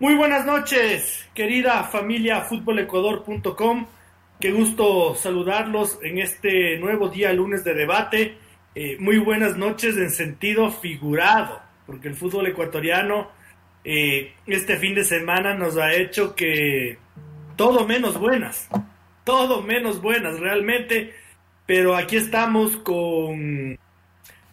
Muy 0.00 0.14
buenas 0.14 0.46
noches, 0.46 1.28
querida 1.34 1.82
familia 1.82 2.42
futbolecuador.com. 2.42 3.86
Qué 4.38 4.52
gusto 4.52 5.16
saludarlos 5.16 5.98
en 6.04 6.20
este 6.20 6.78
nuevo 6.78 7.08
día 7.08 7.32
lunes 7.32 7.64
de 7.64 7.74
debate. 7.74 8.38
Eh, 8.76 8.96
muy 9.00 9.18
buenas 9.18 9.56
noches 9.56 9.96
en 9.96 10.12
sentido 10.12 10.70
figurado, 10.70 11.60
porque 11.84 12.06
el 12.06 12.14
fútbol 12.14 12.46
ecuatoriano 12.46 13.28
eh, 13.82 14.34
este 14.46 14.76
fin 14.76 14.94
de 14.94 15.02
semana 15.02 15.54
nos 15.54 15.76
ha 15.76 15.92
hecho 15.92 16.36
que 16.36 16.98
todo 17.56 17.84
menos 17.84 18.20
buenas, 18.20 18.68
todo 19.24 19.62
menos 19.62 20.00
buenas 20.00 20.38
realmente, 20.38 21.12
pero 21.66 21.96
aquí 21.96 22.18
estamos 22.18 22.76
con, 22.76 23.76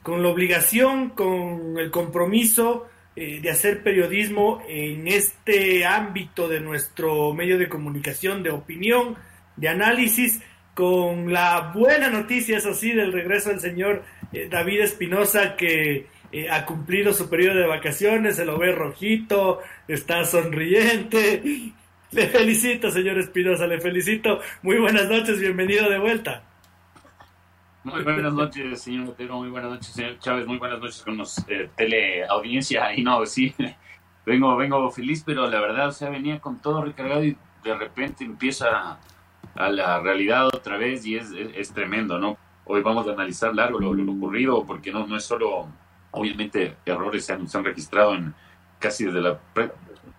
con 0.02 0.23
la 0.23 0.30
obligación, 0.30 1.12
con 1.12 1.77
el 1.77 1.91
compromiso 1.91 2.88
eh, 3.16 3.39
de 3.41 3.50
hacer 3.50 3.82
periodismo 3.82 4.61
en 4.68 5.07
este 5.07 5.86
ámbito 5.86 6.48
de 6.48 6.59
nuestro 6.59 7.34
medio 7.34 7.57
de 7.57 7.70
comunicación, 7.70 8.44
de 8.44 8.49
opinión, 8.49 9.16
de 9.55 9.70
análisis, 9.70 10.41
con 10.73 11.31
la 11.31 11.71
buena 11.73 12.09
noticia, 12.09 12.57
eso 12.57 12.73
sí, 12.73 12.91
del 12.91 13.13
regreso 13.13 13.49
del 13.49 13.62
señor 13.62 14.04
eh, 14.34 14.48
David 14.52 14.81
Espinosa, 14.81 15.55
que 15.55 16.07
eh, 16.34 16.49
ha 16.49 16.66
cumplido 16.66 17.13
su 17.13 17.30
periodo 17.30 17.59
de 17.59 17.67
vacaciones, 17.67 18.35
se 18.35 18.45
lo 18.45 18.57
ve 18.57 18.73
rojito, 18.73 19.62
está 19.88 20.26
sonriente. 20.26 21.41
Le 22.12 22.27
felicito, 22.27 22.91
señor 22.91 23.18
Espinosa, 23.20 23.68
le 23.68 23.82
felicito. 23.82 24.40
Muy 24.62 24.77
buenas 24.77 25.09
noches, 25.09 25.38
bienvenido 25.40 25.90
de 25.90 25.99
vuelta. 25.99 26.45
Muy 27.85 28.02
buenas 28.02 28.34
noches, 28.34 28.81
señor 28.81 29.09
Otero, 29.09 29.38
muy 29.38 29.49
buenas 29.52 29.70
noches, 29.70 29.89
señor 29.89 30.17
Chávez, 30.17 30.48
muy 30.48 30.57
buenas 30.57 30.80
noches 30.80 31.03
con 31.03 31.17
los 31.17 31.38
eh, 31.48 31.70
teleaudiencia. 31.76 32.91
Y 32.95 33.03
no, 33.03 33.23
sí, 33.27 33.53
vengo, 34.26 34.57
vengo 34.57 34.89
feliz, 34.89 35.21
pero 35.23 35.48
la 35.48 35.62
verdad, 35.62 35.90
o 35.90 36.09
venía 36.09 36.40
con 36.40 36.59
todo 36.59 36.84
recargado 36.84 37.23
y 37.23 37.38
de 37.63 37.76
repente 37.76 38.23
empieza 38.23 38.98
a 39.54 39.70
la 39.70 39.99
realidad 39.99 40.48
otra 40.48 40.77
vez 40.77 41.05
y 41.05 41.15
es, 41.15 41.29
es, 41.32 41.73
tremendo, 41.73 42.18
¿no? 42.18 42.40
Hoy 42.65 42.82
vamos 42.82 43.07
a 43.07 43.12
analizar 43.12 43.54
largo 43.54 43.79
lo, 43.79 43.93
lo, 43.93 44.13
ocurrido, 44.13 44.65
porque 44.65 44.91
no, 44.91 45.05
no 45.05 45.15
es 45.15 45.23
solo, 45.23 45.67
obviamente, 46.10 46.77
errores 46.88 47.23
se 47.23 47.34
han, 47.34 47.48
se 47.48 47.55
han 47.55 47.65
registrado 47.65 48.15
en 48.15 48.34
casi 48.79 49.05
desde 49.05 49.21
la, 49.21 49.40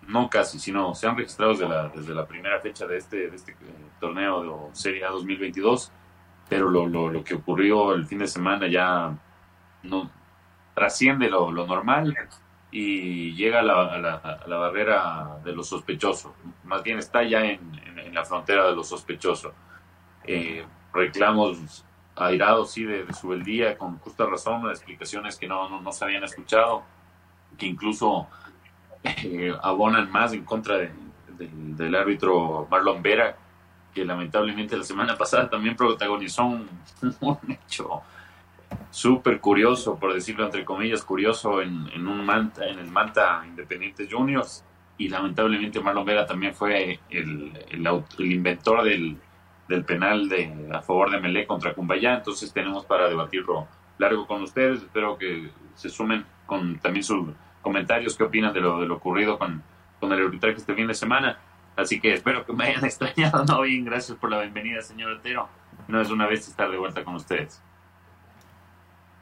no 0.07 0.31
casi, 0.31 0.61
sino 0.61 0.95
se 0.95 1.09
han 1.09 1.17
registrado 1.17 1.51
desde 1.51 1.69
la, 1.69 1.89
desde 1.89 2.15
la 2.15 2.29
primera 2.29 2.61
fecha 2.61 2.87
de 2.87 2.99
este, 2.99 3.29
de 3.29 3.35
este 3.35 3.51
eh, 3.51 3.57
torneo 3.99 4.69
de 4.69 4.75
Serie 4.77 5.05
A 5.05 5.11
2022 5.11 5.91
pero 6.49 6.69
lo, 6.69 6.87
lo, 6.87 7.11
lo, 7.11 7.25
que 7.25 7.35
ocurrió 7.35 7.93
el 7.95 8.07
fin 8.07 8.19
de 8.19 8.27
semana 8.27 8.69
ya 8.69 9.17
no 9.83 10.11
trasciende 10.75 11.29
lo, 11.29 11.51
lo 11.51 11.67
normal 11.67 12.15
y 12.71 13.35
llega 13.35 13.61
a 13.61 13.63
la, 13.63 13.83
a, 13.87 13.99
la, 13.99 14.15
a 14.15 14.47
la, 14.47 14.57
barrera 14.57 15.39
de 15.45 15.53
lo 15.53 15.63
sospechoso, 15.63 16.35
más 16.65 16.83
bien 16.83 16.99
está 16.99 17.23
ya 17.23 17.45
en, 17.45 17.61
en, 17.97 18.15
la 18.15 18.25
frontera 18.25 18.67
de 18.69 18.75
lo 18.75 18.83
sospechoso. 18.83 19.53
Eh, 20.25 20.65
reclamos 20.93 21.85
airados, 22.17 22.73
sí, 22.73 22.85
de, 22.85 23.05
de 23.05 23.13
su 23.13 23.33
día 23.35 23.77
con 23.77 23.99
justa 23.99 24.27
razón, 24.27 24.69
explicaciones 24.71 25.37
que 25.37 25.47
no, 25.47 25.69
no, 25.69 25.81
no, 25.81 25.93
se 25.93 26.05
habían 26.05 26.25
escuchado, 26.25 26.83
que 27.59 27.67
incluso 27.67 28.27
eh, 29.05 29.55
abonan 29.63 30.11
más 30.11 30.33
en 30.33 30.45
contra 30.45 30.79
de, 30.79 30.93
de, 31.39 31.49
del 31.53 31.95
árbitro 31.95 32.67
Marlon 32.71 33.03
Vera, 33.03 33.37
que 33.97 34.05
lamentablemente 34.05 34.77
la 34.77 34.85
semana 34.85 35.17
pasada 35.19 35.49
también 35.49 35.75
protagonizó 35.75 36.45
un, 36.45 36.69
hecho 37.49 38.03
súper 38.91 39.41
curioso, 39.41 39.99
por 39.99 40.13
decirlo 40.13 40.45
entre 40.45 40.67
comillas, 40.67 41.03
curioso 41.03 41.63
en, 41.63 41.89
en, 41.95 42.07
un 42.07 42.25
Manta, 42.25 42.67
en 42.67 42.79
el 42.79 42.91
Manta 42.91 43.43
Independiente 43.47 44.07
Juniors. 44.11 44.63
Y 44.99 45.09
lamentablemente 45.09 45.81
Marlon 45.81 46.05
Vera 46.05 46.27
también 46.27 46.55
fue 46.55 47.01
el, 47.11 47.53
el, 47.71 48.05
el 48.19 48.33
inventor 48.33 48.85
del, 48.85 49.17
del, 49.69 49.85
penal 49.85 50.29
de, 50.29 50.71
a 50.73 50.83
favor 50.83 51.11
de 51.11 51.21
Melé 51.21 51.47
contra 51.47 51.73
Cumbayá. 51.73 52.17
Entonces 52.17 52.53
tenemos 52.53 52.85
para 52.85 53.09
debatirlo 53.09 53.67
largo 53.99 54.27
con 54.27 54.43
ustedes. 54.43 54.83
Espero 54.83 55.17
que 55.17 55.51
se 55.75 55.89
sumen 55.89 56.25
con 56.45 56.79
también 56.79 57.03
sus 57.03 57.29
comentarios, 57.63 58.17
qué 58.17 58.25
opinan 58.25 58.53
de 58.53 58.61
lo, 58.61 58.81
de 58.81 58.87
lo 58.87 58.97
ocurrido 58.97 59.39
con, 59.39 59.63
con 60.01 60.13
el 60.13 60.25
arbitraje 60.25 60.57
este 60.57 60.75
fin 60.75 60.87
de 60.87 60.95
semana. 60.95 61.39
Así 61.77 62.01
que 62.01 62.15
espero 62.15 62.45
que 62.45 62.53
me 62.53 62.65
hayan 62.65 62.85
extrañado. 62.87 63.45
No, 63.45 63.63
bien, 63.63 63.85
gracias 63.85 64.17
por 64.19 64.31
la 64.31 64.41
bienvenida, 64.41 64.81
señor 64.83 65.13
Otero. 65.13 65.49
No 65.89 66.01
es 66.01 66.11
una 66.11 66.27
vez 66.27 66.49
estar 66.49 66.71
de 66.71 66.79
vuelta 66.79 67.05
con 67.05 67.15
ustedes. 67.15 67.63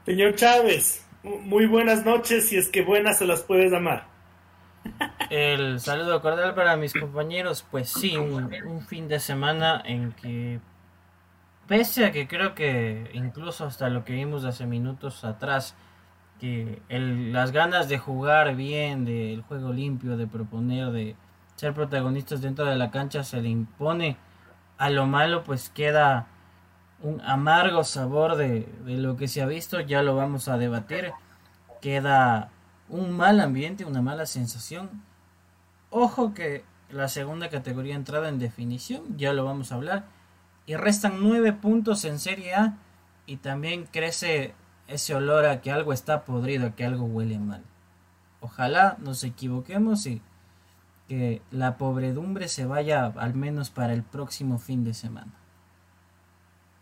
Señor 0.05 0.35
Chávez, 0.35 1.05
muy 1.23 1.65
buenas 1.65 2.05
noches, 2.05 2.49
si 2.49 2.57
es 2.57 2.69
que 2.69 2.83
buenas 2.83 3.17
se 3.17 3.25
las 3.25 3.43
puedes 3.43 3.73
amar. 3.73 4.07
El 5.29 5.79
saludo 5.79 6.21
cordial 6.21 6.53
para 6.53 6.77
mis 6.77 6.93
compañeros. 6.93 7.65
Pues 7.69 7.89
sí, 7.89 8.15
un, 8.15 8.53
un, 8.65 8.81
fin 8.81 9.07
de 9.07 9.19
semana 9.19 9.81
en 9.83 10.11
que, 10.11 10.59
pese 11.67 12.05
a 12.05 12.11
que 12.11 12.27
creo 12.27 12.53
que 12.53 13.09
incluso 13.13 13.65
hasta 13.65 13.89
lo 13.89 14.05
que 14.05 14.13
vimos 14.13 14.45
hace 14.45 14.67
minutos 14.67 15.23
atrás, 15.25 15.75
que 16.39 16.81
el, 16.89 17.33
las 17.33 17.51
ganas 17.51 17.89
de 17.89 17.97
jugar 17.97 18.55
bien, 18.55 19.05
del 19.05 19.41
juego 19.41 19.73
limpio, 19.73 20.17
de 20.17 20.27
proponer, 20.27 20.91
de 20.91 21.15
ser 21.55 21.73
protagonistas 21.73 22.41
dentro 22.41 22.65
de 22.65 22.75
la 22.75 22.91
cancha 22.91 23.23
se 23.23 23.41
le 23.41 23.49
impone. 23.49 24.17
A 24.77 24.89
lo 24.89 25.05
malo 25.05 25.43
pues 25.43 25.69
queda 25.69 26.27
un 27.01 27.21
amargo 27.21 27.83
sabor 27.83 28.35
de, 28.35 28.67
de, 28.85 28.97
lo 28.97 29.15
que 29.15 29.27
se 29.27 29.41
ha 29.41 29.45
visto 29.45 29.79
ya 29.79 30.01
lo 30.01 30.15
vamos 30.15 30.47
a 30.47 30.57
debatir. 30.57 31.13
Queda 31.81 32.49
un 32.89 33.15
mal 33.15 33.39
ambiente 33.39 33.85
una 33.85 34.01
mala 34.01 34.25
sensación. 34.25 35.03
Ojo 35.89 36.33
que 36.33 36.63
la 36.89 37.07
segunda 37.07 37.49
categoría 37.49 37.95
entrada 37.95 38.29
en 38.29 38.39
definición 38.39 39.17
ya 39.17 39.33
lo 39.33 39.45
vamos 39.45 39.71
a 39.71 39.75
hablar. 39.75 40.05
Y 40.65 40.75
restan 40.75 41.17
nueve 41.21 41.53
puntos 41.53 42.05
en 42.05 42.19
serie 42.19 42.55
A 42.55 42.77
y 43.25 43.37
también 43.37 43.85
crece 43.85 44.53
ese 44.87 45.15
olor 45.15 45.45
a 45.45 45.61
que 45.61 45.71
algo 45.71 45.93
está 45.93 46.25
podrido 46.25 46.67
a 46.67 46.71
que 46.71 46.85
algo 46.85 47.05
huele 47.05 47.39
mal. 47.39 47.63
Ojalá 48.41 48.97
nos 48.99 49.23
equivoquemos 49.23 50.05
y 50.05 50.21
que 51.07 51.41
la 51.51 51.77
pobredumbre 51.77 52.47
se 52.47 52.65
vaya 52.65 53.05
al 53.05 53.35
menos 53.35 53.69
para 53.69 53.93
el 53.93 54.03
próximo 54.03 54.57
fin 54.57 54.83
de 54.83 54.93
semana. 54.93 55.33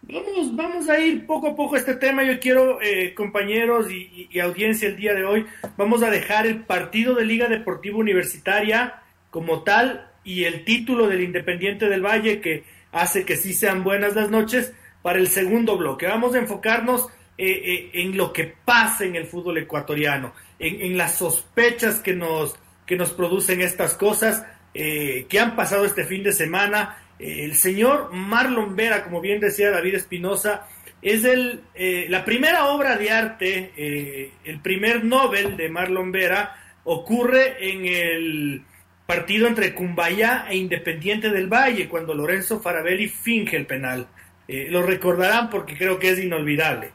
Vamos, 0.02 0.56
vamos 0.56 0.90
a 0.90 1.00
ir 1.00 1.26
poco 1.26 1.48
a 1.48 1.56
poco 1.56 1.76
a 1.76 1.80
este 1.80 1.96
tema. 1.96 2.24
Yo 2.24 2.40
quiero, 2.40 2.82
eh, 2.82 3.14
compañeros 3.14 3.88
y, 3.90 4.38
audiencia, 4.40 4.90
el 4.90 4.98
día 4.98 5.14
de 5.14 5.24
hoy, 5.24 5.46
vamos 5.78 6.04
a 6.04 6.10
dejar 6.10 6.46
el 6.46 6.66
partido 6.66 7.16
de 7.16 7.26
Liga 7.26 7.48
Deportiva 7.48 7.98
Universitaria 7.98 9.02
como 9.30 9.64
tal 9.64 10.12
y 10.24 10.44
el 10.44 10.66
título 10.66 11.08
del 11.08 11.22
Independiente 11.22 11.88
del 11.88 12.06
Valle, 12.06 12.42
que 12.42 12.66
hace 12.92 13.26
que 13.26 13.38
sí 13.38 13.54
sean 13.54 13.84
buenas 13.84 14.16
las 14.16 14.30
noches, 14.30 14.74
para 15.02 15.20
el 15.20 15.28
segundo 15.28 15.78
bloque. 15.78 16.08
Vamos 16.08 16.36
a 16.36 16.40
enfocarnos 16.40 17.08
eh, 17.38 17.50
eh, 17.52 17.90
en 17.94 18.16
lo 18.18 18.32
que 18.32 18.56
pasa 18.64 19.06
en 19.06 19.16
el 19.16 19.26
fútbol 19.26 19.58
ecuatoriano, 19.58 20.34
en 20.60 20.98
las 20.98 21.16
sospechas 21.16 22.00
que 22.00 22.14
nos 22.14 22.56
que 22.86 22.96
nos 22.96 23.12
producen 23.12 23.62
estas 23.62 23.94
cosas 23.96 24.46
eh, 24.74 25.28
que 25.30 25.40
han 25.40 25.56
pasado 25.56 25.86
este 25.86 26.04
fin 26.06 26.24
de 26.24 26.34
semana. 26.34 26.98
Eh, 27.20 27.44
el 27.44 27.56
señor 27.56 28.12
Marlon 28.12 28.76
Vera, 28.76 29.04
como 29.04 29.22
bien 29.22 29.40
decía 29.40 29.70
David 29.70 29.96
Espinosa, 29.96 30.68
es 31.02 31.24
el, 31.26 31.62
eh, 31.76 32.08
la 32.10 32.26
primera 32.26 32.68
obra 32.68 32.98
de 32.98 33.12
arte, 33.12 34.32
el 34.46 34.60
primer 34.62 35.04
Nobel 35.04 35.58
de 35.58 35.70
Marlon 35.70 36.12
Vera, 36.12 36.56
ocurre 36.86 37.58
en 37.60 37.86
el 37.86 38.62
partido 39.06 39.48
entre 39.48 39.74
Cumbayá 39.76 40.46
e 40.50 40.56
Independiente 40.56 41.30
del 41.30 41.48
Valle, 41.48 41.90
cuando 41.90 42.14
Lorenzo 42.14 42.62
Farabelli 42.62 43.10
finge 43.10 43.58
el 43.58 43.66
penal. 43.66 44.08
lo 44.48 44.82
recordarán 44.82 45.50
porque 45.50 45.78
creo 45.78 46.00
que 46.00 46.10
es 46.12 46.20
inolvidable. 46.20 46.92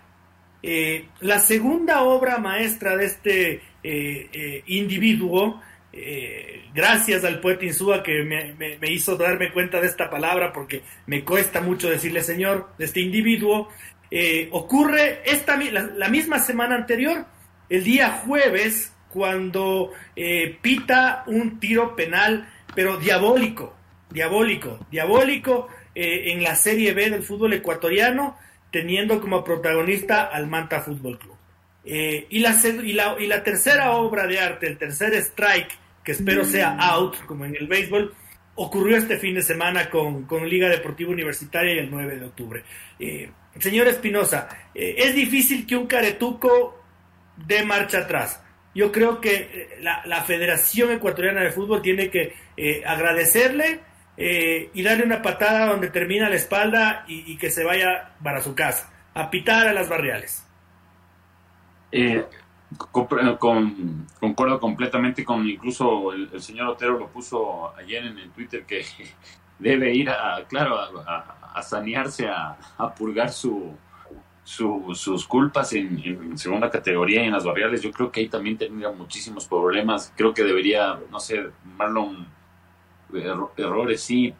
la 1.21 1.39
segunda 1.39 2.03
obra 2.03 2.39
maestra 2.39 2.97
de 2.97 3.05
este 3.05 3.63
individuo 4.67 5.61
eh, 5.93 6.67
gracias 6.75 7.25
al 7.25 7.41
poeta 7.41 7.65
Insúa 7.65 8.03
que 8.03 8.23
me, 8.23 8.55
me, 8.55 8.91
hizo 8.91 9.17
darme 9.17 9.51
cuenta 9.53 9.81
de 9.81 9.87
esta 9.87 10.11
palabra 10.11 10.53
porque 10.53 10.83
me 11.07 11.25
cuesta 11.25 11.63
mucho 11.63 11.89
decirle 11.89 12.23
Señor 12.23 12.71
de 12.79 12.85
este 12.85 13.01
individuo. 13.01 13.69
Eh, 14.11 14.49
ocurre 14.53 15.23
esta, 15.25 15.57
la, 15.57 15.83
la, 15.83 16.09
misma 16.09 16.39
semana 16.39 16.75
anterior, 16.77 17.27
el 17.69 17.85
día 17.85 18.23
jueves, 18.25 18.93
cuando 19.09 19.93
eh, 20.15 20.59
pita 20.61 21.25
un 21.27 21.59
tiro 21.59 21.97
penal, 21.97 22.49
pero 22.75 22.99
diabólico, 22.99 23.75
diabólico, 24.11 24.87
diabólico 24.91 25.69
en 25.95 26.45
la 26.45 26.55
Serie 26.55 26.93
B 26.95 27.11
del 27.11 27.25
fútbol 27.25 27.55
ecuatoriano, 27.55 28.39
teniendo 28.71 29.21
como 29.21 29.43
protagonista 29.43 30.27
al 30.27 30.47
Manta 30.47 30.81
Fútbol 30.81 31.19
Club. 31.19 31.38
Eh, 31.91 32.27
y, 32.29 32.41
la, 32.41 32.55
y, 32.65 32.93
la, 32.93 33.17
y, 33.19 33.27
la, 33.27 33.43
tercera 33.43 33.93
obra 33.93 34.27
de 34.27 34.39
arte, 34.39 34.67
el 34.67 34.77
tercer 34.77 35.15
strike, 35.15 35.79
que 36.05 36.13
espero 36.13 36.45
sea 36.45 36.77
out, 36.79 37.17
como 37.25 37.47
en 37.47 37.57
el 37.57 37.67
béisbol, 37.67 38.15
ocurrió 38.57 38.97
este 38.99 39.17
fin 39.19 39.35
de 39.35 39.43
semana 39.43 39.89
con, 39.89 40.25
con 40.25 40.47
Liga 40.47 40.69
Deportiva 40.69 41.11
Universitaria 41.11 41.75
y 41.75 41.79
el 41.79 41.91
9 41.91 42.17
de 42.17 42.25
octubre. 42.27 42.63
Eh, 42.99 43.31
señor 43.59 43.89
Espinosa, 43.89 44.49
eh, 44.75 44.97
es 44.99 45.15
difícil 45.15 45.67
que 45.67 45.77
un 45.77 45.87
caretuco 45.87 46.79
dé 47.47 47.65
marcha 47.65 47.99
atrás. 47.99 48.43
yo 48.75 48.93
creo 48.93 49.21
que 49.21 49.35
eh, 49.35 49.69
la, 49.81 50.23
Federación 50.23 50.93
Ecuatoriana 50.93 51.41
de 51.41 51.51
Fútbol 51.51 51.83
tiene 51.83 52.11
que 52.11 52.35
eh, 52.57 52.83
agradecerle 52.87 53.81
eh, 54.17 54.71
y 54.75 54.83
darle 54.83 55.05
una 55.05 55.23
patada 55.23 55.67
donde 55.67 55.91
termina 55.91 56.29
la 56.29 56.37
espalda 56.37 57.05
y, 57.09 57.37
que 57.39 57.51
se 57.51 57.65
vaya 57.65 58.15
para 58.23 58.41
su 58.41 58.55
casa, 58.55 58.93
a 59.15 59.31
pitar 59.31 59.67
a 59.69 59.73
las 59.73 59.89
barriales. 59.89 60.45
Con, 63.39 64.07
concuerdo 64.21 64.61
completamente 64.61 65.25
con 65.25 65.47
incluso 65.49 66.13
el, 66.13 66.41
señor 66.41 66.69
Otero 66.69 66.99
lo 66.99 67.09
puso 67.09 67.75
ayer 67.77 68.05
en 68.05 68.19
el 68.19 68.31
Twitter 68.31 68.65
que 68.65 68.85
debe 69.59 69.95
ir 69.95 70.11
a, 70.11 70.45
claro, 70.49 70.79
a, 70.79 71.63
sanearse, 71.63 72.29
a 72.29 72.95
purgar 72.97 73.33
su, 73.33 73.75
sus 74.49 75.27
culpas 75.27 75.75
en, 75.75 76.39
segunda 76.39 76.71
categoría 76.71 77.23
y 77.23 77.27
en 77.27 77.33
las 77.33 77.45
barriales, 77.45 77.83
yo 77.83 77.91
creo 77.91 78.11
que 78.11 78.21
ahí 78.21 78.29
también 78.29 78.57
tendría 78.57 78.91
muchísimos 78.91 79.47
problemas. 79.47 80.13
Creo 80.17 80.33
que 80.33 80.43
debería, 80.43 80.99
no 81.11 81.21
sé, 81.21 81.51
Marlon, 81.77 82.27
errores, 83.59 84.01
sí, 84.01 84.35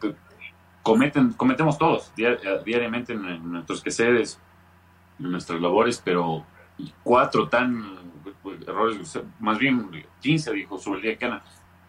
cometen, 0.81 1.33
cometemos 1.33 1.77
todos 1.77 2.11
diariamente 2.15 3.13
en, 3.13 3.51
nuestros 3.51 3.83
quehaceres, 3.83 4.39
en 5.19 5.31
nuestras 5.31 5.61
labores, 5.61 6.01
pero 6.03 6.43
cuatro 7.03 7.47
tan 7.47 7.97
errores, 8.67 9.19
más 9.39 9.57
bien 9.57 9.89
15, 10.21 10.53
dijo 10.53 10.77
sobre 10.77 10.99
el 10.99 11.03
día 11.03 11.17
que. 11.17 11.39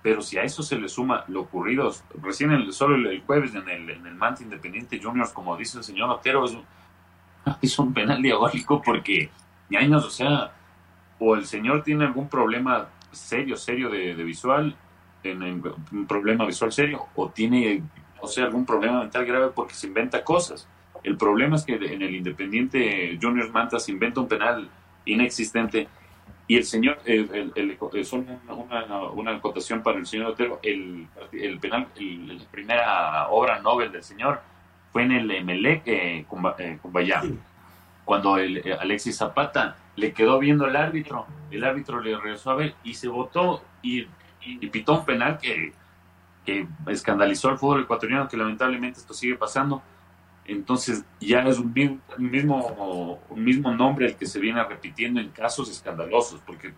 Pero 0.03 0.23
si 0.23 0.39
a 0.39 0.45
eso 0.45 0.63
se 0.63 0.79
le 0.79 0.89
suma 0.89 1.25
lo 1.29 1.43
ocurrido 1.43 1.93
recién 2.23 2.53
el, 2.53 2.73
solo 2.73 2.97
el, 2.97 3.21
jueves 3.21 3.55
en 3.55 3.69
el, 3.69 3.91
en 3.91 4.07
el 4.07 4.15
Mante 4.15 4.43
Independiente 4.43 4.99
Juniors, 5.03 5.31
como 5.31 5.57
dice 5.59 5.77
el 5.77 5.85
señor 5.85 6.09
Otero, 6.09 6.47
es 6.47 6.57
es 7.63 7.79
un 7.79 7.93
penal 7.93 8.23
diabólico 8.23 8.81
porque 8.83 9.31
años, 9.77 10.05
o 10.05 10.11
sea, 10.11 10.53
o 11.19 11.35
el 11.35 11.47
señor 11.47 11.83
tiene 11.83 12.05
algún 12.07 12.29
problema 12.29 12.89
serio, 13.13 13.57
serio 13.57 13.91
de, 13.91 14.15
visual, 14.15 14.75
en, 15.23 15.43
un 15.43 16.07
problema 16.07 16.47
visual 16.47 16.73
serio, 16.73 17.07
o 17.15 17.29
tiene, 17.29 17.83
o 18.21 18.27
sea, 18.27 18.47
algún 18.47 18.65
problema 18.65 19.01
mental 19.01 19.25
grave 19.27 19.49
porque 19.55 19.75
se 19.75 19.87
inventa 19.87 20.25
cosas. 20.25 20.69
El 21.03 21.17
problema 21.17 21.57
es 21.57 21.65
que 21.65 21.75
en 21.75 22.03
el 22.03 22.15
Independiente 22.15 23.19
Junior 23.21 23.51
Manta 23.51 23.79
se 23.79 23.93
inventa 23.93 24.21
un 24.21 24.29
penal 24.29 24.69
inexistente. 25.05 25.89
Y 26.47 26.57
el 26.57 26.65
señor, 26.65 26.99
el, 27.05 27.53
el, 27.55 28.05
son 28.05 28.27
una, 28.49 29.11
una, 29.11 29.37
acotación 29.37 29.83
para 29.83 29.99
el 29.99 30.07
señor 30.07 30.33
Otero, 30.33 30.59
el, 30.65 31.07
el 31.33 31.61
penal, 31.61 31.87
la 31.97 32.45
primera 32.51 33.29
obra 33.29 33.61
Nobel 33.61 33.93
del 33.93 34.03
señor 34.03 34.41
fue 34.93 35.05
en 35.05 35.13
el 35.13 35.31
Emelec 35.31 35.83
eh, 35.87 36.25
con, 36.29 36.45
eh, 36.59 36.79
cuando 38.05 38.37
el, 38.39 38.59
eh, 38.59 38.77
Alexis 38.79 39.17
Zapata 39.17 39.77
le 39.97 40.13
quedó 40.13 40.39
viendo 40.39 40.67
el 40.67 40.77
árbitro, 40.77 41.27
el 41.51 41.65
árbitro 41.65 42.01
le 42.01 42.17
regresó 42.17 42.51
a 42.51 42.57
ver 42.57 42.75
y 42.83 42.95
se 42.95 43.09
votó 43.09 43.63
y, 43.83 44.07
pitó 44.73 44.95
un 44.95 45.05
penal 45.05 45.39
que, 45.39 45.73
que 46.45 46.67
escandalizó 46.89 47.51
al 47.51 47.59
fútbol 47.59 47.83
ecuatoriano, 47.83 48.27
que 48.27 48.37
lamentablemente 48.37 48.99
esto 48.99 49.13
sigue 49.13 49.37
pasando. 49.37 49.83
Entonces 50.51 51.05
ya 51.21 51.43
es 51.43 51.61
un 51.61 51.73
mismo, 51.73 53.21
mismo 53.37 53.73
nombre 53.73 54.07
el 54.07 54.17
que 54.17 54.27
se 54.27 54.41
viene 54.41 54.65
repitiendo 54.65 55.21
en 55.21 55.29
casos 55.29 55.71
escandalosos, 55.71 56.41
porque 56.41 56.75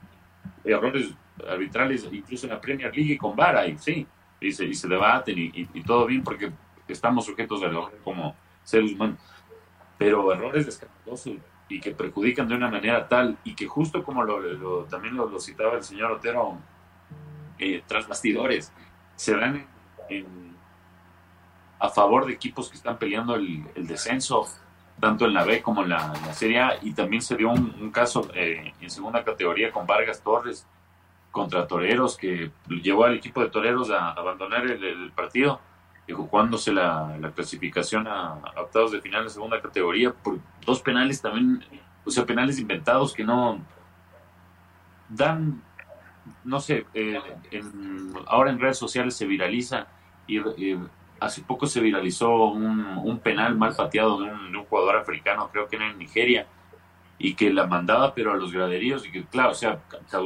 errores 0.62 1.14
arbitrales, 1.48 2.06
incluso 2.12 2.44
en 2.44 2.52
la 2.52 2.60
Premier 2.60 2.94
League 2.94 3.14
y 3.14 3.16
con 3.16 3.34
VAR, 3.34 3.66
y 3.70 3.78
sí, 3.78 4.06
y 4.40 4.52
se, 4.52 4.66
y 4.66 4.74
se 4.74 4.88
debaten 4.88 5.38
y, 5.38 5.82
todo 5.84 6.04
bien, 6.04 6.22
porque 6.22 6.52
estamos 6.86 7.24
sujetos 7.24 7.62
a 7.62 7.66
error 7.66 7.98
como 8.04 8.36
seres 8.62 8.92
humanos, 8.92 9.18
pero 9.96 10.30
errores 10.30 10.68
escandalosos 10.68 11.36
y 11.70 11.80
que 11.80 11.92
perjudican 11.92 12.46
de 12.48 12.56
una 12.56 12.68
manera 12.68 13.08
tal 13.08 13.38
y 13.42 13.54
que 13.54 13.66
justo 13.66 14.04
como 14.04 14.22
lo, 14.22 14.84
también 14.84 15.16
lo, 15.16 15.40
citaba 15.40 15.76
el 15.76 15.82
señor 15.82 16.12
Otero, 16.12 16.58
eh, 17.58 17.82
tras 17.86 18.06
bastidores, 18.06 18.70
se 19.16 19.34
dan 19.34 19.66
a 21.82 21.88
favor 21.88 22.26
de 22.26 22.32
equipos 22.32 22.70
que 22.70 22.76
están 22.76 22.96
peleando 22.96 23.34
el, 23.34 23.64
descenso, 23.74 24.46
tanto 25.00 25.26
en 25.26 25.34
la 25.34 25.44
B 25.44 25.60
como 25.62 25.82
en 25.82 25.90
la, 25.90 26.14
Serie 26.32 26.60
A, 26.60 26.78
y 26.80 26.92
también 26.92 27.22
se 27.22 27.36
dio 27.36 27.50
un, 27.50 27.90
caso 27.90 28.28
eh, 28.34 28.72
en 28.80 28.90
segunda 28.90 29.24
categoría 29.24 29.70
con 29.72 29.86
Vargas 29.86 30.22
Torres 30.22 30.66
contra 31.30 31.66
Toreros, 31.66 32.16
que 32.16 32.50
llevó 32.68 33.04
al 33.04 33.14
equipo 33.14 33.42
de 33.42 33.50
Toreros 33.50 33.90
a 33.90 34.12
abandonar 34.12 34.64
el 34.66 35.12
partido 35.12 35.60
jugándose 36.12 36.72
la, 36.72 37.16
la 37.20 37.30
clasificación 37.30 38.06
a, 38.06 38.34
octavos 38.56 38.92
de 38.92 39.00
final 39.00 39.24
de 39.24 39.30
segunda 39.30 39.60
categoría 39.60 40.12
por 40.12 40.38
dos 40.64 40.80
penales 40.80 41.20
también, 41.20 41.64
o 42.04 42.10
sea, 42.10 42.26
penales 42.26 42.58
inventados 42.58 43.12
que 43.12 43.24
no 43.24 43.60
dan, 45.08 45.62
no 46.44 46.60
sé, 46.60 46.86
eh, 46.94 47.20
ahora 48.26 48.50
en 48.50 48.60
redes 48.60 48.78
sociales 48.78 49.16
se 49.16 49.26
viraliza 49.26 49.86
y 50.26 50.38
hace 51.24 51.42
poco 51.42 51.66
se 51.66 51.80
viralizó 51.80 52.46
un, 52.46 53.20
penal 53.22 53.56
mal 53.56 53.74
pateado 53.74 54.20
de 54.20 54.30
un, 54.30 54.64
jugador 54.64 54.96
africano, 54.96 55.50
creo 55.52 55.68
que 55.68 55.76
era 55.76 55.90
en 55.90 55.98
Nigeria, 55.98 56.46
y 57.18 57.34
que 57.34 57.52
la 57.52 57.66
mandaba 57.66 58.14
pero 58.14 58.32
a 58.32 58.36
los 58.36 58.52
graderíos 58.52 59.06
y 59.06 59.12
que 59.12 59.24
claro, 59.24 59.50
o 59.50 59.54
sea, 59.54 59.80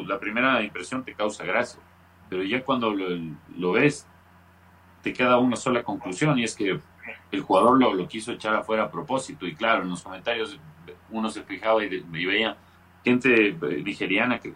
la 0.06 0.18
primera 0.18 0.62
impresión 0.62 1.04
te 1.04 1.14
causa 1.14 1.44
gracia, 1.44 1.80
pero 2.28 2.42
ya 2.42 2.62
cuando 2.64 2.90
lo, 2.90 3.06
lo 3.56 3.72
ves 3.72 4.06
te 5.02 5.12
queda 5.12 5.38
una 5.38 5.56
sola 5.56 5.82
conclusión 5.82 6.38
y 6.38 6.44
es 6.44 6.54
que 6.54 6.80
el 7.30 7.40
jugador 7.42 7.78
lo, 7.78 7.94
lo 7.94 8.08
quiso 8.08 8.32
echar 8.32 8.54
afuera 8.54 8.84
a 8.84 8.90
propósito 8.90 9.46
y 9.46 9.54
claro, 9.54 9.82
en 9.82 9.90
los 9.90 10.02
comentarios 10.02 10.58
uno 11.10 11.28
se 11.30 11.42
fijaba 11.42 11.84
y, 11.84 11.88
veía 11.88 12.56
gente 13.04 13.48
eh, 13.48 13.82
nigeriana, 13.84 14.38
que 14.38 14.52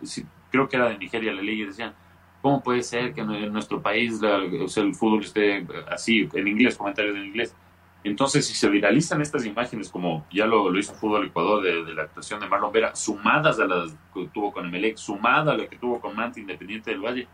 creo 0.51 0.69
que 0.69 0.77
era 0.77 0.89
de 0.89 0.99
Nigeria 0.99 1.33
la 1.33 1.43
ley, 1.43 1.63
y 1.63 1.67
decían, 1.67 1.95
¿cómo 2.43 2.63
puede 2.63 2.83
ser 2.83 3.13
que 3.13 3.21
en 3.21 3.53
nuestro 3.53 3.81
país 3.83 4.21
el 4.23 4.95
fútbol 4.95 5.23
esté 5.23 5.67
así, 5.91 6.29
en 6.33 6.49
inglés, 6.49 6.77
comentarios 6.77 7.17
en 7.17 7.27
inglés? 7.27 7.55
Entonces, 8.03 8.47
si 8.47 8.55
se 8.55 8.69
viralizan 8.71 9.21
estas 9.21 9.45
imágenes, 9.45 9.91
como 9.91 10.27
ya 10.31 10.47
lo, 10.47 10.71
lo 10.71 10.79
hizo 10.79 10.95
Fútbol 10.95 11.27
Ecuador 11.27 11.63
de, 11.63 11.95
la 11.95 12.05
actuación 12.05 12.41
de 12.41 12.49
Marlon 12.49 12.73
Vera, 12.73 12.97
sumadas 12.97 13.61
a 13.61 13.67
las 13.67 13.95
que 14.15 14.27
tuvo 14.33 14.53
con 14.53 14.67
Emelec, 14.67 14.97
sumada 14.97 15.53
a 15.53 15.57
la 15.57 15.67
que 15.67 15.77
tuvo 15.77 16.01
con 16.01 16.17
Manta 16.17 16.41
Independiente 16.41 16.91
del 16.91 17.01
Valle, 17.01 17.29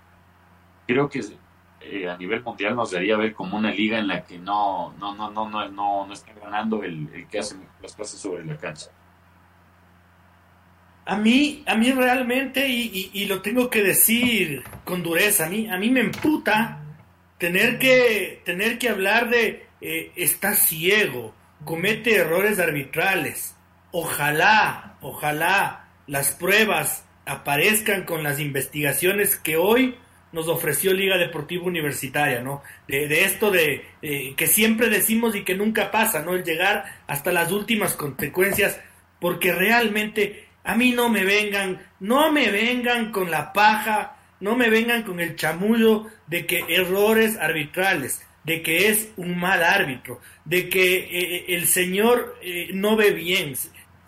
creo 0.86 1.08
que 1.08 1.20
eh, 1.80 2.08
a 2.08 2.16
nivel 2.16 2.42
mundial 2.42 2.74
nos 2.74 2.90
daría 2.90 3.16
ver 3.16 3.32
como 3.32 3.56
una 3.56 3.70
liga 3.70 3.98
en 3.98 4.08
la 4.08 4.24
que 4.24 4.38
no, 4.38 4.92
no, 4.98 5.14
no, 5.14 5.30
no, 5.30 5.48
no, 5.48 5.68
no, 5.68 6.06
no 6.06 6.12
está 6.12 6.32
ganando 6.32 6.82
el, 6.82 7.26
que 7.30 7.38
hace 7.38 7.56
las 7.80 7.94
cosas 7.94 8.18
sobre 8.18 8.44
la 8.44 8.56
cancha. 8.56 8.90
A 11.08 11.16
mí, 11.16 11.62
a 11.66 11.76
mí 11.76 11.92
realmente, 11.92 12.68
y, 12.68 13.24
lo 13.26 13.40
tengo 13.40 13.70
que 13.70 13.82
decir 13.82 14.64
con 14.84 15.04
dureza, 15.04 15.46
a 15.46 15.48
mí, 15.48 15.68
a 15.68 15.78
mí 15.78 15.88
me 15.88 16.00
emputa 16.00 16.80
tener 17.38 17.78
que, 17.78 18.42
tener 18.44 18.76
que 18.78 18.88
hablar 18.88 19.30
de 19.30 19.66
eh, 19.80 20.10
está 20.16 20.54
ciego, 20.54 21.32
comete 21.64 22.16
errores 22.16 22.58
arbitrales. 22.58 23.54
Ojalá, 23.92 24.96
ojalá 25.00 25.88
las 26.08 26.32
pruebas 26.32 27.04
aparezcan 27.24 28.04
con 28.04 28.24
las 28.24 28.40
investigaciones 28.40 29.36
que 29.36 29.56
hoy 29.56 29.94
nos 30.32 30.48
ofreció 30.48 30.92
Liga 30.92 31.18
Deportiva 31.18 31.64
Universitaria, 31.64 32.40
¿no? 32.40 32.62
De, 32.88 33.24
esto 33.24 33.52
de 33.52 33.84
que 34.36 34.46
siempre 34.48 34.88
decimos 34.88 35.36
y 35.36 35.44
que 35.44 35.54
nunca 35.54 35.92
pasa, 35.92 36.22
¿no? 36.22 36.34
El 36.34 36.42
llegar 36.42 36.84
hasta 37.06 37.30
las 37.30 37.52
últimas 37.52 37.94
consecuencias, 37.94 38.80
porque 39.20 39.52
realmente 39.52 40.45
a 40.66 40.74
mí 40.74 40.90
no 40.90 41.08
me 41.08 41.24
vengan, 41.24 41.80
no 42.00 42.32
me 42.32 42.50
vengan 42.50 43.12
con 43.12 43.30
la 43.30 43.52
paja, 43.52 44.16
no 44.40 44.56
me 44.56 44.68
vengan 44.68 45.04
con 45.04 45.20
el 45.20 45.36
chamullo 45.36 46.06
de 46.26 46.44
que 46.44 46.64
errores 46.68 47.38
arbitrales, 47.38 48.26
de 48.42 48.62
que 48.62 48.88
es 48.88 49.10
un 49.16 49.38
mal 49.38 49.62
árbitro, 49.62 50.20
de 50.44 50.68
que 50.68 50.96
eh, 50.96 51.44
el 51.54 51.68
señor 51.68 52.36
eh, 52.42 52.70
no 52.72 52.96
ve 52.96 53.12
bien. 53.12 53.54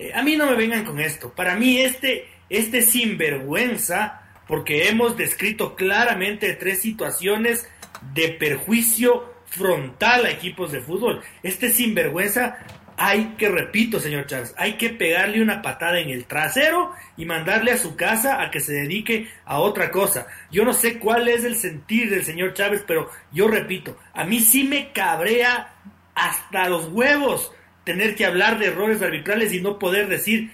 Eh, 0.01 0.13
a 0.13 0.23
mí 0.23 0.37
no 0.37 0.47
me 0.47 0.57
vengan 0.57 0.85
con 0.85 0.99
esto. 0.99 1.33
Para 1.33 1.55
mí 1.55 1.79
este, 1.81 2.27
este 2.51 2.83
sinvergüenza 2.83 4.23
porque 4.49 4.89
hemos 4.89 5.17
descrito 5.17 5.77
claramente 5.77 6.55
tres 6.55 6.81
situaciones 6.81 7.69
de 8.15 8.31
perjuicio 8.31 9.33
frontal 9.47 10.27
a 10.27 10.31
equipos 10.31 10.73
de 10.73 10.81
fútbol. 10.81 11.23
Este 11.43 11.71
sinvergüenza 11.71 12.59
hay 13.01 13.37
que, 13.39 13.49
repito, 13.49 14.01
señor 14.01 14.27
Chávez, 14.27 14.53
hay 14.59 14.73
que 14.75 14.91
pegarle 14.91 15.41
una 15.41 15.63
patada 15.63 16.01
en 16.01 16.11
el 16.11 16.25
trasero 16.25 16.93
y 17.17 17.25
mandarle 17.25 17.71
a 17.71 17.79
su 17.79 17.95
casa 17.95 18.43
a 18.43 18.51
que 18.51 18.59
se 18.59 18.73
dedique 18.73 19.31
a 19.45 19.61
otra 19.61 19.93
cosa. 19.93 20.27
Yo 20.51 20.65
no 20.65 20.73
sé 20.73 20.99
cuál 20.99 21.29
es 21.29 21.45
el 21.45 21.55
sentir 21.55 22.11
del 22.11 22.25
señor 22.25 22.55
Chávez, 22.55 22.83
pero 22.85 23.09
yo 23.33 23.47
repito, 23.47 23.97
a 24.13 24.25
mí 24.25 24.41
sí 24.41 24.65
me 24.65 24.91
cabrea 24.93 25.77
hasta 26.17 26.69
los 26.69 26.89
huevos 26.89 27.53
tener 27.85 28.17
que 28.17 28.27
hablar 28.27 28.59
de 28.59 28.67
errores 28.67 29.01
arbitrales 29.01 29.53
y 29.53 29.61
no 29.61 29.79
poder 29.79 30.09
decir 30.09 30.51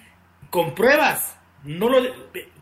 con 0.51 0.75
pruebas. 0.75 1.37
No 1.65 1.89
lo 1.89 2.03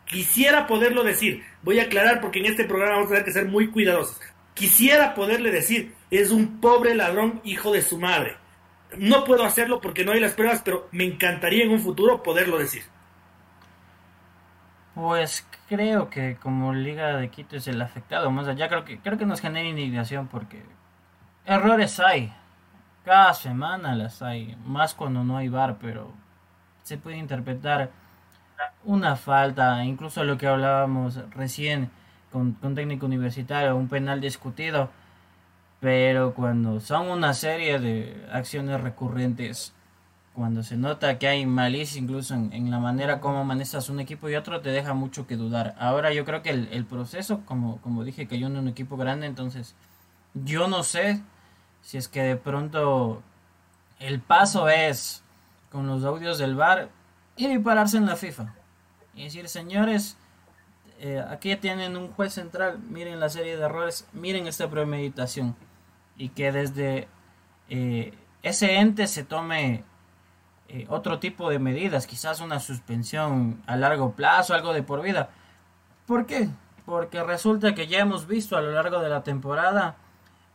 Quisiera 0.07 0.67
poderlo 0.67 1.05
decir, 1.05 1.43
voy 1.62 1.81
a 1.81 1.85
aclarar 1.85 2.21
porque 2.21 2.39
en 2.39 2.47
este 2.47 2.65
programa 2.65 2.97
vamos 2.97 3.07
a 3.07 3.15
tener 3.15 3.25
que 3.25 3.33
ser 3.33 3.47
muy 3.47 3.69
cuidadosos. 3.69 4.21
Quisiera 4.53 5.15
poderle 5.15 5.51
decir, 5.51 5.95
es 6.11 6.31
un 6.31 6.61
pobre 6.61 6.95
ladrón 6.95 7.41
hijo 7.45 7.73
de 7.73 7.81
su 7.81 7.99
madre. 7.99 8.37
No 8.99 9.25
puedo 9.25 9.45
hacerlo 9.45 9.81
porque 9.81 10.05
no 10.05 10.13
hay 10.13 10.21
las 10.21 10.35
pruebas, 10.35 10.63
pero 10.65 10.89
me 10.93 11.05
encantaría 11.05 11.65
en 11.65 11.71
un 11.71 11.81
futuro 11.81 12.23
poderlo 12.23 12.59
decir. 12.59 12.83
Pues 14.95 15.47
creo 15.69 16.11
que 16.11 16.37
como 16.37 16.75
Liga 16.75 17.17
de 17.17 17.31
Quito 17.31 17.57
es 17.57 17.67
el 17.67 17.81
afectado, 17.81 18.31
más 18.31 18.47
allá 18.47 18.69
creo 18.69 18.85
que 18.85 19.01
creo 19.01 19.17
que 19.17 19.25
nos 19.25 19.41
genera 19.41 19.67
indignación 19.67 20.29
porque 20.29 20.63
errores 21.47 21.99
hay. 22.01 22.33
Cada 23.05 23.33
semana 23.35 23.95
las 23.95 24.23
hay, 24.23 24.57
más 24.65 24.95
cuando 24.95 25.25
no 25.25 25.39
hay 25.39 25.49
bar, 25.49 25.79
pero 25.81 26.13
se 26.83 26.99
puede 26.99 27.17
interpretar 27.17 27.91
una 28.85 29.17
falta, 29.17 29.83
incluso 29.85 30.25
lo 30.25 30.39
que 30.39 30.47
hablábamos 30.47 31.19
recién 31.31 31.91
con, 32.31 32.53
con 32.53 32.75
técnico 32.75 33.07
universitario, 33.07 33.77
un 33.77 33.89
penal 33.89 34.21
discutido, 34.21 34.91
pero 35.83 36.33
cuando 36.33 36.79
son 36.79 37.11
una 37.11 37.35
serie 37.35 37.81
de 37.81 38.25
acciones 38.31 38.81
recurrentes 38.81 39.75
cuando 40.33 40.62
se 40.62 40.77
nota 40.77 41.19
que 41.19 41.27
hay 41.27 41.45
malicia 41.45 42.01
incluso 42.01 42.35
en, 42.35 42.71
la 42.71 42.79
manera 42.79 43.21
como 43.21 43.45
manejas 43.45 43.89
un 43.89 43.99
equipo 43.99 44.29
y 44.29 44.37
otro, 44.37 44.61
te 44.61 44.71
deja 44.71 44.95
mucho 44.95 45.27
que 45.27 45.37
dudar. 45.37 45.75
Ahora 45.81 46.12
yo 46.12 46.25
creo 46.25 46.41
que 46.41 46.51
el, 46.51 46.87
proceso, 46.87 47.43
como, 47.47 47.81
como 47.81 48.05
dije, 48.05 48.29
que 48.29 48.39
yo 48.39 48.47
en 48.47 48.57
un 48.57 48.69
equipo 48.69 48.97
grande, 48.97 49.27
entonces 49.27 49.75
yo 50.35 50.69
no 50.69 50.85
sé 50.85 51.21
si 51.83 51.99
es 51.99 52.07
que 52.07 52.23
de 52.23 52.37
pronto 52.37 53.21
el 53.99 54.21
paso 54.21 54.69
es 54.69 55.25
con 55.73 55.89
los 55.89 56.05
audios 56.05 56.39
del 56.39 56.55
bar 56.55 56.91
ir 57.37 57.51
y 57.51 57.59
pararse 57.59 57.97
en 57.97 58.07
la 58.07 58.15
FIFA. 58.15 58.55
Y 59.17 59.25
decir, 59.25 59.49
señores, 59.49 60.17
eh, 61.01 61.21
aquí 61.29 61.57
tienen 61.57 61.97
un 61.97 62.12
juez 62.12 62.33
central, 62.33 62.79
miren 62.79 63.19
la 63.19 63.29
serie 63.29 63.57
de 63.57 63.65
errores, 63.65 64.07
miren 64.12 64.47
esta 64.47 64.71
premeditación. 64.71 65.57
Y 66.16 66.31
que 66.31 66.52
desde 66.52 67.09
eh, 67.69 68.12
ese 68.42 68.76
ente 68.76 69.07
se 69.07 69.25
tome 69.25 69.85
eh, 70.69 70.87
otro 70.88 71.19
tipo 71.19 71.50
de 71.50 71.59
medidas, 71.59 72.07
quizás 72.07 72.40
una 72.40 72.61
suspensión 72.61 73.62
a 73.66 73.76
largo 73.76 74.12
plazo, 74.12 74.54
algo 74.54 74.73
de 74.73 74.83
por 74.83 75.02
vida. 75.02 75.31
¿Por 76.07 76.26
qué? 76.26 76.49
Porque 76.85 77.23
resulta 77.23 77.75
que 77.75 77.87
ya 77.87 78.00
hemos 78.00 78.26
visto 78.26 78.57
a 78.57 78.61
lo 78.61 78.73
largo 78.73 79.00
de 79.00 79.09
la 79.09 79.23
temporada 79.23 79.97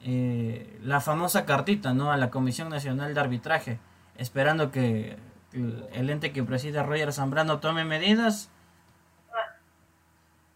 eh, 0.01 0.79
la 0.83 1.01
famosa 1.01 1.45
cartita 1.45 1.93
¿no? 1.93 2.11
a 2.11 2.17
la 2.17 2.29
Comisión 2.29 2.69
Nacional 2.69 3.13
de 3.13 3.19
Arbitraje, 3.19 3.79
esperando 4.17 4.71
que 4.71 5.17
el 5.53 6.09
ente 6.09 6.31
que 6.31 6.43
preside 6.43 6.83
Roger 6.83 7.13
Zambrano 7.13 7.59
tome 7.59 7.85
medidas. 7.85 8.51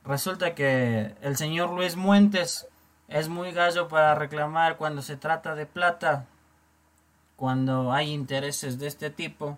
Resulta 0.04 0.56
que 0.56 1.16
el 1.22 1.38
señor 1.38 1.72
Luis 1.72 1.96
Muentes 1.96 2.68
es 3.12 3.30
muy 3.30 3.52
gallo 3.52 3.88
para 3.88 4.16
reclamar 4.16 4.78
cuando 4.78 5.02
se 5.02 5.18
trata 5.18 5.56
de 5.56 5.66
plata 5.66 6.26
cuando 7.42 7.92
hay 7.92 8.12
intereses 8.12 8.78
de 8.78 8.86
este 8.86 9.10
tipo, 9.10 9.58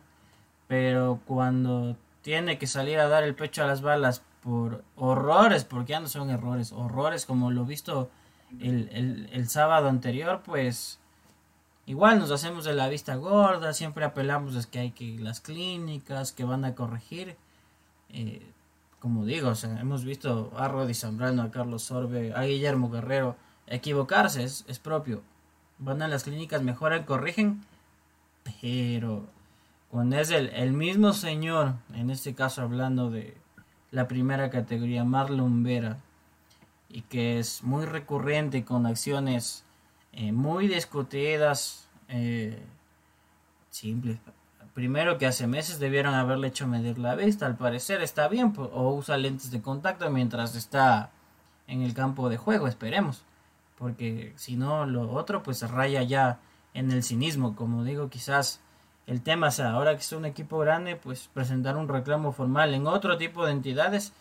pero 0.70 1.20
cuando 1.28 1.98
tiene 2.22 2.58
que 2.58 2.66
salir 2.66 2.98
a 2.98 3.10
dar 3.10 3.24
el 3.24 3.36
pecho 3.36 3.62
a 3.62 3.68
las 3.68 3.82
balas 3.82 4.24
por 4.42 4.86
horrores, 4.96 5.66
porque 5.66 5.92
ya 5.92 6.00
no 6.00 6.08
son 6.08 6.30
errores, 6.30 6.72
horrores 6.72 7.26
como 7.26 7.52
lo 7.52 7.66
visto 7.66 8.10
el, 8.62 9.28
el, 9.34 9.50
sábado 9.50 9.90
anterior, 9.90 10.44
pues 10.46 10.98
igual 11.86 12.20
nos 12.20 12.32
hacemos 12.32 12.64
de 12.64 12.74
la 12.74 12.88
vista 12.88 13.16
gorda, 13.16 13.74
siempre 13.74 14.06
apelamos 14.06 14.56
a 14.56 14.70
que 14.70 14.80
hay 14.80 14.92
que 14.92 15.18
las 15.20 15.42
clínicas 15.42 16.32
que 16.32 16.46
van 16.46 16.64
a 16.64 16.76
corregir. 16.76 17.36
Eh, 18.08 18.53
como 19.04 19.26
digo, 19.26 19.52
hemos 19.82 20.06
visto 20.06 20.54
a 20.56 20.70
Rodi 20.70 20.94
Zambrano, 20.94 21.42
a 21.44 21.52
Carlos 21.52 21.84
Sorbe, 21.84 22.34
a 22.34 22.44
Guillermo 22.44 22.90
Guerrero 22.90 23.36
equivocarse, 23.68 24.46
es, 24.46 24.64
es 24.70 24.80
propio. 24.80 25.22
Van 25.78 26.02
a 26.02 26.08
las 26.08 26.24
clínicas, 26.24 26.64
mejoran, 26.64 27.04
corrigen 27.04 27.66
pero 28.62 29.26
cuando 29.90 30.18
es 30.18 30.32
el, 30.32 30.72
mismo 30.72 31.12
señor, 31.12 31.74
en 31.94 32.12
este 32.12 32.34
caso 32.34 32.62
hablando 32.62 33.10
de 33.10 33.36
la 33.92 34.08
primera 34.08 34.50
categoría, 34.50 35.04
Marlon 35.04 35.64
Vera, 35.64 35.98
y 36.88 37.02
que 37.02 37.40
es 37.40 37.62
muy 37.62 37.86
recurrente 37.86 38.64
con 38.64 38.86
acciones 38.86 39.66
eh, 40.14 40.32
muy 40.32 40.70
discutidas, 40.70 41.90
eh, 42.08 42.58
simples. 43.70 44.18
Primero 44.74 45.18
que 45.18 45.28
hace 45.28 45.46
meses 45.46 45.80
debieron 45.80 46.16
haberle 46.16 46.48
hecho 46.48 46.68
medir 46.68 46.98
la 46.98 47.16
vista, 47.16 47.46
al 47.46 47.58
parecer 47.58 48.02
está 48.02 48.28
bien, 48.28 48.54
o 48.58 48.94
usa 48.94 49.18
lentes 49.18 49.52
de 49.52 49.62
contacto 49.62 50.10
mientras 50.10 50.56
está 50.56 51.12
en 51.68 51.82
el 51.84 51.94
campo 51.94 52.30
de 52.30 52.38
juego, 52.38 52.68
esperemos, 52.68 53.24
porque 53.78 54.34
si 54.36 54.56
no 54.56 54.86
lo 54.86 55.12
otro 55.12 55.44
pues 55.44 55.62
raya 55.70 56.02
ya 56.04 56.40
en 56.74 56.92
el 56.92 57.04
cinismo. 57.04 57.56
Como 57.56 57.84
digo, 57.84 58.10
quizás 58.10 58.60
el 59.06 59.22
tema 59.22 59.52
sea, 59.52 59.72
ahora 59.72 59.96
que 59.96 60.02
es 60.02 60.12
un 60.12 60.26
equipo 60.26 60.60
grande, 60.60 60.96
pues 60.96 61.30
presentar 61.34 61.78
un 61.78 61.88
reclamo 61.88 62.32
formal 62.32 62.74
en 62.74 62.88
otro 62.88 63.18
tipo 63.18 63.46
de 63.46 63.52
entidades 63.52 64.14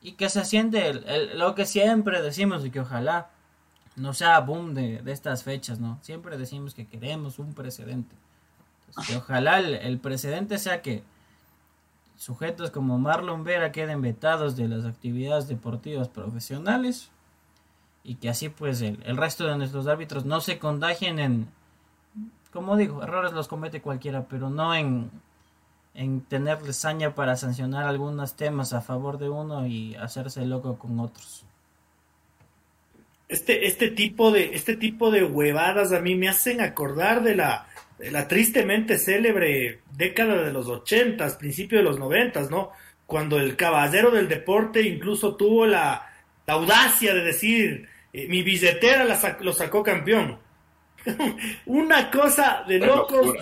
y 0.00 0.12
que 0.12 0.28
se 0.28 0.44
siente 0.44 0.92
lo 1.34 1.54
que 1.54 1.66
siempre 1.66 2.22
decimos 2.22 2.64
y 2.64 2.70
que 2.70 2.80
ojalá 2.80 3.30
no 3.96 4.14
sea 4.14 4.38
boom 4.40 4.74
de, 4.74 5.02
estas 5.06 5.42
fechas, 5.42 5.80
¿no? 5.80 5.98
Siempre 6.02 6.38
decimos 6.38 6.74
que 6.74 6.86
queremos 6.86 7.38
un 7.38 7.52
precedente. 7.52 8.14
Que 9.06 9.16
ojalá 9.16 9.58
el, 9.58 9.98
precedente 9.98 10.58
sea 10.58 10.82
que 10.82 11.02
sujetos 12.16 12.70
como 12.70 12.98
Marlon 12.98 13.44
Vera 13.44 13.72
queden 13.72 14.02
vetados 14.02 14.56
de 14.56 14.68
las 14.68 14.84
actividades 14.84 15.48
deportivas 15.48 16.08
profesionales 16.08 17.10
y 18.02 18.16
que 18.16 18.28
así 18.28 18.48
pues 18.48 18.80
el, 18.82 19.00
el 19.04 19.16
resto 19.16 19.46
de 19.46 19.56
nuestros 19.56 19.86
árbitros 19.86 20.24
no 20.24 20.40
se 20.40 20.58
contagien 20.58 21.18
en, 21.18 21.48
como 22.52 22.76
digo, 22.76 23.02
errores 23.02 23.32
los 23.32 23.48
comete 23.48 23.80
cualquiera, 23.80 24.26
pero 24.28 24.50
no 24.50 24.74
en, 24.74 25.10
en 25.94 26.22
tener 26.22 26.72
saña 26.72 27.14
para 27.14 27.36
sancionar 27.36 27.86
algunos 27.86 28.34
temas 28.34 28.72
a 28.72 28.80
favor 28.80 29.18
de 29.18 29.28
uno 29.28 29.66
y 29.66 29.94
hacerse 29.96 30.44
loco 30.46 30.78
con 30.78 30.98
otros. 31.00 31.44
Este, 33.28 33.66
este 33.66 33.90
tipo 33.90 34.30
de, 34.30 34.54
este 34.54 34.76
tipo 34.76 35.10
de 35.10 35.24
huevadas 35.24 35.92
a 35.92 36.00
mí 36.00 36.14
me 36.14 36.28
hacen 36.28 36.62
acordar 36.62 37.22
de 37.22 37.34
la, 37.34 37.66
la 37.98 38.28
tristemente 38.28 38.98
célebre 38.98 39.80
década 39.92 40.42
de 40.42 40.52
los 40.52 40.68
ochentas, 40.68 41.36
principio 41.36 41.78
de 41.78 41.84
los 41.84 41.98
noventas, 41.98 42.50
¿no? 42.50 42.70
Cuando 43.06 43.38
el 43.38 43.56
caballero 43.56 44.10
del 44.10 44.28
deporte 44.28 44.82
incluso 44.82 45.36
tuvo 45.36 45.66
la, 45.66 46.04
audacia 46.46 47.12
de 47.12 47.24
decir, 47.24 47.88
eh, 48.12 48.26
mi 48.26 48.42
billetera 48.42 49.04
la 49.04 49.36
lo 49.40 49.52
sacó 49.52 49.82
campeón. 49.82 50.38
una 51.66 52.10
cosa 52.10 52.64
de 52.66 52.78
locos 52.78 53.34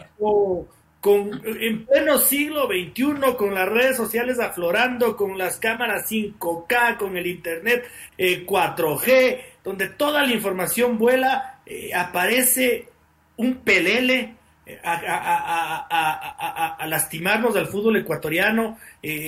con, 1.00 1.40
en 1.44 1.86
pleno 1.86 2.18
siglo 2.18 2.66
XXI, 2.66 3.36
con 3.36 3.54
las 3.54 3.68
redes 3.68 3.96
sociales 3.96 4.40
aflorando, 4.40 5.16
con 5.16 5.38
las 5.38 5.58
cámaras 5.58 6.10
5K, 6.10 6.96
con 6.96 7.16
el 7.16 7.26
Internet 7.26 7.84
4G, 8.18 9.08
eh, 9.08 9.44
donde 9.62 9.88
toda 9.90 10.24
la 10.24 10.32
información 10.32 10.98
vuela, 10.98 11.60
eh, 11.64 11.94
aparece 11.94 12.88
un 13.36 13.56
pelele 13.58 14.35
eh, 14.66 14.80
a, 14.84 15.96
lastimarnos 16.86 17.56
al 17.56 17.68
fútbol 17.68 17.96
ecuatoriano. 17.96 18.78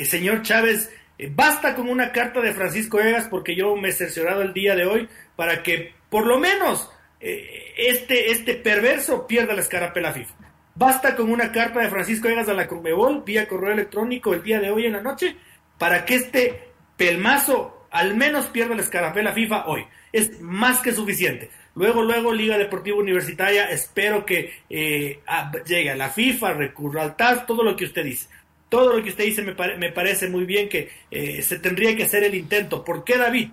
señor 0.04 0.42
Chávez, 0.42 0.90
basta 1.30 1.74
con 1.74 1.88
una 1.88 2.12
carta 2.12 2.40
de 2.40 2.52
Francisco 2.52 3.00
Egas, 3.00 3.28
porque 3.28 3.54
yo 3.54 3.76
me 3.76 3.88
he 3.88 3.92
cerciorado 3.92 4.42
el 4.42 4.52
día 4.52 4.74
de 4.74 4.84
hoy, 4.84 5.08
para 5.36 5.62
que 5.62 5.94
por 6.10 6.26
lo 6.26 6.38
menos 6.38 6.90
eh, 7.20 7.74
este, 7.76 8.30
este 8.30 8.54
perverso 8.54 9.26
pierda 9.26 9.54
la 9.54 9.62
escarapela 9.62 10.12
FIFA. 10.12 10.34
Basta 10.74 11.16
con 11.16 11.30
una 11.30 11.50
carta 11.50 11.80
de 11.80 11.88
Francisco 11.88 12.28
Egas 12.28 12.48
a 12.48 12.54
la 12.54 12.68
Conmebol 12.68 13.24
vía 13.24 13.48
correo 13.48 13.72
electrónico 13.72 14.32
el 14.32 14.42
día 14.42 14.60
de 14.60 14.70
hoy 14.70 14.86
en 14.86 14.92
la 14.92 15.02
noche 15.02 15.36
para 15.76 16.04
que 16.04 16.14
este 16.14 16.68
pelmazo 16.96 17.86
al 17.90 18.16
menos 18.16 18.46
pierda 18.46 18.76
la 18.76 18.82
escarapela 18.82 19.32
FIFA 19.32 19.66
hoy. 19.66 19.86
Es 20.12 20.40
más 20.40 20.80
que 20.80 20.92
suficiente. 20.92 21.50
Luego, 21.78 22.02
luego, 22.02 22.32
Liga 22.32 22.58
Deportiva 22.58 22.98
Universitaria, 22.98 23.70
espero 23.70 24.26
que 24.26 24.52
eh, 24.68 25.20
llegue 25.66 25.90
a 25.90 25.96
la 25.96 26.10
FIFA, 26.10 26.52
recurra 26.54 27.02
al 27.02 27.16
TAS, 27.16 27.46
todo 27.46 27.62
lo 27.62 27.76
que 27.76 27.84
usted 27.84 28.04
dice. 28.04 28.28
Todo 28.68 28.96
lo 28.96 29.02
que 29.02 29.10
usted 29.10 29.24
dice 29.24 29.42
me, 29.42 29.54
me 29.76 29.92
parece 29.92 30.28
muy 30.28 30.44
bien 30.44 30.68
que 30.68 30.90
eh, 31.10 31.40
se 31.40 31.58
tendría 31.58 31.96
que 31.96 32.04
hacer 32.04 32.24
el 32.24 32.34
intento. 32.34 32.84
¿Por 32.84 33.04
qué 33.04 33.16
David? 33.16 33.48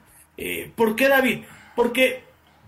¿Por 0.75 0.96
qué 0.98 1.08
David? 1.08 1.44
Porque 1.75 2.24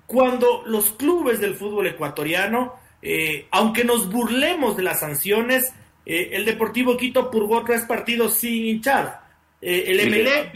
cuando 0.06 0.64
los 0.66 0.92
clubes 0.92 1.42
del 1.42 1.56
fútbol 1.56 1.88
ecuatoriano, 1.88 2.76
eh, 3.02 3.48
aunque 3.52 3.84
nos 3.84 4.10
burlemos 4.12 4.76
de 4.78 4.84
las 4.84 5.02
sanciones, 5.02 5.74
eh, 6.06 6.30
el 6.34 6.46
Deportivo 6.46 6.98
Quito 6.98 7.30
purgó 7.30 7.64
tres 7.64 7.84
partidos 7.84 8.36
sin 8.36 8.66
hinchar. 8.66 9.22
Eh, 9.62 9.86
el, 9.88 10.10
MLE, 10.10 10.52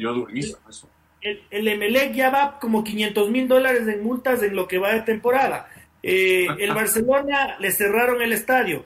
el, 1.22 1.68
el 1.68 2.14
ya 2.14 2.30
va 2.30 2.60
como 2.60 2.84
500 2.84 3.30
mil 3.30 3.48
dólares 3.48 3.88
en 3.88 4.04
multas 4.04 4.42
en 4.44 4.56
lo 4.56 4.68
que 4.68 4.80
va 4.80 4.94
de 4.94 5.02
temporada. 5.02 5.68
el 6.04 6.74
Barcelona 6.74 7.58
le 7.60 7.72
cerraron 7.72 8.22
el 8.22 8.34
estadio. 8.34 8.86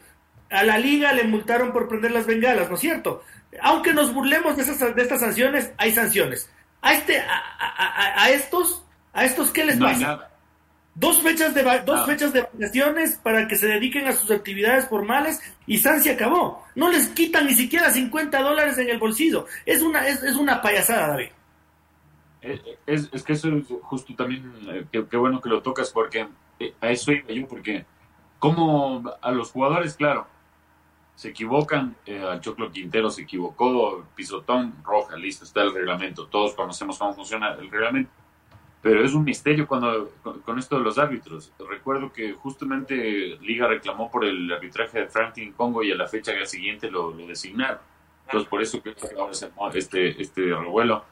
A 0.50 0.64
la 0.64 0.78
liga 0.78 1.12
le 1.14 1.24
multaron 1.24 1.72
por 1.72 1.88
prender 1.88 2.12
las 2.12 2.28
bengalas, 2.28 2.70
¿no 2.70 2.76
es 2.76 2.82
cierto? 2.82 3.24
Aunque 3.62 3.94
nos 3.94 4.14
burlemos 4.14 4.56
de, 4.56 4.64
esas, 4.64 4.96
de 4.96 5.02
estas 5.02 5.22
sanciones, 5.22 5.72
hay 5.78 5.92
sanciones. 5.92 6.50
A, 6.82 6.94
este, 6.94 7.20
a, 7.20 8.30
estos, 8.30 8.84
¿a 9.14 9.26
estos 9.26 9.50
qué 9.52 9.66
les 9.66 9.78
pasa? 9.78 10.30
Dos 10.94 11.22
fechas 11.22 11.54
de 11.54 11.64
dos 11.64 12.02
ah. 12.02 12.06
fechas 12.06 12.32
de 12.32 12.42
vacaciones 12.42 13.20
para 13.22 13.48
que 13.48 13.58
se 13.58 13.68
dediquen 13.68 14.08
a 14.08 14.14
sus 14.14 14.32
actividades 14.32 14.88
formales 14.88 15.42
y 15.68 15.80
San 15.80 16.02
se 16.02 16.12
acabó. 16.12 16.64
No 16.76 16.90
les 16.90 17.08
quitan 17.10 17.48
ni 17.48 17.54
siquiera 17.54 17.92
50 17.92 18.40
dólares 18.42 18.78
en 18.78 18.90
el 18.90 18.98
bolsillo. 18.98 19.46
Es 19.66 19.82
una 19.82 20.08
es, 20.08 20.24
es 20.24 20.36
una 20.36 20.62
payasada, 20.62 21.08
David. 21.08 21.30
Eh, 22.48 22.62
eh, 22.64 22.78
es, 22.86 23.10
es, 23.12 23.24
que 23.24 23.34
eso 23.34 23.50
es 23.50 23.66
justo 23.82 24.14
también, 24.16 24.54
eh, 24.70 24.86
qué 24.92 25.18
bueno 25.18 25.42
que 25.42 25.50
lo 25.50 25.64
tocas 25.64 25.92
porque 25.92 26.28
a 26.80 26.90
eso 26.92 27.12
iba 27.12 27.30
yo, 27.30 27.48
porque 27.48 27.86
como 28.38 29.04
a 29.20 29.32
los 29.32 29.52
jugadores, 29.52 29.96
claro, 29.96 30.28
se 31.16 31.30
equivocan, 31.30 31.96
al 32.30 32.42
Choclo 32.42 32.72
Quintero 32.72 33.10
se 33.10 33.24
equivocó, 33.24 34.06
pisotón, 34.16 34.76
roja, 34.84 35.16
listo, 35.16 35.44
está 35.44 35.64
el 35.64 35.74
reglamento, 35.74 36.28
todos 36.28 36.54
conocemos 36.54 37.00
cómo 37.00 37.14
funciona 37.14 37.54
el 37.54 37.72
reglamento 37.72 38.12
pero 38.86 39.04
es 39.04 39.16
un 39.16 39.24
misterio 39.24 39.68
cuando 39.68 40.12
con, 40.22 40.60
esto 40.60 40.78
de 40.78 40.84
los 40.84 41.00
árbitros. 41.00 41.52
Recuerdo 41.68 42.14
que 42.14 42.34
justamente 42.34 43.36
Liga 43.42 43.68
reclamó 43.68 44.12
por 44.12 44.24
el 44.24 44.54
arbitraje 44.54 45.00
de 45.00 45.08
Franklin 45.08 45.54
Congo 45.54 45.82
y 45.82 45.92
a 45.92 45.96
la 45.96 46.06
fecha 46.06 46.34
siguiente 46.46 46.92
lo, 46.92 47.10
lo 47.10 47.26
designaron. 47.26 47.80
Entonces 48.28 48.48
por 48.48 48.62
eso 48.62 48.84
que 48.84 48.96
ahora 49.18 49.34
se 49.34 49.50
este, 49.74 50.22
este 50.22 50.42
revuelo. 50.54 51.04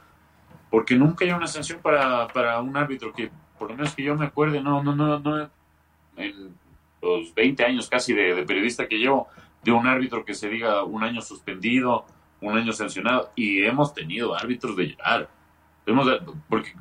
Porque 0.74 0.96
nunca 0.96 1.24
hay 1.24 1.30
una 1.30 1.46
sanción 1.46 1.82
para, 1.84 2.28
para 2.30 2.60
un 2.60 2.76
árbitro 2.76 3.14
que, 3.14 3.30
por 3.60 3.70
lo 3.70 3.78
menos 3.78 3.94
que 3.94 4.02
yo 4.02 4.16
me 4.16 4.26
acuerde, 4.26 4.60
no, 4.60 4.82
no, 4.82 4.96
no, 4.96 5.20
no, 5.20 5.48
en 6.18 6.56
los 7.00 7.32
20 7.36 7.64
años 7.64 7.88
casi 7.88 8.12
de, 8.12 8.34
de 8.34 8.44
periodista 8.44 8.88
que 8.88 8.98
llevo, 8.98 9.28
de 9.64 9.72
un 9.72 9.86
árbitro 9.86 10.26
que 10.26 10.34
se 10.34 10.50
diga 10.50 10.84
un 10.84 11.04
año 11.04 11.22
suspendido, 11.22 12.08
un 12.42 12.58
año 12.58 12.74
sancionado, 12.74 13.30
y 13.36 13.62
hemos 13.62 13.94
tenido 13.94 14.36
árbitros 14.36 14.76
de 14.76 14.88
llegar. 14.88 15.30
Hemos, 15.86 16.08
porque 16.50 16.74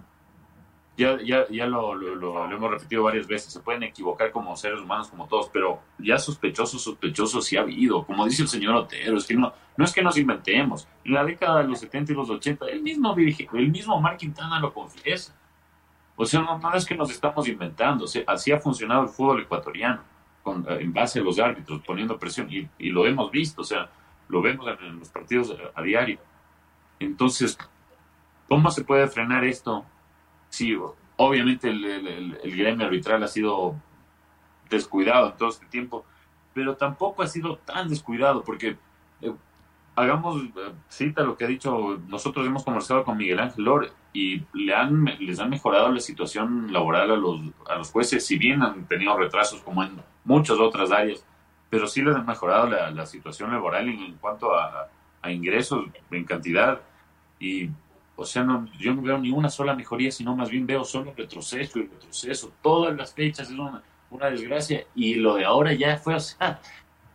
ya, 1.03 1.19
ya, 1.23 1.49
ya 1.49 1.67
lo, 1.67 1.95
lo, 1.95 2.45
hemos 2.51 2.71
repetido 2.71 3.03
varias 3.03 3.27
veces, 3.27 3.53
se 3.53 3.61
pueden 3.61 3.83
equivocar 3.83 4.31
como 4.31 4.57
seres 4.57 4.81
humanos, 4.81 5.09
como 5.09 5.27
todos, 5.27 5.51
pero 5.53 5.81
ya 5.99 6.19
sospechosos, 6.19 6.83
sospechosos 6.83 7.45
sí 7.45 7.57
ha 7.57 7.63
habido, 7.63 8.05
como 8.07 8.25
dice 8.25 8.43
el 8.43 8.49
señor 8.49 8.75
Otero, 8.75 9.17
es 9.17 9.27
que 9.27 9.35
no, 9.35 9.53
no 9.77 9.85
es 9.85 9.93
que 9.93 10.03
nos 10.03 10.17
inventemos, 10.17 10.89
en 11.05 11.15
la 11.15 11.25
década 11.25 11.63
de 11.63 11.69
los 11.69 11.81
70 11.81 12.13
y 12.13 12.15
los 12.15 12.31
80, 12.31 12.67
el 12.67 12.83
mismo, 12.83 13.15
el 13.17 13.71
mismo 13.71 14.01
Mark 14.01 14.19
Quintana 14.19 14.61
lo 14.61 14.73
confiesa. 14.73 15.35
O 16.15 16.25
sea, 16.25 16.41
no, 16.41 16.75
es 16.75 16.85
que 16.85 16.95
nos 16.95 17.11
estamos 17.11 17.49
inventando, 17.49 18.05
así 18.27 18.53
ha 18.53 18.61
funcionado 18.61 19.03
el 19.03 19.09
fútbol 19.09 19.43
ecuatoriano, 19.43 20.03
con, 20.43 20.65
eh, 20.69 20.79
en 20.81 20.93
base 20.93 21.19
a 21.19 21.23
los 21.23 21.39
árbitros, 21.39 21.83
poniendo 21.85 22.19
presión, 22.19 22.49
y, 22.53 22.69
y 22.79 22.91
lo 22.91 23.07
hemos 23.07 23.31
visto, 23.31 23.63
o 23.63 23.65
sea, 23.65 23.91
lo 24.29 24.41
vemos 24.41 24.67
en, 24.81 24.99
los 24.99 25.09
partidos 25.09 25.57
a 25.75 25.83
diario. 25.83 26.19
Entonces, 27.01 27.59
¿cómo 28.49 28.71
se 28.71 28.85
puede 28.85 29.09
frenar 29.09 29.45
esto? 29.45 29.85
Sí, 30.53 30.79
obviamente 31.17 31.71
el, 31.71 32.39
gremio 32.45 32.87
arbitral 32.87 33.23
ha 33.23 33.29
sido 33.29 33.75
descuidado 34.69 35.31
en 35.31 35.37
todo 35.39 35.49
este 35.49 35.67
tiempo, 35.67 36.05
pero 36.53 36.77
tampoco 36.77 37.23
ha 37.23 37.27
sido 37.27 37.57
tan 37.57 37.89
descuidado, 37.89 38.45
porque 38.45 38.77
eh, 39.23 39.35
hagamos 39.97 40.43
eh, 40.43 40.73
cita 40.89 41.23
lo 41.23 41.39
que 41.39 41.47
ha 41.47 41.49
dicho, 41.49 41.99
nosotros 42.07 42.47
hemos 42.47 42.65
conversado 42.65 43.03
con 43.03 43.17
Miguel 43.17 43.41
Ángel 43.41 43.65
Lore 43.65 43.93
y 44.13 44.43
le 44.53 44.75
han, 44.75 45.05
les 45.21 45.41
han 45.41 45.49
mejorado 45.49 45.91
la 45.91 46.01
situación 46.01 46.71
laboral 46.71 47.11
a 47.11 47.17
los, 47.17 47.41
a 47.71 47.77
los 47.77 47.91
jueces, 47.91 48.27
si 48.27 48.37
bien 48.37 48.63
han 48.63 48.87
tenido 48.87 49.17
retrasos 49.17 49.63
como 49.63 49.83
en 49.83 50.03
muchas 50.25 50.59
otras 50.59 50.93
áreas, 50.93 51.25
pero 51.71 51.87
sí 51.87 52.03
les 52.03 52.15
han 52.15 52.27
mejorado 52.27 52.67
la, 52.69 53.07
situación 53.07 53.51
laboral 53.51 53.89
en, 53.89 54.19
cuanto 54.19 54.55
a, 54.55 54.91
a 55.23 55.33
ingresos 55.33 55.87
en 56.11 56.25
cantidad 56.25 56.83
y 57.41 57.71
o 58.17 58.25
sea, 58.25 58.45
no, 58.45 58.67
yo 58.79 58.95
no 58.95 59.03
veo 59.03 59.19
ni 59.19 59.31
una 59.31 59.49
sola 59.49 59.75
mejoría, 59.75 60.11
sino 60.11 60.37
más 60.37 60.51
bien 60.51 60.67
veo 60.67 60.85
solo 60.85 61.15
retroceso 61.17 61.79
y 61.79 61.87
retroceso. 61.87 62.53
Todas 62.63 62.97
las 62.97 63.15
fechas 63.15 63.51
es 63.51 63.59
una, 63.59 63.83
una 64.11 64.27
desgracia. 64.31 64.85
Y 64.95 65.15
lo 65.15 65.37
de 65.37 65.45
ahora 65.45 65.73
ya 65.73 65.97
fue, 65.97 66.15
o 66.15 66.21
sea, 66.21 66.61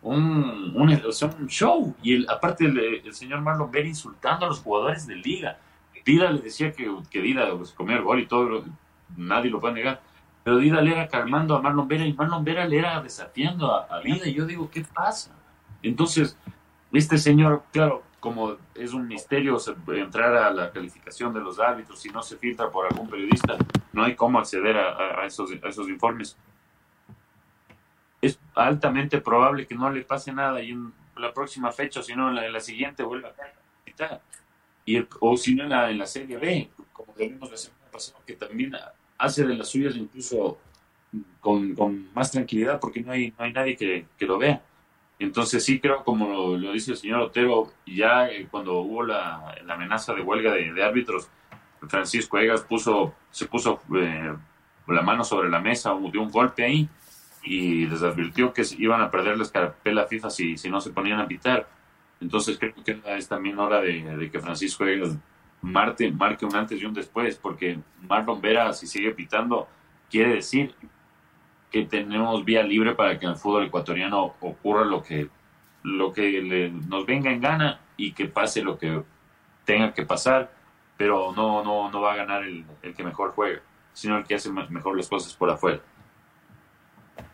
un, 0.02 0.72
un, 0.74 1.48
show. 1.48 1.94
Y 2.02 2.14
el, 2.14 2.26
aparte 2.28 2.64
el, 2.64 3.14
señor 3.14 3.40
Marlon 3.40 3.70
Vera 3.70 3.86
insultando 3.86 4.46
a 4.46 4.48
los 4.48 4.60
jugadores 4.60 5.06
de 5.06 5.16
liga. 5.16 5.58
Dida 6.04 6.30
le 6.30 6.40
decía 6.40 6.72
que, 6.72 6.90
que 7.10 7.20
Dida 7.20 7.54
pues, 7.56 7.72
comía 7.72 7.96
el 7.96 8.02
gol 8.02 8.20
y 8.20 8.26
todo, 8.26 8.64
nadie 9.16 9.50
lo 9.50 9.60
puede 9.60 9.74
negar. 9.74 10.00
Pero 10.42 10.58
Dida 10.58 10.80
le 10.80 10.92
era 10.92 11.08
calmando 11.08 11.54
a 11.54 11.62
Marlon 11.62 11.86
Vera 11.86 12.06
y 12.06 12.12
Marlon 12.12 12.44
Vera 12.44 12.66
le 12.66 12.78
era 12.78 13.00
desafiando 13.02 13.74
a, 13.74 13.86
a 13.94 14.00
Dida. 14.00 14.26
Y 14.26 14.34
yo 14.34 14.46
digo, 14.46 14.68
¿qué 14.70 14.82
pasa? 14.82 15.34
Entonces, 15.82 16.36
este 16.92 17.18
señor, 17.18 17.62
claro, 17.72 18.02
como 18.20 18.56
es 18.74 18.92
un 18.92 19.06
misterio 19.06 19.58
entrar 19.88 20.34
a 20.36 20.50
la 20.50 20.72
calificación 20.72 21.32
de 21.32 21.40
los 21.40 21.60
árbitros 21.60 22.00
si 22.00 22.08
no 22.08 22.22
se 22.22 22.36
filtra 22.36 22.70
por 22.70 22.86
algún 22.86 23.08
periodista, 23.08 23.56
no 23.92 24.04
hay 24.04 24.16
cómo 24.16 24.38
acceder 24.38 24.76
a, 24.76 25.24
esos, 25.24 25.50
informes. 25.88 26.36
Es 28.20 28.38
altamente 28.54 29.20
probable 29.20 29.66
que 29.66 29.76
no 29.76 29.90
le 29.90 30.02
pase 30.02 30.32
nada 30.32 30.60
y 30.60 30.70
en 30.70 30.92
la 31.16 31.32
próxima 31.32 31.70
fecha, 31.70 32.02
sino 32.02 32.28
en 32.28 32.52
la, 32.52 32.60
siguiente 32.60 33.02
vuelva 33.02 33.28
a. 33.28 34.20
Y 34.84 35.04
o 35.20 35.36
si 35.36 35.54
no 35.54 35.64
en 35.64 35.70
la, 35.70 35.90
en 35.90 35.98
la 35.98 36.06
Serie 36.06 36.38
B, 36.38 36.70
como 36.92 37.12
vimos 37.14 37.50
la 37.50 37.56
semana 37.56 37.90
pasada, 37.92 38.18
que 38.26 38.34
también 38.34 38.72
hace 39.18 39.44
de 39.44 39.54
las 39.54 39.68
suyas 39.68 39.94
incluso 39.96 40.58
con, 41.40 41.74
con 41.74 42.12
más 42.14 42.30
tranquilidad 42.30 42.80
porque 42.80 43.00
no 43.00 43.12
hay, 43.12 43.32
no 43.38 43.44
hay 43.44 43.52
nadie 43.52 43.76
que, 43.76 44.06
que 44.16 44.26
lo 44.26 44.38
vea. 44.38 44.62
Entonces 45.18 45.64
sí 45.64 45.80
creo, 45.80 46.04
como 46.04 46.56
lo, 46.56 46.72
dice 46.72 46.92
el 46.92 46.96
señor 46.96 47.20
Otero, 47.20 47.72
ya 47.86 48.28
eh, 48.28 48.46
cuando 48.50 48.78
hubo 48.78 49.02
la, 49.02 49.56
amenaza 49.68 50.14
de 50.14 50.22
huelga 50.22 50.52
de, 50.52 50.84
árbitros, 50.84 51.28
Francisco 51.88 52.38
Egas 52.38 52.62
puso, 52.62 53.14
se 53.30 53.46
puso 53.46 53.80
eh, 53.96 54.34
la 54.86 55.02
mano 55.02 55.24
sobre 55.24 55.48
la 55.48 55.60
mesa, 55.60 55.96
dio 56.12 56.22
un 56.22 56.30
golpe 56.30 56.64
ahí 56.64 56.88
y 57.42 57.86
les 57.86 58.02
advirtió 58.02 58.52
que 58.52 58.62
iban 58.78 59.00
a 59.00 59.10
perder 59.10 59.36
la 59.36 59.44
escarapela 59.44 60.06
FIFA 60.06 60.30
si, 60.30 60.56
si 60.56 60.70
no 60.70 60.80
se 60.80 60.90
ponían 60.90 61.20
a 61.20 61.26
pitar. 61.26 61.68
Entonces 62.20 62.58
creo 62.58 62.74
que 62.84 63.00
es 63.06 63.28
también 63.28 63.58
hora 63.58 63.80
de, 63.80 64.28
que 64.30 64.40
Francisco 64.40 64.84
Egas 64.86 65.16
marque, 65.62 66.10
marque 66.10 66.44
un 66.44 66.54
antes 66.54 66.80
y 66.80 66.84
un 66.84 66.94
después, 66.94 67.36
porque 67.36 67.78
Marlon 68.02 68.40
Vera, 68.40 68.72
si 68.72 68.86
sigue 68.86 69.12
pitando, 69.12 69.68
quiere 70.10 70.34
decir 70.34 70.74
que 71.70 71.84
tenemos 71.84 72.44
vía 72.44 72.62
libre 72.62 72.94
para 72.94 73.18
que 73.18 73.26
en 73.26 73.32
el 73.32 73.38
fútbol 73.38 73.66
ecuatoriano 73.66 74.34
ocurra 74.40 74.84
lo 74.84 75.02
que, 75.02 75.28
lo 75.82 76.12
que 76.12 76.70
nos 76.88 77.04
venga 77.06 77.30
en 77.30 77.40
gana 77.40 77.80
y 77.96 78.12
que 78.12 78.26
pase 78.26 78.62
lo 78.62 78.78
que 78.78 79.02
tenga 79.64 79.92
que 79.92 80.04
pasar, 80.04 80.50
pero 80.96 81.32
no, 81.36 81.62
no, 81.62 81.90
no 81.90 82.00
va 82.00 82.14
a 82.14 82.16
ganar 82.16 82.42
el, 82.44 82.64
que 82.96 83.04
mejor 83.04 83.32
juega, 83.32 83.60
sino 83.92 84.16
el 84.16 84.24
que 84.24 84.36
hace 84.36 84.50
mejor 84.50 84.96
las 84.96 85.08
cosas 85.08 85.34
por 85.34 85.50
afuera. 85.50 85.80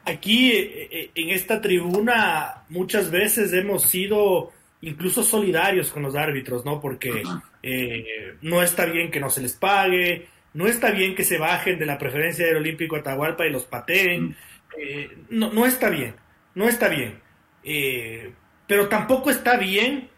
Aquí 0.05 0.51
eh, 0.51 0.89
eh, 0.91 1.11
en 1.15 1.31
esta 1.31 1.61
tribuna 1.61 2.65
muchas 2.71 3.11
veces 3.11 3.53
hemos 3.53 3.85
sido 3.85 4.53
incluso 4.81 5.23
solidarios 5.23 5.91
con 5.91 6.03
los 6.03 6.15
árbitros, 6.15 6.65
¿no? 6.65 6.81
Porque 6.81 7.23
eh, 7.63 8.37
no 8.43 8.63
está 8.63 8.85
bien 8.87 9.11
que 9.11 9.21
no 9.21 9.31
se 9.31 9.41
les 9.41 9.55
pague, 9.55 10.29
no 10.55 10.69
está 10.69 10.93
bien 10.93 11.15
que 11.15 11.25
se 11.25 11.37
bajen 11.39 11.79
de 11.79 11.87
la 11.87 11.99
preferencia 11.99 12.47
del 12.47 12.57
Olímpico 12.57 12.97
Atahualpa 12.97 13.47
y 13.47 13.51
los 13.51 13.65
pateen. 13.65 14.29
Mm. 14.29 14.37
Eh, 14.79 15.19
no, 15.31 15.53
no 15.53 15.67
está 15.67 15.91
bien, 15.91 16.15
no 16.55 16.69
está 16.69 16.89
bien. 16.89 17.21
Eh, 17.65 18.33
pero 18.67 18.89
tampoco 18.89 19.31
está 19.31 19.57
bien 19.57 20.09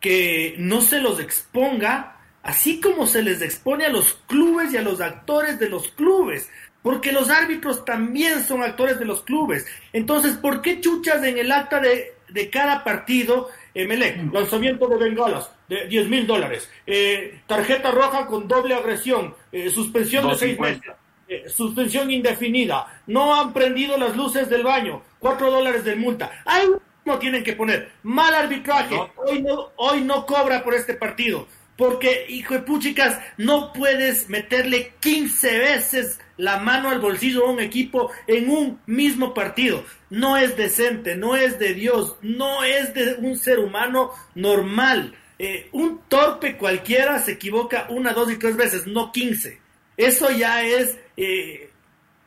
que 0.00 0.54
no 0.58 0.82
se 0.82 1.00
los 1.00 1.18
exponga, 1.18 2.18
así 2.42 2.80
como 2.80 3.06
se 3.06 3.22
les 3.22 3.40
expone 3.40 3.86
a 3.86 3.90
los 3.90 4.14
clubes 4.26 4.72
y 4.72 4.76
a 4.76 4.82
los 4.82 5.00
actores 5.00 5.58
de 5.58 5.70
los 5.70 5.88
clubes. 5.88 6.50
Porque 6.82 7.10
los 7.10 7.30
árbitros 7.30 7.84
también 7.84 8.44
son 8.44 8.62
actores 8.62 8.98
de 8.98 9.06
los 9.06 9.22
clubes. 9.22 9.66
Entonces, 9.92 10.36
¿por 10.36 10.62
qué 10.62 10.80
chuchas 10.80 11.24
en 11.24 11.38
el 11.38 11.50
acta 11.50 11.80
de, 11.80 12.15
de 12.28 12.50
cada 12.50 12.82
partido 12.84 13.48
Emelec, 13.74 14.32
lanzamiento 14.32 14.88
de 14.88 14.96
bengalas 14.96 15.50
de 15.68 15.86
10 15.86 16.08
mil 16.08 16.26
dólares, 16.26 16.70
eh, 16.86 17.40
tarjeta 17.46 17.90
roja 17.90 18.26
con 18.26 18.48
doble 18.48 18.74
agresión, 18.74 19.34
eh, 19.52 19.68
suspensión 19.70 20.28
de 20.28 20.34
seis 20.36 20.58
meses, 20.58 20.82
eh, 21.28 21.44
suspensión 21.48 22.10
indefinida, 22.10 23.02
no 23.06 23.38
han 23.38 23.52
prendido 23.52 23.98
las 23.98 24.16
luces 24.16 24.48
del 24.48 24.62
baño, 24.62 25.02
4 25.18 25.50
dólares 25.50 25.84
de 25.84 25.96
multa. 25.96 26.30
Ahí 26.44 26.66
no 27.04 27.18
tienen 27.18 27.44
que 27.44 27.52
poner. 27.52 27.92
Mal 28.02 28.34
arbitraje, 28.34 28.96
hoy 29.16 29.42
no, 29.42 29.70
hoy 29.76 30.00
no 30.00 30.24
cobra 30.24 30.62
por 30.64 30.74
este 30.74 30.94
partido. 30.94 31.46
Porque, 31.76 32.24
hijo 32.30 32.54
de 32.54 32.60
puchicas, 32.60 33.20
no 33.36 33.72
puedes 33.74 34.30
meterle 34.30 34.94
15 35.00 35.58
veces 35.58 36.18
la 36.36 36.58
mano 36.58 36.90
al 36.90 37.00
bolsillo 37.00 37.46
a 37.46 37.50
un 37.50 37.60
equipo 37.60 38.10
en 38.26 38.50
un 38.50 38.80
mismo 38.86 39.34
partido. 39.34 39.84
No 40.10 40.36
es 40.36 40.56
decente, 40.56 41.16
no 41.16 41.36
es 41.36 41.58
de 41.58 41.74
Dios, 41.74 42.16
no 42.22 42.64
es 42.64 42.94
de 42.94 43.14
un 43.14 43.36
ser 43.38 43.58
humano 43.58 44.12
normal. 44.34 45.14
Eh, 45.38 45.68
un 45.72 46.00
torpe 46.08 46.56
cualquiera 46.56 47.18
se 47.18 47.32
equivoca 47.32 47.86
una, 47.90 48.12
dos 48.12 48.30
y 48.30 48.36
tres 48.36 48.56
veces, 48.56 48.86
no 48.86 49.12
15. 49.12 49.60
Eso 49.96 50.30
ya 50.30 50.62
es, 50.62 50.98
eh, 51.16 51.70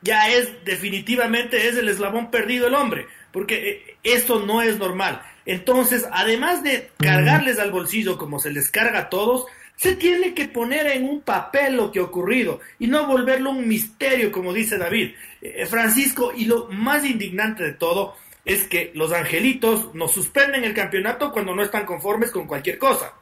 ya 0.02 0.30
es 0.30 0.64
definitivamente 0.66 1.68
es 1.68 1.78
el 1.78 1.90
eslabón 1.90 2.32
perdido 2.32 2.68
el 2.68 2.76
hombre, 2.76 3.08
porque 3.32 3.70
eh, 3.70 3.98
esto 4.04 4.40
no 4.46 4.62
es 4.62 4.78
normal. 4.78 5.22
Entonces, 5.46 6.06
además 6.12 6.64
de 6.64 6.92
cargarles 6.98 7.58
al 7.58 7.72
bolsillo 7.72 8.18
como 8.18 8.40
se 8.40 8.52
les 8.52 8.70
carga 8.70 9.00
a 9.00 9.10
todos, 9.10 9.46
Se 9.80 9.96
tiene 9.96 10.34
que 10.34 10.50
poner 10.50 10.88
en 10.88 11.06
un 11.06 11.22
papel 11.22 11.78
lo 11.78 11.90
que 11.90 12.00
ha 12.00 12.04
ocurrido 12.04 12.60
y 12.80 12.88
no 12.88 13.08
volverlo 13.08 13.52
un 13.52 13.66
misterio, 13.66 14.30
como 14.30 14.52
dice 14.52 14.78
David. 14.78 15.14
Eh, 15.42 15.66
Francisco, 15.68 16.34
y 16.36 16.44
lo 16.44 16.68
más 16.68 17.06
indignante 17.06 17.64
de 17.64 17.72
todo 17.76 18.18
es 18.44 18.68
que 18.68 18.92
los 18.94 19.14
angelitos 19.14 19.96
nos 19.96 20.12
suspenden 20.12 20.66
el 20.66 20.74
campeonato 20.74 21.32
cuando 21.32 21.56
no 21.56 21.64
están 21.64 21.86
conformes 21.86 22.30
con 22.30 22.46
cualquier 22.46 22.78
cosa. 22.78 23.14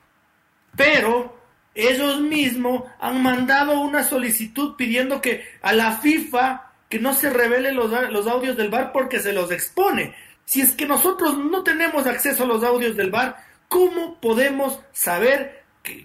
Pero 0.76 1.39
ellos 1.76 2.22
mismos 2.22 2.86
han 3.00 3.22
mandado 3.22 3.80
una 3.80 4.04
solicitud 4.04 4.76
pidiendo 4.76 5.22
que 5.22 5.46
a 5.62 5.74
la 5.74 6.00
FIFA 6.00 6.72
que 6.89 6.98
no 6.98 7.13
se 7.13 7.30
revele 7.30 7.72
los, 7.72 7.91
los 8.10 8.26
audios 8.26 8.58
del 8.58 8.70
bar 8.70 8.91
porque 8.91 9.20
se 9.20 9.32
los 9.32 9.52
expone. 9.52 10.15
Si 10.46 10.62
es 10.62 10.72
que 10.72 10.88
nosotros 10.88 11.38
no 11.38 11.62
tenemos 11.62 12.08
acceso 12.08 12.46
a 12.46 12.48
los 12.48 12.63
audios 12.63 12.96
del 12.96 13.12
bar, 13.12 13.38
¿cómo 13.67 14.20
podemos 14.20 14.80
saber 14.91 15.57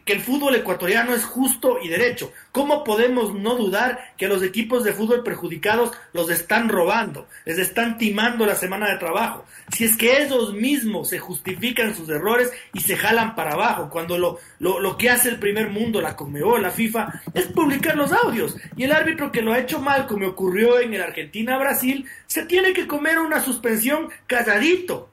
que, 0.05 0.13
el 0.13 0.21
fútbol 0.21 0.55
ecuatoriano 0.55 1.15
es 1.15 1.25
justo 1.25 1.79
y 1.83 1.89
derecho. 1.89 2.33
¿Cómo 2.53 2.85
podemos 2.85 3.35
no 3.35 3.57
dudar 3.57 4.13
que 4.17 4.29
los 4.29 4.43
equipos 4.43 4.85
de 4.85 4.93
fútbol 4.93 5.23
perjudicados 5.23 5.93
los 6.13 6.31
están 6.31 6.69
robando, 6.69 7.27
les 7.45 7.59
están 7.59 7.99
timando 7.99 8.47
la 8.47 8.55
semana 8.55 8.91
de 8.91 8.99
trabajo? 8.99 9.45
Si 9.73 9.85
es 9.85 9.97
que 9.97 10.23
ellos 10.23 10.53
mismos 10.53 11.09
se 11.09 11.19
justifican 11.19 11.95
sus 11.95 12.09
errores 12.09 12.53
y 12.73 12.81
se 12.81 12.97
jalan 12.97 13.35
para 13.35 13.53
abajo, 13.53 13.89
cuando 13.91 14.19
lo, 14.19 14.39
lo, 14.59 14.97
que 14.97 15.11
hace 15.11 15.29
el 15.29 15.39
primer 15.39 15.71
mundo, 15.71 16.01
la 16.01 16.17
Conmebol, 16.17 16.63
la 16.63 16.71
FIFA, 16.71 17.23
es 17.35 17.47
publicar 17.47 17.97
los 17.97 18.13
audios. 18.13 18.57
Y 18.77 18.85
el 18.85 18.93
árbitro 18.93 19.33
que 19.33 19.43
lo 19.43 19.53
ha 19.53 19.59
hecho 19.59 19.81
mal, 19.81 20.07
como 20.07 20.29
ocurrió 20.29 20.79
en 20.79 20.95
el 20.95 21.03
Argentina-Brasil, 21.03 22.07
se 22.27 22.45
tiene 22.45 22.73
que 22.73 22.87
comer 22.87 23.19
una 23.19 23.41
suspensión 23.41 24.09
calladito. 24.27 25.09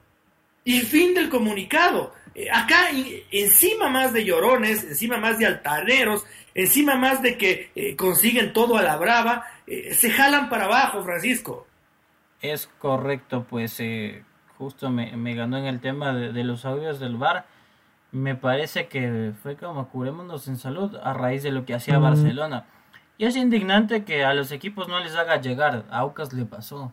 Y 0.62 0.80
fin 0.80 1.14
del 1.14 1.30
comunicado. 1.30 2.12
Eh, 2.34 2.48
acá 2.50 2.88
encima 3.30 3.88
más 3.88 4.12
de 4.12 4.24
llorones, 4.24 4.84
encima 4.84 5.18
más 5.18 5.38
de 5.38 5.46
altaneros, 5.46 6.24
encima 6.54 6.94
más 6.96 7.22
de 7.22 7.36
que 7.36 7.70
eh, 7.74 7.96
consiguen 7.96 8.52
todo 8.52 8.76
a 8.76 8.82
la 8.82 8.96
brava, 8.96 9.44
eh, 9.66 9.94
se 9.94 10.10
jalan 10.10 10.48
para 10.48 10.66
abajo, 10.66 11.02
Francisco. 11.02 11.66
Es 12.40 12.68
correcto, 12.78 13.44
pues 13.48 13.82
justo 14.56 14.90
me, 14.90 15.34
ganó 15.34 15.58
en 15.58 15.66
el 15.66 15.80
tema 15.80 16.12
de, 16.12 16.44
los 16.44 16.64
audios 16.64 17.00
del 17.00 17.16
bar. 17.16 17.46
Me 18.12 18.34
parece 18.34 18.88
que 18.88 19.32
fue 19.42 19.56
como 19.56 19.88
curémonos 19.88 20.48
en 20.48 20.56
salud 20.56 20.96
a 21.02 21.12
raíz 21.12 21.42
de 21.42 21.50
lo 21.50 21.64
que 21.64 21.74
hacía 21.74 21.98
Barcelona. 21.98 22.66
Y 23.18 23.26
es 23.26 23.36
indignante 23.36 24.04
que 24.04 24.24
a 24.24 24.32
los 24.32 24.50
equipos 24.52 24.88
no 24.88 24.98
les 25.00 25.14
haga 25.14 25.40
llegar. 25.40 25.84
A 25.90 25.98
Aucas 25.98 26.32
le 26.32 26.46
pasó 26.46 26.92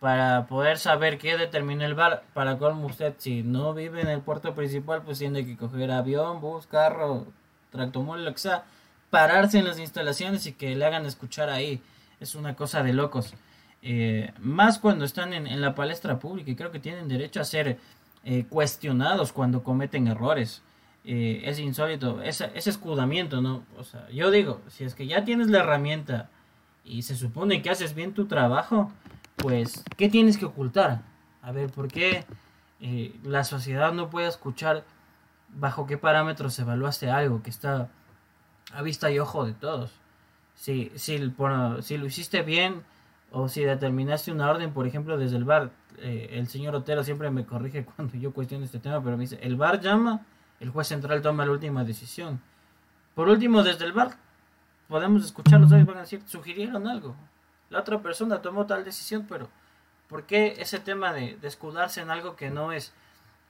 para 0.00 0.46
poder 0.46 0.78
saber 0.78 1.18
qué 1.18 1.36
determina 1.36 1.84
el 1.84 1.94
bar. 1.94 2.24
Para 2.34 2.58
colmo 2.58 2.86
usted, 2.86 3.14
si 3.18 3.42
no 3.42 3.74
vive 3.74 4.00
en 4.00 4.08
el 4.08 4.20
puerto 4.20 4.54
principal, 4.54 5.02
pues 5.02 5.18
tiene 5.18 5.44
que 5.44 5.56
coger 5.56 5.90
avión, 5.90 6.40
bus, 6.40 6.66
carro, 6.66 7.26
tractomóvil, 7.70 8.24
lo 8.24 8.32
que 8.32 8.38
sea, 8.38 8.64
pararse 9.10 9.58
en 9.58 9.64
las 9.64 9.78
instalaciones 9.78 10.46
y 10.46 10.52
que 10.52 10.76
le 10.76 10.84
hagan 10.84 11.06
escuchar 11.06 11.50
ahí. 11.50 11.82
Es 12.20 12.34
una 12.34 12.54
cosa 12.54 12.82
de 12.82 12.92
locos. 12.92 13.34
Eh, 13.82 14.32
más 14.40 14.78
cuando 14.78 15.04
están 15.04 15.32
en, 15.32 15.60
la 15.60 15.74
palestra 15.74 16.18
pública 16.18 16.50
y 16.50 16.56
creo 16.56 16.72
que 16.72 16.80
tienen 16.80 17.08
derecho 17.08 17.40
a 17.40 17.44
ser 17.44 17.78
eh, 18.24 18.44
cuestionados 18.48 19.32
cuando 19.32 19.62
cometen 19.62 20.08
errores. 20.08 20.62
Eh, 21.04 21.42
es 21.44 21.58
insólito, 21.58 22.22
ese, 22.22 22.50
ese 22.54 22.70
escudamiento, 22.70 23.40
¿no? 23.40 23.64
O 23.78 23.84
sea, 23.84 24.08
yo 24.10 24.30
digo, 24.30 24.60
si 24.68 24.84
es 24.84 24.94
que 24.94 25.06
ya 25.06 25.24
tienes 25.24 25.48
la 25.48 25.60
herramienta 25.60 26.28
y 26.84 27.02
se 27.02 27.16
supone 27.16 27.62
que 27.62 27.70
haces 27.70 27.94
bien 27.94 28.12
tu 28.14 28.26
trabajo, 28.26 28.92
pues, 29.38 29.84
¿qué 29.96 30.08
tienes 30.08 30.36
que 30.36 30.44
ocultar? 30.44 31.02
A 31.42 31.52
ver, 31.52 31.70
¿por 31.70 31.88
qué 31.88 32.24
eh, 32.80 33.18
la 33.24 33.44
sociedad 33.44 33.92
no 33.92 34.10
puede 34.10 34.28
escuchar 34.28 34.84
bajo 35.48 35.86
qué 35.86 35.96
parámetros 35.96 36.58
evaluaste 36.58 37.10
algo 37.10 37.42
que 37.42 37.50
está 37.50 37.88
a 38.72 38.82
vista 38.82 39.10
y 39.10 39.18
ojo 39.18 39.46
de 39.46 39.52
todos? 39.52 39.92
Si, 40.54 40.90
si, 40.96 41.32
si 41.80 41.98
lo 41.98 42.06
hiciste 42.06 42.42
bien 42.42 42.82
o 43.30 43.48
si 43.48 43.62
determinaste 43.62 44.32
una 44.32 44.50
orden, 44.50 44.72
por 44.72 44.86
ejemplo, 44.86 45.16
desde 45.16 45.36
el 45.36 45.44
bar, 45.44 45.70
eh, 45.98 46.30
el 46.32 46.48
señor 46.48 46.74
Otero 46.74 47.04
siempre 47.04 47.30
me 47.30 47.46
corrige 47.46 47.84
cuando 47.96 48.16
yo 48.16 48.32
cuestiono 48.32 48.64
este 48.64 48.80
tema, 48.80 49.02
pero 49.02 49.16
me 49.16 49.22
dice, 49.22 49.38
el 49.40 49.56
bar 49.56 49.80
llama, 49.80 50.26
el 50.60 50.70
juez 50.70 50.88
central 50.88 51.22
toma 51.22 51.46
la 51.46 51.52
última 51.52 51.84
decisión. 51.84 52.40
Por 53.14 53.28
último, 53.28 53.62
desde 53.62 53.84
el 53.84 53.92
bar, 53.92 54.16
podemos 54.88 55.24
escucharlos, 55.24 55.70
van 55.70 55.96
a 55.96 56.00
decir, 56.00 56.22
sugirieron 56.26 56.86
algo 56.86 57.14
la 57.70 57.80
otra 57.80 58.00
persona 58.00 58.40
tomó 58.40 58.66
tal 58.66 58.84
decisión, 58.84 59.26
pero 59.28 59.48
¿por 60.08 60.24
qué 60.24 60.56
ese 60.58 60.78
tema 60.78 61.12
de, 61.12 61.38
escudarse 61.42 62.00
en 62.00 62.10
algo 62.10 62.36
que 62.36 62.50
no 62.50 62.72
es? 62.72 62.92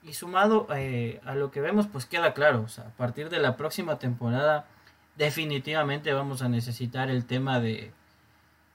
Y 0.02 0.14
sumado 0.14 0.66
eh, 0.74 1.20
a 1.24 1.34
lo 1.34 1.50
que 1.50 1.60
vemos, 1.60 1.86
pues 1.86 2.06
queda 2.06 2.34
claro, 2.34 2.66
a 2.78 2.96
partir 2.96 3.30
de 3.30 3.40
la 3.40 3.56
próxima 3.56 3.98
temporada 3.98 4.66
definitivamente 5.16 6.12
vamos 6.12 6.42
a 6.42 6.48
necesitar 6.48 7.10
el 7.10 7.26
tema 7.26 7.58
de 7.58 7.92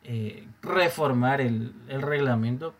eh, 0.03 0.47
reformar 0.61 1.39
el, 1.39 1.73
reglamento. 1.87 2.73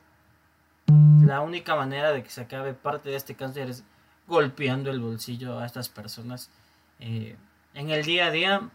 La 0.88 1.39
única 1.39 1.76
manera 1.76 2.12
de 2.12 2.23
que 2.23 2.30
se 2.30 2.41
acabe 2.41 2.73
parte 2.73 3.10
de 3.10 3.15
este 3.15 3.36
cáncer 3.36 3.69
es 3.69 3.86
golpeando 4.28 4.89
el 4.89 4.99
bolsillo 4.99 5.60
a 5.60 5.65
estas 5.65 5.88
personas. 5.88 6.49
Eh, 6.99 7.38
en 7.73 7.89
el 7.89 8.04
día 8.04 8.28
a 8.28 8.32
día, 8.32 8.69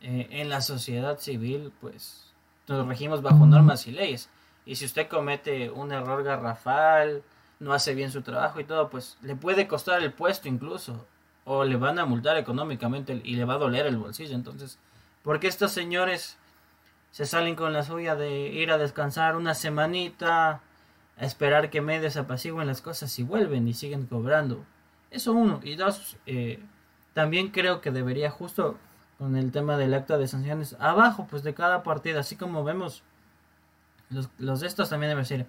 en 0.00 0.48
la 0.48 0.62
sociedad 0.62 1.18
civil, 1.18 1.72
pues 1.80 2.27
nos 2.68 2.86
regimos 2.86 3.22
bajo 3.22 3.46
normas 3.46 3.86
y 3.86 3.92
leyes. 3.92 4.28
Y 4.66 4.76
si 4.76 4.84
usted 4.84 5.08
comete 5.08 5.70
un 5.70 5.92
error 5.92 6.22
garrafal, 6.22 7.22
no 7.60 7.72
hace 7.72 7.94
bien 7.94 8.12
su 8.12 8.22
trabajo 8.22 8.60
y 8.60 8.64
todo, 8.64 8.88
pues 8.90 9.16
le 9.22 9.34
puede 9.34 9.66
costar 9.66 10.02
el 10.02 10.12
puesto 10.12 10.48
incluso. 10.48 11.06
O 11.44 11.64
le 11.64 11.76
van 11.76 11.98
a 11.98 12.04
multar 12.04 12.36
económicamente 12.36 13.20
y 13.24 13.36
le 13.36 13.44
va 13.44 13.54
a 13.54 13.58
doler 13.58 13.86
el 13.86 13.96
bolsillo. 13.96 14.34
Entonces, 14.34 14.78
¿por 15.22 15.40
qué 15.40 15.46
estos 15.46 15.72
señores 15.72 16.36
se 17.10 17.24
salen 17.24 17.54
con 17.54 17.72
la 17.72 17.82
suya 17.82 18.14
de 18.14 18.48
ir 18.48 18.70
a 18.70 18.78
descansar 18.78 19.34
una 19.34 19.54
semanita, 19.54 20.60
a 21.16 21.24
esperar 21.24 21.70
que 21.70 21.80
me 21.80 22.00
desapaciguen 22.00 22.66
las 22.66 22.82
cosas 22.82 23.18
y 23.18 23.22
vuelven 23.22 23.66
y 23.66 23.72
siguen 23.72 24.06
cobrando? 24.06 24.64
Eso 25.10 25.32
uno. 25.32 25.60
Y 25.62 25.76
dos, 25.76 26.16
eh, 26.26 26.62
también 27.14 27.48
creo 27.48 27.80
que 27.80 27.90
debería 27.90 28.30
justo 28.30 28.76
con 29.18 29.36
el 29.36 29.50
tema 29.50 29.76
del 29.76 29.94
acta 29.94 30.16
de 30.16 30.28
sanciones 30.28 30.76
abajo 30.78 31.26
pues 31.28 31.42
de 31.42 31.54
cada 31.54 31.82
partida 31.82 32.20
así 32.20 32.36
como 32.36 32.64
vemos 32.64 33.02
los, 34.10 34.60
de 34.60 34.66
estos 34.66 34.88
también 34.88 35.10
debe 35.10 35.24
ser 35.24 35.46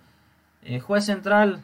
eh, 0.63 0.79
juez 0.79 1.05
central 1.05 1.63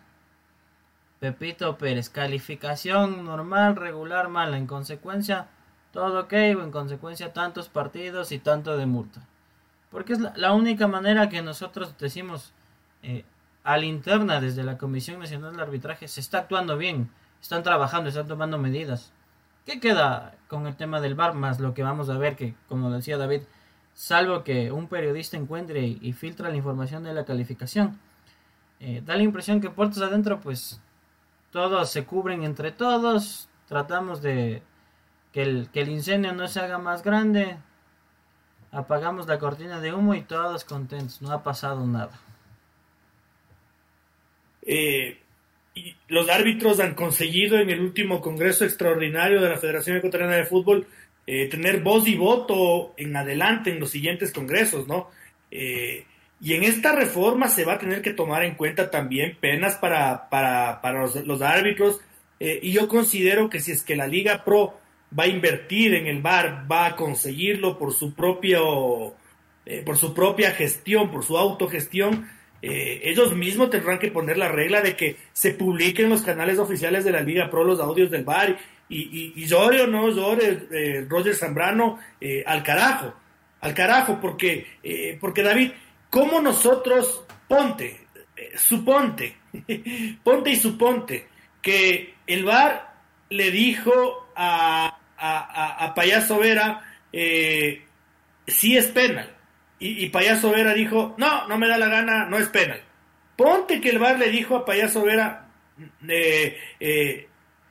Pepito 1.19 1.77
Pérez 1.77 2.09
calificación 2.09 3.25
normal 3.25 3.75
regular 3.75 4.29
mala 4.29 4.57
en 4.57 4.67
consecuencia 4.67 5.47
todo 5.95 6.21
ok 6.21 6.33
en 6.33 6.71
consecuencia 6.71 7.33
tantos 7.33 7.69
partidos 7.69 8.33
y 8.33 8.39
tanto 8.39 8.77
de 8.77 8.85
multa. 8.85 9.21
Porque 9.89 10.11
es 10.11 10.19
la, 10.19 10.51
única 10.51 10.87
manera 10.87 11.29
que 11.29 11.41
nosotros 11.41 11.97
decimos 11.97 12.51
eh, 13.01 13.23
al 13.63 13.85
interna 13.85 14.41
desde 14.41 14.63
la 14.63 14.77
Comisión 14.77 15.19
Nacional 15.19 15.55
de 15.55 15.61
Arbitraje 15.61 16.09
se 16.09 16.19
está 16.19 16.39
actuando 16.39 16.77
bien 16.77 17.09
están 17.41 17.63
trabajando 17.63 18.09
están 18.09 18.27
tomando 18.27 18.57
medidas 18.57 19.13
¿Qué 19.65 19.80
queda 19.80 20.36
con 20.47 20.67
el 20.67 20.75
tema 20.75 21.01
del 21.01 21.15
bar? 21.15 21.34
Más 21.34 21.60
lo 21.60 21.73
que 21.73 21.82
vamos 21.82 22.10
a 22.10 22.17
ver 22.17 22.36
que, 22.36 22.54
como 22.69 22.91
decía 22.91 23.17
David, 23.17 23.41
salvo 23.95 24.43
que 24.43 24.71
un 24.71 24.88
periodista 24.88 25.38
encuentre 25.38 25.82
y, 25.86 26.13
filtra 26.13 26.49
la 26.49 26.56
información 26.56 27.04
de 27.04 27.13
la 27.13 27.25
calificación, 27.25 27.99
eh, 28.80 29.01
da 29.04 29.15
la 29.15 29.23
impresión 29.23 29.62
que 29.62 29.71
puertas 29.71 30.04
adentro, 30.04 30.39
pues 30.39 30.80
todos 31.51 31.89
se 31.89 32.06
cubren 32.06 32.43
entre 32.43 32.71
todos, 32.71 33.49
tratamos 33.67 34.21
de 34.21 34.62
que 35.34 35.41
el, 35.41 35.69
que 35.71 35.82
el 35.82 35.89
incendio 35.89 36.34
no 36.34 36.47
se 36.47 36.60
haga 36.60 36.78
más 36.78 37.01
grande, 37.04 37.58
apagamos 38.71 39.28
la 39.28 39.39
cortina 39.39 39.80
de 39.80 39.93
humo 39.93 40.13
y 40.13 40.21
todos 40.21 40.63
contentos, 40.63 41.21
no 41.21 41.32
ha 41.32 41.41
pasado 41.41 41.86
nada. 41.88 42.19
Eh, 44.62 45.24
los 46.07 46.29
árbitros 46.29 46.79
han 46.79 46.93
conseguido 46.93 47.59
en 47.59 47.69
el 47.69 47.81
último 47.81 48.21
Congreso 48.21 48.63
Extraordinario 48.63 49.41
de 49.41 49.49
la 49.49 49.57
Federación 49.57 49.97
Ecuatoriana 49.97 50.35
de 50.35 50.45
Fútbol 50.45 50.88
eh, 51.27 51.47
tener 51.47 51.81
voz 51.81 52.07
y 52.07 52.15
voto 52.15 52.93
en 52.97 53.15
adelante 53.15 53.71
en 53.71 53.79
los 53.79 53.89
siguientes 53.89 54.31
congresos, 54.31 54.88
¿no? 54.88 55.09
Eh, 55.49 56.05
y 56.39 56.53
en 56.53 56.63
esta 56.63 56.91
reforma 56.91 57.47
se 57.47 57.65
va 57.65 57.73
a 57.73 57.79
tener 57.79 58.03
que 58.03 58.13
tomar 58.13 58.43
en 58.43 58.53
cuenta 58.53 58.91
también 58.91 59.35
penas 59.39 59.75
para, 59.77 60.29
para, 60.29 61.07
los, 61.23 61.41
árbitros. 61.41 61.99
Eh, 62.39 62.59
y 62.61 62.73
yo 62.73 62.88
considero 62.88 63.49
que 63.49 63.59
si 63.59 63.71
es 63.71 63.81
que 63.81 63.95
la 63.95 64.05
Liga 64.05 64.43
Pro 64.43 64.79
va 65.17 65.23
a 65.23 65.27
invertir 65.27 65.95
en 65.95 66.05
el 66.05 66.21
VAR, 66.21 66.71
va 66.71 66.85
a 66.85 66.95
conseguirlo 66.95 67.79
por 67.79 67.93
su 67.93 68.13
propio, 68.13 69.15
por 69.85 69.97
su 69.97 70.13
propia 70.13 70.51
gestión, 70.51 71.09
por 71.09 71.23
su 71.23 71.38
autogestión, 71.38 72.29
eh, 72.65 73.01
ellos 73.04 73.36
mismos 73.36 73.69
tendrán 73.69 73.99
que 73.99 74.12
poner 74.12 74.38
la 74.38 74.47
regla 74.47 74.82
de 74.82 74.95
que 74.95 75.17
se 75.34 75.51
publiquen 75.51 76.10
los 76.10 76.21
canales 76.21 76.60
oficiales 76.60 77.04
de 77.04 77.12
la 77.12 77.21
Liga 77.21 77.49
Pro 77.49 77.63
los 77.63 77.80
audios 77.80 78.12
del 78.12 78.23
bar 78.23 78.58
y, 78.89 79.34
y, 79.36 79.45
llore 79.45 79.82
o 79.82 79.88
no 79.88 80.10
llore 80.10 80.67
eh, 80.71 81.06
Roger 81.08 81.36
Zambrano 81.36 81.99
eh, 82.21 82.43
al 82.45 82.63
carajo, 82.63 83.13
al 83.62 83.73
carajo, 83.73 84.19
porque, 84.21 85.17
porque 85.19 85.41
David, 85.41 85.71
¿cómo 86.10 86.39
nosotros, 86.39 87.23
ponte, 87.47 88.01
suponte, 88.56 89.36
ponte 90.23 90.49
y 90.51 90.56
suponte 90.56 91.28
que 91.62 92.13
el 92.28 92.45
bar 92.45 92.93
le 93.30 93.49
dijo 93.49 94.28
a 94.36 94.99
a, 95.17 95.93
Payaso 95.95 96.39
Vera, 96.39 96.84
eh, 97.12 97.84
sí 98.47 98.78
es 98.78 98.88
penal. 98.88 99.35
Y, 99.77 100.07
Payaso 100.09 100.51
Vera 100.51 100.73
dijo, 100.73 101.15
no, 101.17 101.47
no 101.47 101.57
me 101.57 101.67
da 101.67 101.77
la 101.77 101.89
gana, 101.89 102.25
no 102.25 102.38
es 102.38 102.47
penal. 102.47 102.81
Ponte 103.35 103.81
que 103.81 103.89
el 103.89 103.99
VAR 103.99 104.17
le 104.17 104.29
dijo 104.29 104.55
a 104.55 104.65
Payaso 104.65 105.03
Vera, 105.03 105.49
eh, 106.07 106.57
eh, 106.79 107.27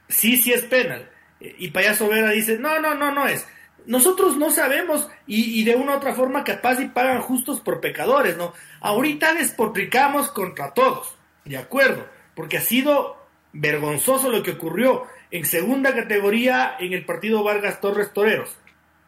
sí, 0.09 0.37
sí 0.37 0.53
es 0.53 0.63
penal. 0.63 1.09
Y 1.41 1.71
Payaso 1.71 2.09
Vera 2.09 2.31
dice, 2.31 2.59
no, 2.59 2.79
no, 2.79 2.95
no, 2.95 3.11
no 3.11 3.27
es. 3.27 3.47
Nosotros 3.87 4.37
no 4.37 4.51
sabemos 4.51 5.09
y, 5.27 5.63
de 5.65 5.77
una 5.77 5.93
u 5.93 5.97
otra 5.97 6.15
forma 6.15 6.45
capaz 6.45 6.81
y 6.81 6.89
pagan 6.89 7.21
justos 7.21 7.61
por 7.61 7.81
pecadores, 7.81 8.37
¿no? 8.37 8.55
Ahorita 8.81 9.35
despotricamos 9.35 10.31
contra 10.31 10.73
todos, 10.73 11.15
de 11.45 11.59
acuerdo, 11.59 12.07
porque 12.35 12.57
ha 12.57 12.63
sido 12.63 13.17
vergonzoso 13.53 14.31
lo 14.31 14.43
que 14.43 14.53
ocurrió 14.53 15.07
en 15.31 15.45
segunda 15.45 15.95
categoría 15.95 16.77
en 16.79 16.93
el 16.95 17.05
partido 17.05 17.43
Vargas 17.45 17.81
Torres 17.81 18.13
Toreros, 18.13 18.57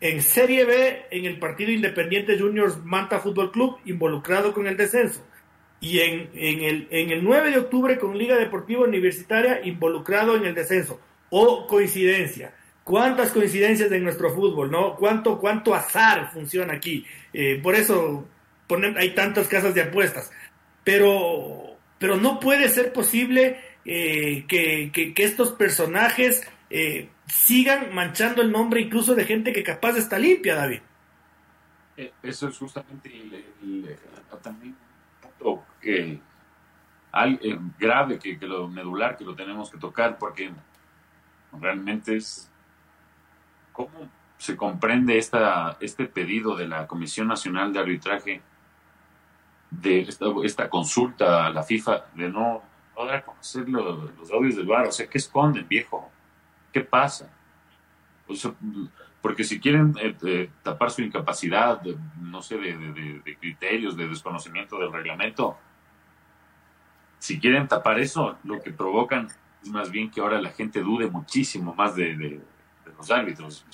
en 0.01 0.23
Serie 0.23 0.65
B 0.65 1.07
en 1.11 1.25
el 1.25 1.39
partido 1.39 1.71
Independiente 1.71 2.39
Juniors 2.39 2.85
Manta 2.85 3.21
Fútbol 3.21 3.51
Club 3.51 3.79
involucrado 3.85 4.53
con 4.53 4.67
el 4.67 4.77
descenso 4.77 5.25
y 5.81 6.01
en, 6.01 6.31
en, 6.35 6.63
el, 6.63 6.89
en 6.91 7.11
el 7.11 7.23
9 7.25 7.51
de 7.51 7.59
octubre 7.59 7.99
con 7.99 8.17
Liga 8.17 8.37
Deportiva 8.37 8.85
Universitaria 8.85 9.61
involucrado 9.65 10.37
en 10.37 10.47
el 10.47 10.55
descenso. 10.55 11.01
O 11.31 11.67
coincidencia. 11.67 12.55
¿Cuántas 12.85 13.33
coincidencias 13.33 13.91
en 13.91 14.05
nuestro 14.05 14.33
fútbol, 14.33 14.71
no? 14.71 14.95
¿Cuánto, 14.95 15.39
cuánto 15.39 15.75
azar 15.75 16.31
funciona 16.33 16.75
aquí? 16.75 17.05
Eh, 17.33 17.59
por 17.63 17.75
eso 17.75 18.27
hay 18.97 19.11
tantas 19.11 19.49
casas 19.49 19.75
de 19.75 19.83
apuestas. 19.83 20.31
Pero, 20.85 21.77
pero 21.99 22.17
no 22.17 22.39
puede 22.39 22.69
ser 22.69 22.93
posible 22.93 23.59
eh, 23.85 24.45
que, 24.47 24.93
que, 24.93 25.25
estos 25.25 25.53
personajes 25.53 26.47
eh, 26.71 27.09
sigan 27.27 27.95
manchando 27.95 28.43
el 28.43 28.53
nombre 28.53 28.81
incluso 28.81 29.15
de 29.15 29.25
gente 29.25 29.53
que 29.53 29.63
capaz 29.63 29.97
está 29.97 30.19
limpia, 30.19 30.55
David. 30.55 30.81
Eh, 31.97 32.13
eso 32.23 32.49
es 32.49 32.59
justamente 32.59 33.11
también 34.43 34.77
un 35.23 35.31
punto 35.31 35.65
que, 35.81 36.21
grave, 37.79 38.19
que, 38.19 38.39
que, 38.39 38.47
lo 38.47 38.69
medular, 38.69 39.17
que 39.17 39.25
lo 39.25 39.35
tenemos 39.35 39.71
que 39.71 39.79
tocar, 39.79 40.19
porque 40.19 40.53
realmente 41.53 42.17
es 42.17 42.51
cómo 43.73 44.09
se 44.39 44.57
comprende 44.57 45.17
esta, 45.17 45.79
este 45.81 46.07
pedido 46.07 46.57
de 46.57 46.69
la 46.69 46.87
Comisión 46.87 47.29
Nacional 47.29 47.73
de 47.73 47.79
Arbitraje 47.79 48.43
de 49.71 50.01
esta, 50.01 50.27
esta 50.45 50.69
consulta 50.69 51.47
a 51.47 51.51
la 51.51 51.63
FIFA 51.63 52.07
de 52.15 52.29
no 52.29 52.63
a 52.97 53.21
conocer 53.23 53.69
los, 53.69 54.31
audios 54.33 54.57
del 54.57 54.67
bar. 54.67 54.87
O 54.87 54.93
sea, 54.93 55.07
¿qué 55.07 55.19
esconden, 55.19 55.67
viejo? 55.69 56.11
¿Qué 56.77 56.83
pasa? 56.83 57.31
porque 59.23 59.45
si 59.45 59.59
quieren 59.59 59.95
eh, 59.99 60.15
eh, 60.27 60.51
tapar 60.63 60.91
su 60.91 61.01
incapacidad, 61.01 61.81
no 62.21 62.43
sé, 62.43 62.59
de, 62.59 63.37
criterios, 63.41 63.97
de 63.97 64.07
desconocimiento 64.07 64.79
del 64.79 64.93
reglamento, 64.93 65.57
si 67.19 67.41
quieren 67.41 67.67
tapar 67.67 67.99
eso, 67.99 68.37
lo 68.45 68.61
que 68.61 68.73
provocan 68.73 69.29
es 69.63 69.71
más 69.71 69.91
bien 69.91 70.11
que 70.11 70.21
ahora 70.21 70.39
la 70.39 70.51
gente 70.51 70.81
dude 70.83 71.09
muchísimo 71.09 71.75
más 71.75 71.97
de, 71.97 72.43
los 72.95 73.11
árbitros. 73.11 73.65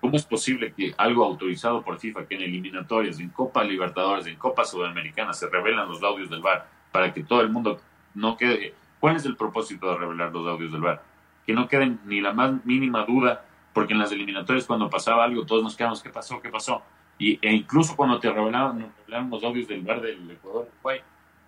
¿Cómo 0.00 0.16
es 0.16 0.24
posible 0.24 0.72
que 0.72 0.92
algo 0.98 1.24
autorizado 1.24 1.84
por 1.84 2.00
FIFA, 2.00 2.26
que 2.26 2.34
en 2.34 2.42
eliminatorias, 2.42 3.20
en 3.20 3.28
Copa 3.28 3.62
Libertadores, 3.62 4.26
en 4.26 4.34
Copa 4.34 4.64
Sudamericana, 4.64 5.32
se 5.34 5.48
revelan 5.48 5.88
los 5.88 6.02
audios 6.02 6.30
del 6.30 6.42
bar 6.42 6.68
para 6.90 7.12
que 7.14 7.22
todo 7.22 7.42
el 7.42 7.50
mundo 7.50 7.80
no 8.12 8.36
quede. 8.36 8.74
¿Cuál 8.98 9.14
es 9.14 9.24
el 9.24 9.36
propósito 9.36 9.88
de 9.88 9.98
revelar 9.98 10.32
los 10.32 10.48
audios 10.48 10.72
del 10.72 10.80
bar? 10.80 11.13
Que 11.46 11.52
no 11.52 11.68
queden 11.68 12.00
ni 12.06 12.20
la 12.20 12.32
más 12.32 12.64
mínima 12.64 13.04
duda, 13.04 13.44
porque 13.72 13.92
en 13.92 13.98
las 13.98 14.12
eliminatorias 14.12 14.66
cuando 14.66 14.88
pasaba 14.88 15.24
algo 15.24 15.44
todos 15.44 15.62
nos 15.62 15.76
quedamos, 15.76 16.02
¿qué 16.02 16.10
pasó? 16.10 16.40
¿Qué 16.40 16.48
pasó? 16.48 16.82
Y, 17.18 17.38
e 17.46 17.52
incluso 17.52 17.96
cuando 17.96 18.18
te 18.18 18.30
revelaban, 18.30 18.92
los 19.06 19.44
audios 19.44 19.68
del 19.68 19.82
bar 19.82 20.00
del 20.00 20.30
Ecuador, 20.30 20.68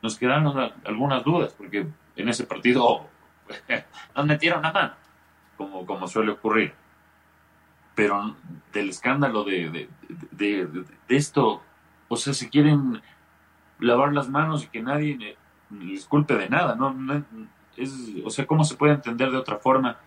nos 0.02 0.18
quedaron 0.18 0.72
algunas 0.84 1.24
dudas, 1.24 1.54
porque 1.56 1.86
en 2.16 2.28
ese 2.28 2.46
partido 2.46 3.08
nos 4.16 4.26
metieron 4.26 4.64
a 4.64 4.72
mano, 4.72 4.92
como, 5.56 5.86
como 5.86 6.06
suele 6.06 6.32
ocurrir. 6.32 6.74
Pero 7.94 8.36
del 8.72 8.90
escándalo 8.90 9.42
de, 9.44 9.70
de, 9.70 9.88
de, 10.30 10.66
de 11.08 11.16
esto, 11.16 11.62
o 12.08 12.16
sea, 12.16 12.34
se 12.34 12.50
quieren 12.50 13.00
lavar 13.80 14.12
las 14.12 14.28
manos 14.28 14.64
y 14.64 14.68
que 14.68 14.82
nadie 14.82 15.36
les 15.70 16.06
culpe 16.06 16.34
de 16.36 16.48
nada, 16.48 16.74
¿no? 16.76 16.94
Es, 17.76 17.92
o 18.24 18.30
sea, 18.30 18.46
¿cómo 18.46 18.64
se 18.64 18.76
puede 18.76 18.94
entender 18.94 19.30
de 19.30 19.36
otra 19.36 19.56
forma 19.56 19.98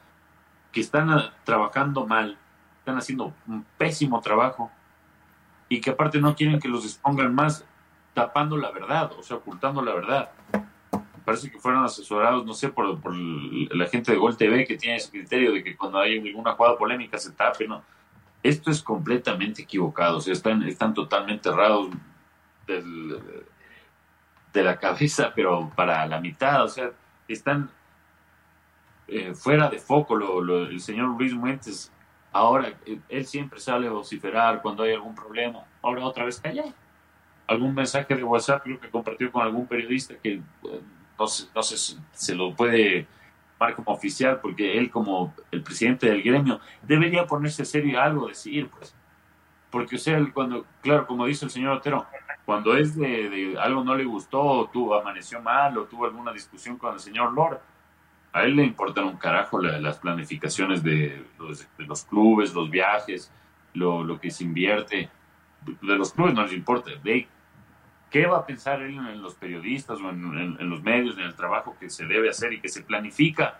que 0.71 0.82
están 0.82 1.10
ah, 1.10 1.34
trabajando 1.43 2.05
mal, 2.05 2.38
están 2.79 2.97
haciendo 2.97 3.34
un 3.47 3.65
pésimo 3.77 4.21
trabajo 4.21 4.71
y 5.67 5.82
que 5.82 5.91
aparte 5.91 6.19
no 6.19 6.36
quieren 6.36 6.60
que 6.60 6.67
los 6.67 6.86
expongan 6.86 7.34
más 7.34 7.65
tapando 8.13 8.58
la 8.58 8.71
verdad, 8.71 9.12
o 9.17 9.23
sea, 9.23 9.38
ocultando 9.38 9.82
la 9.82 9.93
verdad? 9.93 10.32
Parece 11.23 11.51
que 11.51 11.60
fueron 11.60 11.84
asesorados, 11.84 12.45
no 12.45 12.53
sé, 12.53 12.69
por, 12.69 12.99
por 12.99 13.15
la 13.15 13.86
gente 13.88 14.12
de 14.12 14.17
Gol 14.17 14.36
TV 14.36 14.65
que 14.65 14.77
tiene 14.77 14.97
ese 14.97 15.12
criterio 15.12 15.53
de 15.53 15.63
que 15.63 15.77
cuando 15.77 15.99
hay 15.99 16.19
alguna 16.19 16.53
jugada 16.53 16.77
polémica 16.77 17.17
se 17.17 17.32
tape, 17.32 17.67
¿no? 17.67 17.84
Esto 18.41 18.71
es 18.71 18.82
completamente 18.82 19.62
equivocado, 19.63 20.17
o 20.17 20.21
sea, 20.21 20.34
están, 20.34 20.63
están 20.63 20.93
totalmente 20.93 21.49
errados 21.49 21.89
del, 22.65 23.21
de 24.53 24.63
la 24.63 24.77
cabeza, 24.77 25.32
pero 25.36 25.71
para 25.75 26.05
la 26.08 26.19
mitad, 26.19 26.63
o 26.63 26.67
sea, 26.67 26.91
están 27.33 27.69
eh, 29.07 29.33
fuera 29.33 29.69
de 29.69 29.79
foco 29.79 30.15
lo, 30.15 30.67
el 30.67 30.79
señor 30.79 31.09
Luis 31.17 31.33
Muentes. 31.33 31.91
Ahora, 32.31 32.73
eh, 32.85 32.99
él 33.09 33.25
siempre 33.25 33.59
sale 33.59 33.87
a 33.87 33.91
vociferar 33.91 34.61
cuando 34.61 34.83
hay 34.83 34.93
algún 34.93 35.15
problema. 35.15 35.63
Ahora 35.81 36.05
otra 36.05 36.25
vez 36.25 36.39
calla. 36.39 36.65
Algún 37.47 37.73
mensaje 37.73 38.15
de 38.15 38.23
WhatsApp 38.23 38.63
creo 38.63 38.79
que 38.79 38.89
compartió 38.89 39.31
con 39.31 39.41
algún 39.41 39.65
periodista 39.65 40.15
que 40.15 40.33
eh, 40.33 40.41
no, 41.17 41.27
sé, 41.27 41.47
no 41.55 41.63
se 41.63 42.35
lo 42.35 42.55
puede 42.55 43.07
tomar 43.57 43.75
como 43.75 43.91
oficial 43.91 44.39
porque 44.41 44.77
él 44.77 44.91
como 44.91 45.33
el 45.51 45.63
presidente 45.63 46.07
del 46.07 46.21
gremio 46.21 46.59
debería 46.83 47.25
ponerse 47.25 47.65
serio 47.65 47.99
algo 47.99 48.27
decir, 48.27 48.69
pues. 48.69 48.95
Porque, 49.71 49.95
o 49.95 49.99
sea, 49.99 50.19
cuando, 50.33 50.65
claro, 50.81 51.05
como 51.05 51.25
dice 51.25 51.45
el 51.45 51.51
señor 51.51 51.77
Otero, 51.77 52.05
cuando 52.49 52.75
es 52.75 52.95
de, 52.95 53.55
algo 53.59 53.83
no 53.83 53.93
le 53.93 54.05
gustó, 54.05 54.67
tuvo, 54.73 54.99
amaneció 54.99 55.39
mal, 55.39 55.77
o 55.77 55.83
tuvo 55.83 56.05
alguna 56.05 56.33
discusión 56.33 56.79
con 56.79 56.95
el 56.95 56.99
señor 56.99 57.31
Lord, 57.31 57.59
a 58.33 58.41
él 58.41 58.55
le 58.55 58.63
importan 58.63 59.05
un 59.05 59.17
carajo 59.17 59.62
las 59.62 59.99
planificaciones 59.99 60.81
de 60.81 61.23
los, 61.38 62.05
clubes, 62.05 62.51
los 62.55 62.71
viajes, 62.71 63.31
lo, 63.75 64.19
que 64.19 64.31
se 64.31 64.45
invierte. 64.45 65.12
De 65.63 65.95
los 65.95 66.12
clubes 66.12 66.33
no 66.33 66.41
les 66.41 66.53
importa. 66.53 66.89
De, 67.03 67.27
¿Qué 68.09 68.25
va 68.25 68.39
a 68.39 68.45
pensar 68.47 68.81
él 68.81 68.97
en 68.97 69.21
los 69.21 69.35
periodistas 69.35 70.01
o 70.01 70.09
en, 70.09 70.57
los 70.71 70.81
medios, 70.81 71.19
en 71.19 71.25
el 71.25 71.35
trabajo 71.35 71.77
que 71.79 71.88
se 71.91 72.07
debe 72.07 72.31
hacer 72.31 72.51
y 72.53 72.62
que 72.62 72.69
se 72.69 72.81
planifica 72.81 73.59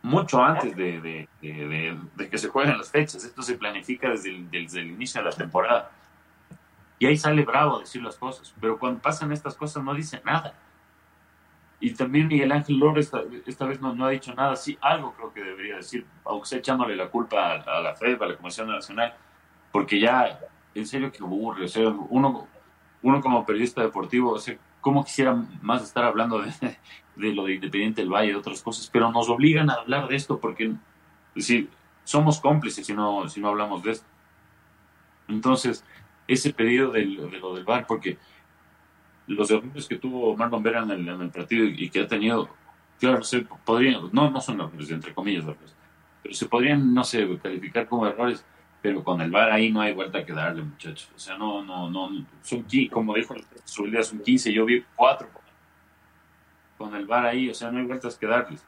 mucho 0.00 0.42
antes 0.42 0.74
de, 0.74 1.28
que 1.38 2.38
se 2.38 2.48
jueguen 2.48 2.78
las 2.78 2.90
fechas? 2.90 3.22
Esto 3.24 3.42
se 3.42 3.58
planifica 3.58 4.08
desde 4.08 4.42
desde 4.50 4.80
el 4.80 4.86
inicio 4.86 5.20
de 5.20 5.28
la 5.28 5.36
temporada. 5.36 5.90
Y 7.00 7.06
ahí 7.06 7.16
sale 7.16 7.44
bravo 7.44 7.78
a 7.78 7.80
decir 7.80 8.02
las 8.02 8.16
cosas. 8.16 8.54
Pero 8.60 8.78
cuando 8.78 9.00
pasan 9.00 9.32
estas 9.32 9.56
cosas 9.56 9.82
no 9.82 9.94
dice 9.94 10.20
nada. 10.22 10.54
Y 11.80 11.94
también 11.94 12.28
Miguel 12.28 12.52
Ángel 12.52 12.78
López 12.78 13.10
esta, 13.46 13.64
vez 13.64 13.80
no, 13.80 13.94
no, 13.94 14.04
ha 14.04 14.10
dicho 14.10 14.34
nada. 14.34 14.54
Sí, 14.54 14.76
algo 14.82 15.14
creo 15.14 15.32
que 15.32 15.42
debería 15.42 15.76
decir, 15.76 16.06
aunque 16.26 16.46
sea 16.46 16.58
echándole 16.58 16.94
la 16.94 17.08
culpa 17.08 17.54
a, 17.54 17.80
la 17.80 17.94
FED, 17.94 18.22
a 18.22 18.26
la 18.26 18.36
Comisión 18.36 18.68
Nacional, 18.68 19.14
porque 19.72 19.98
ya, 19.98 20.38
en 20.74 20.86
serio 20.86 21.10
que 21.10 21.24
aburre. 21.24 21.64
O 21.64 21.68
sea, 21.68 21.88
uno, 21.88 22.46
uno 23.00 23.20
como 23.22 23.46
periodista 23.46 23.80
deportivo, 23.80 24.32
o 24.32 24.38
sea, 24.38 24.58
cómo 24.82 25.02
quisiera 25.02 25.34
más 25.62 25.82
estar 25.82 26.04
hablando 26.04 26.42
de, 26.42 27.32
lo 27.32 27.44
de 27.44 27.54
Independiente 27.54 28.02
del 28.02 28.10
Valle, 28.10 28.32
de 28.32 28.36
otras 28.36 28.60
cosas, 28.62 28.90
pero 28.92 29.10
nos 29.10 29.30
obligan 29.30 29.70
a 29.70 29.74
hablar 29.74 30.06
de 30.06 30.16
esto 30.16 30.38
porque, 30.38 30.64
es 30.66 30.76
decir, 31.34 31.70
somos 32.04 32.40
cómplices 32.40 32.86
si 32.86 32.92
no, 32.92 33.26
si 33.30 33.40
no 33.40 33.48
hablamos 33.48 33.82
de 33.82 33.92
esto. 33.92 34.06
Entonces, 35.28 35.82
ese 36.32 36.52
pedido 36.52 36.92
de 36.92 37.04
lo 37.04 37.54
del 37.54 37.64
VAR, 37.64 37.86
porque 37.86 38.16
los 39.26 39.50
errores 39.50 39.88
que 39.88 39.96
tuvo 39.96 40.36
Marlon 40.36 40.62
Vera 40.62 40.82
en 40.82 41.08
el, 41.08 41.30
partido 41.30 41.64
y 41.64 41.90
que 41.90 42.00
ha 42.00 42.06
tenido, 42.06 42.48
claro, 43.00 43.22
se 43.22 43.40
podrían, 43.40 44.10
no, 44.12 44.30
no 44.30 44.40
son 44.40 44.60
errores, 44.60 44.90
entre 44.90 45.12
comillas, 45.12 45.42
errores, 45.42 45.74
pero 46.22 46.34
se 46.34 46.46
podrían, 46.46 46.94
no 46.94 47.02
sé, 47.02 47.28
calificar 47.42 47.88
como 47.88 48.06
errores, 48.06 48.44
pero 48.80 49.02
con 49.02 49.20
el 49.20 49.30
VAR 49.30 49.50
ahí 49.50 49.72
no 49.72 49.80
hay 49.80 49.92
vuelta 49.92 50.24
que 50.24 50.32
darle, 50.32 50.62
muchachos. 50.62 51.10
O 51.14 51.18
sea, 51.18 51.36
no, 51.36 51.64
no, 51.64 51.90
no, 51.90 52.24
son, 52.42 52.64
como 52.90 53.14
dijo 53.14 53.34
su 53.64 53.86
día, 53.86 54.02
son 54.04 54.20
15, 54.20 54.52
yo 54.52 54.64
vi 54.64 54.84
4 54.94 55.28
con 56.78 56.94
el 56.94 57.06
VAR 57.06 57.26
ahí, 57.26 57.50
o 57.50 57.54
sea, 57.54 57.70
no 57.72 57.78
hay 57.78 57.86
vueltas 57.86 58.16
que 58.16 58.26
darles. 58.26 58.64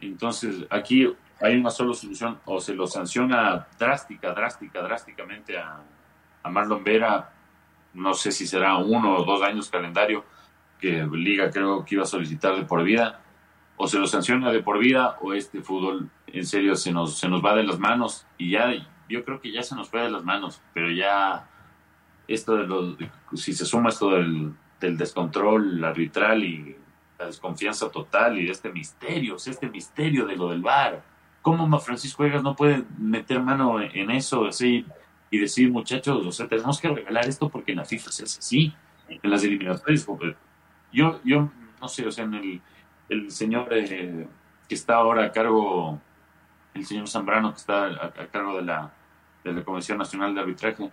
Entonces, 0.00 0.66
aquí 0.68 1.08
hay 1.40 1.56
una 1.56 1.70
sola 1.70 1.94
solución, 1.94 2.38
o 2.44 2.60
se 2.60 2.74
lo 2.74 2.86
sanciona 2.86 3.66
drástica, 3.78 4.32
drástica, 4.32 4.82
drásticamente 4.82 5.58
a, 5.58 5.82
a 6.42 6.50
Marlon 6.50 6.84
Vera, 6.84 7.32
no 7.94 8.14
sé 8.14 8.32
si 8.32 8.46
será 8.46 8.76
uno 8.76 9.16
o 9.16 9.24
dos 9.24 9.42
años 9.42 9.70
calendario, 9.70 10.24
que 10.80 11.06
Liga 11.12 11.50
creo 11.50 11.84
que 11.84 11.94
iba 11.94 12.04
a 12.04 12.06
solicitar 12.06 12.56
de 12.56 12.64
por 12.64 12.82
vida, 12.82 13.20
o 13.76 13.86
se 13.86 13.98
lo 13.98 14.06
sanciona 14.06 14.52
de 14.52 14.62
por 14.62 14.78
vida 14.78 15.16
o 15.20 15.32
este 15.32 15.60
fútbol 15.60 16.10
en 16.26 16.46
serio 16.46 16.76
se 16.76 16.92
nos, 16.92 17.18
se 17.18 17.28
nos 17.28 17.44
va 17.44 17.54
de 17.54 17.64
las 17.64 17.78
manos 17.78 18.26
y 18.38 18.50
ya 18.50 18.72
yo 19.08 19.24
creo 19.24 19.40
que 19.40 19.52
ya 19.52 19.62
se 19.62 19.74
nos 19.74 19.88
fue 19.88 20.02
de 20.02 20.10
las 20.10 20.24
manos, 20.24 20.62
pero 20.72 20.90
ya 20.90 21.48
esto 22.28 22.56
de 22.56 22.66
los, 22.66 22.96
si 23.34 23.52
se 23.52 23.64
suma 23.64 23.88
esto 23.88 24.10
del, 24.10 24.54
del 24.80 24.96
descontrol 24.96 25.82
arbitral 25.84 26.44
y 26.44 26.76
la 27.18 27.26
desconfianza 27.26 27.90
total 27.90 28.38
y 28.38 28.48
este 28.48 28.72
misterio, 28.72 29.36
este 29.36 29.68
misterio 29.68 30.26
de 30.26 30.36
lo 30.36 30.48
del 30.48 30.62
VAR, 30.62 31.02
¿cómo 31.42 31.78
Francisco 31.80 32.24
Egas 32.24 32.42
no 32.42 32.56
puede 32.56 32.84
meter 32.98 33.40
mano 33.40 33.80
en 33.80 34.10
eso 34.10 34.46
así 34.46 34.86
y 35.32 35.38
decir, 35.38 35.72
muchachos, 35.72 36.26
o 36.26 36.30
sea, 36.30 36.46
tenemos 36.46 36.78
que 36.78 36.88
regalar 36.88 37.26
esto 37.26 37.48
porque 37.48 37.72
en 37.72 37.78
la 37.78 37.86
FIFA 37.86 38.12
se 38.12 38.24
hace 38.24 38.38
así, 38.38 38.74
en 39.08 39.30
las 39.30 39.42
eliminatorias? 39.42 40.06
Yo, 40.92 41.20
yo 41.24 41.50
no 41.80 41.88
sé, 41.88 42.06
o 42.06 42.12
sea, 42.12 42.24
en 42.24 42.34
el, 42.34 42.60
el 43.08 43.30
señor 43.30 43.68
eh, 43.72 44.28
que 44.68 44.74
está 44.74 44.96
ahora 44.96 45.24
a 45.24 45.32
cargo, 45.32 45.98
el 46.74 46.84
señor 46.84 47.08
Zambrano 47.08 47.52
que 47.52 47.58
está 47.58 47.86
a 47.86 48.26
cargo 48.30 48.56
de 48.56 48.62
la 48.62 48.92
de 49.42 49.52
la 49.54 49.64
Comisión 49.64 49.98
Nacional 49.98 50.34
de 50.34 50.40
Arbitraje. 50.40 50.90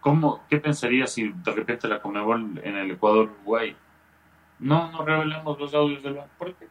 ¿Cómo, 0.00 0.42
¿Qué 0.48 0.56
pensaría 0.56 1.06
si 1.06 1.28
de 1.28 1.52
repente 1.52 1.86
la 1.86 2.00
Comebol 2.00 2.60
en 2.64 2.76
el 2.76 2.90
Ecuador 2.90 3.30
Uruguay 3.30 3.76
no 4.58 4.90
no 4.90 5.04
revelamos 5.04 5.58
los 5.58 5.74
audios 5.74 6.02
del 6.02 6.18
¿Por 6.38 6.54
qué? 6.54 6.66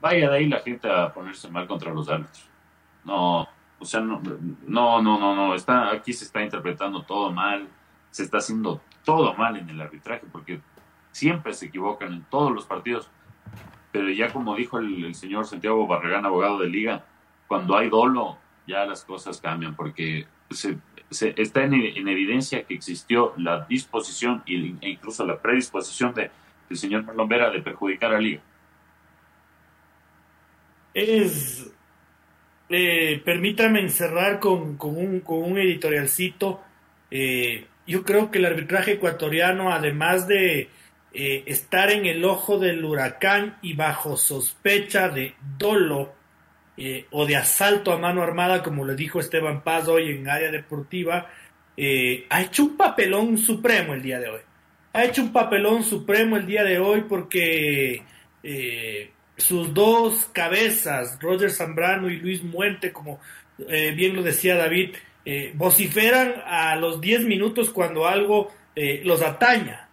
Vaya 0.00 0.30
de 0.30 0.36
ahí 0.36 0.48
la 0.48 0.60
gente 0.60 0.90
a 0.90 1.12
ponerse 1.12 1.48
mal 1.48 1.66
contra 1.66 1.92
los 1.92 2.08
árbitros. 2.08 2.48
No, 3.04 3.48
o 3.82 3.84
sea, 3.84 4.00
no, 4.00 4.22
no, 4.68 5.02
no, 5.02 5.34
no, 5.34 5.54
está, 5.56 5.90
aquí 5.90 6.12
se 6.12 6.24
está 6.24 6.40
interpretando 6.40 7.02
todo 7.02 7.32
mal, 7.32 7.68
se 8.12 8.22
está 8.22 8.38
haciendo 8.38 8.80
todo 9.04 9.34
mal 9.34 9.56
en 9.56 9.68
el 9.68 9.80
arbitraje, 9.80 10.24
porque 10.30 10.60
siempre 11.10 11.52
se 11.52 11.66
equivocan 11.66 12.12
en 12.12 12.22
todos 12.30 12.52
los 12.52 12.64
partidos. 12.64 13.10
Pero 13.90 14.08
ya 14.10 14.32
como 14.32 14.54
dijo 14.54 14.78
el, 14.78 15.14
señor 15.16 15.46
Santiago 15.46 15.84
Barragán, 15.88 16.24
abogado 16.24 16.60
de 16.60 16.68
liga, 16.68 17.04
cuando 17.48 17.76
hay 17.76 17.90
dolo, 17.90 18.38
ya 18.68 18.86
las 18.86 19.04
cosas 19.04 19.40
cambian 19.40 19.74
porque 19.74 20.28
se, 20.50 20.78
está 21.10 21.64
en, 21.64 21.74
evidencia 21.74 22.62
que 22.62 22.74
existió 22.74 23.34
la 23.36 23.64
disposición 23.64 24.44
e 24.46 24.76
incluso 24.88 25.26
la 25.26 25.42
predisposición 25.42 26.14
de, 26.14 26.30
del 26.68 26.78
señor 26.78 27.02
Marlon 27.02 27.28
de 27.28 27.62
perjudicar 27.62 28.14
a 28.14 28.20
Liga. 28.20 28.40
Es, 30.94 31.72
eh, 32.72 33.20
permítame 33.24 33.80
encerrar 33.80 34.40
con, 34.40 34.78
un, 34.80 35.58
editorialcito. 35.58 36.62
Eh, 37.10 37.66
yo 37.86 38.04
creo 38.04 38.30
que 38.30 38.38
el 38.38 38.46
arbitraje 38.46 38.92
ecuatoriano, 38.92 39.72
además 39.72 40.26
de 40.26 40.68
eh, 41.12 41.42
estar 41.46 41.90
en 41.90 42.06
el 42.06 42.24
ojo 42.24 42.58
del 42.58 42.84
huracán 42.84 43.58
y 43.62 43.74
bajo 43.74 44.16
sospecha 44.16 45.08
de 45.08 45.34
dolo, 45.58 46.14
o 47.10 47.26
de 47.26 47.36
asalto 47.36 47.92
a 47.92 47.98
mano 47.98 48.22
armada, 48.22 48.62
como 48.62 48.84
le 48.84 48.96
dijo 48.96 49.20
Esteban 49.20 49.62
Paz 49.62 49.86
hoy 49.86 50.10
en 50.10 50.28
área 50.28 50.50
deportiva, 50.50 51.28
ha 52.30 52.42
hecho 52.42 52.64
un 52.64 52.76
papelón 52.76 53.38
supremo 53.38 53.94
el 53.94 54.02
día 54.02 54.18
de 54.18 54.28
hoy. 54.28 54.40
Ha 54.92 55.04
hecho 55.04 55.22
un 55.22 55.32
papelón 55.32 55.84
supremo 55.84 56.36
el 56.36 56.46
día 56.46 56.64
de 56.64 56.80
hoy 56.80 57.02
porque 57.02 58.02
sus 59.36 59.72
dos 59.74 60.26
cabezas, 60.32 61.18
Roger 61.20 61.50
Zambrano 61.50 62.10
y 62.10 62.16
Luis 62.16 62.42
Muente, 62.42 62.92
como 62.92 63.20
bien 63.58 64.16
lo 64.16 64.22
decía 64.22 64.56
David, 64.56 64.90
vociferan 65.54 66.34
a 66.46 66.74
los 66.76 67.00
10 67.00 67.24
minutos 67.24 67.70
cuando 67.70 68.06
algo 68.06 68.52
los 69.04 69.22
ataña. 69.22 69.88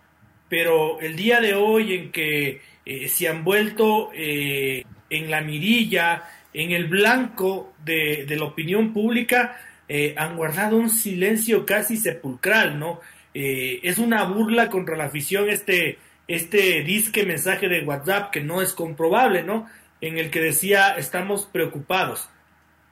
Pero 0.49 0.99
el 0.99 1.15
día 1.15 1.39
de 1.39 1.53
hoy 1.53 1.93
en 1.93 2.11
que 2.11 2.61
se 3.07 3.27
han 3.27 3.43
vuelto 3.43 4.11
en 4.13 5.31
la 5.31 5.41
mirilla, 5.41 6.23
en 6.53 6.71
el 6.71 6.87
blanco 6.87 7.73
de, 7.83 8.25
la 8.29 8.45
opinión 8.45 8.93
pública 8.93 9.57
eh, 9.87 10.13
han 10.17 10.35
guardado 10.35 10.77
un 10.77 10.89
silencio 10.89 11.65
casi 11.65 11.97
sepulcral, 11.97 12.79
¿no? 12.79 12.99
Eh, 13.33 13.79
es 13.83 13.97
una 13.97 14.23
burla 14.23 14.69
contra 14.69 14.97
la 14.97 15.05
afición 15.05 15.49
este, 15.49 15.97
este 16.29 16.83
disque 16.83 17.25
mensaje 17.25 17.67
de 17.67 17.81
WhatsApp 17.81 18.29
que 18.29 18.39
no 18.39 18.61
es 18.61 18.73
comprobable, 18.73 19.41
¿no? 19.41 19.67
En 19.99 20.19
el 20.19 20.29
que 20.29 20.39
decía, 20.39 20.95
estamos 20.95 21.47
preocupados. 21.51 22.29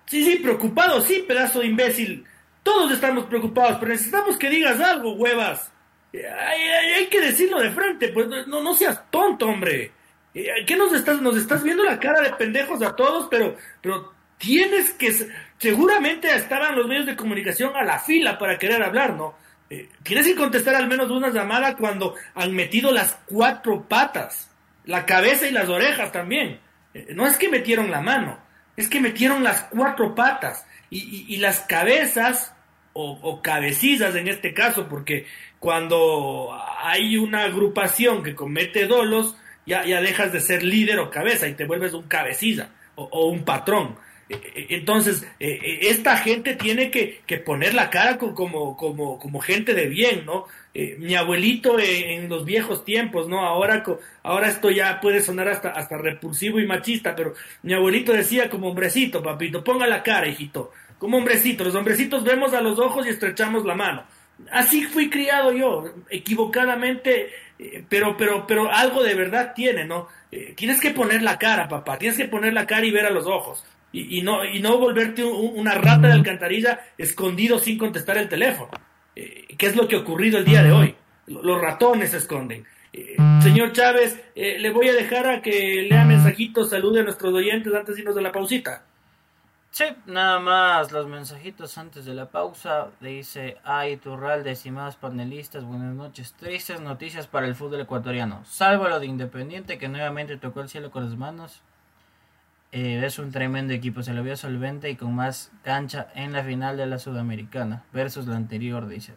Sí, 0.07 0.25
sí, 0.25 0.37
preocupados, 0.37 1.05
sí, 1.05 1.23
pedazo 1.27 1.59
de 1.59 1.67
imbécil. 1.67 2.25
Todos 2.63 2.91
estamos 2.91 3.25
preocupados, 3.25 3.77
pero 3.79 3.91
necesitamos 3.91 4.37
que 4.37 4.49
digas 4.49 4.79
algo, 4.81 5.13
huevas. 5.13 5.71
Hay, 6.13 7.05
que 7.07 7.21
decirlo 7.21 7.59
de 7.59 7.69
frente, 7.69 8.07
pues 8.09 8.27
no, 8.27 8.63
no 8.63 8.73
seas 8.73 9.03
tonto, 9.11 9.45
hombre. 9.45 9.91
Eh, 10.33 10.65
¿Qué 10.65 10.75
nos 10.75 10.91
estás, 10.93 11.21
nos 11.21 11.37
estás 11.37 11.61
viendo 11.61 11.83
la 11.83 11.99
cara 11.99 12.21
de 12.21 12.33
pendejos 12.33 12.81
a 12.81 12.95
todos, 12.95 13.27
pero, 13.29 13.55
pero 13.81 14.13
tienes 14.39 14.91
que, 14.93 15.13
seguramente 15.59 16.35
estaban 16.35 16.75
los 16.75 16.87
medios 16.87 17.05
de 17.05 17.15
comunicación 17.15 17.75
a 17.75 17.83
la 17.83 17.99
fila 17.99 18.39
para 18.39 18.57
querer 18.57 18.81
hablar, 18.81 19.13
¿no? 19.13 19.35
Eh, 19.69 19.89
tienes 20.03 20.25
que 20.25 20.35
contestar 20.35 20.75
al 20.75 20.87
menos 20.87 21.11
una 21.11 21.29
llamada 21.29 21.75
cuando 21.75 22.15
han 22.35 22.53
metido 22.53 22.91
las 22.91 23.17
cuatro 23.25 23.87
patas, 23.87 24.49
la 24.85 25.05
cabeza 25.05 25.47
y 25.47 25.51
las 25.51 25.69
orejas 25.69 26.11
también. 26.11 26.59
Eh, 26.93 27.07
no 27.13 27.27
es 27.27 27.37
que 27.37 27.49
metieron 27.49 27.91
la 27.91 28.01
mano, 28.01 28.39
es 28.75 28.87
que 28.87 29.01
metieron 29.01 29.43
las 29.43 29.63
cuatro 29.63 30.15
patas 30.15 30.65
y, 30.89 31.35
las 31.37 31.59
cabezas 31.61 32.53
o, 32.93 33.19
o 33.21 33.41
cabecillas 33.41 34.15
en 34.15 34.29
este 34.29 34.53
caso, 34.53 34.87
porque 34.87 35.25
cuando 35.59 36.57
hay 36.81 37.17
una 37.17 37.43
agrupación 37.43 38.23
que 38.23 38.35
comete 38.35 38.85
dolos, 38.85 39.35
ya, 39.65 39.85
ya 39.85 40.01
dejas 40.01 40.31
de 40.31 40.39
ser 40.39 40.63
líder 40.63 40.99
o 40.99 41.11
cabeza 41.11 41.47
y 41.47 41.53
te 41.53 41.65
vuelves 41.65 41.93
un 41.93 42.03
cabecilla 42.03 42.69
o, 42.95 43.27
un 43.27 43.43
patrón. 43.43 43.97
E, 44.29 44.35
e, 44.35 44.75
entonces, 44.75 45.25
e, 45.39 45.89
esta 45.89 46.17
gente 46.17 46.55
tiene 46.55 46.91
que, 46.91 47.21
poner 47.45 47.73
la 47.73 47.89
cara 47.89 48.17
como, 48.17 48.75
como, 48.75 49.19
como 49.19 49.39
gente 49.39 49.73
de 49.73 49.87
bien, 49.87 50.25
¿no? 50.25 50.45
Eh, 50.73 50.95
mi 50.99 51.15
abuelito 51.15 51.79
en 51.79 52.29
los 52.29 52.45
viejos 52.45 52.85
tiempos, 52.85 53.27
¿no? 53.27 53.39
Ahora, 53.45 53.83
ahora 54.23 54.47
esto 54.47 54.69
ya 54.69 54.99
puede 54.99 55.21
sonar 55.21 55.47
hasta, 55.47 55.69
hasta 55.69 55.97
repulsivo 55.97 56.59
y 56.59 56.67
machista, 56.67 57.15
pero 57.15 57.33
mi 57.63 57.73
abuelito 57.73 58.13
decía 58.13 58.49
como 58.49 58.69
hombrecito, 58.69 59.23
papito, 59.23 59.63
ponga 59.63 59.87
la 59.87 60.03
cara, 60.03 60.27
hijito, 60.27 60.71
como 60.99 61.17
hombrecito. 61.17 61.63
Los 61.63 61.75
hombrecitos 61.75 62.23
vemos 62.23 62.53
a 62.53 62.61
los 62.61 62.77
ojos 62.79 63.05
y 63.05 63.09
estrechamos 63.09 63.65
la 63.65 63.75
mano. 63.75 64.03
Así 64.51 64.83
fui 64.83 65.09
criado 65.09 65.51
yo, 65.51 65.93
equivocadamente 66.09 67.31
eh, 67.59 67.83
pero, 67.89 68.15
pero, 68.17 68.45
pero 68.45 68.71
algo 68.71 69.03
de 69.03 69.15
verdad 69.15 69.53
tiene, 69.55 69.85
¿no? 69.85 70.07
Eh, 70.31 70.53
tienes 70.55 70.79
que 70.79 70.91
poner 70.91 71.21
la 71.21 71.37
cara, 71.37 71.67
papá, 71.67 71.97
tienes 71.97 72.17
que 72.17 72.27
poner 72.27 72.53
la 72.53 72.67
cara 72.67 72.85
y 72.85 72.91
ver 72.91 73.05
a 73.05 73.09
los 73.09 73.25
ojos. 73.25 73.65
Y, 73.93 74.21
no, 74.21 74.45
y 74.45 74.59
no 74.59 74.77
volverte 74.77 75.23
una 75.23 75.73
rata 75.73 76.07
de 76.07 76.13
alcantarilla 76.13 76.79
escondido 76.97 77.57
sin 77.57 77.77
contestar 77.77 78.17
el 78.17 78.29
teléfono. 78.29 78.69
Eh, 79.15 79.47
¿Qué 79.57 79.65
es 79.65 79.75
lo 79.75 79.87
que 79.87 79.95
ha 79.95 79.99
ocurrido 79.99 80.37
el 80.37 80.45
día 80.45 80.61
de 80.61 80.71
hoy? 80.71 80.95
Los 81.25 81.59
ratones 81.59 82.11
se 82.11 82.17
esconden. 82.17 82.65
señor 83.41 83.71
Chávez, 83.71 84.21
le 84.35 84.69
voy 84.69 84.89
a 84.89 84.93
dejar 84.93 85.27
a 85.27 85.41
que 85.41 85.87
lea 85.89 86.05
mensajitos, 86.05 86.69
salude 86.69 86.99
a 86.99 87.03
nuestros 87.03 87.33
oyentes 87.33 87.73
antes 87.73 87.95
de 87.95 88.01
irnos 88.01 88.15
de 88.15 88.21
la 88.21 88.31
pausita. 88.31 88.83
Sí, 89.77 89.85
nada 90.07 90.39
más 90.39 90.91
los 90.91 91.07
mensajitos 91.07 91.77
antes 91.77 92.05
de 92.05 92.15
la 92.15 92.31
pausa. 92.31 92.87
Dice, 92.99 93.57
ay, 93.63 93.97
Turraldes 93.97 94.65
y 94.65 94.71
más 94.71 94.95
panelistas, 94.95 95.65
buenas 95.65 95.93
noches. 95.93 96.33
Tristes 96.33 96.81
noticias 96.81 97.27
para 97.27 97.45
el 97.45 97.53
fútbol 97.53 97.81
ecuatoriano. 97.81 98.43
Salvo 98.45 98.87
lo 98.87 98.99
de 98.99 99.05
Independiente, 99.05 99.77
que 99.77 99.87
nuevamente 99.87 100.37
tocó 100.37 100.61
el 100.61 100.69
cielo 100.69 100.89
con 100.89 101.05
las 101.05 101.15
manos. 101.15 101.61
Eh, 102.71 103.01
es 103.05 103.17
un 103.17 103.31
tremendo 103.31 103.73
equipo, 103.73 104.03
se 104.03 104.13
lo 104.13 104.23
vio 104.23 104.35
solvente 104.35 104.89
y 104.89 104.95
con 104.95 105.15
más 105.15 105.51
cancha 105.63 106.07
en 106.15 106.33
la 106.33 106.43
final 106.43 106.75
de 106.75 106.85
la 106.85 106.99
Sudamericana 106.99 107.83
versus 107.93 108.27
la 108.27 108.35
anterior, 108.35 108.87
dice. 108.87 109.15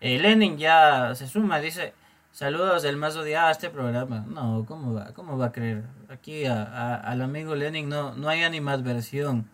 Eh, 0.00 0.18
Lenin 0.18 0.58
ya 0.58 1.14
se 1.14 1.26
suma, 1.26 1.60
dice, 1.60 1.94
saludos 2.30 2.82
del 2.82 2.98
más 2.98 3.16
odiado 3.16 3.48
a 3.48 3.52
este 3.52 3.70
programa. 3.70 4.26
No, 4.28 4.66
¿cómo 4.66 4.92
va? 4.92 5.14
¿Cómo 5.14 5.38
va 5.38 5.46
a 5.46 5.52
creer? 5.52 5.84
Aquí 6.10 6.44
al 6.44 7.22
amigo 7.22 7.54
Lenin 7.54 7.88
no, 7.88 8.14
no 8.14 8.28
hay 8.28 8.48
ni 8.50 8.60
más 8.60 8.82
versión. 8.82 9.48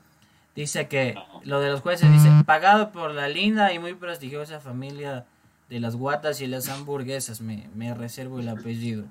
Dice 0.56 0.88
que 0.88 1.14
lo 1.44 1.60
de 1.60 1.70
los 1.70 1.82
jueces 1.82 2.10
dice 2.10 2.28
pagado 2.44 2.90
por 2.90 3.12
la 3.12 3.28
linda 3.28 3.72
y 3.72 3.78
muy 3.78 3.94
prestigiosa 3.94 4.58
familia 4.58 5.24
de 5.68 5.78
las 5.78 5.94
guatas 5.94 6.40
y 6.40 6.48
las 6.48 6.68
hamburguesas. 6.68 7.40
Me, 7.40 7.70
me 7.76 7.94
reservo 7.94 8.40
el 8.40 8.48
apellido. 8.48 9.04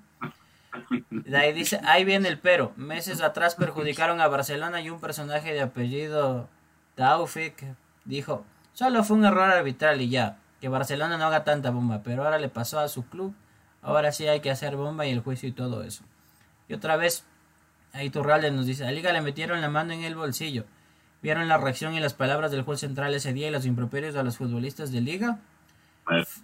Ahí 1.33 1.53
dice, 1.53 1.79
ahí 1.83 2.05
viene 2.05 2.27
el 2.27 2.37
pero. 2.37 2.73
Meses 2.75 3.21
atrás 3.21 3.55
perjudicaron 3.55 4.21
a 4.21 4.27
Barcelona 4.27 4.81
y 4.81 4.89
un 4.89 4.99
personaje 4.99 5.53
de 5.53 5.61
apellido 5.61 6.47
Taufik 6.95 7.63
dijo, 8.05 8.43
solo 8.73 9.03
fue 9.03 9.17
un 9.17 9.25
error 9.25 9.49
arbitral 9.49 10.01
y 10.01 10.09
ya, 10.09 10.37
que 10.59 10.67
Barcelona 10.67 11.17
no 11.17 11.25
haga 11.25 11.43
tanta 11.43 11.71
bomba, 11.71 12.01
pero 12.03 12.23
ahora 12.23 12.39
le 12.39 12.49
pasó 12.49 12.79
a 12.79 12.89
su 12.89 13.05
club, 13.07 13.33
ahora 13.81 14.11
sí 14.11 14.27
hay 14.27 14.41
que 14.41 14.51
hacer 14.51 14.75
bomba 14.75 15.05
y 15.05 15.11
el 15.11 15.21
juicio 15.21 15.47
y 15.47 15.53
todo 15.53 15.83
eso. 15.83 16.03
Y 16.67 16.73
otra 16.73 16.97
vez, 16.97 17.23
ahí 17.93 18.09
Turralde 18.09 18.51
nos 18.51 18.65
dice, 18.65 18.85
a 18.85 18.91
Liga 18.91 19.13
le 19.13 19.21
metieron 19.21 19.61
la 19.61 19.69
mano 19.69 19.93
en 19.93 20.03
el 20.03 20.15
bolsillo. 20.15 20.65
¿Vieron 21.21 21.47
la 21.47 21.57
reacción 21.57 21.93
y 21.93 21.99
las 21.99 22.13
palabras 22.13 22.51
del 22.51 22.61
juez 22.61 22.79
central 22.79 23.13
ese 23.13 23.33
día 23.33 23.49
y 23.49 23.51
los 23.51 23.65
improperios 23.65 24.15
a 24.15 24.23
los 24.23 24.37
futbolistas 24.37 24.91
de 24.91 25.01
liga? 25.01 25.39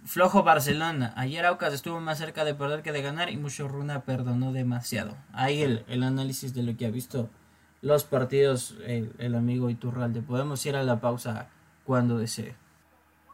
Flojo 0.04 0.42
Barcelona. 0.42 1.12
Ayer 1.16 1.44
Aucas 1.46 1.72
estuvo 1.72 2.00
más 2.00 2.18
cerca 2.18 2.44
de 2.44 2.54
perder 2.54 2.82
que 2.82 2.92
de 2.92 3.02
ganar 3.02 3.30
y 3.30 3.36
Mucho 3.36 3.68
Runa 3.68 4.02
perdonó 4.02 4.52
demasiado. 4.52 5.16
Ahí 5.32 5.62
el, 5.62 5.84
el 5.88 6.02
análisis 6.02 6.54
de 6.54 6.62
lo 6.62 6.76
que 6.76 6.86
ha 6.86 6.90
visto 6.90 7.30
los 7.82 8.04
partidos 8.04 8.76
el, 8.86 9.12
el 9.18 9.34
amigo 9.34 9.70
Iturralde. 9.70 10.22
Podemos 10.22 10.64
ir 10.66 10.76
a 10.76 10.82
la 10.82 11.00
pausa 11.00 11.48
cuando 11.84 12.18
desee. 12.18 12.54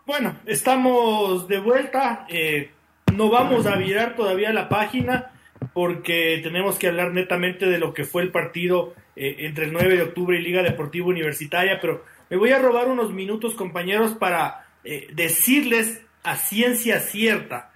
Bueno, 0.07 0.37
estamos 0.47 1.49
de 1.49 1.59
vuelta. 1.59 2.27
Eh, 2.29 2.71
no 3.15 3.31
vamos 3.31 3.67
a 3.67 3.77
virar 3.77 4.17
todavía 4.17 4.53
la 4.53 4.69
página 4.69 5.31
porque 5.73 6.41
tenemos 6.43 6.79
que 6.79 6.89
hablar 6.89 7.13
netamente 7.13 7.67
de 7.67 7.79
lo 7.79 7.95
que 7.95 8.05
fue 8.05 8.23
el 8.23 8.31
partido 8.31 8.95
eh, 9.15 9.37
entre 9.41 9.67
el 9.67 9.73
9 9.73 9.97
de 9.97 10.03
octubre 10.03 10.39
y 10.39 10.43
Liga 10.43 10.63
Deportiva 10.63 11.07
Universitaria, 11.07 11.79
pero 11.81 12.05
me 12.31 12.37
voy 12.37 12.51
a 12.51 12.59
robar 12.59 12.89
unos 12.89 13.13
minutos, 13.13 13.55
compañeros, 13.55 14.15
para 14.15 14.67
eh, 14.85 15.09
decirles 15.15 16.03
a 16.23 16.37
ciencia 16.37 17.01
cierta, 17.01 17.73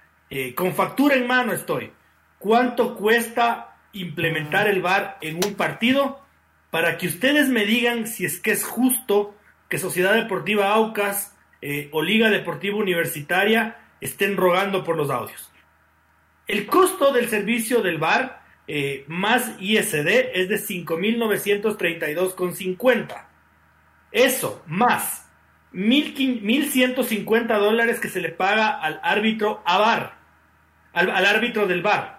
con 0.55 0.73
factura 0.73 1.15
en 1.15 1.27
mano 1.27 1.53
estoy, 1.53 1.91
cuánto 2.39 2.95
cuesta 2.95 3.77
implementar 3.93 4.67
el 4.67 4.81
VAR 4.81 5.17
en 5.21 5.35
un 5.35 5.53
partido 5.55 6.21
para 6.69 6.97
que 6.97 7.07
ustedes 7.07 7.47
me 7.49 7.65
digan 7.65 8.07
si 8.07 8.25
es 8.25 8.39
que 8.39 8.51
es 8.51 8.63
justo 8.63 9.35
que 9.69 9.79
Sociedad 9.79 10.13
Deportiva 10.13 10.73
Aucas 10.73 11.35
eh, 11.61 11.89
o 11.91 12.01
Liga 12.01 12.29
Deportiva 12.29 12.77
Universitaria 12.77 13.77
estén 13.99 14.37
rogando 14.37 14.83
por 14.83 14.95
los 14.95 15.09
audios. 15.09 15.51
El 16.47 16.67
costo 16.67 17.11
del 17.11 17.27
servicio 17.29 17.81
del 17.81 17.97
bar 17.97 18.43
eh, 18.67 19.05
más 19.07 19.53
ISD 19.59 20.07
es 20.33 20.49
de 20.49 20.57
5.932,50. 20.57 23.25
Eso, 24.11 24.61
más 24.67 25.26
1.150 25.77 27.59
dólares 27.59 27.99
que 27.99 28.09
se 28.09 28.19
le 28.19 28.29
paga 28.29 28.69
al 28.69 28.99
árbitro 29.03 29.61
a 29.63 29.77
bar, 29.77 30.17
al, 30.91 31.25
árbitro 31.25 31.67
del 31.67 31.83
bar. 31.83 32.17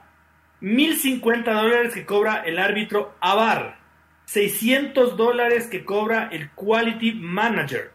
1.050 0.63 1.43
dólares 1.43 1.93
que 1.93 2.07
cobra 2.07 2.45
el 2.47 2.61
árbitro 2.61 3.17
a 3.19 3.35
bar. 3.35 3.79
600 4.27 5.17
dólares 5.17 5.67
que 5.67 5.85
cobra 5.85 6.29
el 6.31 6.51
Quality 6.51 7.15
Manager. 7.15 7.91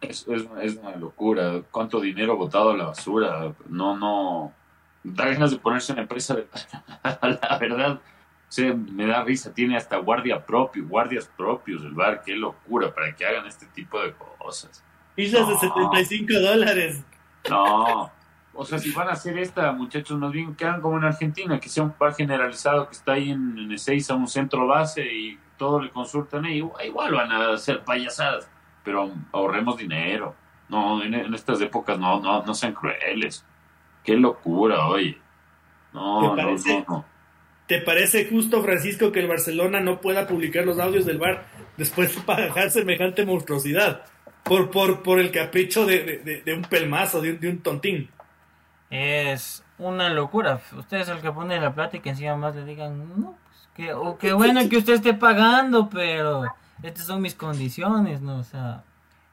Es, 0.00 0.26
es, 0.62 0.76
una 0.76 0.96
locura. 0.96 1.62
¿Cuánto 1.70 2.00
dinero 2.00 2.36
botado 2.36 2.70
a 2.70 2.76
la 2.76 2.86
basura? 2.86 3.54
No, 3.68 3.96
no. 3.96 4.52
Da 5.02 5.28
ganas 5.28 5.50
de 5.50 5.58
ponerse 5.58 5.92
en 5.92 5.98
empresa 6.00 6.34
de. 6.34 6.46
la 7.02 7.58
verdad, 7.58 8.00
me 8.62 9.06
da 9.06 9.24
risa. 9.24 9.52
Tiene 9.52 9.76
hasta 9.76 9.98
guardia 9.98 10.44
propio, 10.44 10.86
guardias 10.86 11.30
propios 11.36 11.82
el 11.82 11.92
bar. 11.92 12.22
Qué 12.24 12.34
locura 12.34 12.94
para 12.94 13.14
que 13.14 13.26
hagan 13.26 13.46
este 13.46 13.66
tipo 13.66 14.00
de 14.00 14.14
cosas. 14.38 14.82
Islas 15.16 15.48
de 15.48 15.56
75 15.58 16.40
dólares. 16.40 17.02
No. 17.48 18.10
O 18.56 18.64
sea, 18.64 18.78
si 18.78 18.92
van 18.92 19.08
a 19.08 19.12
hacer 19.12 19.36
esta, 19.38 19.72
muchachos, 19.72 20.18
nos 20.18 20.32
bien 20.32 20.54
que 20.54 20.64
hagan 20.64 20.80
como 20.80 20.96
en 20.98 21.04
Argentina, 21.04 21.58
que 21.58 21.68
sea 21.68 21.82
un 21.82 21.92
par 21.92 22.14
generalizado 22.14 22.86
que 22.88 22.92
está 22.92 23.12
ahí 23.12 23.30
en, 23.30 23.58
en 23.58 23.72
a 23.72 24.14
un 24.14 24.28
centro 24.28 24.66
base 24.66 25.04
y 25.04 25.38
todo 25.56 25.80
le 25.80 25.90
consultan 25.90 26.44
ahí. 26.44 26.62
Igual 26.84 27.14
van 27.14 27.32
a 27.32 27.54
hacer 27.54 27.82
payasadas, 27.82 28.48
pero 28.84 29.10
ahorremos 29.32 29.76
dinero. 29.76 30.34
No, 30.68 31.02
en, 31.02 31.14
estas 31.34 31.60
épocas 31.60 31.98
no, 31.98 32.20
no, 32.20 32.44
no 32.44 32.54
sean 32.54 32.74
crueles. 32.74 33.44
Qué 34.04 34.16
locura, 34.16 34.86
oye. 34.86 35.18
No, 35.92 36.34
no, 36.34 36.56
no, 36.88 37.04
¿Te 37.66 37.80
parece 37.80 38.28
justo, 38.28 38.62
Francisco, 38.62 39.10
que 39.10 39.20
el 39.20 39.28
Barcelona 39.28 39.80
no 39.80 40.00
pueda 40.00 40.26
publicar 40.26 40.64
los 40.64 40.78
audios 40.78 41.06
del 41.06 41.18
bar 41.18 41.46
después 41.76 42.14
de 42.14 42.22
pagar 42.22 42.70
semejante 42.70 43.24
monstruosidad? 43.24 44.04
Por, 44.42 44.70
por, 44.70 45.02
por 45.02 45.18
el 45.18 45.30
capricho 45.30 45.86
de, 45.86 46.42
de, 46.44 46.54
un 46.54 46.62
pelmazo, 46.62 47.22
de, 47.22 47.32
de 47.34 47.48
un 47.48 47.60
tontín 47.60 48.10
es 48.90 49.64
una 49.78 50.10
locura. 50.10 50.60
Usted 50.76 50.98
es 50.98 51.08
el 51.08 51.20
que 51.20 51.32
pone 51.32 51.60
la 51.60 51.74
plata 51.74 51.96
y 51.96 52.00
que 52.00 52.10
encima 52.10 52.36
más 52.36 52.54
le 52.54 52.64
digan, 52.64 53.20
no, 53.20 53.36
pues 53.44 53.68
que, 53.74 53.92
oh, 53.92 54.18
qué 54.18 54.32
bueno 54.32 54.68
que 54.68 54.76
usted 54.76 54.94
esté 54.94 55.14
pagando, 55.14 55.88
pero 55.88 56.44
estas 56.82 57.06
son 57.06 57.22
mis 57.22 57.34
condiciones, 57.34 58.20
¿no? 58.20 58.38
O 58.38 58.44
sea, 58.44 58.84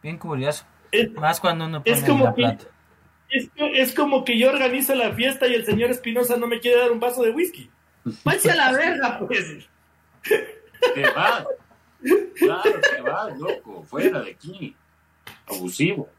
bien 0.01 0.17
curioso. 0.17 0.65
más 1.15 1.39
cuando 1.39 1.65
uno 1.65 1.83
pone 1.83 2.23
la 2.23 2.33
plata. 2.33 2.65
Es, 3.29 3.49
es, 3.55 3.93
como 3.93 4.25
que 4.25 4.37
yo 4.37 4.49
organizo 4.49 4.93
la 4.93 5.13
fiesta 5.13 5.47
y 5.47 5.53
el 5.53 5.65
señor 5.65 5.89
Espinosa 5.89 6.35
no 6.35 6.47
me 6.47 6.59
quiere 6.59 6.81
dar 6.81 6.91
un 6.91 6.99
vaso 6.99 7.23
de 7.23 7.31
whisky. 7.31 7.69
Váyase 8.25 8.51
a 8.51 8.55
la 8.55 8.71
verga, 8.73 9.19
pues. 9.19 9.69
Te 10.23 11.09
vas. 11.15 11.45
Claro, 12.35 12.71
te 12.81 13.01
vas, 13.01 13.37
loco. 13.37 13.83
Fuera 13.83 14.21
de 14.21 14.31
aquí. 14.31 14.75
Abusivo. 15.47 16.09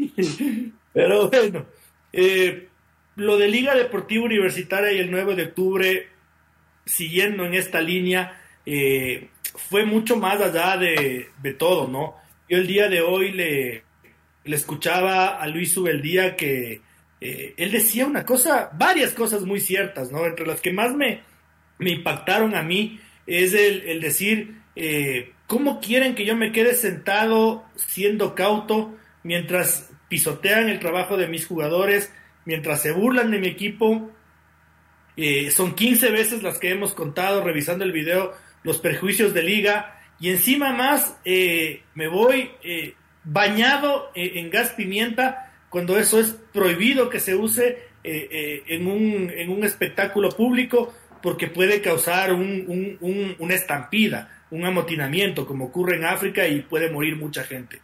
Pero 0.92 1.28
bueno, 1.28 1.66
eh, 2.12 2.68
lo 3.16 3.36
de 3.38 3.48
Liga 3.48 3.74
Deportiva 3.74 4.24
Universitaria 4.24 4.92
y 4.92 4.98
el 4.98 5.10
9 5.10 5.36
de 5.36 5.44
octubre, 5.44 6.08
siguiendo 6.84 7.44
en 7.44 7.54
esta 7.54 7.80
línea, 7.80 8.40
eh, 8.66 9.28
fue 9.54 9.84
mucho 9.84 10.16
más 10.16 10.40
allá 10.40 10.76
de, 10.76 11.54
todo, 11.58 11.88
¿no? 11.88 12.16
Yo 12.48 12.58
el 12.58 12.66
día 12.66 12.88
de 12.88 13.00
hoy 13.00 13.32
le, 13.32 13.84
le 14.44 14.56
escuchaba 14.56 15.40
a 15.40 15.46
Luis 15.46 15.76
Ubeldía 15.76 16.36
que 16.36 16.80
eh, 17.20 17.54
él 17.56 17.70
decía 17.70 18.06
una 18.06 18.24
cosa, 18.24 18.70
varias 18.74 19.12
cosas 19.12 19.42
muy 19.42 19.60
ciertas, 19.60 20.10
¿no? 20.10 20.24
Entre 20.26 20.46
las 20.46 20.60
que 20.60 20.72
más 20.72 20.94
me, 20.94 21.20
me 21.78 21.90
impactaron 21.90 22.54
a 22.54 22.62
mí 22.62 23.00
es 23.26 23.54
el, 23.54 23.82
el 23.82 24.00
decir, 24.00 24.56
¿cómo 25.46 25.80
quieren 25.80 26.14
que 26.14 26.24
yo 26.24 26.34
me 26.34 26.52
quede 26.52 26.74
sentado 26.74 27.64
siendo 27.76 28.34
cauto 28.34 28.96
mientras 29.22 29.89
pisotean 30.10 30.68
el 30.68 30.80
trabajo 30.80 31.16
de 31.16 31.28
mis 31.28 31.46
jugadores, 31.46 32.12
mientras 32.44 32.82
se 32.82 32.90
burlan 32.92 33.30
de 33.30 33.38
mi 33.38 33.46
equipo. 33.46 34.10
Eh, 35.16 35.50
son 35.50 35.74
15 35.74 36.10
veces 36.10 36.42
las 36.42 36.58
que 36.58 36.70
hemos 36.70 36.94
contado 36.94 37.42
revisando 37.42 37.84
el 37.84 37.92
video 37.92 38.34
los 38.62 38.78
perjuicios 38.78 39.32
de 39.32 39.42
liga 39.42 39.98
y 40.18 40.30
encima 40.30 40.72
más 40.72 41.16
eh, 41.24 41.82
me 41.94 42.08
voy 42.08 42.50
eh, 42.62 42.94
bañado 43.24 44.10
en 44.14 44.50
gas 44.50 44.70
pimienta 44.70 45.52
cuando 45.68 45.98
eso 45.98 46.20
es 46.20 46.36
prohibido 46.52 47.08
que 47.08 47.20
se 47.20 47.34
use 47.34 47.90
en, 48.02 48.86
un, 48.86 49.30
en 49.30 49.50
un 49.50 49.62
espectáculo 49.62 50.30
público 50.30 50.92
porque 51.22 51.48
puede 51.48 51.80
causar 51.80 52.32
un, 52.32 52.98
una 53.38 53.54
estampida, 53.54 54.44
un 54.50 54.64
amotinamiento, 54.64 55.46
como 55.46 55.66
ocurre 55.66 55.96
en 55.96 56.04
África 56.04 56.48
y 56.48 56.62
puede 56.62 56.90
morir 56.90 57.16
mucha 57.16 57.44
gente. 57.44 57.80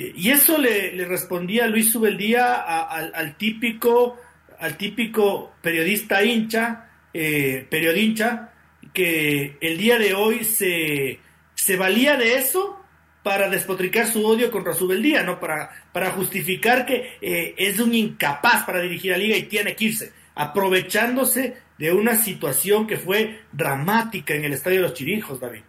Eh, 0.00 0.06
eh, 0.06 0.12
y 0.16 0.30
eso 0.30 0.58
le, 0.58 1.04
respondía 1.04 1.66
Luis 1.66 1.92
Subeldía 1.92 2.54
al, 2.54 3.36
típico, 3.36 4.18
al 4.58 4.76
típico 4.76 5.54
periodista 5.60 6.22
hincha, 6.22 6.88
eh, 7.12 7.66
periodincha, 7.68 8.52
que 8.92 9.58
el 9.60 9.78
día 9.78 9.98
de 9.98 10.14
hoy 10.14 10.44
se, 10.44 11.20
se 11.54 11.76
valía 11.76 12.16
de 12.16 12.36
eso 12.36 12.82
para 13.22 13.50
despotricar 13.50 14.06
su 14.06 14.24
odio 14.24 14.50
contra 14.50 14.72
Subeldía, 14.72 15.22
¿no? 15.22 15.38
Para, 15.38 15.70
para 15.92 16.10
justificar 16.10 16.86
que 16.86 17.18
es 17.20 17.78
un 17.78 17.94
incapaz 17.94 18.64
para 18.64 18.80
dirigir 18.80 19.12
la 19.12 19.18
liga 19.18 19.36
y 19.36 19.42
tiene 19.42 19.76
que 19.76 19.84
irse, 19.84 20.12
aprovechándose 20.34 21.58
de 21.76 21.92
una 21.92 22.14
situación 22.14 22.86
que 22.86 22.96
fue 22.96 23.42
dramática 23.52 24.34
en 24.34 24.46
el 24.46 24.54
Estadio 24.54 24.78
de 24.78 24.82
los 24.84 24.94
Chirijos, 24.94 25.38
David. 25.38 25.62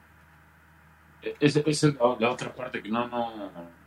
Esa 1.39 1.59
es 1.65 1.83
la, 1.83 2.31
otra 2.31 2.55
parte 2.55 2.81
que 2.81 2.89
no, 2.89 3.07
no... 3.07 3.80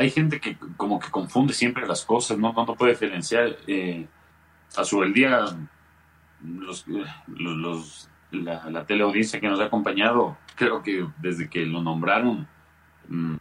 Hay 0.00 0.08
gente 0.08 0.40
que 0.40 0.56
como 0.78 0.98
que 0.98 1.10
confunde 1.10 1.52
siempre 1.52 1.86
las 1.86 2.06
cosas, 2.06 2.38
no, 2.38 2.54
no, 2.54 2.74
puede 2.74 2.92
diferenciar. 2.92 3.58
Eh, 3.66 4.08
a 4.74 4.82
su 4.82 5.02
el 5.02 5.12
día, 5.12 5.44
los, 6.42 6.86
los, 7.26 8.08
la, 8.30 8.70
la, 8.70 8.86
teleaudiencia 8.86 9.40
que 9.40 9.48
nos 9.48 9.60
ha 9.60 9.66
acompañado, 9.66 10.38
creo 10.56 10.82
que 10.82 11.06
desde 11.18 11.50
que 11.50 11.66
lo 11.66 11.82
nombraron, 11.82 12.48
mm, 13.08 13.36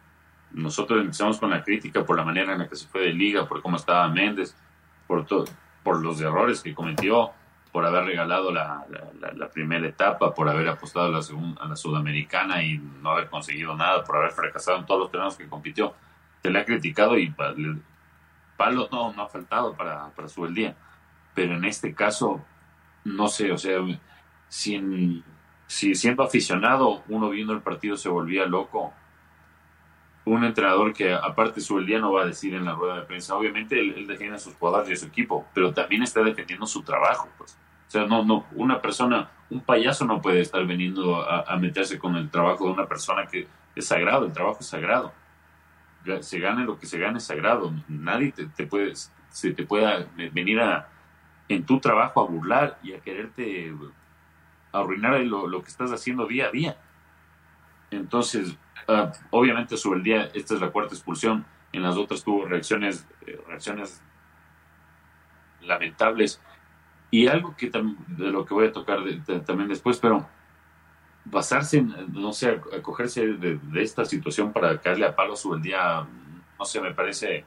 nosotros 0.51 0.99
empezamos 0.99 1.39
con 1.39 1.49
la 1.49 1.64
crítica 1.64 2.03
por 2.03 2.18
la 2.18 2.26
manera 2.26 2.51
en 2.51 2.60
la 2.60 2.68
que 2.68 2.76
se 2.76 2.89
fue 2.89 3.03
de 3.03 3.14
liga, 3.14 3.47
por 3.47 3.62
cómo 3.62 3.78
estaba 3.78 4.10
Méndez, 4.10 4.53
por 5.07 5.26
todo 5.26 5.45
por 5.82 6.03
los 6.03 6.20
errores 6.20 6.62
que 6.62 6.76
cometió, 6.76 7.32
por 7.72 7.86
haber 7.86 8.03
regalado 8.03 8.51
la, 8.51 8.86
primera 9.53 9.88
etapa, 9.88 10.34
por 10.34 10.49
haber 10.49 10.68
apostado 10.68 11.05
a 11.05 11.10
la, 11.10 11.22
a 11.62 11.68
la 11.70 11.76
sudamericana 11.78 12.62
y 12.62 12.80
no 12.80 13.12
haber 13.12 13.30
conseguido 13.30 13.78
nada, 13.78 14.03
por 14.03 14.18
haber 14.18 14.32
fracasado 14.32 14.80
en 14.80 14.86
todos 14.86 14.99
los 14.99 15.12
terrenos 15.12 15.38
que 15.38 15.47
compitió. 15.47 15.93
Se 16.42 16.50
le 16.50 16.60
ha 16.60 16.66
criticado 16.66 17.18
y 17.18 17.34
palo 18.58 18.90
no, 18.92 19.14
no 19.14 19.22
ha 19.24 19.30
faltado 19.30 19.76
para, 19.76 20.10
para 20.10 20.28
su 20.28 20.46
el 20.46 20.54
día. 20.54 20.76
Pero 21.34 21.56
en 21.56 21.66
este 21.66 21.94
caso, 21.94 22.44
no 23.04 23.28
sé, 23.28 23.52
o 23.52 23.58
sea, 23.58 23.80
si, 24.48 25.24
si 25.68 25.96
siendo 25.96 26.24
aficionado 26.24 27.04
uno 27.08 27.30
viendo 27.30 27.54
el 27.54 27.62
partido 27.62 27.96
se 27.96 28.10
volvía 28.10 28.46
loco, 28.46 28.94
un 30.26 30.44
entrenador 30.44 30.94
que 30.94 31.14
aparte 31.14 31.62
su 31.62 31.80
el 31.80 31.86
día 31.86 32.00
no 32.00 32.12
va 32.12 32.24
a 32.24 32.26
decir 32.26 32.54
en 32.54 32.66
la 32.66 32.74
rueda 32.74 32.98
de 32.98 33.02
prensa, 33.04 33.36
obviamente 33.36 33.80
él, 33.80 34.06
defiende 34.08 34.36
a 34.36 34.40
sus 34.40 34.54
jugadores 34.56 34.90
y 34.90 34.94
a 34.94 34.98
su 34.98 35.06
equipo, 35.08 35.46
pero 35.54 35.74
también 35.74 36.04
está 36.04 36.22
defendiendo 36.22 36.68
su 36.68 36.84
trabajo, 36.84 37.30
pues. 37.38 37.58
O 37.88 37.92
sea, 37.92 38.06
no, 38.06 38.24
no, 38.24 38.46
una 38.54 38.80
persona, 38.82 39.32
un 39.50 39.62
payaso 39.62 40.06
no 40.06 40.22
puede 40.22 40.42
estar 40.42 40.64
viniendo 40.66 41.28
a, 41.28 41.56
meterse 41.58 41.98
con 41.98 42.16
el 42.16 42.30
trabajo 42.30 42.66
de 42.66 42.74
una 42.74 42.88
persona 42.88 43.26
que 43.26 43.48
es 43.76 43.88
sagrado, 43.88 44.26
el 44.26 44.32
trabajo 44.32 44.60
es 44.60 44.68
sagrado. 44.68 45.12
Se 46.22 46.39
gane 46.39 46.66
lo 46.66 46.80
que 46.80 46.86
se 46.86 47.00
gane 47.00 47.20
sagrado. 47.20 47.74
Nadie 47.88 48.32
te, 48.32 48.66
puede, 48.66 48.93
se 49.30 49.54
te 49.54 49.66
pueda 49.66 50.08
venir 50.34 50.60
a, 50.60 50.89
en 51.47 51.66
tu 51.66 51.80
trabajo 51.80 52.22
a 52.22 52.26
burlar 52.26 52.80
y 52.82 52.93
a 52.93 53.00
quererte 53.00 53.74
arruinar 54.72 55.20
lo, 55.22 55.47
lo 55.47 55.62
que 55.62 55.70
estás 55.70 55.91
haciendo 55.91 56.26
día 56.26 56.47
a 56.47 56.52
día. 56.52 56.78
Entonces, 57.91 58.58
uh, 58.88 59.12
obviamente 59.32 59.78
sobre 59.78 59.97
el 59.97 60.04
día, 60.04 60.30
esta 60.34 60.54
es 60.54 60.62
la 60.62 60.70
cuarta 60.70 60.93
expulsión, 60.93 61.45
en 61.72 61.84
las 61.84 61.97
otras 61.97 62.24
tuvo 62.24 62.45
reacciones, 62.45 63.08
eh, 63.26 63.39
reacciones 63.47 64.02
lamentables. 65.62 66.41
Y 67.12 67.28
algo 67.28 67.56
que 67.56 67.70
de 67.70 68.32
lo 68.32 68.45
que 68.45 68.54
voy 68.54 68.68
a 68.68 68.72
tocar 68.72 69.00
también 69.45 69.70
después, 69.70 69.97
pero 69.97 70.28
basarse 71.30 71.78
en, 71.78 71.94
no 72.12 72.34
sé, 72.34 72.60
acogerse 72.78 73.28
de, 73.28 73.60
esta 73.76 74.06
situación 74.06 74.52
para 74.52 74.80
caerle 74.80 75.06
a 75.06 75.16
palo 75.16 75.36
sobre 75.36 75.58
el 75.58 75.64
día, 75.64 76.08
no 76.58 76.66
sé, 76.66 76.82
me 76.82 76.94
parece 76.94 77.46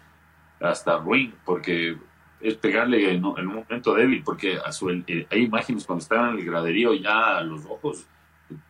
hasta 0.60 0.98
ruin, 0.98 1.34
porque 1.44 1.96
es 2.40 2.54
pegarle 2.54 3.12
en, 3.12 3.24
un 3.24 3.46
momento 3.46 3.94
débil, 3.94 4.22
porque 4.24 4.58
a 4.58 4.72
su, 4.72 4.90
eh, 4.90 5.26
hay 5.30 5.42
imágenes 5.42 5.84
cuando 5.84 6.02
estaban 6.02 6.30
en 6.30 6.38
el 6.38 6.44
graderío 6.44 6.94
ya 6.94 7.40
los 7.40 7.64
ojos 7.66 8.06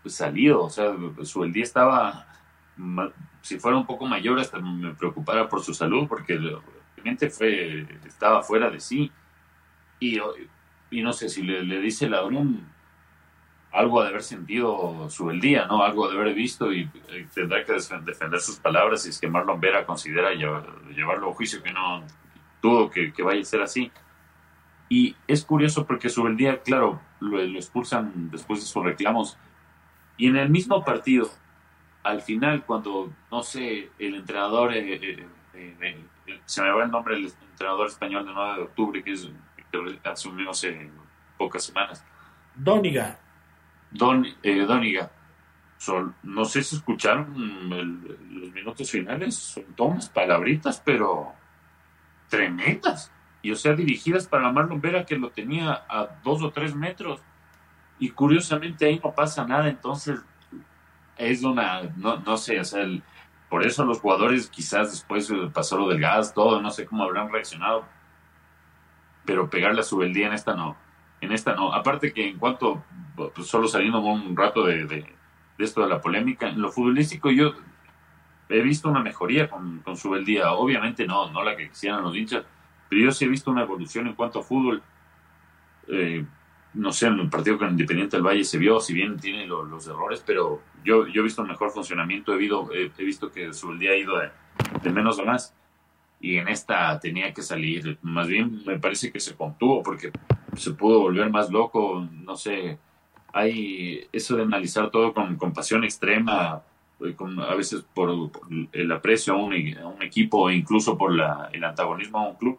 salido, 0.07 0.65
o 0.65 0.71
sea, 0.71 0.95
su 1.23 1.45
día 1.45 1.63
estaba, 1.63 2.27
si 3.41 3.59
fuera 3.59 3.77
un 3.77 3.87
poco 3.87 4.07
mayor, 4.07 4.39
hasta 4.39 4.59
me 4.59 4.95
preocupara 4.95 5.49
por 5.49 5.63
su 5.63 5.75
salud, 5.75 6.07
porque 6.09 6.39
realmente 6.97 7.31
fue, 7.31 7.87
estaba 8.07 8.43
fuera 8.43 8.71
de 8.71 8.81
sí. 8.81 9.11
Y, 9.99 10.19
y 10.91 11.03
no 11.03 11.13
sé 11.13 11.29
si 11.29 11.43
le, 11.43 11.81
dice 11.81 12.07
el 12.07 12.13
ladrón 12.13 12.67
algo 13.73 14.03
de 14.03 14.09
haber 14.09 14.23
sentido 14.23 15.09
su 15.09 15.31
el 15.31 15.41
día, 15.41 15.66
¿no? 15.66 15.83
Algo 15.83 16.09
de 16.09 16.18
haber 16.18 16.35
visto 16.35 16.73
y, 16.73 16.89
tendrá 17.35 17.64
que 17.64 17.73
defender 17.73 18.41
sus 18.41 18.57
palabras 18.57 19.07
y 19.07 19.11
es 19.11 19.18
que 19.18 19.29
Marlon 19.29 19.61
Vera 19.61 19.87
considera 19.87 20.33
llevarlo 20.33 21.31
a 21.31 21.35
juicio, 21.35 21.62
que 21.62 21.73
no 21.73 22.05
dudo 22.61 22.91
que, 22.91 23.12
que, 23.12 23.23
vaya 23.23 23.41
a 23.41 23.45
ser 23.45 23.62
así. 23.62 23.91
Y 24.89 25.16
es 25.27 25.45
curioso 25.45 25.87
porque 25.87 26.11
su 26.11 26.27
el 26.27 26.37
día, 26.37 26.61
claro, 26.61 27.01
lo, 27.20 27.39
lo 27.39 27.59
expulsan 27.59 28.31
después 28.31 28.61
de 28.61 28.66
sus 28.66 28.85
reclamos, 28.85 29.39
y 30.16 30.29
en 30.29 30.37
el 30.37 30.51
mismo 30.51 30.85
partido, 30.85 31.31
al 32.03 32.20
final, 32.20 32.64
cuando, 32.64 33.12
no 33.31 33.43
sé, 33.43 33.91
el 33.99 34.14
entrenador, 34.16 34.75
eh, 34.75 34.95
eh, 34.95 35.77
eh, 35.81 36.41
se 36.45 36.62
me 36.62 36.70
va 36.70 36.85
el 36.85 36.91
nombre 36.91 37.16
del 37.16 37.33
entrenador 37.51 37.89
español 37.89 38.27
de 38.27 38.33
9 38.33 38.57
de 38.57 38.62
octubre, 38.62 39.03
que, 39.03 39.12
es, 39.12 39.31
que 39.70 39.99
asumió 40.05 40.51
hace 40.51 40.91
pocas 41.39 41.64
semanas. 41.64 42.05
Dóniga. 42.55 43.18
Don, 43.93 44.26
Dóniga. 44.43 45.11
no 46.22 46.45
sé 46.45 46.62
si 46.62 46.76
escucharon 46.76 47.68
los 48.30 48.53
minutos 48.53 48.90
finales, 48.90 49.34
son 49.34 49.64
todas 49.74 50.09
palabritas, 50.09 50.80
pero 50.84 51.32
tremendas. 52.28 53.12
Y 53.43 53.51
o 53.51 53.57
sea, 53.57 53.74
dirigidas 53.74 54.26
para 54.26 54.53
Marlon 54.53 54.80
Vera, 54.80 55.05
que 55.05 55.16
lo 55.16 55.30
tenía 55.30 55.84
a 55.88 56.09
dos 56.22 56.43
o 56.43 56.51
tres 56.51 56.74
metros 56.74 57.20
y 57.99 58.11
curiosamente 58.11 58.86
ahí 58.86 59.01
no 59.03 59.12
pasa 59.12 59.47
nada, 59.47 59.68
entonces 59.68 60.20
es 61.16 61.45
una, 61.45 61.82
no, 61.97 62.18
no 62.18 62.36
sé, 62.36 62.59
o 62.59 62.64
sea, 62.64 62.84
por 63.49 63.64
eso 63.64 63.84
los 63.84 64.01
jugadores 64.01 64.49
quizás 64.49 64.90
después 64.90 65.32
pasó 65.53 65.76
lo 65.76 65.88
del 65.88 66.01
gas, 66.01 66.34
todo, 66.34 66.61
no 66.61 66.70
sé 66.70 66.86
cómo 66.86 67.05
habrán 67.05 67.30
reaccionado, 67.30 67.84
pero 69.24 69.49
pegarle 69.51 69.82
a 69.82 69.84
su 69.84 69.99
beldía 69.99 70.26
en 70.26 70.32
esta 70.32 70.57
no, 70.57 70.76
en 71.20 71.32
esta 71.32 71.55
no. 71.55 71.72
Aparte 71.72 72.12
que 72.12 72.28
en 72.28 72.38
cuanto, 72.38 72.82
pues 73.17 73.47
solo 73.47 73.69
saliendo 73.69 74.01
un 74.01 74.37
rato 74.37 74.65
de, 74.65 74.85
de, 74.87 75.15
esto 75.59 75.83
de 75.83 75.89
la 75.89 76.01
polémica, 76.01 76.49
en 76.49 76.61
lo 76.61 76.73
futbolístico 76.73 77.31
yo 77.31 77.55
he 78.49 78.61
visto 78.61 78.89
una 78.89 79.03
mejoría 79.03 79.49
con, 79.49 79.81
con 79.81 79.97
su 79.97 80.11
beldía, 80.11 80.53
obviamente 80.53 81.07
no, 81.07 81.31
no 81.31 81.43
la 81.43 81.57
que 81.57 81.69
quisieran 81.69 82.03
los 82.03 82.17
hinchas, 82.17 82.45
pero 82.89 83.05
yo 83.05 83.13
sí 83.13 83.25
he 83.25 83.29
visto 83.29 83.51
una 83.51 83.63
evolución 83.63 84.07
en 84.07 84.15
cuanto 84.15 84.41
a 84.41 84.43
fútbol. 84.43 84.83
Eh, 85.89 86.25
no 86.75 86.93
sé, 86.93 87.07
en 87.07 87.19
el 87.21 87.29
partido 87.29 87.59
con 87.59 87.71
Independiente 87.71 88.17
del 88.17 88.25
Valle 88.25 88.45
se 88.45 88.59
vio, 88.59 88.81
si 88.81 88.95
bien 88.95 89.19
tiene 89.19 89.47
los 89.47 89.87
errores, 89.87 90.23
pero 90.27 90.63
yo, 90.85 91.07
yo 91.07 91.21
he 91.21 91.25
visto 91.25 91.43
un 91.43 91.49
mejor 91.49 91.71
funcionamiento, 91.71 92.35
he, 92.35 92.45
he, 92.45 93.05
visto 93.05 93.31
que 93.31 93.53
su 93.53 93.77
día 93.77 93.91
ha 93.93 93.97
ido 93.97 94.19
de, 94.19 94.91
menos 94.91 95.19
a 95.19 95.25
más, 95.25 95.55
y 96.21 96.37
en 96.37 96.49
esta 96.49 96.99
tenía 96.99 97.35
que 97.35 97.43
salir, 97.43 97.99
más 98.03 98.27
bien 98.27 98.63
me 98.65 98.79
parece 98.79 99.13
que 99.13 99.21
se 99.21 99.35
contuvo, 99.35 99.83
porque 99.83 100.13
se 100.57 100.73
pudo 100.73 101.01
volver 101.01 101.31
más 101.31 101.51
loco, 101.51 102.07
no 102.11 102.37
sé, 102.37 102.79
hay 103.33 104.07
eso 104.12 104.37
de 104.37 104.43
analizar 104.43 104.91
todo 104.91 105.12
con, 105.12 105.37
pasión 105.53 105.85
extrema, 105.85 106.62
eh, 107.01 107.14
con, 107.14 107.41
a 107.41 107.55
veces 107.55 107.85
por, 107.95 108.30
el 108.72 108.93
aprecio 108.93 109.35
a 109.35 109.37
un, 109.37 109.53
a 109.53 110.05
equipo 110.05 110.51
e 110.51 110.55
incluso 110.55 110.97
por 110.97 111.14
la, 111.14 111.49
el 111.53 111.64
antagonismo 111.64 112.18
a 112.18 112.28
un 112.28 112.37
club, 112.37 112.59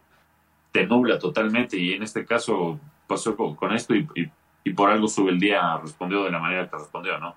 te 0.72 0.86
nubla 0.86 1.18
totalmente, 1.18 1.78
y 1.78 1.92
en 1.92 2.02
este 2.02 2.24
caso 2.24 2.80
pasó 3.06 3.36
con, 3.36 3.72
esto 3.72 3.94
y, 3.94 4.30
por 4.72 4.90
algo 4.90 5.06
sube 5.08 5.30
el 5.30 5.38
día 5.38 5.78
respondió 5.78 6.24
de 6.24 6.30
la 6.30 6.38
manera 6.38 6.68
que 6.68 6.76
respondió, 6.76 7.18
¿no? 7.18 7.36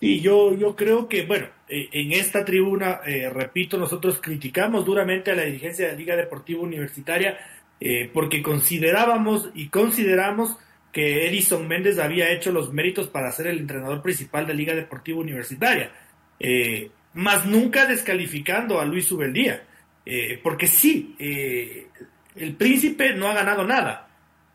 Y 0.00 0.20
yo, 0.20 0.54
yo 0.54 0.76
creo 0.76 1.08
que, 1.08 1.24
bueno, 1.24 1.46
eh, 1.68 1.88
en 1.92 2.12
esta 2.12 2.44
tribuna, 2.44 3.00
eh, 3.06 3.30
repito, 3.30 3.78
nosotros 3.78 4.20
criticamos 4.20 4.84
duramente 4.84 5.30
a 5.30 5.34
la 5.34 5.44
dirigencia 5.44 5.86
de 5.86 5.92
la 5.92 5.98
Liga 5.98 6.16
Deportiva 6.16 6.60
Universitaria 6.60 7.38
eh, 7.80 8.10
porque 8.12 8.42
considerábamos 8.42 9.50
y 9.54 9.68
consideramos 9.68 10.56
que 10.94 11.26
Edison 11.28 11.68
Méndez 11.68 11.98
había 11.98 12.30
hecho 12.30 12.52
los 12.52 12.72
méritos 12.72 13.08
para 13.08 13.30
ser 13.32 13.48
el 13.48 13.58
entrenador 13.58 14.00
principal 14.00 14.46
de 14.46 14.54
Liga 14.54 14.74
Deportiva 14.74 15.18
Universitaria, 15.18 15.90
más 17.12 17.44
nunca 17.44 17.84
descalificando 17.84 18.80
a 18.80 18.86
Luis 18.86 19.10
Ubeldía, 19.12 19.64
porque 20.42 20.66
sí, 20.66 21.16
el 21.18 22.54
príncipe 22.54 23.12
no 23.12 23.28
ha 23.28 23.34
ganado 23.34 23.66
nada, 23.66 24.08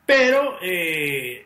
pero 0.06 0.58
eh, 0.62 1.46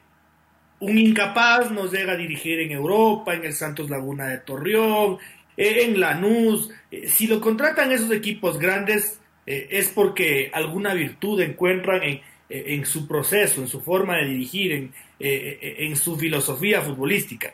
un 0.83 0.97
incapaz 0.97 1.71
nos 1.71 1.91
llega 1.91 2.11
a 2.11 2.17
dirigir 2.17 2.59
en 2.59 2.71
Europa, 2.71 3.33
en 3.33 3.45
el 3.45 3.53
Santos 3.53 3.89
Laguna 3.89 4.27
de 4.27 4.39
Torreón, 4.39 5.17
eh, 5.55 5.83
en 5.85 5.99
Lanús. 5.99 6.69
Eh, 6.91 7.07
si 7.07 7.27
lo 7.27 7.39
contratan 7.39 7.91
esos 7.91 8.11
equipos 8.11 8.59
grandes 8.59 9.19
eh, 9.45 9.67
es 9.71 9.89
porque 9.89 10.51
alguna 10.53 10.93
virtud 10.93 11.39
encuentran 11.39 12.03
en, 12.03 12.21
su 12.85 13.07
proceso, 13.07 13.61
en 13.61 13.67
su 13.67 13.81
forma 13.81 14.17
de 14.17 14.25
dirigir, 14.25 14.71
en, 14.71 14.93
en 15.19 15.95
su 15.95 16.17
filosofía 16.17 16.81
futbolística. 16.81 17.53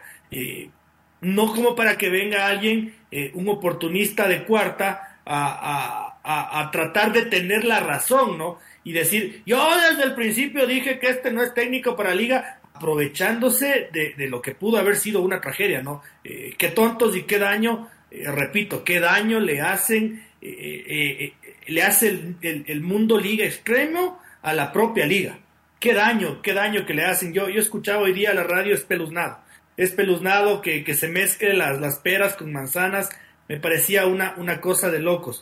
no 1.22 1.54
como 1.54 1.76
para 1.76 1.98
que 1.98 2.10
venga 2.10 2.48
alguien, 2.48 2.96
un 3.34 3.50
oportunista 3.50 4.28
de 4.28 4.44
cuarta, 4.44 5.10
a, 5.30 6.70
tratar 6.72 7.14
de 7.14 7.24
tener 7.24 7.64
la 7.66 7.80
razón, 7.80 8.38
¿no? 8.38 8.60
Y 8.84 8.94
decir, 8.94 9.44
yo 9.46 9.70
desde 9.90 10.04
el 10.04 10.16
principio 10.16 10.66
dije 10.66 11.00
que 11.00 11.10
este 11.10 11.32
no 11.32 11.44
es 11.44 11.54
técnico 11.54 11.96
para 11.96 12.16
liga, 12.16 12.60
aprovechándose 12.74 13.90
de, 13.92 14.28
lo 14.28 14.42
que 14.42 14.56
pudo 14.56 14.78
haber 14.78 14.96
sido 14.96 15.22
una 15.22 15.42
tragedia, 15.42 15.82
¿no? 15.82 16.02
Eh, 16.24 16.56
qué 16.58 16.70
tontos 16.70 17.16
y 17.16 17.24
qué 17.24 17.38
daño, 17.40 17.90
eh, 18.10 18.24
repito, 18.32 18.84
qué 18.84 19.00
daño 19.00 19.40
le 19.40 19.62
hacen, 19.62 20.24
eh, 20.42 21.34
le 21.68 21.84
hace 21.84 22.36
el, 22.42 22.82
mundo 22.82 23.20
liga 23.20 23.46
extremo 23.46 24.20
a 24.42 24.54
la 24.54 24.72
propia 24.72 25.06
liga. 25.06 25.40
Qué 25.80 25.94
daño, 25.94 26.42
qué 26.42 26.54
daño 26.54 26.86
que 26.86 26.94
le 26.94 27.06
hacen. 27.06 27.34
Yo, 27.34 27.50
yo 27.50 27.60
escuchaba 27.60 28.04
hoy 28.04 28.14
día 28.14 28.34
la 28.34 28.44
radio 28.44 28.74
espeluznado, 28.74 29.40
espeluznado 29.78 30.62
que, 30.62 30.84
que 30.84 30.94
se 30.94 31.08
mezcle 31.08 31.54
las, 31.54 31.80
las 31.80 32.00
peras 32.00 32.36
con 32.36 32.52
manzanas, 32.52 33.10
me 33.48 33.58
parecía 33.58 34.06
una, 34.06 34.36
una 34.38 34.62
cosa 34.62 34.90
de 34.90 35.00
locos. 35.00 35.42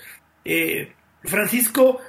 Francisco, 1.24 2.00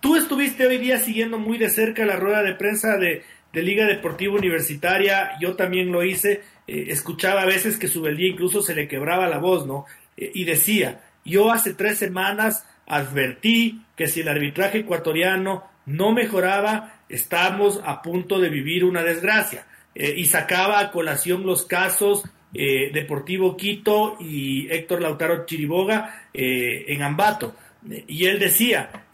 tú 0.00 0.16
estuviste 0.16 0.66
hoy 0.66 0.78
día 0.78 0.98
siguiendo 0.98 1.38
muy 1.38 1.58
de 1.58 1.68
cerca 1.68 2.06
la 2.06 2.16
rueda 2.16 2.42
de 2.42 2.54
prensa 2.54 2.96
de, 2.96 3.24
de 3.52 3.62
Liga 3.62 3.86
Deportiva 3.86 4.34
Universitaria, 4.34 5.38
yo 5.40 5.56
también 5.56 5.90
lo 5.90 6.02
hice, 6.02 6.42
eh, 6.66 6.86
escuchaba 6.88 7.42
a 7.42 7.46
veces 7.46 7.78
que 7.78 7.88
su 7.88 8.04
día 8.04 8.28
incluso 8.28 8.62
se 8.62 8.74
le 8.74 8.88
quebraba 8.88 9.28
la 9.28 9.38
voz, 9.38 9.66
¿no? 9.66 9.86
Eh, 10.16 10.30
y 10.34 10.44
decía, 10.44 11.00
yo 11.24 11.50
hace 11.50 11.74
tres 11.74 11.98
semanas 11.98 12.66
advertí 12.86 13.82
que 13.96 14.06
si 14.06 14.20
el 14.20 14.28
arbitraje 14.28 14.78
ecuatoriano 14.78 15.64
no 15.88 16.12
mejoraba, 16.12 17.00
estamos 17.08 17.80
a 17.84 18.02
punto 18.02 18.38
de 18.38 18.48
vivir 18.48 18.84
una 18.84 19.02
desgracia. 19.02 19.66
Eh, 19.94 20.14
y 20.16 20.26
sacaba 20.26 20.78
a 20.78 20.90
colación 20.90 21.44
los 21.44 21.64
casos 21.64 22.24
Deportivo 22.50 23.58
Quito 23.58 24.16
y 24.18 24.72
Héctor 24.72 25.02
Lautaro 25.02 25.44
Chiriboga 25.44 26.28
en 26.32 27.02
Ambato. 27.02 27.54
Y 28.06 28.24
él 28.24 28.38
decía, 28.38 29.04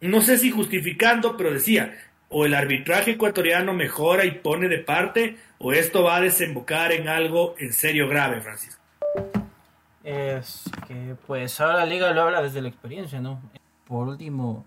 no 0.00 0.20
sé 0.22 0.38
si 0.38 0.50
justificando, 0.50 1.36
pero 1.36 1.52
decía, 1.52 1.94
o 2.30 2.44
el 2.44 2.54
arbitraje 2.54 3.12
ecuatoriano 3.12 3.72
mejora 3.72 4.24
y 4.24 4.32
pone 4.32 4.68
de 4.68 4.78
parte, 4.78 5.36
o 5.58 5.72
esto 5.72 6.02
va 6.02 6.16
a 6.16 6.20
desembocar 6.20 6.92
en 6.92 7.08
algo 7.08 7.54
en 7.58 7.72
serio 7.72 8.08
grave, 8.08 8.40
Francisco. 8.40 8.82
Es 10.04 10.64
que 10.86 11.14
pues 11.26 11.60
ahora 11.60 11.78
la 11.78 11.86
liga 11.86 12.12
lo 12.12 12.22
habla 12.22 12.42
desde 12.42 12.62
la 12.62 12.68
experiencia, 12.68 13.20
¿no? 13.20 13.42
Por 13.86 14.08
último, 14.08 14.64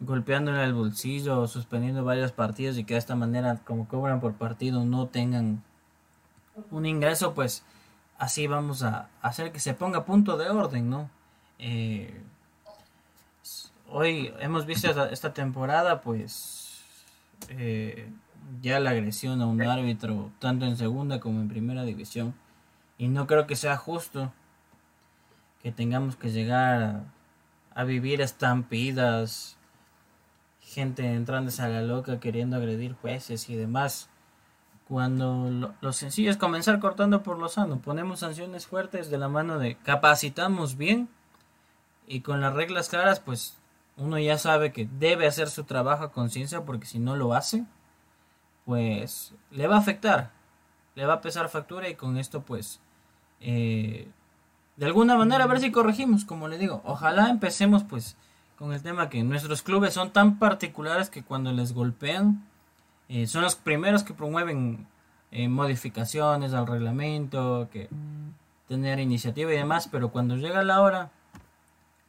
golpeándole 0.00 0.60
al 0.60 0.74
bolsillo, 0.74 1.46
suspendiendo 1.46 2.04
varios 2.04 2.32
partidos 2.32 2.78
y 2.78 2.84
que 2.84 2.94
de 2.94 2.98
esta 2.98 3.16
manera, 3.16 3.60
como 3.64 3.88
cobran 3.88 4.20
por 4.20 4.34
partido, 4.34 4.84
no 4.84 5.06
tengan 5.06 5.62
un 6.70 6.86
ingreso, 6.86 7.34
pues 7.34 7.64
así 8.18 8.46
vamos 8.46 8.82
a 8.82 9.08
hacer 9.22 9.52
que 9.52 9.60
se 9.60 9.74
ponga 9.74 10.04
punto 10.04 10.36
de 10.36 10.50
orden, 10.50 10.90
¿no? 10.90 11.10
Eh, 11.58 12.20
hoy 13.88 14.32
hemos 14.40 14.66
visto 14.66 15.06
esta 15.06 15.34
temporada, 15.34 16.00
pues 16.02 16.82
eh, 17.48 18.10
ya 18.62 18.80
la 18.80 18.90
agresión 18.90 19.40
a 19.42 19.46
un 19.46 19.62
árbitro, 19.62 20.30
tanto 20.38 20.64
en 20.66 20.76
segunda 20.76 21.20
como 21.20 21.40
en 21.40 21.48
primera 21.48 21.84
división. 21.84 22.34
Y 22.96 23.08
no 23.08 23.26
creo 23.26 23.46
que 23.46 23.56
sea 23.56 23.76
justo 23.76 24.32
que 25.62 25.72
tengamos 25.72 26.16
que 26.16 26.30
llegar 26.30 27.04
a, 27.74 27.84
vivir 27.84 28.20
estampidas, 28.20 29.56
gente 30.68 31.14
entrando 31.14 31.50
a 31.58 31.68
la 31.68 31.82
loca 31.82 32.20
queriendo 32.20 32.56
agredir 32.56 32.94
jueces 32.94 33.48
y 33.48 33.56
demás. 33.56 34.10
Cuando 34.86 35.74
lo, 35.80 35.92
sencillo 35.92 36.30
es 36.30 36.36
comenzar 36.36 36.78
cortando 36.78 37.22
por 37.22 37.38
lo 37.38 37.48
sano, 37.48 37.80
ponemos 37.80 38.20
sanciones 38.20 38.66
fuertes 38.66 39.10
de 39.10 39.18
la 39.18 39.28
mano 39.28 39.58
de 39.58 39.76
capacitamos 39.76 40.76
bien 40.76 41.08
y 42.06 42.20
con 42.20 42.40
las 42.40 42.54
reglas 42.54 42.88
claras, 42.88 43.20
pues 43.20 43.58
uno 43.96 44.18
ya 44.18 44.38
sabe 44.38 44.72
que 44.72 44.88
debe 44.98 45.26
hacer 45.26 45.50
su 45.50 45.64
trabajo 45.64 46.04
a 46.04 46.12
conciencia 46.12 46.64
porque 46.64 46.86
si 46.86 46.98
no 46.98 47.16
lo 47.16 47.34
hace, 47.34 47.64
pues 48.64 49.34
le 49.50 49.66
va 49.66 49.76
a 49.76 49.80
afectar, 49.80 50.30
le 50.94 51.04
va 51.04 51.14
a 51.14 51.20
pesar 51.20 51.48
factura 51.50 51.88
y 51.88 51.94
con 51.94 52.16
esto 52.16 52.42
pues 52.42 52.80
eh, 53.40 54.08
de 54.76 54.86
alguna 54.86 55.16
manera 55.16 55.44
a 55.44 55.48
ver 55.48 55.60
si 55.60 55.70
corregimos, 55.70 56.24
como 56.24 56.48
le 56.48 56.56
digo, 56.56 56.80
ojalá 56.84 57.28
empecemos 57.28 57.84
pues 57.84 58.16
con 58.58 58.72
el 58.72 58.82
tema 58.82 59.08
que 59.08 59.22
nuestros 59.22 59.62
clubes 59.62 59.94
son 59.94 60.12
tan 60.12 60.38
particulares 60.38 61.10
que 61.10 61.22
cuando 61.22 61.52
les 61.52 61.72
golpean 61.72 62.44
eh, 63.08 63.26
son 63.26 63.42
los 63.42 63.54
primeros 63.54 64.02
que 64.02 64.14
promueven 64.14 64.86
eh, 65.30 65.48
modificaciones 65.48 66.52
al 66.52 66.66
reglamento, 66.66 67.68
que 67.70 67.88
tener 68.66 68.98
iniciativa 68.98 69.52
y 69.52 69.56
demás, 69.56 69.88
pero 69.90 70.10
cuando 70.10 70.36
llega 70.36 70.62
la 70.64 70.82
hora 70.82 71.10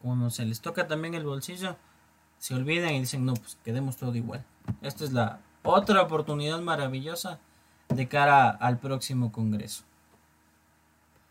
cuando 0.01 0.29
se 0.29 0.45
les 0.45 0.61
toca 0.61 0.87
también 0.87 1.13
el 1.13 1.25
bolsillo, 1.25 1.75
se 2.37 2.55
olvidan 2.55 2.93
y 2.93 3.01
dicen, 3.01 3.25
no, 3.25 3.33
pues 3.33 3.57
quedemos 3.63 3.97
todo 3.97 4.15
igual. 4.15 4.43
Esta 4.81 5.03
es 5.03 5.11
la 5.11 5.39
otra 5.63 6.01
oportunidad 6.01 6.59
maravillosa 6.61 7.39
de 7.89 8.07
cara 8.07 8.49
al 8.49 8.77
próximo 8.77 9.31
Congreso. 9.31 9.83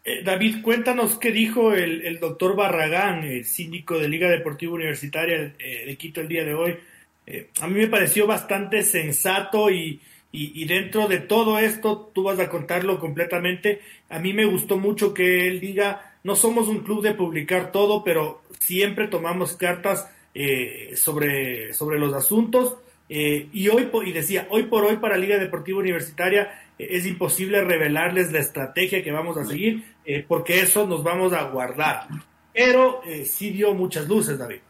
Eh, 0.08 0.22
David, 0.24 0.62
cuéntanos 0.62 1.18
qué 1.18 1.30
dijo 1.30 1.74
el, 1.74 2.18
doctor 2.18 2.56
Barragán, 2.56 3.24
el 3.24 3.44
síndico 3.44 3.98
de 3.98 4.08
Liga 4.08 4.30
Deportiva 4.30 4.72
Universitaria 4.72 5.54
eh, 5.58 5.84
de 5.84 5.96
Quito 5.98 6.22
el 6.22 6.28
día 6.28 6.46
de 6.46 6.54
hoy. 6.54 6.78
Eh, 7.26 7.50
a 7.60 7.66
mí 7.66 7.74
me 7.74 7.88
pareció 7.88 8.26
bastante 8.26 8.82
sensato 8.84 9.70
y, 9.70 10.00
y, 10.32 10.64
dentro 10.64 11.08
de 11.08 11.18
todo 11.18 11.58
esto, 11.58 12.10
tú 12.14 12.22
vas 12.22 12.38
a 12.40 12.48
contarlo 12.48 12.98
completamente. 12.98 13.82
A 14.08 14.18
mí 14.18 14.32
me 14.32 14.46
gustó 14.46 14.78
mucho 14.78 15.12
que 15.12 15.46
él 15.46 15.60
diga, 15.60 16.16
no 16.24 16.36
somos 16.36 16.68
un 16.68 16.78
club 16.78 17.02
de 17.02 17.12
publicar 17.12 17.70
todo, 17.70 18.02
pero 18.02 18.40
siempre 18.60 19.08
tomamos 19.08 19.56
cartas 19.56 20.10
eh, 20.34 20.94
sobre, 20.96 21.74
sobre 21.74 21.98
los 21.98 22.14
asuntos. 22.14 22.78
Eh, 23.10 23.48
y 23.52 23.68
hoy 23.68 23.90
y 24.06 24.12
decía, 24.12 24.46
hoy 24.50 24.64
por 24.64 24.84
hoy 24.84 24.96
para 24.96 25.18
Liga 25.18 25.36
Deportiva 25.38 25.78
Universitaria 25.78 26.42
eh, 26.42 26.67
es 26.78 27.06
imposible 27.06 27.64
revelarles 27.64 28.32
la 28.32 28.38
estrategia 28.38 29.02
que 29.02 29.12
vamos 29.12 29.36
a 29.36 29.44
seguir, 29.44 29.84
porque 30.28 30.60
eso 30.60 30.86
nos 30.86 31.02
vamos 31.02 31.32
a 31.32 31.44
guardar. 31.44 32.08
Pero 32.52 33.02
sí 33.24 33.50
dio 33.50 33.74
muchas 33.74 34.08
luces, 34.08 34.38
David. 34.38 34.60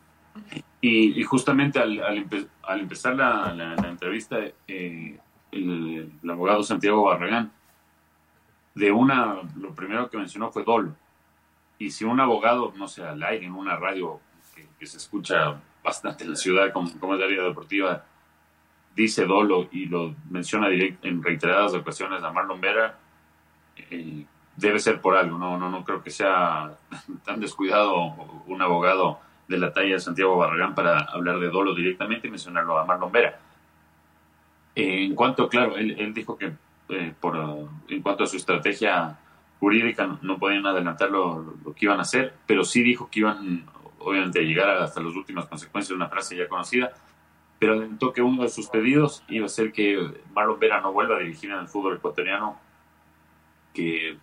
Y, 0.81 1.23
justamente 1.25 1.81
al, 1.81 2.01
al, 2.01 2.81
empezar 2.81 3.17
la, 3.17 3.53
la, 3.53 3.89
entrevista, 3.89 4.39
el, 4.69 5.19
el, 5.51 6.11
abogado 6.31 6.63
Santiago 6.63 7.03
Barragán, 7.05 7.51
de 8.75 8.93
una, 8.93 9.43
lo 9.57 9.75
primero 9.75 10.09
que 10.09 10.19
mencionó 10.19 10.53
fue 10.53 10.63
dolo. 10.63 10.95
Y 11.79 11.91
si 11.91 12.05
un 12.05 12.21
abogado, 12.21 12.73
no 12.77 12.87
sé, 12.87 13.03
al 13.03 13.23
aire, 13.23 13.47
en 13.47 13.55
una 13.55 13.77
radio 13.77 14.21
que, 14.79 14.87
se 14.87 14.99
escucha 14.99 15.61
bastante 15.83 16.25
en 16.25 16.31
la 16.31 16.37
ciudad, 16.37 16.73
como, 16.73 16.91
como 16.99 17.15
es 17.15 17.21
la 17.21 17.27
área 17.27 17.43
deportiva, 17.43 18.05
dice 18.99 19.27
dolo 19.27 19.69
y 19.71 19.87
lo 19.87 20.15
menciona 20.29 20.69
en 20.71 21.23
reiteradas 21.23 21.73
ocasiones 21.73 22.21
a 22.25 22.33
Marlon 22.33 22.61
Vera, 22.61 22.99
eh, 23.91 24.27
debe 24.57 24.81
ser 24.81 25.01
por 25.01 25.17
algo. 25.17 25.39
No, 25.39 25.57
no, 25.57 25.71
no 25.71 25.85
creo 25.85 26.03
que 26.03 26.11
sea 26.11 26.77
tan 27.25 27.39
descuidado 27.39 27.95
un 28.47 28.61
abogado 28.61 29.21
de 29.47 29.57
la 29.57 29.73
talla 29.73 29.95
de 29.95 30.01
Santiago 30.01 30.37
Barragán 30.37 30.75
para 30.75 30.99
hablar 30.99 31.39
de 31.39 31.49
dolo 31.49 31.77
directamente 31.77 32.27
y 32.27 32.31
mencionarlo 32.31 32.77
a 32.77 32.85
Marlon 32.85 33.13
Vera. 33.13 33.39
Eh, 34.75 35.05
en 35.05 35.15
cuanto, 35.15 35.49
claro, 35.49 35.77
él, 35.77 36.13
dijo 36.13 36.37
que 36.37 36.53
eh, 36.89 37.15
por, 37.21 37.37
en 37.89 38.03
cuanto 38.03 38.25
a 38.25 38.27
su 38.27 38.37
estrategia 38.37 39.17
jurídica 39.61 40.19
no, 40.23 40.39
podían 40.39 40.67
adelantar 40.67 41.11
lo, 41.11 41.55
que 41.77 41.87
iban 41.87 42.01
a 42.01 42.03
hacer, 42.03 42.35
pero 42.47 42.65
sí 42.65 42.83
dijo 42.83 43.09
que 43.09 43.21
iban 43.21 43.65
obviamente 44.01 44.41
a 44.41 44.43
llegar 44.43 44.71
hasta 44.71 45.01
las 45.01 45.15
últimas 45.15 45.47
consecuencias 45.47 45.91
de 45.91 45.95
una 45.95 46.09
frase 46.09 46.37
ya 46.37 46.49
conocida, 46.49 46.93
pero 47.59 47.73
adelantó 47.73 48.13
que 48.13 48.23
uno 48.23 48.43
de 48.43 48.49
sus 48.49 48.69
pedidos 48.69 49.25
iba 49.29 49.47
a 49.47 49.49
ser 49.49 49.73
que 49.73 50.13
Marlon 50.33 50.59
Vera 50.59 50.81
no 50.81 50.93
vuelva 50.93 51.17
a 51.17 51.21
dirigir 51.21 51.51
en 51.51 51.59
el 51.59 51.69
fútbol 51.69 51.97
ecuatoriano, 51.97 52.59
que 53.75 54.17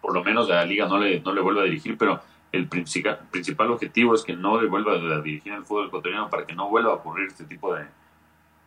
por 0.00 0.14
lo 0.14 0.22
menos 0.22 0.48
la 0.48 0.64
liga 0.64 0.86
no 0.86 0.98
le, 0.98 1.20
no 1.20 1.32
le 1.32 1.40
vuelva 1.40 1.62
a 1.62 1.64
dirigir, 1.64 1.96
pero 1.96 2.20
el 2.52 2.68
principal, 2.68 3.20
principal 3.30 3.70
objetivo 3.70 4.14
es 4.14 4.24
que 4.24 4.34
no 4.34 4.60
le 4.60 4.68
vuelva 4.68 4.94
a 4.94 5.20
dirigir 5.20 5.52
en 5.52 5.58
el 5.58 5.64
fútbol 5.64 5.86
ecuatoriano 5.86 6.28
para 6.28 6.46
que 6.46 6.54
no 6.54 6.68
vuelva 6.68 6.92
a 6.92 6.94
ocurrir 6.96 7.28
este 7.28 7.44
tipo 7.44 7.74
de, 7.74 7.86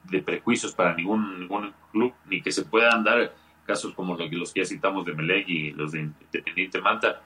de 0.05 0.21
prejuicios 0.21 0.73
para 0.73 0.95
ningún, 0.95 1.39
ningún 1.39 1.73
club, 1.91 2.13
ni 2.25 2.41
que 2.41 2.51
se 2.51 2.65
puedan 2.65 3.03
dar 3.03 3.33
casos 3.65 3.93
como 3.93 4.15
los 4.15 4.53
que 4.53 4.61
ya 4.61 4.65
citamos 4.65 5.05
de 5.05 5.13
Melec 5.13 5.47
y 5.47 5.71
los 5.71 5.91
de 5.91 6.01
Independiente 6.01 6.81
Manta. 6.81 7.21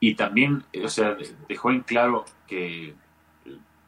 Y 0.00 0.14
también, 0.14 0.62
o 0.82 0.88
sea, 0.88 1.16
dejó 1.48 1.70
en 1.70 1.80
claro 1.80 2.24
que 2.46 2.94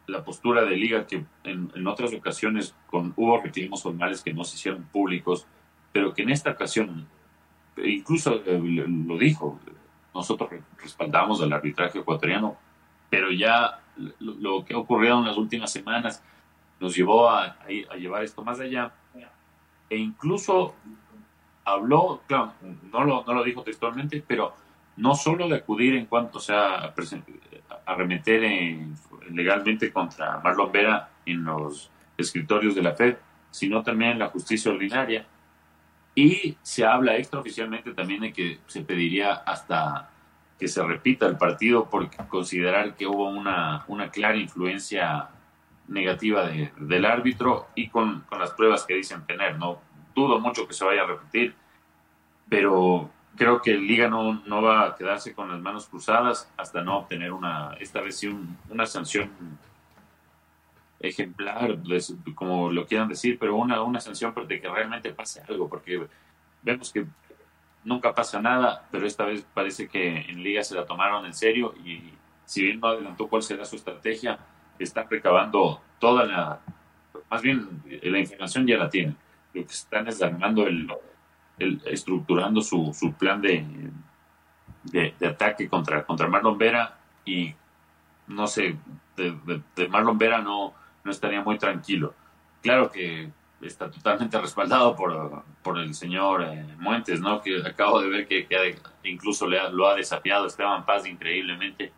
la 0.08 0.24
postura 0.24 0.64
de 0.64 0.74
liga 0.74 1.06
que 1.06 1.24
en, 1.44 1.86
otras 1.86 2.12
ocasiones 2.14 2.74
con, 2.86 3.12
hubo 3.16 3.40
reclamos 3.40 3.82
formales 3.82 4.22
que 4.22 4.32
no 4.32 4.42
se 4.42 4.56
hicieron 4.56 4.84
públicos, 4.84 5.46
pero 5.92 6.14
que 6.14 6.22
en 6.22 6.30
esta 6.30 6.50
ocasión, 6.50 7.06
incluso 7.76 8.42
eh, 8.46 8.58
lo 8.58 9.18
dijo, 9.18 9.60
nosotros 10.14 10.50
respaldamos 10.82 11.42
al 11.42 11.52
arbitraje 11.52 11.98
ecuatoriano, 11.98 12.56
pero 13.10 13.30
ya 13.30 13.80
lo, 14.18 14.64
que 14.64 14.74
ha 14.74 14.78
ocurrido 14.78 15.18
en 15.18 15.26
las 15.26 15.36
últimas 15.36 15.70
semanas 15.70 16.24
nos 16.80 16.96
llevó 16.96 17.28
a, 17.28 17.58
a, 17.90 17.96
llevar 17.96 18.24
esto 18.24 18.42
más 18.42 18.60
allá. 18.60 18.92
E 19.90 19.96
incluso 19.96 20.74
habló, 21.64 22.22
claro, 22.26 22.54
no 22.92 23.04
lo, 23.04 23.24
no 23.24 23.34
lo 23.34 23.44
dijo 23.44 23.62
textualmente, 23.62 24.24
pero 24.26 24.54
no 24.98 25.14
solo 25.14 25.48
de 25.48 25.56
acudir 25.56 25.94
en 25.94 26.06
cuanto 26.06 26.40
sea 26.40 26.92
arremeter 27.86 28.42
legalmente 29.30 29.92
contra 29.92 30.40
Marlon 30.40 30.72
Vera 30.72 31.08
en 31.24 31.44
los 31.44 31.90
escritorios 32.16 32.74
de 32.74 32.82
la 32.82 32.94
FED, 32.94 33.16
sino 33.50 33.82
también 33.82 34.12
en 34.12 34.18
la 34.18 34.28
justicia 34.28 34.72
ordinaria. 34.72 35.24
Y 36.14 36.56
se 36.62 36.84
habla 36.84 37.16
extraoficialmente 37.16 37.92
también 37.92 38.22
de 38.22 38.32
que 38.32 38.58
se 38.66 38.82
pediría 38.82 39.34
hasta 39.34 40.10
que 40.58 40.66
se 40.66 40.82
repita 40.82 41.26
el 41.26 41.36
partido 41.36 41.88
por 41.88 42.10
considerar 42.26 42.96
que 42.96 43.06
hubo 43.06 43.28
una, 43.28 43.84
una 43.86 44.10
clara 44.10 44.36
influencia 44.36 45.28
negativa 45.86 46.48
del 46.48 47.04
árbitro 47.04 47.68
y 47.76 47.88
con, 47.88 48.22
con, 48.22 48.40
las 48.40 48.50
pruebas 48.50 48.84
que 48.84 48.94
dicen 48.94 49.24
tener. 49.26 49.56
No 49.58 49.80
dudo 50.12 50.40
mucho 50.40 50.66
que 50.66 50.74
se 50.74 50.84
vaya 50.84 51.04
a 51.04 51.06
repetir, 51.06 51.54
pero 52.48 53.08
creo 53.38 53.62
que 53.62 53.74
Liga 53.74 54.08
no, 54.08 54.42
no 54.44 54.60
va 54.60 54.88
a 54.88 54.96
quedarse 54.96 55.32
con 55.32 55.50
las 55.50 55.60
manos 55.60 55.86
cruzadas 55.86 56.50
hasta 56.56 56.82
no 56.82 56.98
obtener 56.98 57.32
una, 57.32 57.74
esta 57.80 58.00
vez 58.00 58.18
sí, 58.18 58.36
una 58.68 58.84
sanción 58.84 59.30
ejemplar, 61.00 61.78
como 62.34 62.70
lo 62.72 62.84
quieran 62.86 63.08
decir, 63.08 63.38
pero 63.38 63.56
una, 63.56 63.80
una 63.82 64.00
sanción 64.00 64.34
de 64.46 64.60
que 64.60 64.68
realmente 64.68 65.12
pase 65.12 65.40
algo, 65.48 65.68
porque 65.68 66.06
vemos 66.62 66.92
que 66.92 67.06
nunca 67.84 68.12
pasa 68.12 68.42
nada, 68.42 68.86
pero 68.90 69.06
esta 69.06 69.24
vez 69.24 69.46
parece 69.54 69.88
que 69.88 70.18
en 70.18 70.42
Liga 70.42 70.64
se 70.64 70.74
la 70.74 70.84
tomaron 70.84 71.24
en 71.24 71.34
serio 71.34 71.74
y 71.84 72.12
si 72.44 72.64
bien 72.64 72.80
no 72.80 72.88
adelantó 72.88 73.28
cuál 73.28 73.42
será 73.42 73.64
su 73.64 73.76
estrategia, 73.76 74.38
están 74.78 75.06
recabando 75.08 75.80
toda 76.00 76.24
la, 76.24 76.60
más 77.30 77.42
bien 77.42 77.82
la 78.02 78.18
información 78.18 78.66
ya 78.66 78.76
la 78.76 78.90
tienen. 78.90 79.16
Lo 79.54 79.64
que 79.64 79.72
están 79.72 80.08
es 80.08 80.20
armando 80.20 80.66
el, 80.66 80.90
estructurando 81.58 82.60
su, 82.60 82.92
su 82.94 83.12
plan 83.12 83.40
de, 83.40 83.64
de, 84.84 85.26
ataque 85.26 85.68
contra, 85.68 86.04
contra 86.04 86.28
Marlon 86.28 86.58
Vera 86.58 86.98
y 87.24 87.54
no 88.28 88.46
sé, 88.46 88.76
de, 89.16 89.88
Marlon 89.88 90.18
Vera 90.18 90.40
no, 90.40 90.74
no 91.04 91.10
estaría 91.10 91.42
muy 91.42 91.58
tranquilo. 91.58 92.14
Claro 92.62 92.90
que 92.90 93.30
está 93.60 93.90
totalmente 93.90 94.38
respaldado 94.40 94.94
por, 94.94 95.42
por 95.62 95.78
el 95.78 95.94
señor 95.94 96.42
eh, 96.42 96.66
Muentes, 96.78 97.20
¿no? 97.20 97.40
Que 97.40 97.62
acabo 97.66 98.00
de 98.00 98.08
ver 98.08 98.28
que, 98.28 98.76
incluso 99.04 99.46
le 99.46 99.58
lo 99.70 99.88
ha 99.88 99.94
desafiado 99.94 100.46
Esteban 100.46 100.84
Paz 100.84 101.06
increíblemente 101.06 101.92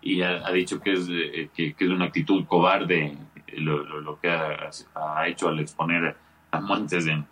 y 0.00 0.22
ha, 0.22 0.50
dicho 0.52 0.80
que 0.80 0.92
es, 0.92 1.08
eh, 1.10 1.50
que, 1.52 1.74
es 1.76 1.88
una 1.88 2.06
actitud 2.06 2.44
cobarde 2.46 3.18
lo, 3.54 3.82
lo, 3.82 4.20
que 4.20 4.30
ha, 4.30 4.70
ha, 4.94 5.26
hecho 5.26 5.48
al 5.48 5.58
exponer 5.58 6.16
a 6.52 6.60
Muentes 6.60 7.06
en, 7.06 7.26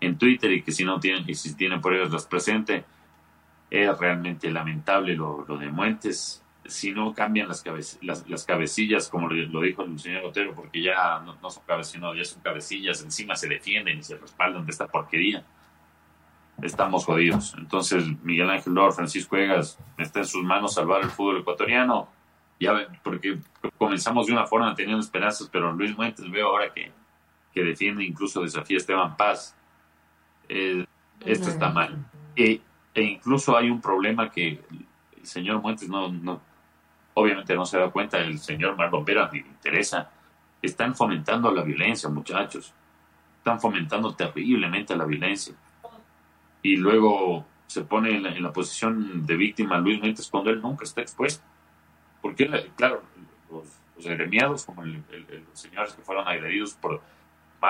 en 0.00 0.18
Twitter 0.18 0.52
y 0.52 0.62
que 0.62 0.72
si 0.72 0.84
no 0.84 1.00
tienen, 1.00 1.24
y 1.28 1.34
si 1.34 1.54
tienen 1.56 1.80
ellos 1.84 2.10
los 2.10 2.26
presente, 2.26 2.84
es 3.70 3.98
realmente 3.98 4.50
lamentable 4.50 5.14
lo, 5.14 5.44
lo 5.46 5.56
de 5.58 5.70
Muentes. 5.70 6.44
Si 6.64 6.92
no 6.92 7.14
cambian 7.14 7.48
las, 7.48 7.64
las, 8.02 8.28
las, 8.28 8.44
cabecillas, 8.44 9.08
como 9.08 9.28
lo, 9.28 9.60
dijo 9.62 9.82
el 9.82 9.98
señor 9.98 10.26
Otero, 10.26 10.54
porque 10.54 10.82
ya 10.82 11.18
no, 11.20 11.50
son 11.50 11.62
cabecillas, 11.66 12.16
ya 12.16 12.24
son 12.24 12.42
cabecillas, 12.42 13.02
encima 13.02 13.34
se 13.36 13.48
defienden 13.48 13.98
y 13.98 14.02
se 14.02 14.16
respaldan 14.18 14.66
de 14.66 14.72
esta 14.72 14.86
porquería. 14.86 15.44
Estamos 16.60 17.04
jodidos. 17.04 17.54
Entonces, 17.56 18.04
Miguel 18.22 18.50
Ángel 18.50 18.74
Lor, 18.74 18.92
Francisco 18.92 19.36
Egas, 19.36 19.78
está 19.96 20.20
en 20.20 20.26
sus 20.26 20.42
manos 20.42 20.74
salvar 20.74 21.02
el 21.02 21.10
fútbol 21.10 21.38
ecuatoriano. 21.38 22.08
Ya 22.60 22.88
porque 23.02 23.38
comenzamos 23.78 24.26
de 24.26 24.32
una 24.32 24.46
forma 24.46 24.74
teniendo 24.74 25.00
esperanzas, 25.00 25.48
pero 25.50 25.72
Luis 25.72 25.96
Muentes 25.96 26.28
veo 26.28 26.48
ahora 26.48 26.72
que, 26.74 26.90
que 27.54 27.62
defiende, 27.62 28.04
incluso 28.04 28.42
desafía 28.42 28.76
a 28.76 28.80
Esteban 28.80 29.16
Paz 29.16 29.57
eh, 30.48 30.86
esto 31.24 31.48
está 31.48 31.70
mal. 31.70 31.96
E, 32.36 32.60
e, 32.94 33.02
incluso 33.02 33.56
hay 33.56 33.70
un 33.70 33.80
problema 33.80 34.30
que 34.30 34.60
el 35.16 35.26
señor 35.26 35.60
Muentes 35.60 35.88
no, 35.88 36.10
no 36.10 36.40
obviamente 37.14 37.54
no 37.54 37.66
se 37.66 37.78
da 37.78 37.90
cuenta, 37.90 38.18
el 38.18 38.38
señor 38.38 38.76
Marlon 38.76 39.04
Vera 39.04 39.28
le 39.32 39.38
interesa. 39.38 40.10
Están 40.62 40.94
fomentando 40.94 41.52
la 41.52 41.62
violencia, 41.62 42.08
muchachos. 42.08 42.72
Están 43.38 43.60
fomentando 43.60 44.14
terriblemente 44.14 44.96
la 44.96 45.04
violencia. 45.04 45.54
Y 46.62 46.76
luego 46.76 47.44
se 47.66 47.82
pone 47.82 48.16
en 48.16 48.42
la, 48.42 48.52
posición 48.52 49.26
de 49.26 49.36
víctima 49.36 49.78
Luis 49.78 50.00
Muentes 50.00 50.28
cuando 50.28 50.50
él 50.50 50.60
nunca 50.60 50.84
está 50.84 51.00
expuesto. 51.00 51.44
Porque, 52.22 52.70
claro, 52.76 53.02
los, 53.50 53.68
los 53.96 54.06
agremiados, 54.06 54.64
como 54.64 54.84
los 54.84 55.00
señores 55.52 55.92
que 55.94 56.02
fueron 56.02 56.26
agredidos 56.26 56.74
por 56.74 57.00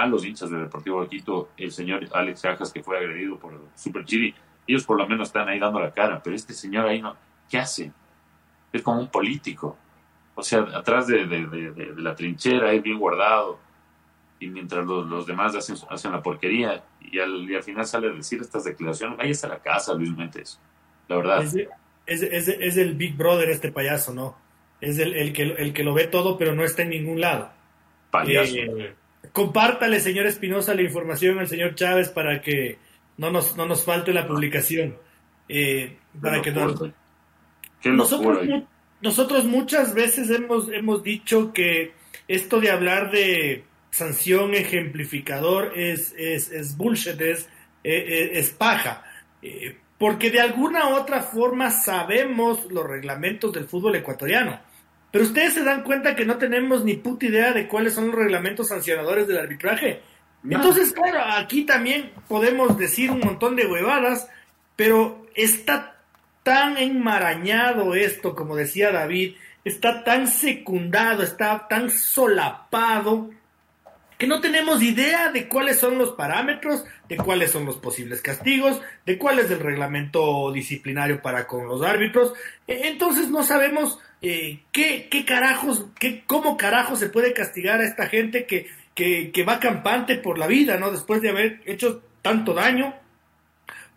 los 0.08 0.24
hinchas 0.24 0.50
del 0.50 0.62
Deportivo 0.62 1.02
de 1.02 1.08
Quito, 1.08 1.50
el 1.56 1.72
señor 1.72 2.06
Alex 2.12 2.42
Cajas 2.42 2.72
que 2.72 2.82
fue 2.82 2.98
agredido 2.98 3.38
por 3.38 3.58
Super 3.74 4.04
Chiri, 4.04 4.34
ellos 4.66 4.84
por 4.84 4.98
lo 4.98 5.08
menos 5.08 5.28
están 5.28 5.48
ahí 5.48 5.58
dando 5.58 5.80
la 5.80 5.92
cara, 5.92 6.20
pero 6.22 6.36
este 6.36 6.52
señor 6.52 6.86
ahí 6.86 7.00
no, 7.00 7.16
¿qué 7.48 7.58
hace? 7.58 7.90
Es 8.72 8.82
como 8.82 9.00
un 9.00 9.08
político, 9.08 9.76
o 10.34 10.42
sea, 10.42 10.60
atrás 10.74 11.06
de, 11.06 11.26
la 11.96 12.14
trinchera, 12.14 12.70
ahí 12.70 12.80
bien 12.80 12.98
guardado, 12.98 13.58
y 14.38 14.48
mientras 14.48 14.86
los, 14.86 15.26
demás 15.26 15.56
hacen, 15.56 15.76
hacen 15.88 16.12
la 16.12 16.22
porquería, 16.22 16.84
y 17.00 17.18
al, 17.18 17.52
al, 17.52 17.62
final 17.62 17.86
sale 17.86 18.08
a 18.08 18.12
decir 18.12 18.40
estas 18.40 18.64
declaraciones, 18.64 19.18
ahí 19.18 19.30
está 19.30 19.48
la 19.48 19.58
casa, 19.58 19.94
Luis 19.94 20.14
Méndez, 20.14 20.60
la 21.08 21.16
verdad. 21.16 21.42
Es, 22.06 22.22
es, 22.22 22.76
el 22.76 22.94
Big 22.94 23.16
Brother 23.16 23.50
este 23.50 23.70
payaso, 23.70 24.14
¿no? 24.14 24.36
Es 24.80 24.98
el, 24.98 25.14
el, 25.14 25.32
que, 25.32 25.42
el 25.42 25.72
que 25.72 25.82
lo 25.82 25.92
ve 25.92 26.06
todo, 26.06 26.38
pero 26.38 26.54
no 26.54 26.64
está 26.64 26.82
en 26.82 26.90
ningún 26.90 27.20
lado. 27.20 27.50
Payaso. 28.10 28.54
Eh, 28.56 28.94
compártale, 29.32 30.00
señor 30.00 30.26
Espinosa, 30.26 30.74
la 30.74 30.82
información 30.82 31.38
al 31.38 31.48
señor 31.48 31.74
Chávez 31.74 32.08
para 32.08 32.40
que 32.40 32.78
no 33.16 33.30
nos, 33.30 33.56
no 33.56 33.66
nos 33.66 33.84
falte 33.84 34.12
la 34.12 34.26
publicación. 34.26 34.96
Eh, 35.48 35.96
para 36.20 36.42
que 36.42 36.50
nosotros, 36.50 38.48
nosotros 39.00 39.44
muchas 39.44 39.94
veces 39.94 40.30
hemos, 40.30 40.70
hemos 40.70 41.02
dicho 41.02 41.52
que 41.52 41.92
esto 42.26 42.60
de 42.60 42.70
hablar 42.70 43.10
de 43.10 43.64
sanción 43.90 44.54
ejemplificador 44.54 45.72
es, 45.76 46.14
es, 46.18 46.50
es 46.50 46.76
bullshit, 46.76 47.20
es, 47.20 47.48
es, 47.82 48.50
paja. 48.50 49.02
Eh, 49.42 49.76
porque 49.96 50.30
de 50.30 50.40
alguna 50.40 50.88
u 50.88 50.94
otra 50.94 51.22
forma 51.22 51.70
sabemos 51.70 52.70
los 52.70 52.86
reglamentos 52.86 53.52
del 53.52 53.66
fútbol 53.66 53.96
ecuatoriano. 53.96 54.60
Pero 55.10 55.24
ustedes 55.24 55.54
se 55.54 55.64
dan 55.64 55.82
cuenta 55.82 56.14
que 56.14 56.24
no 56.24 56.36
tenemos 56.36 56.84
ni 56.84 56.94
puta 56.94 57.26
idea 57.26 57.52
de 57.52 57.66
cuáles 57.66 57.94
son 57.94 58.08
los 58.08 58.16
reglamentos 58.16 58.68
sancionadores 58.68 59.26
del 59.26 59.38
arbitraje. 59.38 60.02
Entonces, 60.48 60.92
claro, 60.92 61.20
aquí 61.36 61.64
también 61.64 62.12
podemos 62.28 62.78
decir 62.78 63.10
un 63.10 63.20
montón 63.20 63.56
de 63.56 63.66
huevadas, 63.66 64.28
pero 64.76 65.26
está 65.34 65.96
tan 66.42 66.76
enmarañado 66.76 67.94
esto, 67.94 68.34
como 68.34 68.54
decía 68.54 68.92
David, 68.92 69.34
está 69.64 70.04
tan 70.04 70.28
secundado, 70.28 71.22
está 71.22 71.66
tan 71.68 71.90
solapado, 71.90 73.30
que 74.18 74.26
no 74.26 74.40
tenemos 74.40 74.82
idea 74.82 75.30
de 75.30 75.48
cuáles 75.48 75.78
son 75.78 75.96
los 75.96 76.12
parámetros, 76.12 76.84
de 77.08 77.16
cuáles 77.16 77.52
son 77.52 77.64
los 77.64 77.76
posibles 77.76 78.20
castigos, 78.20 78.80
de 79.06 79.16
cuál 79.16 79.38
es 79.38 79.50
el 79.50 79.60
reglamento 79.60 80.50
disciplinario 80.50 81.22
para 81.22 81.46
con 81.46 81.68
los 81.68 81.82
árbitros. 81.82 82.34
E, 82.66 82.88
entonces 82.88 83.30
no 83.30 83.44
sabemos 83.44 84.00
eh, 84.20 84.60
qué, 84.72 85.08
qué, 85.10 85.24
carajos, 85.24 85.86
qué, 85.98 86.24
cómo 86.26 86.56
carajos 86.56 86.98
se 86.98 87.08
puede 87.08 87.32
castigar 87.32 87.80
a 87.80 87.84
esta 87.84 88.06
gente 88.06 88.46
que, 88.46 88.68
que, 88.94 89.44
va 89.44 89.60
campante 89.60 90.16
por 90.16 90.38
la 90.38 90.46
vida, 90.46 90.76
¿no? 90.76 90.90
Después 90.90 91.22
de 91.22 91.30
haber 91.30 91.60
hecho 91.66 92.02
tanto 92.20 92.52
daño. 92.52 92.94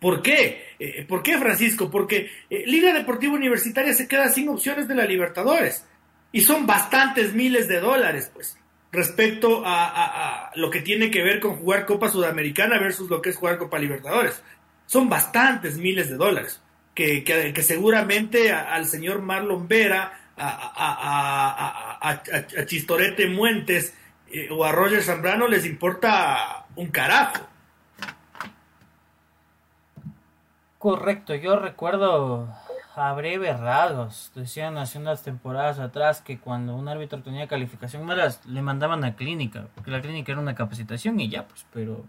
¿Por 0.00 0.22
qué? 0.22 0.74
Eh, 0.78 1.04
¿Por 1.08 1.22
qué, 1.22 1.38
Francisco? 1.38 1.90
Porque 1.90 2.30
eh, 2.50 2.64
Liga 2.66 2.92
Deportiva 2.92 3.34
Universitaria 3.34 3.94
se 3.94 4.06
queda 4.06 4.28
sin 4.28 4.48
opciones 4.48 4.86
de 4.86 4.94
la 4.94 5.04
Libertadores. 5.04 5.84
Y 6.30 6.40
son 6.40 6.66
bastantes 6.66 7.34
miles 7.34 7.68
de 7.68 7.80
dólares, 7.80 8.30
pues 8.32 8.56
respecto 8.90 9.62
a, 9.64 10.50
lo 10.54 10.70
que 10.70 10.82
tiene 10.82 11.10
que 11.10 11.22
ver 11.22 11.40
con 11.40 11.56
jugar 11.56 11.86
Copa 11.86 12.08
Sudamericana 12.08 12.78
versus 12.78 13.08
lo 13.08 13.22
que 13.22 13.30
es 13.30 13.36
jugar 13.36 13.58
Copa 13.58 13.78
Libertadores. 13.78 14.42
Son 14.86 15.08
bastantes 15.08 15.78
miles 15.78 16.10
de 16.10 16.16
dólares 16.16 16.60
que, 16.94 17.24
que, 17.24 17.62
seguramente 17.62 18.52
al 18.52 18.86
señor 18.86 19.22
Marlon 19.22 19.68
Vera, 19.68 20.18
a, 20.36 22.22
Chistorete 22.66 23.28
Muentes 23.28 23.94
eh, 24.30 24.48
o 24.50 24.64
a 24.64 24.72
Roger 24.72 25.02
Zambrano 25.02 25.46
les 25.46 25.66
importa 25.66 26.66
un 26.76 26.88
carajo. 26.88 27.46
Correcto, 30.78 31.34
yo 31.34 31.56
recuerdo 31.56 32.48
a 32.96 33.12
breves 33.14 33.58
rasgos. 33.60 34.32
Decían 34.34 34.76
hace 34.78 34.98
unas 34.98 35.22
temporadas 35.22 35.78
atrás 35.78 36.20
que 36.20 36.38
cuando 36.38 36.74
un 36.74 36.88
árbitro 36.88 37.22
tenía 37.22 37.46
calificación 37.46 38.04
malas 38.04 38.44
le 38.46 38.62
mandaban 38.62 39.04
a 39.04 39.14
clínica, 39.14 39.68
porque 39.74 39.90
la 39.90 40.00
clínica 40.00 40.32
era 40.32 40.40
una 40.40 40.54
capacitación 40.54 41.20
y 41.20 41.28
ya, 41.28 41.46
pues, 41.46 41.64
pero 41.72 42.04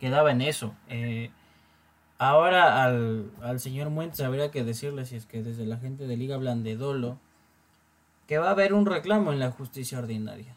quedaba 0.00 0.30
en 0.30 0.42
eso. 0.42 0.74
Eh, 0.88 1.30
ahora 2.18 2.84
al, 2.84 3.30
al 3.42 3.60
señor 3.60 3.90
Muentes 3.90 4.20
habría 4.20 4.50
que 4.50 4.64
decirle, 4.64 5.04
si 5.04 5.16
es 5.16 5.26
que 5.26 5.42
desde 5.42 5.66
la 5.66 5.78
gente 5.78 6.06
de 6.06 6.16
Liga 6.16 6.36
hablan 6.36 6.62
de 6.62 6.76
dolo, 6.76 7.18
que 8.26 8.38
va 8.38 8.48
a 8.48 8.52
haber 8.52 8.72
un 8.72 8.86
reclamo 8.86 9.32
en 9.32 9.38
la 9.38 9.50
justicia 9.50 9.98
ordinaria 9.98 10.56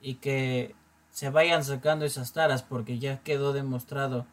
y 0.00 0.14
que 0.14 0.74
se 1.10 1.30
vayan 1.30 1.62
sacando 1.62 2.04
esas 2.04 2.32
taras 2.32 2.62
porque 2.62 2.98
ya 2.98 3.22
quedó 3.22 3.52
demostrado 3.52 4.26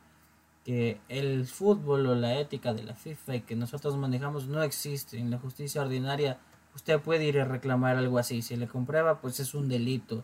que 0.66 1.00
el 1.10 1.46
fútbol 1.46 2.08
o 2.08 2.16
la 2.16 2.40
ética 2.40 2.74
de 2.74 2.84
la 2.84 2.96
FIFA 2.96 3.36
y 3.36 3.42
que 3.42 3.56
nosotros 3.56 3.98
manejamos 3.98 4.48
no 4.48 4.64
existe. 4.64 5.18
En 5.18 5.32
la 5.32 5.38
justicia 5.38 5.82
ordinaria 5.82 6.38
usted 6.76 7.00
puede 7.00 7.26
ir 7.26 7.40
a 7.40 7.46
reclamar 7.46 7.98
algo 7.98 8.18
así. 8.18 8.42
Si 8.42 8.56
le 8.56 8.68
comprueba, 8.68 9.20
pues 9.20 9.40
es 9.40 9.54
un 9.54 9.68
delito. 9.68 10.24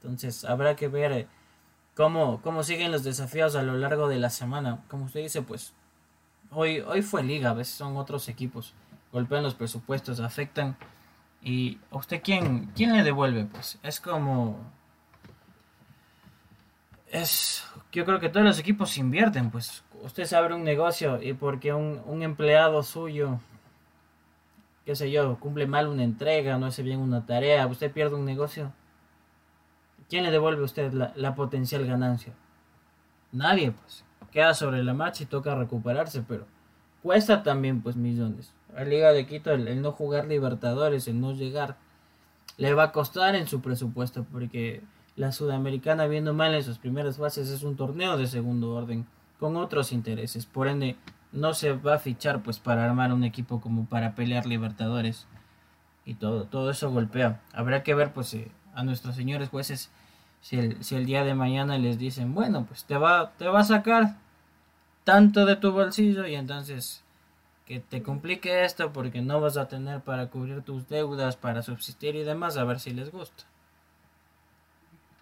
Entonces 0.00 0.44
habrá 0.44 0.76
que 0.76 0.88
ver 0.88 1.12
eh, 1.12 1.26
cómo, 1.94 2.40
cómo 2.42 2.62
siguen 2.62 2.92
los 2.92 3.04
desafíos 3.04 3.56
a 3.56 3.62
lo 3.62 3.76
largo 3.76 4.08
de 4.08 4.18
la 4.18 4.30
semana. 4.30 4.82
Como 4.88 5.04
usted 5.06 5.20
dice, 5.20 5.42
pues 5.42 5.72
hoy, 6.50 6.80
hoy 6.80 7.02
fue 7.02 7.22
liga, 7.22 7.50
a 7.50 7.54
veces 7.54 7.74
son 7.74 7.96
otros 7.96 8.28
equipos. 8.28 8.74
Golpean 9.12 9.42
los 9.42 9.54
presupuestos, 9.54 10.20
afectan. 10.20 10.76
¿Y 11.42 11.78
usted 11.90 12.22
quién, 12.22 12.70
quién 12.74 12.96
le 12.96 13.02
devuelve? 13.02 13.44
Pues 13.44 13.78
es 13.82 14.00
como 14.00 14.58
es 17.14 17.64
yo 17.92 18.04
creo 18.04 18.18
que 18.18 18.28
todos 18.28 18.44
los 18.44 18.58
equipos 18.58 18.98
invierten, 18.98 19.50
pues 19.50 19.84
usted 20.02 20.24
se 20.24 20.34
abre 20.34 20.54
un 20.54 20.64
negocio 20.64 21.22
y 21.22 21.32
porque 21.32 21.72
un, 21.72 22.02
un 22.06 22.22
empleado 22.22 22.82
suyo, 22.82 23.38
qué 24.84 24.96
sé 24.96 25.12
yo, 25.12 25.38
cumple 25.38 25.68
mal 25.68 25.86
una 25.86 26.02
entrega, 26.02 26.58
no 26.58 26.66
hace 26.66 26.82
bien 26.82 26.98
una 26.98 27.24
tarea, 27.24 27.66
usted 27.68 27.92
pierde 27.92 28.16
un 28.16 28.24
negocio, 28.24 28.72
¿quién 30.08 30.24
le 30.24 30.30
devuelve 30.30 30.62
a 30.62 30.64
usted 30.64 30.92
la, 30.92 31.34
potencial 31.34 31.86
ganancia? 31.86 32.32
Nadie, 33.32 33.72
pues. 33.72 34.04
Queda 34.30 34.54
sobre 34.54 34.82
la 34.82 34.94
marcha 34.94 35.22
y 35.22 35.26
toca 35.26 35.54
recuperarse, 35.54 36.22
pero 36.26 36.46
cuesta 37.02 37.42
también, 37.42 37.82
pues, 37.82 37.96
millones. 37.96 38.52
A 38.76 38.84
Liga 38.84 39.12
de 39.12 39.26
Quito 39.26 39.52
el 39.52 39.80
no 39.80 39.92
jugar 39.92 40.26
Libertadores, 40.26 41.06
el 41.06 41.20
no 41.20 41.32
llegar, 41.32 41.76
le 42.56 42.74
va 42.74 42.84
a 42.84 42.92
costar 42.92 43.34
en 43.34 43.46
su 43.46 43.60
presupuesto, 43.60 44.24
porque 44.30 44.82
la 45.16 45.32
Sudamericana, 45.32 46.06
viendo 46.06 46.34
mal 46.34 46.54
en 46.54 46.62
sus 46.64 46.78
primeras 46.78 47.18
fases, 47.18 47.48
es 47.48 47.62
un 47.62 47.76
torneo 47.76 48.16
de 48.16 48.26
segundo 48.26 48.74
orden, 48.74 49.06
con 49.38 49.56
otros 49.56 49.92
intereses. 49.92 50.46
Por 50.46 50.68
ende, 50.68 50.96
no 51.32 51.54
se 51.54 51.72
va 51.72 51.94
a 51.94 51.98
fichar 51.98 52.42
pues 52.42 52.58
para 52.58 52.84
armar 52.84 53.12
un 53.12 53.24
equipo 53.24 53.60
como 53.60 53.86
para 53.86 54.14
pelear 54.14 54.46
Libertadores. 54.46 55.26
Y 56.04 56.14
todo, 56.14 56.44
todo 56.44 56.70
eso 56.70 56.90
golpea. 56.90 57.40
Habrá 57.52 57.82
que 57.82 57.94
ver 57.94 58.12
pues 58.12 58.34
eh, 58.34 58.50
a 58.74 58.82
nuestros 58.82 59.16
señores 59.16 59.48
jueces 59.48 59.90
si 60.44 60.58
el, 60.58 60.84
si 60.84 60.94
el 60.94 61.06
día 61.06 61.24
de 61.24 61.34
mañana 61.34 61.78
les 61.78 61.98
dicen, 61.98 62.34
bueno, 62.34 62.66
pues 62.66 62.84
te 62.84 62.98
va, 62.98 63.32
te 63.38 63.46
va 63.46 63.60
a 63.60 63.64
sacar 63.64 64.16
tanto 65.02 65.46
de 65.46 65.56
tu 65.56 65.72
bolsillo 65.72 66.26
y 66.26 66.34
entonces 66.34 67.02
que 67.66 67.80
te 67.80 68.02
complique 68.02 68.64
esto 68.64 68.92
porque 68.92 69.22
no 69.22 69.40
vas 69.40 69.56
a 69.56 69.68
tener 69.68 70.00
para 70.00 70.26
cubrir 70.26 70.60
tus 70.60 70.86
deudas, 70.88 71.36
para 71.36 71.62
subsistir 71.62 72.14
y 72.14 72.24
demás, 72.24 72.58
a 72.58 72.64
ver 72.64 72.78
si 72.78 72.90
les 72.90 73.10
gusta. 73.10 73.44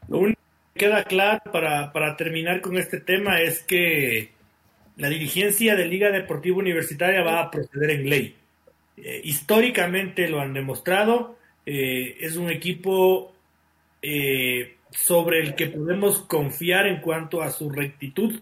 Lo 0.08 0.18
único 0.18 0.40
que 0.74 0.80
queda 0.80 1.04
claro 1.04 1.40
para, 1.52 1.92
para 1.92 2.16
terminar 2.16 2.60
con 2.60 2.76
este 2.76 2.98
tema 2.98 3.40
es 3.40 3.62
que 3.62 4.32
la 4.96 5.08
dirigencia 5.08 5.76
de 5.76 5.86
Liga 5.86 6.10
Deportiva 6.10 6.56
Universitaria 6.56 7.22
va 7.22 7.42
a 7.42 7.50
proceder 7.50 7.90
en 7.90 8.10
ley. 8.10 8.36
Eh, 8.96 9.20
históricamente 9.22 10.28
lo 10.28 10.40
han 10.40 10.52
demostrado, 10.52 11.36
eh, 11.64 12.16
es 12.20 12.36
un 12.36 12.50
equipo 12.50 13.32
eh, 14.02 14.76
sobre 14.90 15.40
el 15.40 15.54
que 15.54 15.68
podemos 15.68 16.20
confiar 16.22 16.86
en 16.86 17.00
cuanto 17.00 17.40
a 17.40 17.50
su 17.50 17.70
rectitud 17.70 18.40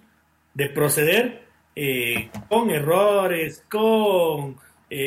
de 0.55 0.69
proceder, 0.71 1.51
con 2.49 2.71
errores, 2.71 3.65
con 3.71 4.57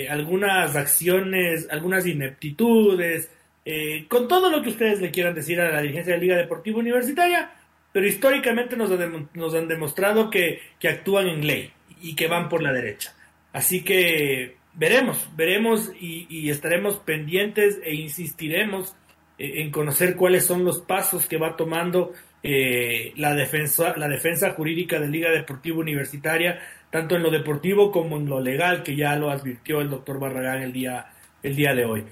algunas 0.09 0.75
acciones, 0.75 1.67
algunas 1.69 2.07
ineptitudes, 2.07 3.29
eh, 3.65 4.05
con 4.09 4.27
todo 4.27 4.49
lo 4.49 4.61
que 4.61 4.69
ustedes 4.69 4.99
le 4.99 5.11
quieran 5.11 5.33
decir 5.33 5.61
a 5.61 5.71
la 5.71 5.81
dirigencia 5.81 6.13
de 6.13 6.19
Liga 6.19 6.35
Deportiva 6.35 6.79
Universitaria, 6.79 7.51
pero 7.93 8.05
históricamente 8.05 8.75
nos, 8.75 8.91
han 8.91 9.67
demostrado 9.67 10.29
que, 10.29 10.59
actúan 10.83 11.27
en 11.27 11.47
ley 11.47 11.71
y 12.01 12.15
que 12.15 12.27
van 12.27 12.49
por 12.49 12.61
la 12.61 12.73
derecha. 12.73 13.15
Así 13.53 13.83
que 13.83 14.57
veremos, 14.73 15.29
veremos 15.37 15.91
y, 15.99 16.49
estaremos 16.49 16.97
pendientes 16.97 17.79
e 17.83 17.93
insistiremos 17.95 18.89
eh, 18.91 18.95
en 19.37 19.71
conocer 19.71 20.15
cuáles 20.15 20.45
son 20.45 20.63
los 20.63 20.81
pasos 20.81 21.27
que 21.27 21.37
va 21.37 21.55
tomando 21.55 22.13
eh, 22.41 23.13
la, 23.17 23.33
defensa, 23.33 23.95
la 23.97 24.07
defensa 24.07 24.51
jurídica 24.51 24.99
de 24.99 25.07
Liga 25.07 25.31
Deportiva 25.31 25.79
Universitaria, 25.79 26.59
tanto 26.89 27.15
en 27.15 27.23
lo 27.23 27.31
deportivo 27.31 27.91
como 27.91 28.17
en 28.17 28.27
lo 28.27 28.39
legal, 28.39 28.83
que 28.83 28.95
ya 28.95 29.15
lo 29.15 29.31
advirtió 29.31 29.81
el 29.81 29.89
doctor 29.89 30.19
Barragán 30.19 30.61
el 30.61 30.73
día, 30.73 31.07
el 31.41 31.55
día 31.55 31.73
de 31.73 31.85
hoy. 31.85 32.03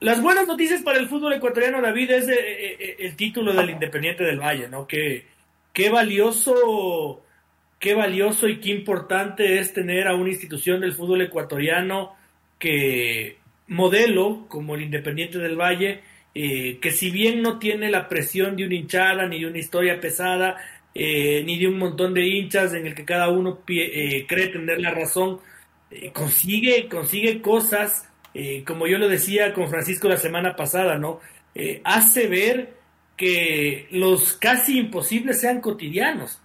Las 0.00 0.20
buenas 0.20 0.46
noticias 0.46 0.82
para 0.82 0.98
el 0.98 1.08
fútbol 1.08 1.32
ecuatoriano, 1.32 1.80
David, 1.80 2.10
es 2.10 2.28
eh, 2.28 2.34
eh, 2.34 2.76
eh, 2.78 2.96
el 3.00 3.16
título 3.16 3.54
del 3.54 3.70
Independiente 3.70 4.24
del 4.24 4.38
Valle, 4.38 4.68
¿no? 4.68 4.86
Qué 4.86 5.24
valioso, 5.90 7.24
qué 7.78 7.94
valioso 7.94 8.46
y 8.46 8.60
qué 8.60 8.70
importante 8.70 9.58
es 9.58 9.72
tener 9.72 10.06
a 10.06 10.14
una 10.14 10.28
institución 10.28 10.80
del 10.82 10.92
fútbol 10.92 11.22
ecuatoriano 11.22 12.14
que 12.58 13.38
modelo 13.68 14.46
como 14.48 14.74
el 14.74 14.82
Independiente 14.82 15.38
del 15.38 15.56
Valle, 15.56 16.02
que 16.34 16.90
si 16.92 17.10
bien 17.10 17.40
no 17.40 17.58
tiene 17.58 17.90
la 17.90 18.08
presión 18.08 18.56
de 18.56 18.66
una 18.66 18.74
hinchada 18.74 19.26
ni 19.26 19.40
de 19.40 19.46
una 19.46 19.58
historia 19.58 19.98
pesada, 20.00 20.58
ni 20.94 21.58
de 21.58 21.66
un 21.66 21.78
montón 21.78 22.12
de 22.12 22.26
hinchas 22.26 22.74
en 22.74 22.86
el 22.86 22.94
que 22.94 23.06
cada 23.06 23.30
uno 23.30 23.62
cree 23.64 24.48
tener 24.52 24.80
la 24.80 24.90
razón, 24.90 25.40
consigue, 26.12 26.88
consigue 26.88 27.40
cosas 27.40 28.06
eh, 28.38 28.64
como 28.66 28.86
yo 28.86 28.98
lo 28.98 29.08
decía 29.08 29.54
con 29.54 29.70
Francisco 29.70 30.10
la 30.10 30.18
semana 30.18 30.54
pasada, 30.56 30.98
¿no? 30.98 31.20
Eh, 31.54 31.80
hace 31.84 32.26
ver 32.26 32.74
que 33.16 33.88
los 33.92 34.34
casi 34.34 34.78
imposibles 34.78 35.40
sean 35.40 35.62
cotidianos. 35.62 36.42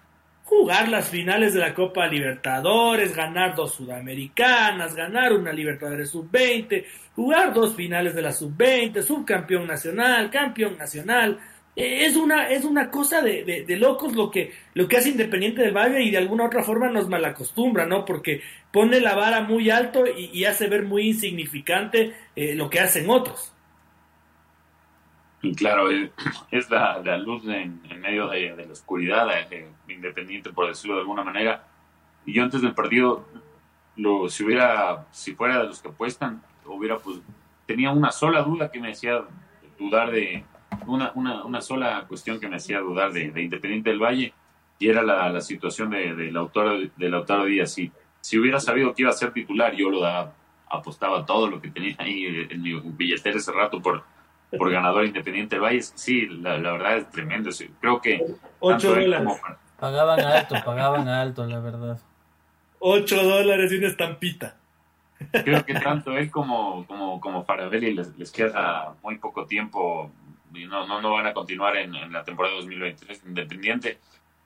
Jugar 0.52 0.90
las 0.90 1.08
finales 1.08 1.54
de 1.54 1.62
la 1.62 1.74
Copa 1.74 2.08
Libertadores, 2.08 3.16
ganar 3.16 3.56
dos 3.56 3.74
Sudamericanas, 3.74 4.94
ganar 4.94 5.32
una 5.32 5.54
Libertadores 5.54 6.10
Sub-20, 6.10 6.84
jugar 7.16 7.54
dos 7.54 7.74
finales 7.74 8.14
de 8.14 8.22
la 8.22 8.34
Sub-20, 8.34 9.02
subcampeón 9.02 9.66
nacional, 9.66 10.30
campeón 10.30 10.78
nacional, 10.78 11.40
eh, 11.74 12.06
es 12.06 12.18
una, 12.18 12.50
es 12.50 12.66
una 12.66 12.92
cosa 12.92 13.22
de, 13.22 13.64
de, 13.66 13.78
locos 13.78 14.14
lo 14.14 14.30
que, 14.30 14.52
lo 14.74 14.90
que 14.90 14.98
hace 14.98 15.12
Independiente 15.12 15.62
del 15.62 15.74
Valle 15.74 16.04
y 16.04 16.12
de 16.12 16.18
alguna 16.18 16.48
otra 16.48 16.64
forma 16.64 16.90
nos 16.90 17.08
malacostumbra, 17.08 17.86
¿no? 17.86 18.04
Porque 18.04 18.42
pone 18.74 19.00
la 19.00 19.16
vara 19.16 19.44
muy 19.44 19.70
alto 19.70 20.04
y, 20.06 20.44
hace 20.44 20.68
ver 20.68 20.84
muy 20.84 21.08
insignificante 21.08 22.14
eh, 22.36 22.56
lo 22.56 22.70
que 22.70 22.82
hacen 22.82 23.10
otros. 23.10 23.51
Y 25.42 25.56
claro, 25.56 25.90
es 26.52 26.70
la, 26.70 27.00
la 27.04 27.18
luz 27.18 27.44
en, 27.48 27.82
medio 28.00 28.28
de, 28.28 28.56
la 28.56 28.72
oscuridad, 28.72 29.28
Independiente, 29.88 30.52
por 30.52 30.68
decirlo 30.68 30.96
de 30.96 31.02
alguna 31.02 31.24
manera. 31.24 31.64
Y 32.26 32.34
yo 32.34 32.44
antes 32.44 32.62
del 32.62 32.74
partido, 32.74 33.28
lo, 33.96 34.30
si 34.30 34.44
hubiera, 34.44 35.08
si 35.12 35.34
fuera 35.34 35.60
de 35.60 35.66
los 35.66 35.82
que 35.82 35.90
apuestan, 35.90 36.42
hubiera 36.66 36.98
pues, 36.98 37.20
tenía 37.66 37.92
una 37.92 38.12
sola 38.12 38.42
duda 38.42 38.72
que 38.72 38.80
me 38.80 38.92
hacía 38.92 39.24
dudar 39.78 40.12
de, 40.12 40.46
una, 40.86 41.12
una, 41.16 41.44
una 41.44 41.62
sola 41.62 42.06
cuestión 42.08 42.40
que 42.40 42.48
me 42.48 42.58
hacía 42.58 42.80
dudar 42.80 43.12
de, 43.12 43.24
Independiente 43.42 43.90
del 43.90 44.00
Valle 44.00 44.34
y 44.80 44.88
era 44.88 45.04
la, 45.04 45.30
la 45.30 45.42
situación 45.42 45.90
de, 45.90 46.16
de, 46.16 46.32
Lautaro, 46.32 46.80
de 46.80 47.10
Lautaro 47.10 47.46
Díaz. 47.46 47.74
Si, 47.74 47.92
si 48.20 48.40
hubiera 48.40 48.60
sabido 48.60 48.94
que 48.94 49.04
iba 49.04 49.12
a 49.12 49.14
ser 49.14 49.32
titular, 49.34 49.76
yo 49.76 49.90
lo 49.90 50.06
apostaba 50.70 51.26
todo 51.26 51.48
lo 51.48 51.62
que 51.62 51.70
tenía 51.70 51.96
ahí 52.00 52.48
en 52.50 52.62
mi 52.62 52.80
billetera 52.80 53.38
ese 53.38 53.52
rato 53.52 53.82
por, 53.82 54.04
por 54.58 54.72
ganador 54.72 55.06
Independiente 55.06 55.56
del 55.56 55.64
Valle. 55.64 55.82
Sí, 55.82 56.28
la, 56.28 56.58
la 56.58 56.74
verdad 56.74 56.98
es 56.98 57.10
tremendo. 57.10 57.50
Creo 57.80 58.02
que... 58.02 58.26
Ocho 58.60 58.96
dólares. 58.96 59.42
Pagaban 59.80 60.20
alto, 60.20 60.56
pagaban 60.64 61.08
alto, 61.08 61.46
la 61.46 61.60
verdad. 61.60 62.00
Ocho 62.80 63.24
dólares 63.24 63.72
y 63.72 63.78
una 63.78 63.88
estampita. 63.88 64.56
Creo 65.32 65.66
que 65.66 65.76
tanto 65.76 66.18
él 66.18 66.32
como, 66.32 66.86
como, 66.88 67.20
como 67.22 67.44
Farabelli 67.44 67.94
les, 67.94 68.18
les 68.18 68.32
queda 68.32 68.96
muy 69.04 69.18
poco 69.18 69.46
tiempo 69.46 70.12
y 70.54 70.66
no, 70.66 70.86
no, 70.88 71.02
no 71.02 71.12
van 71.12 71.28
a 71.28 71.34
continuar 71.34 71.78
en, 71.78 72.12
la 72.12 72.24
temporada 72.24 72.56
2023 72.56 73.24
Independiente. 73.28 74.00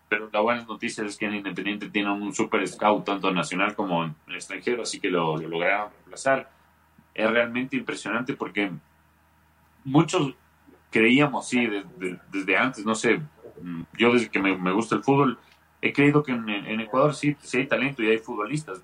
Pero 0.08 0.30
la 0.32 0.39
buena 0.39 0.64
noticia 0.64 1.03
es 1.03 1.18
que 1.18 1.26
en 1.26 1.36
Independiente 1.36 1.89
tiene 1.89 2.12
un 2.12 2.34
super 2.34 2.66
scout, 2.68 3.06
tanto 3.06 3.32
nacional 3.32 3.74
como 3.76 4.03
en 4.03 4.16
el 4.28 4.36
extranjero, 4.36 4.84
así 4.84 4.99
que 4.99 5.10
lo, 5.10 5.38
lograron 5.38 5.91
reemplazar. 5.91 6.49
Es 7.14 7.30
realmente 7.30 7.76
impresionante 7.76 8.34
porque 8.34 8.72
muchos 9.86 10.33
creíamos, 10.89 11.47
sí, 11.47 11.67
desde, 12.31 12.57
antes, 12.57 12.86
no 12.86 12.95
sé, 12.95 13.21
yo 13.97 14.11
desde 14.11 14.29
que 14.29 14.39
me, 14.39 14.71
gusta 14.71 14.95
el 14.95 15.03
fútbol, 15.03 15.38
he 15.81 15.93
creído 15.93 16.23
que 16.23 16.33
en, 16.33 16.79
Ecuador 16.81 17.13
sí, 17.13 17.36
sí 17.39 17.59
hay 17.59 17.67
talento 17.67 18.03
y 18.03 18.07
hay 18.07 18.17
futbolistas. 18.17 18.81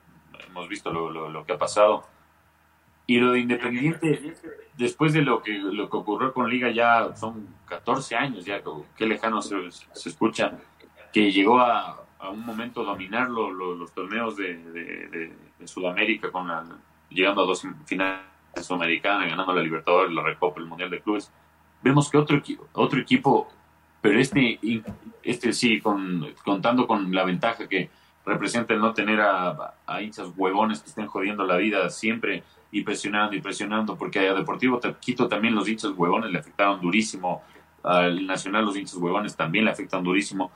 hemos 0.47 0.69
visto 0.69 0.91
lo, 0.93 1.29
lo, 1.29 1.45
que 1.45 1.53
ha 1.53 1.57
pasado. 1.57 2.05
Y 3.07 3.19
lo 3.19 3.31
de 3.31 3.39
Independiente, 3.39 4.35
después 4.77 5.11
de 5.11 5.21
lo 5.21 5.41
que, 5.41 5.57
lo 5.57 5.89
que 5.89 5.97
ocurrió 5.97 6.33
con 6.33 6.49
Liga, 6.49 6.69
ya 6.71 7.15
son 7.15 7.47
14 7.65 8.15
años, 8.15 8.45
ya 8.45 8.61
qué 8.95 9.05
lejano 9.05 9.41
se, 9.41 9.55
se 9.71 10.09
escucha, 10.09 10.57
que 11.11 11.31
llegó 11.31 11.59
a, 11.59 12.05
a 12.21 12.29
un 12.29 12.45
momento 12.45 12.83
dominar 12.83 13.29
los 13.29 13.91
torneos 13.93 14.37
de, 14.37 14.57
de, 15.57 15.67
Sudamérica, 15.67 16.31
con 16.31 16.49
llegando 17.09 17.43
a 17.43 17.45
dos 17.45 17.67
finales 17.85 18.30
sudamericanas, 18.55 19.29
ganando 19.29 19.53
la 19.53 19.61
Libertadores, 19.61 20.13
la 20.13 20.23
Recopa, 20.23 20.59
el 20.59 20.67
Mundial 20.67 20.89
de 20.89 21.01
Clubes. 21.01 21.31
Vemos 21.81 22.09
que 22.09 22.17
otro, 22.17 22.41
otro 22.73 22.99
equipo, 22.99 23.47
pero 24.01 24.19
este, 24.19 24.59
este 25.23 25.53
sí, 25.53 25.79
con, 25.79 26.27
contando 26.43 26.87
con 26.87 27.13
la 27.13 27.23
ventaja 27.23 27.67
que 27.67 27.89
representa 28.25 28.73
el 28.73 28.79
no 28.79 28.93
tener 28.93 29.19
a, 29.21 29.75
a 29.85 30.01
hinchas 30.01 30.29
huevones 30.35 30.81
que 30.81 30.89
estén 30.89 31.07
jodiendo 31.07 31.43
la 31.45 31.57
vida 31.57 31.89
siempre 31.89 32.43
y 32.71 32.83
presionando 32.83 33.35
y 33.35 33.41
presionando, 33.41 33.97
porque 33.97 34.19
a 34.19 34.33
Deportivo 34.33 34.79
Quito 34.99 35.27
también 35.27 35.55
los 35.55 35.67
hinchas 35.67 35.91
huevones 35.95 36.31
le 36.31 36.39
afectaron 36.39 36.79
durísimo, 36.79 37.41
al 37.83 38.25
Nacional 38.27 38.65
los 38.65 38.77
hinchas 38.77 38.95
huevones 38.95 39.35
también 39.35 39.65
le 39.65 39.71
afectan 39.71 40.03
durísimo 40.03 40.51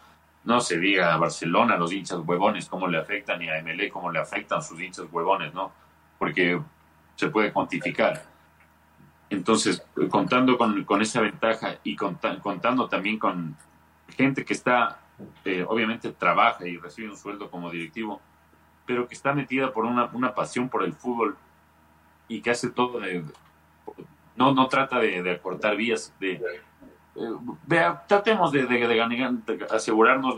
no 0.46 0.62
se 0.62 0.80
diga 0.80 1.14
a 1.14 1.18
Barcelona 1.18 1.76
los 1.76 1.92
hinchas 1.92 2.20
huevones 2.24 2.70
cómo 2.70 2.88
le 2.88 3.00
afectan 3.00 3.42
y 3.42 3.50
a 3.50 3.62
MLE 3.62 3.90
cómo 3.90 4.12
le 4.12 4.20
afectan 4.20 4.62
sus 4.62 4.80
hinchas 4.80 5.08
huevones, 5.12 5.54
¿no? 5.54 5.72
Porque 6.18 6.62
se 7.16 7.30
puede 7.30 7.52
cuantificar. 7.52 8.24
Entonces, 9.30 9.84
contando 10.10 10.58
con, 10.58 11.02
esa 11.02 11.22
ventaja 11.22 11.80
y 11.84 11.96
contando 11.96 12.88
también 12.88 13.18
con 13.18 13.58
gente 14.10 14.46
que 14.46 14.54
está, 14.54 15.00
eh, 15.44 15.66
obviamente 15.68 16.12
trabaja 16.12 16.68
y 16.68 16.78
recibe 16.78 17.10
un 17.10 17.18
sueldo 17.18 17.50
como 17.50 17.72
directivo, 17.72 18.22
pero 18.86 19.08
que 19.08 19.16
está 19.16 19.34
metida 19.34 19.74
por 19.74 19.86
una, 19.86 20.06
una 20.14 20.36
pasión 20.36 20.70
por 20.70 20.84
el 20.84 20.94
fútbol 20.94 21.38
y 22.28 22.42
que 22.42 22.52
hace 22.52 22.70
todo 22.70 23.00
de, 23.00 23.24
no, 24.36 24.54
no 24.54 24.68
trata 24.68 25.00
de, 25.00 25.24
de 25.24 25.32
acortar 25.32 25.76
vías, 25.76 26.14
de, 26.20 26.34
eh, 26.34 26.42
vea, 27.66 28.06
tratemos 28.08 28.52
de, 28.52 28.66
de, 28.66 29.66
asegurarnos 29.72 30.36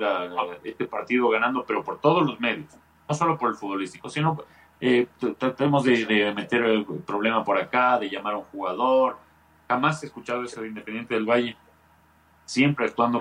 este 0.64 0.86
partido 0.86 1.30
ganando, 1.30 1.66
pero 1.66 1.84
por 1.84 2.00
todos 2.00 2.26
los 2.26 2.40
medios, 2.40 2.70
no 3.10 3.16
solo 3.16 3.38
por 3.38 3.50
el 3.50 3.56
futbolístico, 3.56 4.10
sino 4.10 4.38
eh, 4.80 5.08
tratemos 5.38 5.84
de, 5.84 6.34
meter 6.36 6.64
el 6.64 6.86
problema 6.86 7.44
por 7.44 7.58
acá, 7.58 8.00
de 8.00 8.10
llamar 8.10 8.36
a 8.36 8.38
un 8.38 8.44
jugador. 8.46 9.18
Jamás 9.68 10.02
he 10.04 10.08
escuchado 10.08 10.44
eso 10.44 10.62
de 10.62 10.70
Independiente 10.70 11.14
del 11.14 11.26
Valle, 11.26 11.58
siempre 12.46 12.86
actuando 12.86 13.20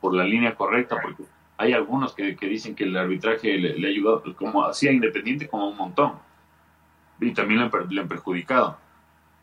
por, 0.00 0.14
la 0.14 0.24
línea 0.24 0.54
correcta, 0.54 0.98
porque 1.02 1.24
hay 1.56 1.72
algunos 1.72 2.14
que, 2.14 2.34
dicen 2.34 2.74
que 2.74 2.84
el 2.84 2.96
arbitraje 2.96 3.58
le, 3.58 3.86
ha 3.86 3.90
ayudado, 3.90 4.22
como 4.36 4.64
hacía 4.64 4.92
Independiente, 4.92 5.48
como 5.48 5.68
un 5.68 5.76
montón, 5.76 6.12
y 7.20 7.32
también 7.32 7.70
le 7.88 8.00
han 8.00 8.08
perjudicado 8.08 8.78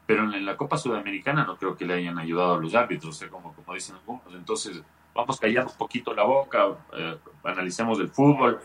pero 0.06 0.32
en 0.32 0.46
la 0.46 0.58
Copa 0.58 0.78
Sudamericana 0.78 1.46
no 1.46 1.58
creo 1.58 1.76
que 1.76 1.86
le 1.86 1.94
hayan 1.94 2.18
ayudado 2.20 2.56
a 2.56 2.58
los 2.58 2.76
árbitros, 2.76 3.24
como, 3.30 3.54
como 3.54 3.74
dicen 3.74 3.96
algunos. 3.96 4.34
Entonces, 4.34 4.82
vamos 5.14 5.40
callando 5.40 5.72
un 5.72 5.78
poquito 5.78 6.14
la 6.14 6.24
boca, 6.24 6.66
eh, 6.94 7.18
analicemos 7.44 8.00
el 8.00 8.10
fútbol, 8.10 8.60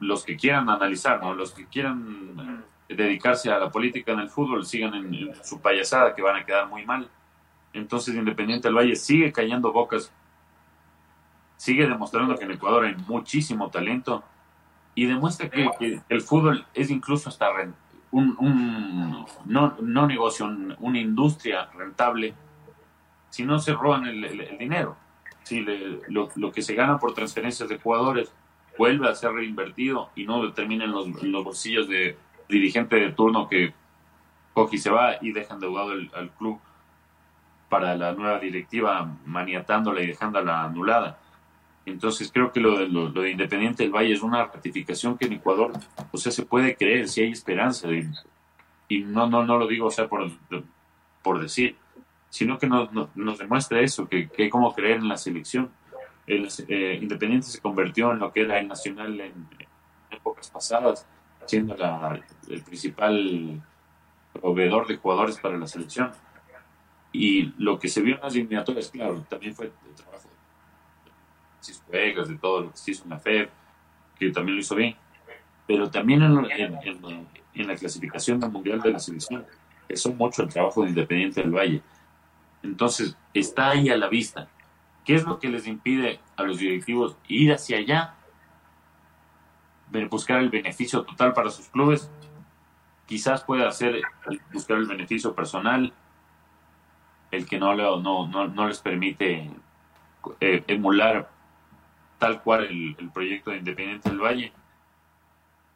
los 0.00 0.24
que 0.24 0.36
quieran 0.36 0.68
analizar, 0.68 1.22
los 1.36 1.52
que 1.52 1.66
quieran 1.66 2.64
eh, 2.88 2.94
dedicarse 2.94 3.50
a 3.50 3.58
la 3.58 3.70
política 3.70 4.12
en 4.12 4.20
el 4.20 4.30
fútbol, 4.30 4.66
sigan 4.66 4.94
en, 4.94 5.32
su 5.44 5.60
payasada, 5.60 6.14
que 6.14 6.22
van 6.22 6.36
a 6.36 6.44
quedar 6.44 6.68
muy 6.68 6.84
mal. 6.84 7.08
Entonces, 7.72 8.14
Independiente 8.14 8.68
del 8.68 8.76
Valle 8.76 8.96
sigue 8.96 9.32
callando 9.32 9.72
bocas, 9.72 10.12
sigue 11.56 11.86
demostrando 11.86 12.36
que 12.36 12.44
en 12.44 12.52
Ecuador 12.52 12.84
hay 12.84 12.96
muchísimo 13.06 13.70
talento 13.70 14.24
y 14.94 15.06
demuestra 15.06 15.48
que, 15.48 16.00
el 16.08 16.20
fútbol 16.22 16.66
es 16.74 16.90
incluso 16.90 17.28
hasta 17.28 17.48
un, 18.10 19.26
no, 19.44 19.76
no 19.80 20.06
negocio, 20.06 20.46
una 20.80 20.98
industria 20.98 21.66
rentable 21.76 22.34
si 23.30 23.44
no 23.44 23.58
se 23.60 23.72
roban 23.72 24.06
el, 24.06 24.58
dinero. 24.58 24.96
Si 25.44 25.64
lo, 26.08 26.52
que 26.52 26.62
se 26.62 26.74
gana 26.74 26.98
por 26.98 27.14
transferencias 27.14 27.68
de 27.68 27.78
jugadores 27.78 28.32
vuelve 28.80 29.10
a 29.10 29.14
ser 29.14 29.32
reinvertido 29.32 30.08
y 30.16 30.24
no 30.24 30.54
termina 30.54 30.86
los, 30.86 31.06
los 31.22 31.44
bolsillos 31.44 31.86
de 31.86 32.16
dirigente 32.48 32.96
de 32.96 33.12
turno 33.12 33.46
que 33.46 33.74
coge 34.54 34.76
y 34.76 34.78
se 34.78 34.88
va 34.88 35.16
y 35.20 35.32
deja 35.32 35.52
endeudado 35.52 35.92
el, 35.92 36.10
al 36.14 36.30
club 36.30 36.58
para 37.68 37.94
la 37.94 38.14
nueva 38.14 38.38
directiva 38.38 39.06
maniatándola 39.26 40.00
y 40.00 40.06
dejándola 40.06 40.64
anulada. 40.64 41.18
Entonces 41.84 42.30
creo 42.32 42.52
que 42.52 42.60
lo 42.60 42.78
de, 42.78 42.88
lo, 42.88 43.10
de 43.10 43.30
Independiente 43.30 43.82
del 43.82 43.92
Valle 43.92 44.14
es 44.14 44.22
una 44.22 44.46
ratificación 44.46 45.18
que 45.18 45.26
en 45.26 45.34
Ecuador, 45.34 45.72
o 46.10 46.16
sea, 46.16 46.32
se 46.32 46.46
puede 46.46 46.74
creer, 46.74 47.06
si 47.06 47.20
hay 47.20 47.32
esperanza. 47.32 47.86
Y, 48.88 49.00
no, 49.00 49.26
no, 49.26 49.44
no 49.44 49.58
lo 49.58 49.66
digo, 49.66 49.88
o 49.88 49.90
sea, 49.90 50.08
por, 50.08 50.30
por 51.22 51.38
decir, 51.38 51.76
sino 52.30 52.58
que 52.58 52.66
nos, 52.66 52.88
nos 53.14 53.38
demuestra 53.38 53.80
eso, 53.82 54.08
que, 54.08 54.30
que, 54.30 54.44
hay 54.44 54.48
como 54.48 54.74
creer 54.74 55.00
en 55.00 55.08
la 55.08 55.18
selección. 55.18 55.70
El 56.26 56.48
eh, 56.68 56.98
Independiente 57.00 57.48
se 57.48 57.60
convirtió 57.60 58.12
en 58.12 58.18
lo 58.20 58.32
que 58.32 58.42
era 58.42 58.58
el 58.58 58.68
Nacional 58.68 59.20
en, 59.20 59.48
épocas 60.10 60.50
pasadas, 60.50 61.06
siendo 61.46 61.76
el 62.48 62.62
principal 62.62 63.62
proveedor 64.32 64.86
de 64.86 64.96
jugadores 64.96 65.38
para 65.38 65.56
la 65.56 65.66
selección. 65.66 66.10
Y 67.12 67.52
lo 67.58 67.78
que 67.78 67.88
se 67.88 68.02
vio 68.02 68.16
en 68.16 68.20
las 68.22 68.34
eliminatorias, 68.34 68.90
claro, 68.90 69.24
también 69.28 69.54
fue 69.54 69.66
el 69.66 69.94
trabajo 69.94 70.28
Juegas, 71.86 72.28
de 72.28 72.38
todo 72.38 72.62
lo 72.62 72.70
que 72.70 72.76
se 72.76 72.90
hizo 72.92 73.04
en 73.04 73.10
la 73.10 73.18
FED, 73.18 73.48
que 74.18 74.30
también 74.30 74.56
lo 74.56 74.60
hizo 74.60 74.74
bien, 74.74 74.96
pero 75.66 75.90
también 75.90 76.22
en, 76.22 76.46
en, 77.54 77.66
la 77.66 77.74
clasificación 77.76 78.40
del 78.40 78.50
Mundial 78.50 78.80
de 78.80 78.92
la 78.92 78.98
Selección, 78.98 79.44
eso 79.88 80.12
mucho 80.12 80.42
el 80.42 80.48
trabajo 80.48 80.82
de 80.82 80.90
Independiente 80.90 81.40
del 81.40 81.50
Valle. 81.50 81.82
Entonces, 82.62 83.16
está 83.34 83.70
ahí 83.70 83.88
a 83.88 83.96
la 83.96 84.08
vista. 84.08 84.48
¿Qué 85.10 85.16
es 85.16 85.24
lo 85.24 85.40
que 85.40 85.48
les 85.48 85.66
impide 85.66 86.20
a 86.36 86.44
los 86.44 86.58
directivos 86.58 87.16
ir 87.26 87.52
hacia 87.52 87.78
allá? 87.78 88.14
Buscar 90.08 90.38
el 90.38 90.50
beneficio 90.50 91.02
total 91.02 91.32
para 91.32 91.50
sus 91.50 91.68
clubes. 91.68 92.08
Quizás 93.06 93.42
pueda 93.42 93.66
hacer 93.66 94.02
buscar 94.52 94.76
el 94.78 94.86
beneficio 94.86 95.34
personal, 95.34 95.92
el 97.32 97.44
que 97.44 97.58
no, 97.58 97.74
no, 97.74 98.28
no, 98.28 98.46
no 98.46 98.68
les 98.68 98.78
permite 98.78 99.50
eh, 100.38 100.62
emular 100.68 101.28
tal 102.20 102.40
cual 102.40 102.66
el, 102.66 103.10
proyecto 103.12 103.50
de 103.50 103.56
Independiente 103.56 104.10
del 104.10 104.20
Valle. 104.20 104.52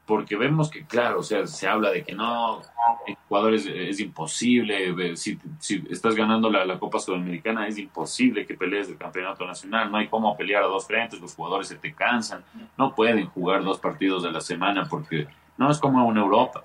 Porque 0.07 0.37
vemos 0.37 0.71
que, 0.71 0.85
claro, 0.85 1.21
o 1.21 1.23
sea, 1.23 1.47
se 1.47 1.67
habla 1.67 1.91
de 1.91 2.05
que 2.05 2.15
no, 2.15 2.61
Ecuador 3.07 3.55
es, 3.55 4.01
imposible, 4.01 5.17
si, 5.17 5.39
si, 5.59 5.83
estás 5.89 6.15
ganando 6.15 6.51
la, 6.51 6.67
la, 6.67 6.79
Copa 6.79 6.99
Sudamericana 6.99 7.67
es 7.67 7.79
imposible 7.79 8.45
que 8.45 8.55
pelees 8.55 8.89
el 8.91 8.99
campeonato 8.99 9.47
nacional, 9.47 9.91
no 9.91 9.97
hay 9.97 10.09
cómo 10.09 10.37
pelear 10.37 10.63
a 10.63 10.67
dos 10.67 10.87
frentes, 10.87 11.21
los 11.21 11.35
jugadores 11.35 11.69
se 11.69 11.77
te 11.77 11.95
cansan, 11.95 12.45
no 12.77 12.95
pueden 12.95 13.27
jugar 13.29 13.65
dos 13.65 13.79
partidos 13.79 14.23
de 14.25 14.31
la 14.31 14.43
semana 14.43 14.87
porque 14.91 15.27
no 15.57 15.71
es 15.71 15.79
como 15.79 16.11
en 16.11 16.19
Europa. 16.19 16.63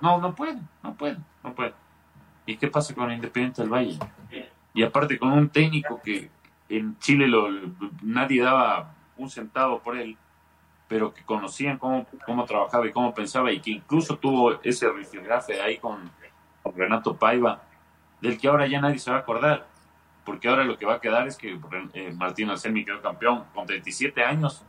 No, 0.00 0.18
no 0.18 0.34
pueden, 0.34 0.66
no 0.82 0.94
pueden, 0.94 1.24
no 1.44 1.54
pueden. 1.54 1.74
¿Y 2.46 2.56
qué 2.56 2.68
pasa 2.68 2.94
con 2.94 3.12
Independiente 3.12 3.62
del 3.62 3.70
Valle? 3.70 3.98
Y 4.74 4.82
aparte 4.82 5.18
con 5.18 5.32
un 5.32 5.48
técnico 5.48 6.00
que, 6.02 6.30
en 6.68 6.98
Chile 6.98 7.28
lo, 7.28 7.48
nadie 8.02 8.42
daba 8.42 8.94
un 9.16 9.30
centavo 9.30 9.80
por 9.80 9.96
él, 9.96 10.16
pero 10.88 11.12
que 11.12 11.22
conocían 11.22 11.78
cómo, 11.78 12.06
cómo 12.24 12.44
trabajaba 12.44 12.86
y 12.86 12.92
cómo 12.92 13.14
pensaba 13.14 13.52
y 13.52 13.60
que 13.60 13.70
incluso 13.70 14.16
tuvo 14.16 14.60
ese 14.62 14.90
rifirrafe 14.90 15.60
ahí 15.60 15.78
con, 15.78 16.10
Renato 16.76 17.16
Paiva, 17.16 17.62
del 18.20 18.38
que 18.38 18.46
ahora 18.46 18.66
ya 18.66 18.78
nadie 18.78 18.98
se 18.98 19.10
va 19.10 19.18
a 19.18 19.20
acordar, 19.20 19.66
porque 20.24 20.48
ahora 20.48 20.64
lo 20.64 20.76
que 20.76 20.84
va 20.84 20.94
a 20.94 21.00
quedar 21.00 21.26
es 21.26 21.38
que 21.38 21.58
eh, 21.94 22.12
Martín 22.14 22.50
Alcemi 22.50 22.84
quedó 22.84 23.00
campeón 23.00 23.44
con 23.54 23.66
37 23.66 24.22
años 24.22 24.62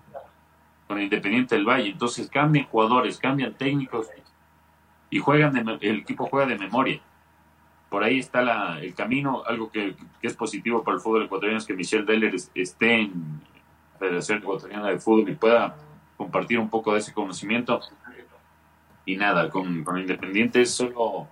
con 0.88 1.02
Independiente 1.02 1.56
del 1.56 1.66
Valle, 1.66 1.90
entonces 1.90 2.30
cambian 2.30 2.68
jugadores, 2.68 3.18
cambian 3.18 3.54
técnicos 3.54 4.08
y 5.10 5.20
juegan 5.20 5.58
el 5.82 6.00
equipo 6.00 6.28
juega 6.28 6.48
de 6.48 6.58
memoria 6.58 7.02
por 7.90 8.04
ahí 8.04 8.20
está 8.20 8.42
la, 8.42 8.80
el 8.80 8.94
camino. 8.94 9.44
Algo 9.46 9.72
que, 9.72 9.96
es 10.22 10.34
positivo 10.36 10.84
para 10.84 10.96
el 10.96 11.02
fútbol 11.02 11.26
ecuatoriano 11.26 11.58
es 11.58 11.66
que 11.66 11.74
Michelle 11.74 12.06
Deller 12.06 12.36
esté 12.54 13.02
en 13.02 13.42
la 13.94 14.00
Federación 14.00 14.38
Ecuatoriana 14.40 14.88
de 14.90 15.00
Fútbol 15.00 15.30
y 15.30 15.36
pueda 15.36 15.76
compartir 16.20 16.60
un 16.60 16.70
poco 16.70 16.92
de 16.92 17.00
ese 17.00 17.14
conocimiento. 17.14 17.80
Y 19.06 19.16
nada, 19.16 19.50
con, 19.50 19.86
con 19.86 19.98
Independiente 19.98 20.62
es 20.62 20.72
solo 20.72 21.30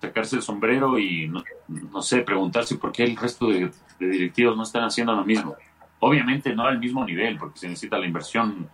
sacarse 0.00 0.36
el 0.36 0.42
sombrero 0.42 0.98
y 0.98 1.28
no, 1.28 2.00
sé, 2.00 2.22
preguntarse 2.22 2.76
por 2.76 2.90
qué 2.90 3.04
el 3.04 3.16
resto 3.18 3.48
de, 3.48 3.70
directivos 3.98 4.56
no 4.56 4.62
están 4.62 4.84
haciendo 4.84 5.12
lo 5.12 5.26
mismo. 5.26 5.56
Obviamente 5.98 6.54
no 6.54 6.64
al 6.64 6.78
mismo 6.78 7.04
nivel, 7.04 7.36
porque 7.36 7.58
se 7.58 7.68
necesita 7.68 7.98
la 7.98 8.06
inversión 8.06 8.66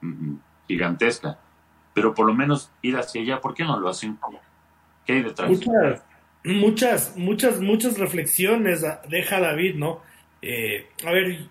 mm, 0.00 0.34
gigantesca, 0.68 1.40
pero 1.92 2.14
por 2.14 2.26
lo 2.26 2.32
menos 2.32 2.70
ir 2.80 2.96
hacia 2.96 3.20
allá, 3.20 3.40
¿por 3.40 3.52
qué 3.52 3.64
no 3.64 3.80
lo 3.80 3.88
hacen? 3.88 4.16
¿Qué 5.04 5.14
hay 5.14 5.22
detrás? 5.22 5.50
muchas, 6.44 7.16
muchas, 7.16 7.60
muchas 7.60 7.98
reflexiones 7.98 8.86
deja 9.08 9.40
David, 9.40 9.74
¿no? 9.74 10.02
Eh, 10.40 10.88
a 11.04 11.10
ver, 11.10 11.48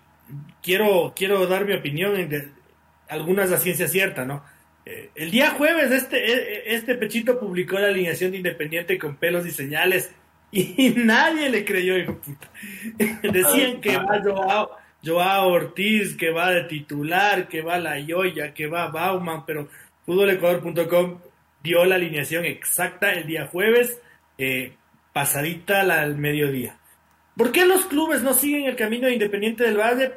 quiero, 0.62 1.12
quiero 1.14 1.46
dar 1.46 1.66
mi 1.66 1.74
opinión, 1.74 2.16
en 2.16 2.59
algunas 3.10 3.50
la 3.50 3.58
ciencia 3.58 3.88
cierta, 3.88 4.24
¿no? 4.24 4.44
Eh, 4.86 5.10
el 5.14 5.30
día 5.30 5.50
jueves 5.50 5.90
este, 5.90 6.16
e, 6.16 6.32
e, 6.32 6.74
este 6.74 6.94
Pechito 6.94 7.38
publicó 7.38 7.78
la 7.78 7.88
alineación 7.88 8.30
de 8.30 8.38
Independiente 8.38 8.98
con 8.98 9.16
pelos 9.16 9.46
y 9.46 9.50
señales 9.50 10.10
y 10.52 10.90
nadie 10.96 11.50
le 11.50 11.64
creyó, 11.64 11.98
hijo 11.98 12.16
puta. 12.18 12.50
Decían 13.22 13.80
que 13.80 13.96
va 13.96 14.20
Joao, 14.22 14.70
Joao, 15.04 15.48
Ortiz, 15.48 16.16
que 16.16 16.30
va 16.30 16.50
de 16.50 16.64
titular, 16.64 17.48
que 17.48 17.62
va 17.62 17.78
La 17.78 17.98
Yoya, 17.98 18.54
que 18.54 18.66
va 18.66 18.88
Bauman, 18.88 19.44
pero 19.44 19.68
fútbolecuador.com 20.06 21.18
dio 21.62 21.84
la 21.84 21.96
alineación 21.96 22.44
exacta 22.44 23.12
el 23.12 23.26
día 23.26 23.46
jueves, 23.46 24.00
eh, 24.38 24.72
pasadita 25.12 25.80
al 25.80 26.16
mediodía. 26.16 26.76
¿Por 27.36 27.52
qué 27.52 27.66
los 27.66 27.86
clubes 27.86 28.22
no 28.22 28.34
siguen 28.34 28.64
el 28.64 28.76
camino 28.76 29.06
de 29.06 29.14
Independiente 29.14 29.64
del 29.64 29.78
Valle? 29.78 30.12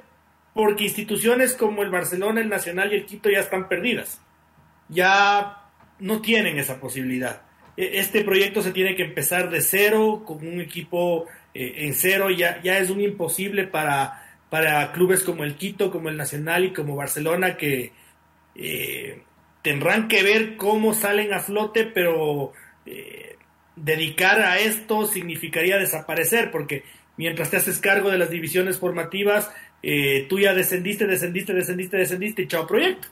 Porque 0.53 0.83
instituciones 0.83 1.55
como 1.55 1.81
el 1.81 1.89
Barcelona, 1.89 2.41
el 2.41 2.49
Nacional 2.49 2.91
y 2.91 2.95
el 2.95 3.05
Quito 3.05 3.29
ya 3.29 3.39
están 3.39 3.67
perdidas. 3.67 4.21
Ya 4.89 5.63
no 5.99 6.21
tienen 6.21 6.57
esa 6.59 6.79
posibilidad. 6.79 7.41
E, 7.75 7.99
este 7.99 8.23
proyecto 8.23 8.61
se 8.61 8.71
tiene 8.71 8.95
que 8.95 9.03
empezar 9.03 9.49
de 9.49 9.61
cero, 9.61 10.23
con 10.25 10.45
un 10.45 10.61
equipo 10.61 11.25
eh, 11.53 11.73
en 11.77 11.93
cero, 11.93 12.29
ya, 12.29 12.61
ya 12.61 12.77
es 12.77 12.89
un 12.89 13.01
imposible 13.01 13.65
para, 13.65 14.23
para 14.49 14.91
clubes 14.91 15.23
como 15.23 15.43
el 15.43 15.55
Quito, 15.55 15.91
como 15.91 16.09
el 16.09 16.17
Nacional 16.17 16.65
y 16.65 16.73
como 16.73 16.95
Barcelona 16.95 17.57
que 17.57 17.91
eh, 18.55 19.23
tendrán 19.61 20.07
que 20.07 20.23
ver 20.23 20.57
cómo 20.57 20.93
salen 20.93 21.33
a 21.33 21.39
flote, 21.39 21.85
pero 21.85 22.53
eh, 22.85 23.37
dedicar 23.75 24.41
a 24.41 24.59
esto 24.59 25.07
significaría 25.07 25.77
desaparecer, 25.77 26.51
porque 26.51 26.83
mientras 27.17 27.49
te 27.49 27.57
haces 27.57 27.79
cargo 27.79 28.11
de 28.11 28.17
las 28.17 28.29
divisiones 28.29 28.77
formativas, 28.77 29.49
tú 30.29 30.39
ya 30.39 30.53
descendiste, 30.53 31.05
descendiste, 31.05 31.53
descendiste, 31.53 31.97
descendiste 31.97 32.41
y 32.43 32.47
chao 32.47 32.65
proyecto. 32.65 33.09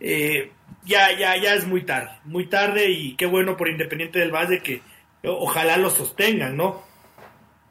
Eh, 0.00 0.50
ya, 0.84 1.16
ya, 1.16 1.36
ya 1.36 1.54
es 1.54 1.66
muy 1.66 1.82
tarde, 1.82 2.10
muy 2.24 2.46
tarde 2.46 2.90
y 2.90 3.14
qué 3.14 3.26
bueno 3.26 3.56
por 3.56 3.68
Independiente 3.68 4.18
del 4.18 4.32
Valle 4.32 4.60
que 4.60 4.82
ojalá 5.24 5.76
lo 5.76 5.90
sostengan, 5.90 6.56
¿no? 6.56 6.82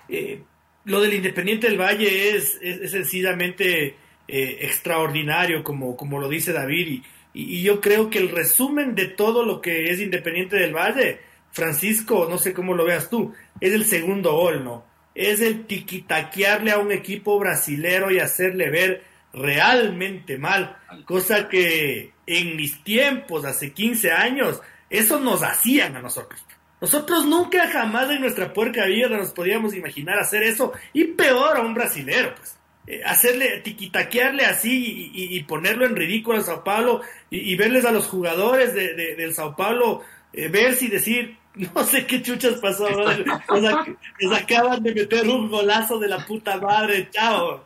Eh, 0.07 0.41
lo 0.85 1.01
del 1.01 1.13
Independiente 1.13 1.67
del 1.67 1.79
Valle 1.79 2.35
es, 2.35 2.57
es, 2.61 2.91
sencillamente 2.91 3.95
eh, 4.27 4.57
extraordinario, 4.61 5.63
como, 5.63 5.97
como 5.97 6.19
lo 6.19 6.29
dice 6.29 6.53
David, 6.53 7.03
y, 7.33 7.57
y, 7.57 7.63
yo 7.63 7.81
creo 7.81 8.09
que 8.09 8.19
el 8.19 8.29
resumen 8.29 8.95
de 8.95 9.07
todo 9.07 9.45
lo 9.45 9.61
que 9.61 9.91
es 9.91 9.99
Independiente 9.99 10.55
del 10.55 10.73
Valle, 10.73 11.19
Francisco, 11.51 12.27
no 12.29 12.37
sé 12.37 12.53
cómo 12.53 12.73
lo 12.73 12.85
veas 12.85 13.09
tú, 13.09 13.33
es 13.59 13.73
el 13.73 13.85
segundo 13.85 14.33
gol, 14.33 14.63
¿no? 14.63 14.85
Es 15.13 15.41
el 15.41 15.65
tiquitaquearle 15.65 16.71
a 16.71 16.79
un 16.79 16.91
equipo 16.91 17.37
brasilero 17.39 18.11
y 18.11 18.19
hacerle 18.19 18.69
ver 18.69 19.03
realmente 19.33 20.37
mal, 20.37 20.77
cosa 21.05 21.47
que 21.47 22.11
en 22.25 22.55
mis 22.55 22.83
tiempos, 22.83 23.45
hace 23.45 23.71
15 23.71 24.11
años, 24.11 24.61
eso 24.89 25.19
nos 25.19 25.43
hacían 25.43 25.95
a 25.95 26.01
nosotros. 26.01 26.43
Nosotros 26.81 27.25
nunca 27.25 27.69
jamás 27.69 28.09
en 28.09 28.21
nuestra 28.21 28.53
puerca 28.53 28.85
vida 28.85 29.07
nos 29.09 29.31
podíamos 29.31 29.75
imaginar 29.75 30.19
hacer 30.19 30.43
eso, 30.43 30.73
y 30.93 31.05
peor 31.05 31.57
a 31.57 31.61
un 31.61 31.73
brasilero, 31.73 32.35
pues. 32.35 32.57
Eh, 32.87 33.03
hacerle, 33.05 33.59
tiquitaquearle 33.59 34.43
así 34.43 35.11
y, 35.13 35.43
ponerlo 35.43 35.85
en 35.85 35.95
ridículo 35.95 36.39
al 36.39 36.43
Sao 36.43 36.63
Paulo 36.63 37.01
y, 37.29 37.55
verles 37.55 37.85
a 37.85 37.91
los 37.91 38.07
jugadores 38.07 38.73
de, 38.73 38.95
del 39.15 39.35
Sao 39.35 39.55
Paulo 39.55 40.01
eh, 40.33 40.47
ver 40.47 40.73
si 40.73 40.87
decir, 40.87 41.37
no 41.75 41.83
sé 41.83 42.05
qué 42.05 42.21
chuchas 42.21 42.55
pasó, 42.55 42.87
sea, 42.87 43.85
que 44.17 44.35
acaban 44.35 44.83
de 44.83 44.93
meter 44.93 45.27
un 45.27 45.49
golazo 45.49 45.99
de 45.99 46.07
la 46.07 46.25
puta 46.25 46.57
madre, 46.57 47.09
chao. 47.11 47.63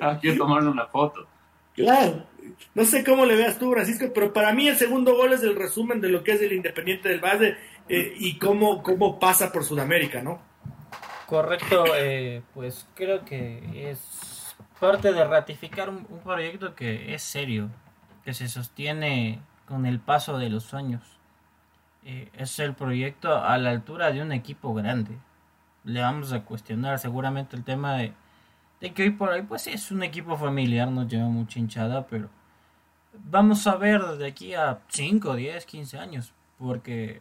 Ah, 0.00 0.18
quiero 0.20 0.38
tomarle 0.38 0.70
una 0.70 0.86
foto. 0.86 1.26
Claro. 1.74 2.26
No 2.74 2.84
sé 2.84 3.04
cómo 3.04 3.24
le 3.26 3.36
veas 3.36 3.58
tú, 3.58 3.72
Francisco, 3.72 4.06
pero 4.14 4.32
para 4.32 4.52
mí 4.52 4.68
el 4.68 4.76
segundo 4.76 5.16
gol 5.16 5.32
es 5.32 5.42
el 5.42 5.56
resumen 5.56 6.00
de 6.00 6.08
lo 6.08 6.22
que 6.22 6.32
es 6.32 6.42
el 6.42 6.52
Independiente 6.52 7.08
del 7.08 7.20
Valle 7.20 7.56
eh, 7.88 8.14
y 8.18 8.38
cómo, 8.38 8.82
cómo 8.82 9.18
pasa 9.18 9.52
por 9.52 9.64
Sudamérica, 9.64 10.22
¿no? 10.22 10.40
Correcto, 11.26 11.84
eh, 11.96 12.42
pues 12.54 12.88
creo 12.94 13.24
que 13.24 13.90
es 13.90 14.56
parte 14.80 15.12
de 15.12 15.24
ratificar 15.24 15.88
un, 15.88 16.04
proyecto 16.24 16.74
que 16.74 17.14
es 17.14 17.22
serio, 17.22 17.70
que 18.24 18.34
se 18.34 18.48
sostiene 18.48 19.40
con 19.66 19.86
el 19.86 20.00
paso 20.00 20.38
de 20.38 20.50
los 20.50 20.74
años. 20.74 21.19
Eh, 22.04 22.30
es 22.34 22.58
el 22.58 22.74
proyecto 22.74 23.42
a 23.42 23.58
la 23.58 23.70
altura 23.70 24.10
de 24.12 24.22
un 24.22 24.32
equipo 24.32 24.74
grande. 24.74 25.18
Le 25.84 26.00
vamos 26.00 26.32
a 26.32 26.44
cuestionar 26.44 26.98
seguramente 26.98 27.56
el 27.56 27.64
tema 27.64 27.94
de 27.94 28.14
de 28.80 28.94
que 28.94 29.02
hoy 29.02 29.10
por 29.10 29.28
hoy 29.28 29.42
pues 29.42 29.66
es 29.66 29.90
un 29.90 30.02
equipo 30.02 30.36
familiar, 30.36 30.90
nos 30.90 31.06
lleva 31.06 31.28
mucha 31.28 31.58
hinchada, 31.58 32.06
pero 32.06 32.30
vamos 33.12 33.66
a 33.66 33.76
ver 33.76 34.02
de 34.16 34.26
aquí 34.26 34.54
a 34.54 34.80
5, 34.88 35.36
10, 35.36 35.66
15 35.66 35.98
años, 35.98 36.32
porque 36.58 37.20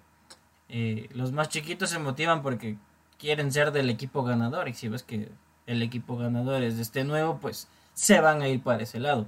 eh, 0.70 1.10
los 1.14 1.32
más 1.32 1.50
chiquitos 1.50 1.90
se 1.90 2.00
motivan 2.00 2.42
porque 2.42 2.78
quieren 3.18 3.52
ser 3.52 3.72
del 3.72 3.90
equipo 3.90 4.24
ganador 4.24 4.70
y 4.70 4.74
si 4.74 4.88
ves 4.88 5.04
que 5.04 5.30
el 5.66 5.82
equipo 5.82 6.18
ganador 6.18 6.64
es 6.64 6.78
de 6.78 6.82
este 6.82 7.04
nuevo, 7.04 7.38
pues 7.40 7.68
se 7.94 8.22
van 8.22 8.42
a 8.42 8.48
ir 8.48 8.62
para 8.64 8.84
ese 8.84 9.00
lado. 9.00 9.28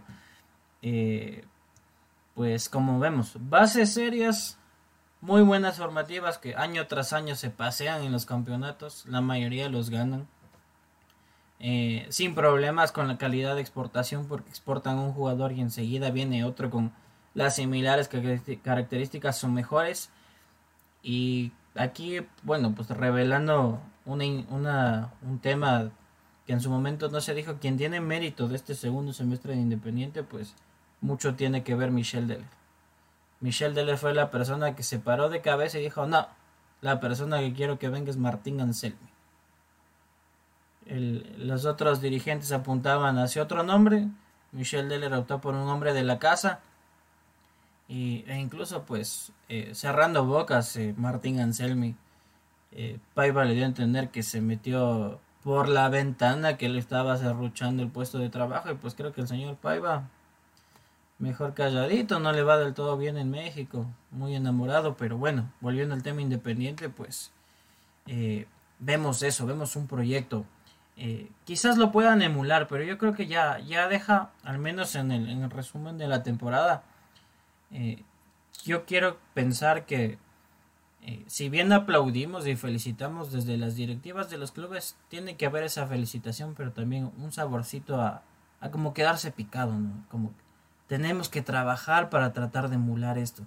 Eh, 0.82 1.44
pues 2.34 2.70
como 2.70 3.00
vemos, 3.00 3.36
bases 3.42 3.94
serias, 3.94 4.58
muy 5.22 5.44
buenas 5.44 5.78
formativas 5.78 6.40
que 6.40 6.56
año 6.56 6.88
tras 6.88 7.14
año 7.14 7.36
se 7.36 7.52
pasean 7.52 8.04
en 8.04 8.12
los 8.12 8.26
campeonatos, 8.26 9.06
la 9.06 9.22
mayoría 9.22 9.70
los 9.70 9.90
ganan. 9.90 10.28
Eh, 11.60 12.08
sin 12.10 12.34
problemas 12.34 12.92
con 12.92 13.08
la 13.08 13.20
calidad 13.20 13.54
de 13.54 13.62
exportación 13.62 14.26
porque 14.28 14.50
exportan 14.50 14.98
un 14.98 15.14
jugador 15.14 15.52
y 15.52 15.62
enseguida 15.62 16.10
viene 16.10 16.44
otro 16.44 16.72
con 16.72 16.92
las 17.36 17.56
similares 17.56 18.10
características 18.64 19.44
o 19.44 19.48
mejores. 19.48 20.10
Y 21.04 21.52
aquí, 21.76 22.22
bueno, 22.42 22.74
pues 22.76 22.90
revelando 22.90 23.80
una, 24.06 25.14
un 25.22 25.40
tema 25.40 25.92
que 26.48 26.54
en 26.54 26.62
su 26.62 26.72
momento 26.72 27.10
no 27.10 27.22
se 27.22 27.36
dijo, 27.36 27.58
quien 27.60 27.78
tiene 27.78 28.02
mérito 28.02 28.48
de 28.48 28.56
este 28.56 28.74
segundo 28.74 29.14
semestre 29.14 29.54
de 29.54 29.62
Independiente, 29.62 30.24
pues 30.24 30.56
mucho 31.00 31.36
tiene 31.36 31.64
que 31.64 31.76
ver 31.76 31.92
Michel 31.92 32.28
Deller. 32.28 32.61
Michel 33.42 33.74
Deller 33.76 33.98
fue 33.98 34.14
la 34.14 34.32
persona 34.32 34.76
que 34.76 34.84
se 34.84 35.00
paró 35.00 35.30
de 35.30 35.42
cabeza 35.42 35.80
y 35.80 35.84
dijo, 35.84 36.06
no, 36.06 36.28
la 36.82 37.00
persona 37.00 37.40
que 37.40 37.54
quiero 37.54 37.78
que 37.78 37.90
venga 37.90 38.10
es 38.10 38.18
Martín 38.18 38.62
Anselmi 38.62 39.12
los 40.90 41.66
otros 41.66 42.02
dirigentes 42.02 42.52
apuntaban 42.52 43.18
hacia 43.18 43.44
otro 43.44 43.64
nombre. 43.64 44.08
Michel 44.52 44.90
Deller 44.90 45.14
optó 45.14 45.40
por 45.40 45.54
un 45.54 45.66
nombre 45.66 45.94
de 45.94 46.04
la 46.04 46.20
casa. 46.20 46.60
Y, 47.88 48.24
e 48.28 48.38
incluso, 48.40 48.84
pues, 48.84 49.32
eh, 49.50 49.72
cerrando 49.74 50.26
bocas, 50.26 50.76
eh, 50.78 50.94
Martín 50.98 51.40
Anselmi, 51.40 51.96
eh, 52.72 53.00
Paiva 53.14 53.44
le 53.46 53.54
dio 53.54 53.64
a 53.64 53.68
entender 53.68 54.10
que 54.10 54.24
se 54.24 54.42
metió 54.42 55.20
por 55.44 55.68
la 55.68 55.90
ventana, 55.90 56.58
que 56.58 56.68
él 56.68 56.78
estaba 56.78 57.18
cerruchando 57.18 57.84
el 57.84 57.90
puesto 57.90 58.18
de 58.20 58.30
trabajo. 58.30 58.72
Y 58.72 58.76
pues 58.76 58.96
creo 58.96 59.14
que 59.14 59.22
el 59.22 59.28
señor 59.28 59.58
Paiva, 59.58 60.10
mejor 61.22 61.54
calladito, 61.54 62.20
no 62.20 62.34
le 62.34 62.44
va 62.44 62.58
del 62.58 62.74
todo 62.74 62.98
bien 62.98 63.18
en 63.18 63.32
México. 63.32 63.86
Muy 64.12 64.36
enamorado, 64.36 64.98
pero 64.98 65.18
bueno, 65.18 65.52
volviendo 65.62 65.96
al 65.96 66.04
tema 66.04 66.22
independiente, 66.22 66.90
pues 66.90 67.32
vemos 68.80 69.24
eso, 69.24 69.46
vemos 69.46 69.76
un 69.76 69.88
proyecto 69.88 70.46
eh, 71.04 71.32
quizás 71.46 71.78
lo 71.78 71.92
puedan 71.92 72.22
emular, 72.22 72.68
pero 72.68 72.84
yo 72.84 72.98
creo 72.98 73.14
que 73.14 73.28
ya, 73.28 73.60
ya 73.60 73.88
deja, 73.88 74.32
al 74.44 74.60
menos 74.60 74.96
en 74.96 75.12
el, 75.12 75.30
en 75.30 75.50
resumen 75.50 75.98
de 75.98 76.08
la 76.08 76.22
temporada, 76.22 76.84
eh, 77.72 78.04
yo 78.64 78.86
quiero 78.86 79.18
pensar 79.34 79.86
que 79.86 80.20
eh, 81.02 81.24
si 81.26 81.50
bien 81.50 81.74
aplaudimos 81.74 82.46
y 82.46 82.56
felicitamos 82.56 83.32
desde 83.32 83.58
las 83.58 83.76
directivas 83.76 84.30
de 84.30 84.38
los 84.38 84.52
clubes, 84.52 84.96
tiene 85.08 85.38
que 85.38 85.48
haber 85.48 85.64
esa 85.64 85.88
felicitación, 85.88 86.54
pero 86.56 86.72
también 86.72 87.12
un 87.18 87.32
saborcito 87.32 88.00
a, 88.00 88.22
a 88.60 88.70
como 88.70 88.94
quedarse 88.94 89.32
picado, 89.32 89.74
¿no? 89.74 90.06
Como 90.10 90.34
tenemos 90.92 91.30
que 91.30 91.42
trabajar 91.42 92.10
para 92.10 92.34
tratar 92.34 92.68
de 92.68 92.76
emular 92.76 93.18
esto, 93.18 93.44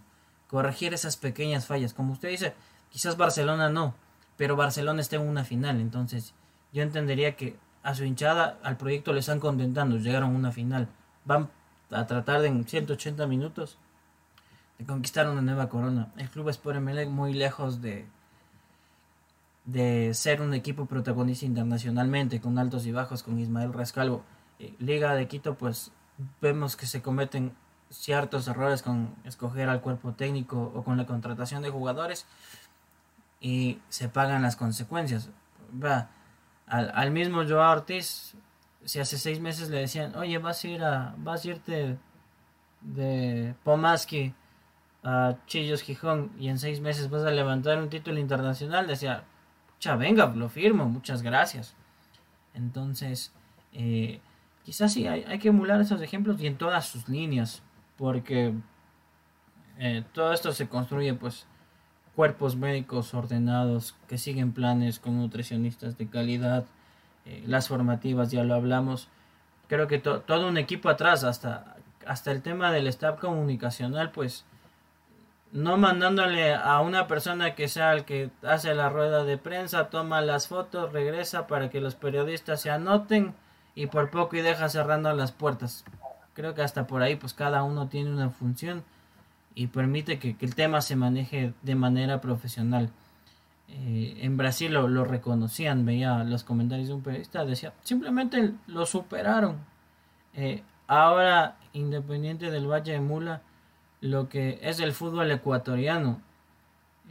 corregir 0.49 0.95
esas 0.95 1.19
pequeñas 1.19 1.67
fallas. 1.67 1.93
Como 1.93 2.15
usted 2.15 2.31
dice, 2.31 2.55
quizás 2.89 3.19
Barcelona 3.19 3.69
no, 3.69 3.95
pero 4.39 4.57
Barcelona 4.57 5.03
está 5.03 5.17
en 5.17 5.29
una 5.29 5.45
final, 5.45 5.79
entonces 5.79 6.33
yo 6.73 6.83
entendería 6.83 7.37
que 7.37 7.59
a 7.83 7.95
su 7.95 8.05
hinchada, 8.05 8.57
al 8.63 8.79
proyecto 8.79 9.13
le 9.13 9.21
están 9.21 9.41
contentando, 9.41 9.99
llegaron 9.99 10.31
a 10.31 10.39
una 10.39 10.53
final, 10.53 10.89
van 11.27 11.51
a 11.91 12.07
tratar 12.07 12.41
de 12.41 12.49
en 12.49 12.67
180 12.67 13.27
minutos 13.27 13.77
de 14.79 14.87
conquistar 14.87 15.29
una 15.29 15.43
nueva 15.43 15.69
corona. 15.69 16.15
El 16.17 16.31
club 16.31 16.49
Sport 16.49 16.79
Emelec 16.79 17.11
muy 17.11 17.35
lejos 17.35 17.83
de 17.83 18.07
de 19.67 20.15
ser 20.15 20.41
un 20.41 20.55
equipo 20.55 20.87
protagonista 20.87 21.45
internacionalmente 21.45 22.41
con 22.41 22.59
altos 22.59 22.87
y 22.87 22.93
bajos 22.93 23.23
con 23.23 23.39
Ismael 23.39 23.75
Rascalvo. 23.75 24.25
Eh, 24.59 24.75
Liga 24.79 25.15
de 25.15 25.29
Quito 25.29 25.57
pues 25.57 25.93
vemos 26.41 26.77
que 26.77 26.87
se 26.87 27.03
cometen 27.03 27.55
ciertos 27.91 28.49
errores 28.49 28.83
con 28.83 29.15
escoger 29.25 29.69
al 29.69 29.81
cuerpo 29.81 30.13
técnico 30.13 30.73
o 30.75 30.83
con 30.83 30.97
la 30.97 31.07
contratación 31.07 31.63
de 31.63 31.71
jugadores 31.71 32.27
y 33.41 33.79
se 33.89 34.09
pagan 34.09 34.43
las 34.43 34.57
consecuencias. 34.57 35.31
Va, 35.83 36.11
al, 36.67 37.11
mismo 37.11 37.45
Joao 37.47 37.73
Ortiz, 37.73 38.35
si 38.85 39.01
hace 39.01 39.19
seis 39.19 39.41
meses 39.41 39.71
le 39.71 39.79
decían, 39.79 40.15
oye, 40.17 40.39
vas 40.39 40.65
a 40.65 40.69
ir 40.69 40.83
a, 40.83 41.15
vas 41.19 41.45
a 41.45 41.49
irte 41.49 41.99
de 42.81 43.55
Pomaski 43.65 44.35
a 45.03 45.37
Chillos 45.47 45.83
Gijón 45.83 46.33
y 46.39 46.49
en 46.49 46.59
seis 46.59 46.81
meses 46.81 47.11
vas 47.11 47.25
a 47.25 47.31
levantar 47.31 47.79
un 47.79 47.91
título 47.91 48.19
internacional, 48.19 48.87
decía, 48.87 49.25
cha, 49.79 49.97
venga, 49.97 50.27
lo 50.27 50.49
firmo, 50.49 50.87
muchas 50.87 51.23
gracias. 51.23 51.75
Entonces, 52.55 53.33
eh, 53.73 54.21
quizás 54.65 54.93
sí, 54.93 55.07
hay, 55.07 55.25
hay, 55.29 55.39
que 55.39 55.49
emular 55.49 55.81
esos 55.81 56.01
ejemplos 56.01 56.41
y 56.41 56.47
en 56.47 56.57
todas 56.57 56.87
sus 56.87 57.09
líneas, 57.09 57.63
porque 57.97 58.55
eh, 59.79 60.05
todo 60.13 60.33
esto 60.33 60.53
se 60.53 60.69
construye 60.69 61.15
pues 61.15 61.47
cuerpos 62.17 62.57
médicos 62.57 63.13
ordenados 63.15 63.95
que 64.09 64.19
siguen 64.19 64.53
planes 64.53 64.99
con 64.99 65.19
nutricionistas 65.19 65.99
de 65.99 66.09
calidad, 66.09 66.65
eh, 67.27 67.43
las 67.47 67.69
formativas 67.69 68.31
ya 68.31 68.45
lo 68.45 68.55
hablamos, 68.55 69.09
creo 69.69 69.87
que 69.87 69.99
todo 69.99 70.49
un 70.49 70.59
equipo 70.59 70.89
atrás, 70.89 71.25
hasta, 71.25 71.77
hasta 72.07 72.31
el 72.31 72.43
tema 72.43 72.73
del 72.73 72.87
staff 72.87 73.19
comunicacional, 73.19 74.11
pues 74.11 74.45
no 75.53 75.77
mandándole 75.77 76.55
a 76.55 76.81
una 76.81 77.07
persona 77.07 77.55
que 77.55 77.69
sea 77.69 77.93
el 77.93 78.05
que 78.05 78.31
hace 78.43 78.75
la 78.75 78.89
rueda 78.89 79.25
de 79.25 79.39
prensa, 79.39 79.89
toma 79.89 80.21
las 80.21 80.49
fotos, 80.49 80.93
regresa 80.93 81.47
para 81.47 81.71
que 81.71 81.81
los 81.81 81.95
periodistas 81.95 82.61
se 82.61 82.71
anoten 82.71 83.35
y 83.75 83.87
por 83.87 84.11
poco 84.11 84.37
y 84.37 84.41
deja 84.41 84.69
cerrando 84.69 85.13
las 85.13 85.33
puertas. 85.33 85.85
Creo 86.35 86.55
que 86.55 86.63
hasta 86.63 86.87
por 86.87 87.03
ahí 87.03 87.17
pues 87.17 87.35
cada 87.35 87.63
uno 87.63 87.89
tiene 87.89 88.11
una 88.11 88.31
función 88.31 88.85
y 89.55 89.69
permite 89.69 90.19
que, 90.19 90.37
el 90.41 90.55
tema 90.55 90.81
se 90.81 90.97
maneje 90.97 91.55
de 91.63 91.75
manera 91.75 92.21
profesional. 92.21 92.91
Eh, 93.69 94.19
en 94.21 94.37
Brasil 94.37 94.73
lo, 94.73 95.05
reconocían, 95.05 95.87
veía 95.87 96.25
los 96.25 96.45
comentarios 96.45 96.89
de 96.89 96.95
un 96.95 97.03
periodista, 97.03 97.45
decía, 97.45 97.73
simplemente 97.83 98.53
lo 98.67 98.85
superaron. 98.87 99.57
Eh, 100.35 100.63
ahora, 100.87 101.57
Independiente 101.73 102.51
del 102.51 102.71
Valle 102.71 102.93
de 102.93 103.01
Mula, 103.01 103.43
lo 104.01 104.29
que 104.29 104.59
es 104.63 104.81
el 104.81 104.93
fútbol 104.93 105.31
ecuatoriano, 105.31 106.21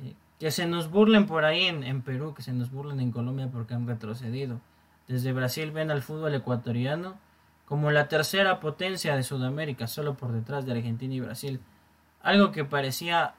eh, 0.04 0.14
que 0.40 0.52
se 0.52 0.68
nos 0.68 0.90
burlen 0.90 1.26
por 1.26 1.44
ahí 1.44 1.64
en, 1.64 1.84
en, 1.84 2.02
Perú, 2.02 2.34
que 2.34 2.44
se 2.44 2.54
nos 2.54 2.72
burlen 2.72 3.00
en 3.00 3.12
Colombia 3.12 3.50
porque 3.52 3.74
han 3.74 3.88
retrocedido. 3.88 4.60
Desde 5.08 5.34
Brasil 5.34 5.72
ven 5.72 5.92
al 5.92 6.02
fútbol 6.02 6.34
ecuatoriano 6.34 7.18
como 7.66 7.92
la 7.92 8.08
tercera 8.08 8.60
potencia 8.60 9.16
de 9.16 9.24
Sudamérica, 9.24 9.88
solo 9.88 10.16
por 10.16 10.32
detrás 10.32 10.66
de 10.66 10.74
Argentina 10.74 11.14
y 11.14 11.20
Brasil. 11.20 11.60
Algo 12.22 12.52
que 12.52 12.66
parecía 12.66 13.36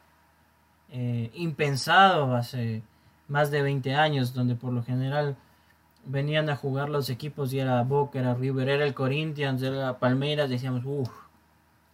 impensado 1.34 2.36
hace 2.36 2.82
más 3.28 3.50
de 3.50 3.62
20 3.62 3.94
años, 3.94 4.34
donde 4.34 4.54
por 4.54 4.72
lo 4.72 4.82
general 4.82 5.36
venían 6.06 6.50
a 6.50 6.56
jugar 6.56 6.88
los 6.88 7.08
equipos 7.10 7.52
y 7.52 7.58
era 7.58 7.82
Boca, 7.82 8.18
era 8.18 8.34
River, 8.34 8.68
era 8.68 8.84
el 8.84 8.94
Corinthians, 8.94 9.62
era 9.62 9.98
Palmeiras, 9.98 10.50
decíamos, 10.50 10.82
uff, 10.84 11.10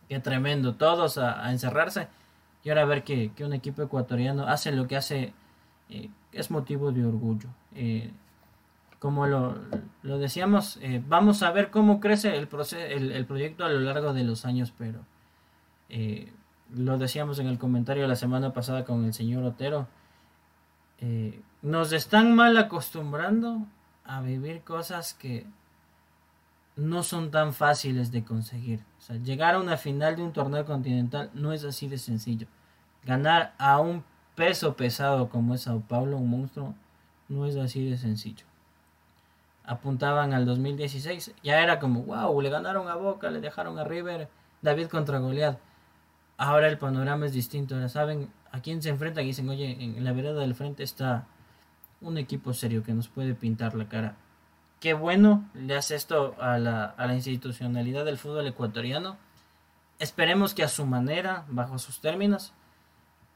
qué 0.09 0.19
tremendo, 0.21 0.75
todos 0.75 1.19
a, 1.19 1.51
encerrarse. 1.51 2.09
Y 2.63 2.69
ahora 2.69 2.85
ver 2.85 3.05
que, 3.05 3.33
un 3.41 3.53
equipo 3.53 3.83
ecuatoriano 3.83 4.47
hace 4.47 4.73
lo 4.73 4.87
que 4.87 4.97
hace, 4.97 5.33
eh, 5.89 6.11
es 6.33 6.51
motivo 6.51 6.93
de 6.93 7.07
orgullo. 7.07 7.49
Eh, 7.75 8.11
como 9.01 9.27
lo, 9.27 9.57
lo 10.03 10.19
decíamos, 10.19 10.79
eh, 10.83 11.03
vamos 11.09 11.43
a 11.43 11.51
ver 11.51 11.71
cómo 11.71 11.99
crece 11.99 12.37
el, 12.37 12.49
el, 12.89 13.13
el, 13.13 13.27
proyecto 13.27 13.65
a 13.65 13.69
lo 13.69 13.81
largo 13.81 14.13
de 14.13 14.23
los 14.23 14.45
años, 14.45 14.73
pero 14.79 15.01
lo 16.73 16.99
decíamos 16.99 17.41
en 17.41 17.49
el 17.49 17.59
comentario 17.59 18.07
la 18.07 18.15
semana 18.15 18.53
pasada 18.53 18.85
con 18.85 19.05
el 19.05 19.13
señor 19.13 19.43
Otero 19.43 19.89
eh, 21.01 21.41
nos 21.63 21.93
están 21.93 22.35
mal 22.35 22.57
acostumbrando 22.59 23.67
a 24.05 24.21
vivir 24.21 24.63
cosas 24.63 25.15
que 25.15 25.47
no 26.77 27.03
son 27.03 27.31
tan 27.31 27.55
fáciles 27.55 28.13
de 28.13 28.23
conseguir. 28.23 28.81
O 28.99 29.03
sea, 29.03 29.17
llegar 29.17 29.55
a 29.55 29.61
una 29.61 29.77
final 29.77 30.17
de 30.17 30.23
un 30.23 30.33
torneo 30.33 30.65
continental 30.65 31.31
no 31.35 31.53
es 31.53 31.65
así 31.65 31.89
de 31.89 31.99
sencillo. 31.99 32.47
Ganar 33.05 33.55
a 33.59 33.81
un 33.81 34.05
peso 34.35 34.77
pesado 34.77 35.29
como 35.29 35.55
es 35.55 35.63
Sao 35.63 35.81
Paulo, 35.81 36.19
un 36.19 36.31
monstruo, 36.31 36.75
no 37.29 37.47
es 37.47 37.57
así 37.57 37.89
de 37.89 37.97
sencillo. 37.97 38.45
Apuntaban 39.71 40.33
al 40.33 40.47
2016, 40.47 41.33
ya 41.45 41.63
era 41.63 41.79
como, 41.79 42.03
wow, 42.03 42.41
le 42.41 42.51
ganaron 42.51 42.89
a 42.89 42.97
Boca, 42.97 43.31
le 43.31 43.41
dejaron 43.41 43.79
a 43.79 43.85
River, 43.85 44.29
David 44.63 44.89
contra 44.89 45.21
Goliath. 45.21 45.61
Ahora 46.37 46.67
el 46.67 46.77
panorama 46.77 47.27
es 47.27 47.33
distinto, 47.33 47.77
ahora 47.77 47.89
saben 47.89 48.33
a 48.51 48.61
quién 48.63 48.83
se 48.83 48.89
enfrentan 48.89 49.23
y 49.23 49.29
dicen, 49.29 49.49
oye, 49.49 49.77
en 49.79 50.03
la 50.03 50.13
vereda 50.13 50.41
del 50.41 50.57
frente 50.57 50.83
está 50.83 51.29
un 52.01 52.19
equipo 52.19 52.53
serio 52.53 52.83
que 52.83 52.95
nos 52.95 53.07
puede 53.07 53.35
pintar 53.35 53.77
la 53.77 53.89
cara. 53.89 54.17
Qué 54.81 54.93
bueno 54.93 55.49
le 55.55 55.77
hace 55.77 55.95
esto 55.95 56.35
a 56.41 56.59
la, 56.59 56.87
a 56.87 57.07
la 57.07 57.15
institucionalidad 57.15 58.05
del 58.05 58.19
fútbol 58.19 58.49
ecuatoriano. 58.49 59.19
Esperemos 60.01 60.53
que 60.53 60.65
a 60.65 60.69
su 60.69 60.85
manera, 60.85 61.45
bajo 61.47 61.79
sus 61.79 62.01
términos, 62.01 62.53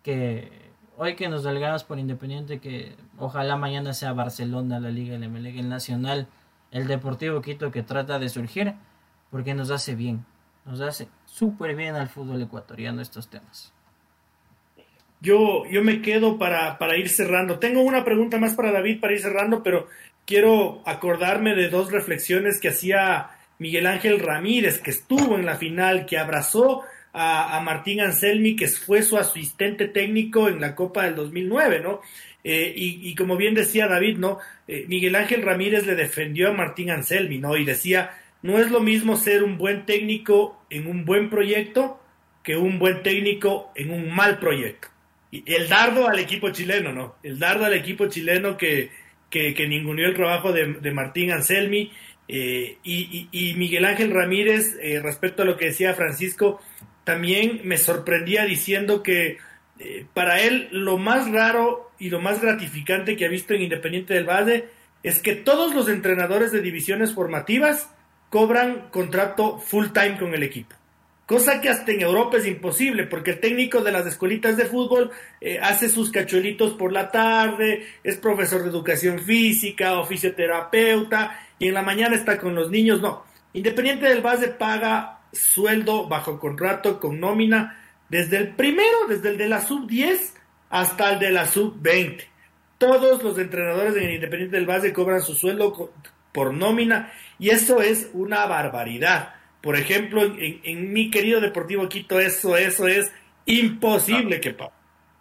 que 0.02 0.73
hoy 0.96 1.16
que 1.16 1.28
nos 1.28 1.44
salgamos 1.44 1.84
por 1.84 1.98
Independiente, 1.98 2.60
que 2.60 2.94
ojalá 3.18 3.56
mañana 3.56 3.92
sea 3.92 4.12
Barcelona, 4.12 4.80
la 4.80 4.90
Liga, 4.90 5.14
el 5.14 5.28
MLG, 5.28 5.58
el 5.58 5.68
Nacional, 5.68 6.28
el 6.70 6.86
Deportivo 6.86 7.40
Quito 7.40 7.70
que 7.70 7.82
trata 7.82 8.18
de 8.18 8.28
surgir, 8.28 8.74
porque 9.30 9.54
nos 9.54 9.70
hace 9.70 9.94
bien, 9.94 10.24
nos 10.64 10.80
hace 10.80 11.08
súper 11.24 11.74
bien 11.74 11.94
al 11.94 12.08
fútbol 12.08 12.42
ecuatoriano 12.42 13.00
estos 13.00 13.28
temas. 13.28 13.72
Yo, 15.20 15.64
yo 15.70 15.82
me 15.82 16.02
quedo 16.02 16.38
para, 16.38 16.76
para 16.78 16.98
ir 16.98 17.08
cerrando. 17.08 17.58
Tengo 17.58 17.80
una 17.80 18.04
pregunta 18.04 18.38
más 18.38 18.54
para 18.54 18.72
David 18.72 19.00
para 19.00 19.14
ir 19.14 19.20
cerrando, 19.20 19.62
pero 19.62 19.88
quiero 20.26 20.82
acordarme 20.84 21.54
de 21.54 21.70
dos 21.70 21.90
reflexiones 21.90 22.60
que 22.60 22.68
hacía 22.68 23.30
Miguel 23.58 23.86
Ángel 23.86 24.20
Ramírez, 24.20 24.80
que 24.80 24.90
estuvo 24.90 25.36
en 25.36 25.46
la 25.46 25.56
final, 25.56 26.04
que 26.04 26.18
abrazó 26.18 26.82
a, 27.16 27.60
Martín 27.60 28.00
Anselmi, 28.00 28.56
que 28.56 28.66
fue 28.66 29.02
su 29.02 29.16
asistente 29.16 29.86
técnico 29.86 30.48
en 30.48 30.60
la 30.60 30.74
Copa 30.74 31.04
del 31.04 31.14
2009, 31.14 31.80
¿no? 31.80 32.00
Eh, 32.42 32.72
y, 32.76 33.14
como 33.14 33.36
bien 33.36 33.54
decía 33.54 33.86
David, 33.86 34.18
¿no? 34.18 34.38
Eh, 34.68 34.84
Miguel 34.88 35.14
Ángel 35.14 35.42
Ramírez 35.42 35.86
le 35.86 35.94
defendió 35.94 36.50
a 36.50 36.52
Martín 36.52 36.90
Anselmi, 36.90 37.38
¿no? 37.38 37.56
Y 37.56 37.64
decía, 37.64 38.10
no 38.42 38.58
es 38.58 38.70
lo 38.70 38.80
mismo 38.80 39.16
ser 39.16 39.44
un 39.44 39.56
buen 39.56 39.86
técnico 39.86 40.60
en 40.68 40.88
un 40.88 41.04
buen 41.04 41.30
proyecto 41.30 42.00
que 42.42 42.56
un 42.56 42.78
buen 42.78 43.02
técnico 43.02 43.70
en 43.76 43.92
un 43.92 44.12
mal 44.12 44.38
proyecto. 44.40 44.88
Y 45.30 45.44
el 45.50 45.68
dardo 45.68 46.08
al 46.08 46.18
equipo 46.18 46.50
chileno, 46.50 46.92
¿no? 46.92 47.14
El 47.22 47.38
dardo 47.38 47.64
al 47.64 47.74
equipo 47.74 48.08
chileno 48.08 48.56
que, 48.56 48.90
que, 49.30 49.54
que 49.54 49.64
el 49.64 50.14
trabajo 50.14 50.52
de, 50.52 50.90
Martín 50.92 51.30
Anselmi 51.30 51.90
eh, 52.28 52.76
y, 52.82 53.54
Miguel 53.56 53.84
Ángel 53.84 54.10
Ramírez, 54.10 54.76
respecto 55.02 55.42
a 55.42 55.46
lo 55.46 55.56
que 55.56 55.66
decía 55.66 55.94
Francisco, 55.94 56.60
también 57.05 57.60
me 57.64 57.78
sorprendía 57.78 58.44
diciendo 58.44 59.02
que 59.02 59.39
eh, 59.78 60.06
para 60.14 60.40
él 60.40 60.68
lo 60.72 60.98
más 60.98 61.31
raro 61.31 61.93
y 61.98 62.10
lo 62.10 62.20
más 62.20 62.40
gratificante 62.40 63.16
que 63.16 63.26
ha 63.26 63.28
visto 63.28 63.55
en 63.55 63.62
Independiente 63.62 64.14
del 64.14 64.28
Valle 64.28 64.66
es 65.02 65.18
que 65.18 65.35
todos 65.35 65.74
los 65.74 65.89
entrenadores 65.89 66.51
de 66.51 66.62
divisiones 66.62 67.12
formativas 67.14 67.90
cobran 68.31 68.89
contrato 68.90 69.59
full 69.59 69.89
time 69.93 70.16
con 70.18 70.35
el 70.35 70.43
equipo. 70.43 70.74
Cosa 71.26 71.60
que 71.60 71.70
hasta 71.70 71.93
en 71.93 72.02
Europa 72.02 72.36
es 72.36 72.47
imposible, 72.47 73.06
porque 73.06 73.32
el 73.32 73.40
técnico 73.40 73.81
de 73.81 73.93
las 73.93 74.06
escuelitas 74.06 74.59
de 74.59 74.66
fútbol 74.66 75.10
eh, 75.40 75.59
hace 75.62 75.89
sus 75.89 76.10
cachuelitos 76.10 76.74
por 76.74 76.93
la 76.93 77.10
tarde, 77.10 77.86
es 78.02 78.16
profesor 78.18 78.62
de 78.62 78.68
educación 78.68 79.18
física 79.20 79.98
o 79.98 80.05
fisioterapeuta, 80.05 81.40
y 81.59 81.68
en 81.68 81.74
la 81.74 81.82
mañana 81.82 82.14
está 82.14 82.39
con 82.39 82.55
los 82.55 82.70
niños. 82.70 83.01
No, 83.01 83.24
Independiente 83.55 84.06
del 84.06 84.20
Base 84.20 84.48
paga 84.48 85.13
sueldo 85.35 86.09
bajo 86.09 86.39
contrato 86.39 87.01
con 87.01 87.20
nómina 87.20 87.81
desde 88.09 88.39
el 88.39 88.48
primero, 88.48 89.06
desde 89.09 89.31
el 89.31 89.39
de 89.39 89.48
la 89.48 89.62
sub 89.62 89.86
10 89.86 90.35
hasta 90.70 91.12
el 91.12 91.19
de 91.19 91.31
la 91.31 91.47
sub 91.47 91.77
20. 91.81 92.28
Todos 92.78 93.23
los 93.23 93.39
entrenadores 93.39 93.97
en 93.97 94.11
Independiente 94.11 94.56
del 94.56 94.66
Base 94.66 94.93
cobran 94.93 95.23
su 95.23 95.35
sueldo 95.35 95.93
por 96.32 96.52
nómina 96.52 97.12
y 97.39 97.51
eso 97.51 97.81
es 97.81 98.11
una 98.12 98.47
barbaridad. 98.47 99.35
Por 99.61 99.77
ejemplo, 99.77 100.23
en, 100.23 100.93
mi 100.93 101.11
querido 101.11 101.40
Deportivo 101.40 101.89
Quito, 101.89 102.20
eso, 102.20 102.56
eso 102.56 102.86
es 102.86 103.11
imposible 103.47 104.40
que 104.40 104.52
pase. 104.52 104.73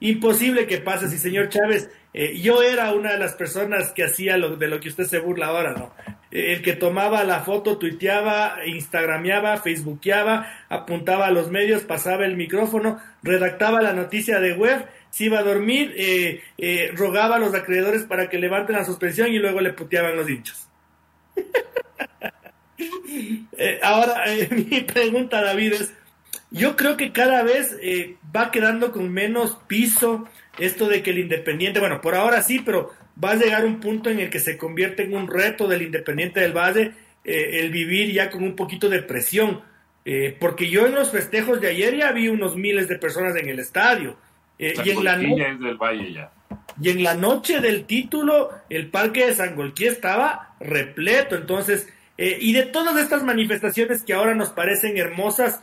Imposible 0.01 0.67
que 0.67 0.79
pase. 0.79 1.07
Si, 1.07 1.17
señor 1.17 1.47
Chávez, 1.47 1.89
eh, 2.13 2.37
yo 2.41 2.61
era 2.61 2.91
una 2.93 3.13
de 3.13 3.19
las 3.19 3.35
personas 3.35 3.93
que 3.93 4.03
hacía 4.03 4.35
lo, 4.35 4.57
de 4.57 4.67
lo 4.67 4.81
que 4.81 4.89
usted 4.89 5.05
se 5.05 5.19
burla 5.19 5.47
ahora, 5.47 5.73
¿no? 5.73 5.93
El 6.33 6.63
que 6.63 6.73
tomaba 6.73 7.23
la 7.23 7.41
foto, 7.41 7.77
tuiteaba, 7.77 8.65
instagrameaba, 8.65 9.57
facebookeaba, 9.57 10.51
apuntaba 10.67 11.27
a 11.27 11.31
los 11.31 11.51
medios, 11.51 11.83
pasaba 11.83 12.25
el 12.25 12.35
micrófono, 12.35 12.99
redactaba 13.21 13.83
la 13.83 13.93
noticia 13.93 14.39
de 14.39 14.53
web, 14.53 14.87
se 15.11 15.25
iba 15.25 15.37
a 15.37 15.43
dormir, 15.43 15.93
eh, 15.95 16.41
eh, 16.57 16.91
rogaba 16.95 17.35
a 17.35 17.39
los 17.39 17.53
acreedores 17.53 18.03
para 18.05 18.31
que 18.31 18.39
levanten 18.39 18.75
la 18.75 18.83
suspensión 18.83 19.31
y 19.31 19.37
luego 19.37 19.61
le 19.61 19.73
puteaban 19.73 20.15
los 20.15 20.27
hinchos. 20.27 20.67
Eh, 23.57 23.79
ahora, 23.83 24.23
eh, 24.25 24.49
mi 24.71 24.81
pregunta, 24.81 25.41
David, 25.41 25.73
es, 25.73 25.93
yo 26.51 26.75
creo 26.75 26.97
que 26.97 27.11
cada 27.11 27.43
vez 27.43 27.77
eh, 27.81 28.17
va 28.35 28.51
quedando 28.51 28.91
con 28.91 29.11
menos 29.11 29.57
piso 29.67 30.27
esto 30.57 30.87
de 30.87 31.01
que 31.01 31.11
el 31.11 31.19
Independiente, 31.19 31.79
bueno, 31.79 32.01
por 32.01 32.15
ahora 32.15 32.41
sí, 32.41 32.61
pero 32.63 32.91
va 33.21 33.31
a 33.31 33.35
llegar 33.35 33.65
un 33.65 33.79
punto 33.79 34.09
en 34.09 34.19
el 34.19 34.29
que 34.29 34.39
se 34.39 34.57
convierte 34.57 35.03
en 35.03 35.15
un 35.15 35.27
reto 35.27 35.67
del 35.67 35.81
Independiente 35.81 36.39
del 36.39 36.53
Valle 36.53 36.93
el 37.25 37.71
vivir 37.71 38.11
ya 38.11 38.29
con 38.29 38.43
un 38.43 38.55
poquito 38.55 38.89
de 38.89 39.01
presión. 39.01 39.61
Eh, 40.05 40.35
porque 40.37 40.69
yo 40.69 40.85
en 40.85 40.95
los 40.95 41.11
festejos 41.11 41.61
de 41.61 41.69
ayer 41.69 41.95
ya 41.95 42.11
vi 42.11 42.27
unos 42.27 42.57
miles 42.57 42.87
de 42.87 42.97
personas 42.97 43.35
en 43.35 43.47
el 43.47 43.59
estadio. 43.59 44.17
Eh, 44.59 44.73
y, 44.83 44.89
en 44.91 45.03
la 45.03 45.17
del 45.17 45.77
Valle 45.77 46.13
ya. 46.13 46.31
y 46.79 46.89
en 46.89 47.03
la 47.03 47.15
noche 47.15 47.59
del 47.59 47.85
título, 47.85 48.49
el 48.69 48.89
parque 48.89 49.25
de 49.25 49.35
Sangolquí 49.35 49.85
estaba 49.85 50.55
repleto. 50.59 51.35
Entonces, 51.35 51.87
eh, 52.17 52.37
y 52.39 52.53
de 52.53 52.63
todas 52.63 52.97
estas 52.97 53.23
manifestaciones 53.23 54.03
que 54.03 54.13
ahora 54.13 54.35
nos 54.35 54.49
parecen 54.49 54.97
hermosas, 54.97 55.61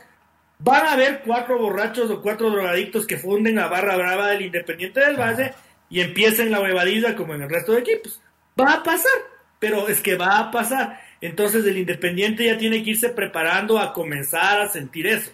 van 0.63 0.85
a 0.85 0.93
haber 0.93 1.21
cuatro 1.25 1.57
borrachos 1.57 2.09
o 2.09 2.21
cuatro 2.21 2.49
drogadictos 2.49 3.07
que 3.07 3.17
funden 3.17 3.55
la 3.55 3.67
barra 3.67 3.97
brava 3.97 4.27
del 4.27 4.43
Independiente 4.43 4.99
del 4.99 5.17
Valle 5.17 5.53
y 5.89 6.01
empiecen 6.01 6.51
la 6.51 6.59
bebadilla 6.59 7.15
como 7.15 7.33
en 7.33 7.43
el 7.43 7.49
resto 7.49 7.73
de 7.73 7.79
equipos. 7.79 8.21
Va 8.59 8.73
a 8.73 8.83
pasar, 8.83 9.11
pero 9.59 9.87
es 9.87 10.01
que 10.01 10.15
va 10.15 10.39
a 10.39 10.51
pasar. 10.51 10.99
Entonces 11.19 11.65
el 11.65 11.77
Independiente 11.77 12.45
ya 12.45 12.57
tiene 12.57 12.83
que 12.83 12.91
irse 12.91 13.09
preparando 13.09 13.79
a 13.79 13.93
comenzar 13.93 14.61
a 14.61 14.67
sentir 14.67 15.07
eso. 15.07 15.31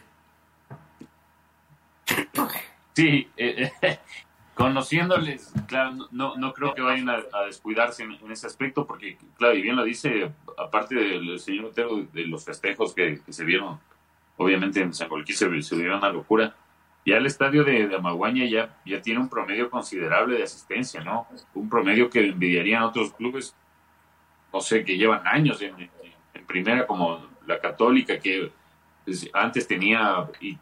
Sí, 2.94 3.30
eh, 3.38 3.72
eh, 3.82 4.00
conociéndoles, 4.56 5.54
claro, 5.68 6.08
no, 6.12 6.36
no 6.36 6.54
creo 6.54 6.74
que 6.74 6.82
vayan 6.82 7.10
a, 7.10 7.22
descuidarse 7.46 8.04
en, 8.04 8.32
ese 8.32 8.48
aspecto, 8.48 8.88
porque, 8.88 9.18
claro, 9.38 9.56
y 9.56 9.62
bien 9.62 9.76
lo 9.76 9.84
dice, 9.84 10.32
aparte 10.58 10.96
del 10.96 11.40
señor 11.40 11.66
Otero, 11.66 12.08
de 12.12 12.26
los 12.26 12.44
festejos 12.44 12.96
que, 12.96 13.22
se 13.30 13.46
vieron, 13.46 13.80
obviamente 14.38 14.82
en 14.82 14.94
San 14.94 15.10
Joaquín 15.10 15.36
se, 15.36 15.62
se 15.62 15.76
vieron 15.76 15.98
una 16.00 16.10
locura. 16.10 16.56
Ya 17.06 17.18
el 17.18 17.26
estadio 17.26 17.64
de, 17.64 17.88
de, 17.88 17.96
Amaguaña 17.96 18.46
ya, 18.46 18.78
ya 18.86 19.02
tiene 19.02 19.20
un 19.20 19.30
promedio 19.30 19.70
considerable 19.70 20.38
de 20.38 20.44
asistencia, 20.44 21.02
¿no? 21.04 21.28
Un 21.54 21.70
promedio 21.70 22.10
que 22.10 22.28
envidiarían 22.30 22.84
otros 22.84 23.14
clubes 23.14 23.56
no 24.54 24.62
sé, 24.62 24.84
que 24.84 24.98
llevan 24.98 25.22
años 25.26 25.62
en, 25.62 25.90
primera, 26.46 26.88
como 26.88 27.28
la 27.46 27.60
católica, 27.60 28.20
que 28.20 28.52
antes 29.34 29.68
tenía, 29.68 30.28
y, 30.40 30.58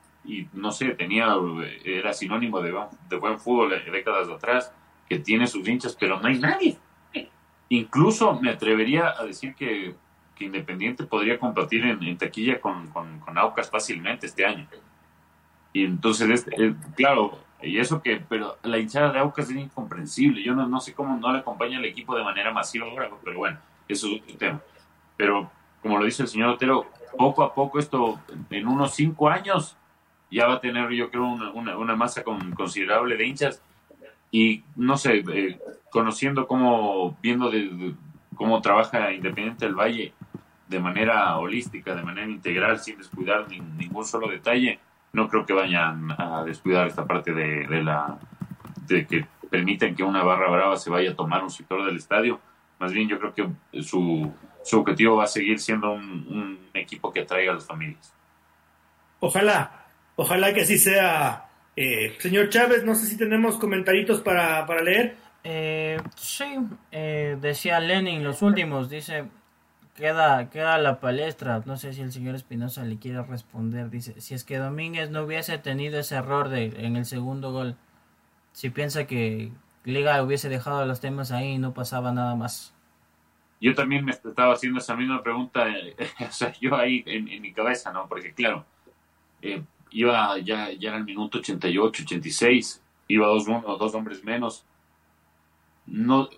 no 0.53 0.71
sé, 0.71 0.89
tenía, 0.95 1.35
era 1.83 2.13
sinónimo 2.13 2.59
de, 2.59 2.73
de 3.07 3.17
buen 3.17 3.39
fútbol 3.39 3.73
décadas 3.91 4.27
atrás, 4.29 4.73
que 5.07 5.19
tiene 5.19 5.45
sus 5.45 5.67
hinchas, 5.67 5.95
pero 5.99 6.19
no 6.19 6.27
hay 6.27 6.39
nadie. 6.39 6.77
Incluso 7.69 8.39
me 8.39 8.49
atrevería 8.49 9.13
a 9.17 9.25
decir 9.25 9.53
que, 9.55 9.95
Independiente 10.43 11.05
podría 11.05 11.39
competir 11.39 11.85
en, 11.85 12.17
taquilla 12.17 12.59
con, 12.59 12.87
con, 12.89 13.37
Aucas 13.37 13.69
fácilmente 13.69 14.27
este 14.27 14.45
año. 14.45 14.67
Y 15.71 15.85
entonces, 15.85 16.45
claro, 16.95 17.39
y 17.61 17.79
eso 17.79 18.01
que, 18.01 18.21
pero 18.27 18.57
la 18.63 18.77
hinchada 18.77 19.11
de 19.11 19.19
Aucas 19.19 19.49
es 19.49 19.55
incomprensible. 19.55 20.43
Yo 20.43 20.53
no, 20.53 20.67
no 20.67 20.81
sé 20.81 20.93
cómo 20.93 21.15
no 21.15 21.31
le 21.31 21.39
acompaña 21.39 21.77
al 21.77 21.85
equipo 21.85 22.15
de 22.15 22.23
manera 22.23 22.51
masiva 22.51 22.87
ahora, 22.87 23.09
pero 23.23 23.37
bueno 23.37 23.57
eso 23.87 24.07
es 24.07 24.21
otro 24.21 24.37
tema. 24.37 24.61
Pero, 25.17 25.49
como 25.81 25.97
lo 25.97 26.05
dice 26.05 26.23
el 26.23 26.27
señor 26.27 26.49
Otero, 26.49 26.85
poco 27.17 27.43
a 27.43 27.53
poco 27.53 27.79
esto, 27.79 28.19
en 28.49 28.67
unos 28.67 28.93
cinco 28.95 29.29
años, 29.29 29.77
ya 30.31 30.47
va 30.47 30.55
a 30.55 30.61
tener, 30.61 30.89
yo 30.91 31.09
creo, 31.09 31.25
una, 31.25 31.77
una, 31.77 31.95
masa 31.95 32.23
con, 32.23 32.51
considerable 32.53 33.15
de 33.15 33.27
hinchas. 33.27 33.61
Y 34.31 34.63
no 34.75 34.97
sé, 34.97 35.23
eh, 35.31 35.59
conociendo 35.89 36.47
cómo, 36.47 37.15
viendo 37.21 37.49
de, 37.49 37.93
cómo 38.35 38.61
trabaja 38.61 39.13
Independiente 39.13 39.65
del 39.65 39.75
Valle 39.75 40.13
de 40.67 40.79
manera 40.79 41.37
holística, 41.37 41.95
de 41.95 42.03
manera 42.03 42.27
integral, 42.27 42.79
sin 42.79 42.97
descuidar 42.97 43.47
ningún 43.49 44.05
solo 44.05 44.27
detalle, 44.27 44.79
no 45.13 45.29
creo 45.29 45.45
que 45.45 45.53
vayan 45.53 46.11
a 46.17 46.43
descuidar 46.43 46.87
esta 46.87 47.05
parte 47.05 47.33
de, 47.33 47.67
de 47.67 47.83
la 47.83 48.17
de 48.87 49.05
que 49.05 49.25
permiten 49.49 49.95
que 49.95 50.03
una 50.03 50.23
barra 50.23 50.49
brava 50.49 50.75
se 50.75 50.89
vaya 50.89 51.11
a 51.11 51.15
tomar 51.15 51.43
un 51.43 51.49
sector 51.49 51.85
del 51.85 51.97
estadio 51.97 52.39
más 52.79 52.91
bien 52.91 53.07
yo 53.07 53.19
creo 53.19 53.33
que 53.33 53.81
su, 53.81 54.31
su 54.63 54.79
objetivo 54.79 55.17
va 55.17 55.25
a 55.25 55.27
seguir 55.27 55.59
siendo 55.59 55.93
un, 55.93 56.65
equipo 56.73 57.11
que 57.11 57.21
atraiga 57.21 57.53
a 57.53 57.55
las 57.55 57.65
familias. 57.65 58.13
Ojalá, 59.21 59.85
ojalá 60.17 60.53
que 60.53 60.61
así 60.61 60.77
sea. 60.77 61.47
Eh, 61.75 62.15
señor 62.19 62.49
Chávez, 62.49 62.83
no 62.83 62.95
sé 62.95 63.05
si 63.05 63.17
tenemos 63.17 63.57
comentaritos 63.57 64.21
para, 64.21 64.65
para 64.65 64.81
leer. 64.81 65.15
Eh, 65.43 65.97
sí, 66.15 66.57
eh, 66.91 67.37
decía 67.39 67.79
Lenin, 67.79 68.23
los 68.23 68.41
últimos, 68.41 68.89
dice, 68.89 69.25
queda, 69.95 70.49
queda 70.49 70.77
la 70.77 70.99
palestra, 70.99 71.63
no 71.65 71.77
sé 71.77 71.93
si 71.93 72.01
el 72.01 72.11
señor 72.11 72.35
Espinosa 72.35 72.83
le 72.83 72.99
quiere 72.99 73.23
responder, 73.23 73.89
dice, 73.89 74.19
si 74.21 74.33
es 74.33 74.43
que 74.43 74.57
Domínguez 74.57 75.09
no 75.09 75.23
hubiese 75.23 75.57
tenido 75.57 75.99
ese 75.99 76.15
error 76.15 76.49
de, 76.49 76.65
en 76.85 76.95
el 76.95 77.05
segundo 77.05 77.51
gol, 77.51 77.77
si 78.51 78.69
piensa 78.69 79.07
que, 79.07 79.51
Liga 79.85 80.21
hubiese 80.23 80.49
dejado 80.49 80.83
los 80.85 80.99
temas 80.99 81.31
ahí 81.31 81.53
y 81.53 81.57
no 81.59 81.73
pasaba 81.73 82.11
nada 82.11 82.35
más. 82.35 82.73
Yo 83.61 83.75
también 83.75 84.03
me 84.03 84.11
estaba 84.11 84.53
haciendo 84.53 84.79
esa 84.79 84.95
misma 84.95 85.21
pregunta, 85.21 85.69
eh, 85.69 85.95
o 86.27 86.31
sea, 86.31 86.51
yo 86.59 86.75
ahí 86.75 87.03
en, 87.05 87.25
mi 87.41 87.53
cabeza, 87.53 87.93
¿no? 87.93 88.07
Porque 88.07 88.33
claro, 88.33 88.65
eh, 89.41 89.63
iba 89.91 90.37
ya, 90.39 90.71
ya 90.71 90.89
era 90.89 90.97
el 90.97 91.05
minuto 91.05 91.37
88, 91.37 92.03
86, 92.03 92.83
iba 93.07 93.27
dos, 93.27 93.45
dos 93.45 93.93
hombres 93.93 94.23
menos. 94.23 94.65
No, 95.85 96.29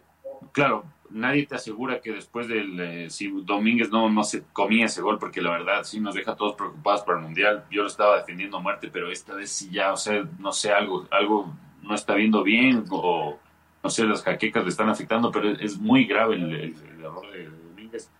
claro, 0.51 0.83
nadie 1.09 1.45
te 1.45 1.55
asegura 1.55 2.01
que 2.01 2.11
después 2.11 2.47
del, 2.47 2.79
eh, 2.79 3.09
si 3.09 3.29
Domínguez 3.43 3.89
no, 3.89 4.09
no 4.09 4.23
se 4.23 4.43
comía 4.53 4.85
ese 4.85 5.01
gol, 5.01 5.19
porque 5.19 5.41
la 5.41 5.51
verdad 5.51 5.83
sí 5.83 5.99
nos 5.99 6.15
deja 6.15 6.35
todos 6.35 6.55
preocupados 6.55 7.01
por 7.01 7.17
el 7.17 7.23
Mundial. 7.23 7.65
Yo 7.71 7.83
lo 7.83 7.87
estaba 7.87 8.17
defendiendo 8.17 8.57
a 8.57 8.61
muerte, 8.61 8.89
pero 8.91 9.11
esta 9.11 9.33
vez 9.35 9.51
sí 9.51 9.69
ya, 9.69 9.93
o 9.93 9.97
sea, 9.97 10.27
no 10.39 10.51
sé, 10.51 10.71
algo, 10.71 11.07
algo 11.11 11.53
no 11.81 11.95
está 11.95 12.15
viendo 12.15 12.43
bien 12.43 12.85
o 12.89 13.39
no 13.83 13.89
sé, 13.89 14.05
las 14.05 14.23
jaquecas 14.23 14.63
le 14.63 14.69
están 14.69 14.89
afectando, 14.89 15.31
pero 15.31 15.49
es, 15.49 15.77
muy 15.77 16.05
grave 16.05 16.35
el, 16.35 16.75
error 16.99 17.31
de, 17.31 17.49
Domínguez. 17.49 18.11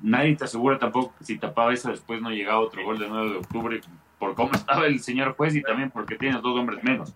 Nadie 0.00 0.36
te 0.36 0.44
asegura 0.44 0.78
tampoco 0.78 1.14
si 1.20 1.38
tapaba 1.38 1.72
eso 1.72 1.90
después 1.90 2.20
no 2.22 2.30
llegaba 2.30 2.60
otro 2.60 2.84
gol 2.84 2.98
de 2.98 3.08
9 3.08 3.30
de 3.30 3.36
octubre 3.36 3.80
por 4.18 4.34
cómo 4.34 4.52
estaba 4.52 4.86
el 4.86 5.00
señor 5.00 5.34
juez 5.36 5.54
y 5.54 5.62
también 5.62 5.90
porque 5.90 6.16
tiene 6.16 6.40
dos 6.40 6.56
hombres 6.56 6.82
menos. 6.82 7.14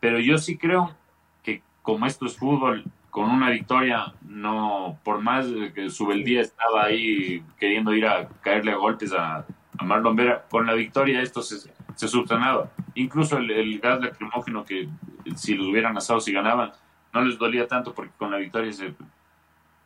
Pero 0.00 0.20
yo 0.20 0.38
sí 0.38 0.56
creo 0.56 0.94
que 1.42 1.62
como 1.82 2.06
esto 2.06 2.26
es 2.26 2.36
fútbol, 2.36 2.84
con 3.12 3.28
una 3.28 3.50
victoria, 3.50 4.14
no, 4.22 4.98
por 5.04 5.20
más 5.20 5.46
que 5.74 5.90
Subeldía 5.90 6.40
estaba 6.40 6.84
ahí 6.84 7.44
queriendo 7.60 7.92
ir 7.94 8.06
a 8.06 8.26
caerle 8.40 8.72
a 8.72 8.76
golpes 8.76 9.12
a, 9.12 9.44
a 9.76 9.84
Marlon 9.84 10.16
Vera, 10.16 10.46
con 10.48 10.66
la 10.66 10.72
victoria 10.72 11.20
esto 11.20 11.42
se, 11.42 11.70
se 11.94 12.08
subsanaba. 12.08 12.70
Incluso 12.94 13.36
el, 13.36 13.78
gas 13.80 14.00
lacrimógeno 14.00 14.64
que 14.64 14.88
si 15.36 15.54
los 15.54 15.66
hubieran 15.66 15.94
asado 15.94 16.22
si 16.22 16.32
ganaban, 16.32 16.72
no 17.12 17.20
les 17.20 17.36
dolía 17.36 17.68
tanto 17.68 17.92
porque 17.92 18.14
con 18.16 18.30
la 18.30 18.38
victoria 18.38 18.72
se, 18.72 18.94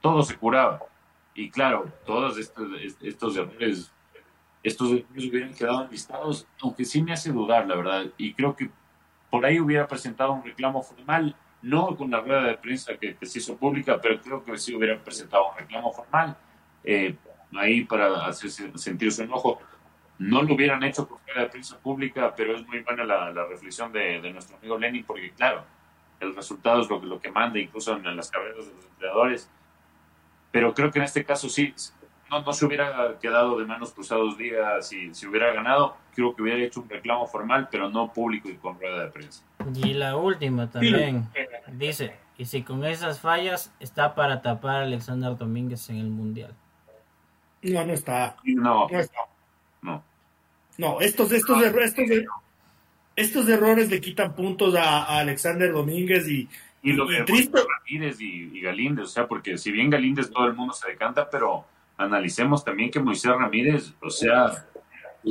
todo 0.00 0.22
se 0.22 0.36
curaba. 0.36 0.82
Y 1.34 1.50
claro, 1.50 1.92
todos 2.06 2.38
estos, 2.38 2.68
estos 3.02 3.36
errores, 3.36 3.92
estos 4.62 4.92
errores 4.92 5.24
hubieran 5.28 5.52
quedado 5.52 5.82
enlistados, 5.82 6.46
aunque 6.62 6.84
sí 6.84 7.02
me 7.02 7.12
hace 7.12 7.32
dudar, 7.32 7.66
la 7.66 7.74
verdad. 7.74 8.06
Y 8.18 8.34
creo 8.34 8.54
que 8.54 8.70
por 9.32 9.44
ahí 9.44 9.58
hubiera 9.58 9.88
presentado 9.88 10.32
un 10.32 10.44
reclamo 10.44 10.80
formal, 10.80 11.34
no 11.62 11.96
con 11.96 12.10
la 12.10 12.20
rueda 12.20 12.42
de 12.44 12.56
prensa 12.56 12.96
que, 12.96 13.16
se 13.22 13.38
hizo 13.38 13.56
pública, 13.56 14.00
pero 14.00 14.20
creo 14.20 14.44
que 14.44 14.56
sí 14.58 14.74
hubiera 14.74 14.98
presentado 14.98 15.50
un 15.50 15.56
reclamo 15.56 15.92
formal 15.92 16.36
eh, 16.84 17.16
ahí 17.56 17.84
para 17.84 18.26
hacer 18.26 18.50
sentir 18.50 19.12
su 19.12 19.22
enojo 19.22 19.60
no 20.18 20.42
lo 20.42 20.54
hubieran 20.54 20.82
hecho 20.82 21.06
por 21.06 21.18
la 21.34 21.48
prensa 21.48 21.78
pública, 21.78 22.34
pero 22.34 22.56
es 22.56 22.66
muy 22.66 22.80
buena 22.80 23.04
la, 23.04 23.44
reflexión 23.46 23.92
de, 23.92 24.20
nuestro 24.32 24.56
amigo 24.56 24.78
Lenin, 24.78 25.04
porque 25.04 25.30
claro, 25.32 25.64
el 26.20 26.34
resultado 26.34 26.82
es 26.82 26.88
lo, 26.88 27.02
lo 27.02 27.20
que 27.20 27.30
manda, 27.30 27.58
incluso 27.58 27.94
en 27.96 28.16
las 28.16 28.30
carreras 28.30 28.66
de 28.66 28.74
los 28.74 28.84
empleadores. 28.86 29.50
Pero 30.50 30.72
creo 30.72 30.90
que 30.90 30.98
en 31.00 31.04
este 31.04 31.24
caso 31.24 31.48
sí, 31.50 31.74
no, 32.30 32.40
no 32.40 32.52
se 32.52 32.64
hubiera 32.64 33.18
quedado 33.20 33.58
de 33.58 33.66
manos 33.66 33.92
cruzados 33.92 34.38
días 34.38 34.88
si, 34.88 35.14
si 35.14 35.26
hubiera 35.26 35.52
ganado. 35.52 35.96
Creo 36.14 36.34
que 36.34 36.42
hubiera 36.42 36.64
hecho 36.64 36.80
un 36.80 36.88
reclamo 36.88 37.26
formal, 37.26 37.68
pero 37.70 37.90
no 37.90 38.10
público 38.10 38.48
y 38.48 38.56
con 38.56 38.80
rueda 38.80 39.04
de 39.04 39.10
prensa. 39.10 39.44
Y 39.74 39.92
la 39.92 40.16
última 40.16 40.70
también, 40.70 41.28
dice, 41.78 42.14
y 42.38 42.44
si 42.44 42.62
con 42.62 42.84
esas 42.84 43.20
fallas 43.20 43.72
está 43.80 44.14
para 44.14 44.42
tapar 44.42 44.76
a 44.76 44.82
Alexander 44.82 45.36
Domínguez 45.36 45.88
en 45.90 45.96
el 45.96 46.08
Mundial. 46.08 46.54
No, 47.62 47.84
no 47.84 47.92
está. 47.92 48.36
No, 48.44 48.88
no 48.88 48.98
está. 48.98 49.18
No. 49.82 50.04
No, 50.78 51.00
estos, 51.00 51.32
estos, 51.32 51.62
estos, 53.16 53.48
errores 53.48 53.90
le 53.90 54.00
quitan 54.00 54.34
puntos 54.34 54.74
a, 54.74 55.18
Alexander 55.18 55.72
Domínguez 55.72 56.28
y, 56.28 56.48
y, 56.82 56.92
lo 56.92 57.06
de 57.06 57.24
Ramírez 57.24 58.20
y, 58.20 58.60
Galíndez, 58.60 59.06
o 59.06 59.08
sea, 59.08 59.26
porque 59.26 59.56
si 59.56 59.72
bien 59.72 59.88
Galíndez 59.88 60.30
todo 60.30 60.46
el 60.46 60.54
mundo 60.54 60.74
se 60.74 60.88
decanta, 60.88 61.30
pero 61.30 61.64
analicemos 61.96 62.62
también 62.62 62.90
que 62.90 63.00
Moisés 63.00 63.32
Ramírez, 63.32 63.94
o 64.02 64.10
sea, 64.10 64.66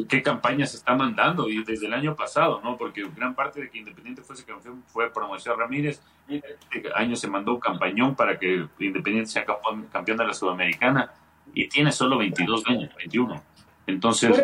qué 0.04 0.22
campaña 0.22 0.66
se 0.66 0.76
está 0.76 0.94
mandando 0.94 1.48
y 1.48 1.64
desde 1.64 1.88
el 1.88 1.94
año 1.94 2.16
pasado, 2.16 2.60
¿no? 2.62 2.78
Porque 2.78 3.06
gran 3.16 3.34
parte 3.34 3.62
de 3.62 3.70
que 3.70 3.78
Independiente 3.78 4.22
fuese 4.22 4.44
campeón 4.44 4.84
fue 4.88 5.10
por 5.10 5.26
Moisés 5.26 5.54
Ramírez. 5.58 6.02
Este 6.28 6.84
año 6.94 7.16
se 7.16 7.30
mandó 7.30 7.54
un 7.54 7.60
campañón 7.62 8.16
para 8.16 8.38
que 8.38 8.68
Independiente 8.80 9.32
sea 9.32 9.46
campeón 9.46 10.18
de 10.18 10.26
la 10.26 10.34
Sudamericana 10.34 11.12
y 11.54 11.68
tiene 11.70 11.92
solo 11.92 12.18
22 12.18 12.64
años, 12.68 12.94
21. 12.98 13.42
Entonces. 13.88 14.44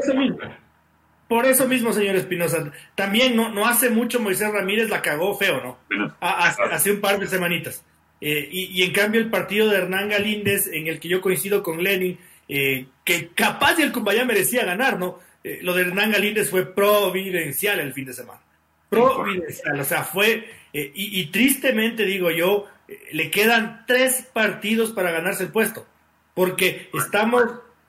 Por 1.27 1.45
eso 1.45 1.67
mismo, 1.67 1.93
señor 1.93 2.15
Espinosa. 2.15 2.71
También 2.95 3.35
no, 3.35 3.49
no 3.49 3.65
hace 3.65 3.89
mucho 3.89 4.19
Moisés 4.19 4.51
Ramírez 4.51 4.89
la 4.89 5.01
cagó 5.01 5.35
feo, 5.37 5.61
¿no? 5.61 5.77
hace, 6.19 6.91
un 6.91 7.01
par 7.01 7.19
de 7.19 7.27
semanitas. 7.27 7.85
Eh, 8.19 8.49
y, 8.51 8.83
en 8.83 8.91
cambio 8.91 9.19
el 9.19 9.29
partido 9.29 9.69
de 9.69 9.77
Hernán 9.77 10.09
Galíndez, 10.09 10.67
en 10.67 10.87
el 10.87 10.99
que 10.99 11.07
yo 11.07 11.21
coincido 11.21 11.63
con 11.63 11.81
Lenin, 11.83 12.19
eh, 12.47 12.85
que 13.03 13.29
capaz 13.29 13.79
y 13.79 13.81
el 13.81 13.91
Cumbayá 13.91 14.25
merecía 14.25 14.65
ganar, 14.65 14.99
¿no? 14.99 15.19
Eh, 15.43 15.59
lo 15.61 15.73
de 15.73 15.81
Hernán 15.83 16.11
Galíndez 16.11 16.49
fue 16.49 16.73
providencial 16.73 17.79
el 17.79 17.93
fin 17.93 18.05
de 18.05 18.13
semana. 18.13 18.41
Providencial, 18.89 19.79
o 19.79 19.83
sea, 19.83 20.03
fue, 20.03 20.49
eh, 20.73 20.91
y, 20.93 21.25
tristemente 21.27 22.05
digo 22.05 22.29
yo, 22.29 22.67
le 23.11 23.31
quedan 23.31 23.85
tres 23.87 24.27
partidos 24.33 24.91
para 24.91 25.11
ganarse 25.11 25.43
el 25.43 25.49
puesto, 25.49 25.87
porque 26.33 26.89
estamos 26.93 27.43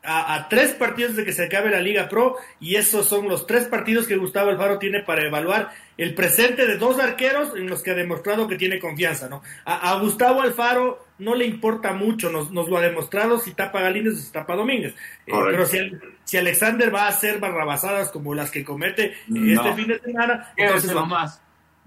a, 0.05 0.49
tres 0.49 0.73
partidos 0.73 1.15
de 1.15 1.25
que 1.25 1.33
se 1.33 1.45
acabe 1.45 1.71
la 1.71 1.81
Liga 1.81 2.09
Pro 2.09 2.37
y 2.61 2.75
esos 2.77 3.07
son 3.07 3.29
los 3.29 3.47
tres 3.47 3.67
partidos 3.67 4.07
que 4.07 4.17
Gustavo 4.17 4.51
Alfaro 4.51 4.79
tiene 4.79 5.01
para 5.01 5.25
evaluar 5.25 5.71
el 5.97 6.15
presente 6.15 6.67
de 6.67 6.77
dos 6.77 6.99
arqueros 6.99 7.53
en 7.57 7.69
los 7.69 7.83
que 7.83 7.93
ha 7.93 7.95
demostrado 7.95 8.49
que 8.49 8.57
tiene 8.57 8.81
confianza, 8.81 9.29
¿no? 9.29 9.43
A, 9.65 9.95
Gustavo 10.01 10.41
Alfaro 10.41 11.07
no 11.19 11.35
le 11.37 11.47
importa 11.47 11.93
mucho, 11.93 12.31
nos, 12.31 12.51
lo 12.51 12.77
ha 12.77 12.81
demostrado 12.81 13.39
si 13.39 13.53
tapa 13.55 13.81
Galíndez 13.81 14.15
o 14.15 14.17
si 14.17 14.33
tapa 14.33 14.57
Domínguez. 14.57 14.95
Eh, 15.27 15.33
pero 15.33 15.67
si, 15.67 16.37
Alexander 16.37 16.93
va 16.93 17.05
a 17.05 17.09
hacer 17.09 17.39
barrabasadas 17.39 18.11
como 18.11 18.35
las 18.35 18.51
que 18.51 18.65
comete 18.65 19.15
este 19.29 19.75
fin 19.75 19.89
de 19.89 20.01
semana, 20.01 20.53
entonces 20.57 20.97
va, 20.97 21.39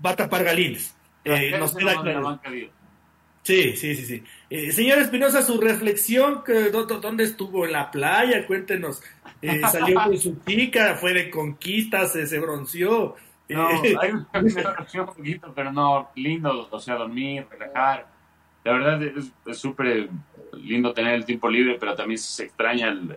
va, 0.06 0.10
a 0.10 0.16
tapar 0.16 0.44
Galíndez. 0.44 0.96
Eh, 1.26 1.56
nos 1.58 1.76
queda 1.76 2.02
claro. 2.02 2.40
Sí, 3.46 3.76
sí, 3.78 3.94
sí, 3.96 4.06
sí. 4.06 4.24
Eh, 4.50 4.72
señor 4.72 4.98
Espinosa, 4.98 5.44
su 5.44 5.62
reflexión, 5.62 6.42
¿dónde 7.00 7.26
estuvo? 7.26 7.68
¿En 7.68 7.74
la 7.74 7.92
playa? 7.92 8.48
Cuéntenos. 8.48 9.04
Eh, 9.40 9.62
¿Salió 9.72 10.04
con 10.04 10.18
su 10.18 10.42
chica? 10.48 10.96
¿Fue 10.96 11.14
de 11.14 11.30
conquistas? 11.30 12.14
¿Se, 12.14 12.40
bronceó? 12.40 13.16
No, 13.48 13.70
eh, 13.84 13.96
hay 14.02 14.14
un 14.14 15.06
poquito, 15.06 15.54
pero 15.54 15.72
no, 15.72 16.10
lindo, 16.16 16.68
o 16.72 16.80
sea, 16.80 16.96
dormir, 16.96 17.46
relajar. 17.48 18.08
La 18.64 18.72
verdad 18.72 19.04
es 19.04 19.58
súper 19.60 20.10
lindo 20.54 20.92
tener 20.92 21.14
el 21.14 21.26
tiempo 21.26 21.48
libre, 21.48 21.78
pero 21.80 21.94
también 21.94 22.18
se 22.18 22.46
extraña 22.46 22.90
el, 22.90 23.16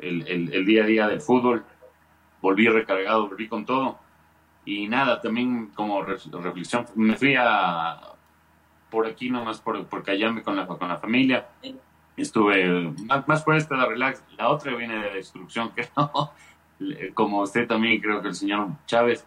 el, 0.00 0.52
el, 0.52 0.66
día 0.66 0.82
a 0.82 0.86
día 0.86 1.06
del 1.06 1.20
fútbol. 1.20 1.64
Volví 2.40 2.66
recargado, 2.66 3.28
volví 3.28 3.46
con 3.46 3.64
todo. 3.64 4.00
Y 4.64 4.88
nada, 4.88 5.20
también 5.20 5.68
como 5.68 6.02
reflexión, 6.02 6.84
me 6.96 7.14
fui 7.16 7.36
a, 7.38 8.12
por 8.92 9.06
aquí 9.06 9.30
nomás 9.30 9.58
por, 9.58 9.86
por 9.86 10.02
callarme 10.04 10.42
con 10.42 10.54
la, 10.54 10.66
con 10.66 10.86
la 10.86 10.98
familia. 10.98 11.48
Estuve 12.14 12.92
más, 13.26 13.42
por 13.42 13.56
esta 13.56 13.74
de 13.74 13.86
relax. 13.86 14.22
La 14.36 14.50
otra 14.50 14.76
viene 14.76 15.02
de 15.02 15.14
destrucción, 15.14 15.70
que 15.74 15.88
no, 15.96 16.30
como 17.14 17.40
usted 17.40 17.66
también, 17.66 18.00
creo 18.02 18.20
que 18.20 18.28
el 18.28 18.34
señor 18.34 18.68
Chávez. 18.86 19.24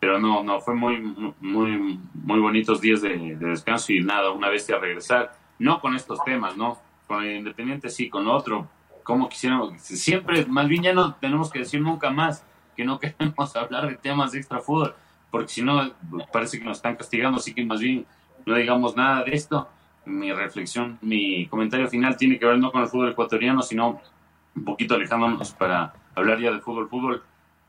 Pero 0.00 0.18
no, 0.18 0.42
no, 0.42 0.60
fue 0.60 0.74
muy, 0.74 0.98
muy, 1.40 2.00
muy 2.14 2.40
bonitos 2.40 2.80
días 2.80 3.02
de, 3.02 3.36
descanso 3.36 3.92
y 3.92 4.00
nada, 4.00 4.30
una 4.30 4.48
vez 4.48 4.68
a 4.70 4.78
regresar. 4.78 5.36
No 5.58 5.78
con 5.80 5.94
estos 5.94 6.24
temas, 6.24 6.56
¿no? 6.56 6.78
Con 7.06 7.22
el 7.22 7.36
Independiente 7.36 7.90
sí, 7.90 8.08
con 8.08 8.26
otro. 8.26 8.66
Como 9.04 9.28
quisiéramos, 9.28 9.74
siempre, 9.82 10.46
más 10.46 10.66
bien 10.66 10.84
ya 10.84 10.94
no 10.94 11.14
tenemos 11.16 11.50
que 11.50 11.60
decir 11.60 11.80
nunca 11.80 12.10
más 12.10 12.44
que 12.74 12.84
no 12.84 12.98
queremos 12.98 13.54
hablar 13.56 13.88
de 13.88 13.96
temas 13.96 14.32
de 14.32 14.38
extra 14.38 14.60
fútbol, 14.60 14.94
porque 15.30 15.48
si 15.48 15.62
no, 15.62 15.92
parece 16.32 16.58
que 16.58 16.64
nos 16.64 16.78
están 16.78 16.96
castigando, 16.96 17.38
así 17.38 17.52
que 17.52 17.64
más 17.64 17.80
bien 17.80 18.06
no 18.46 18.54
digamos 18.54 18.96
nada 18.96 19.24
de 19.24 19.34
esto. 19.34 19.68
Mi 20.04 20.32
reflexión, 20.32 20.98
mi 21.00 21.46
comentario 21.46 21.88
final 21.88 22.16
tiene 22.16 22.38
que 22.38 22.46
ver 22.46 22.58
no 22.58 22.72
con 22.72 22.82
el 22.82 22.88
fútbol 22.88 23.10
ecuatoriano, 23.10 23.62
sino 23.62 24.00
un 24.54 24.64
poquito 24.64 24.94
alejándonos 24.94 25.52
para 25.52 25.94
hablar 26.14 26.40
ya 26.40 26.50
de 26.50 26.60
fútbol, 26.60 26.88
fútbol. 26.88 27.22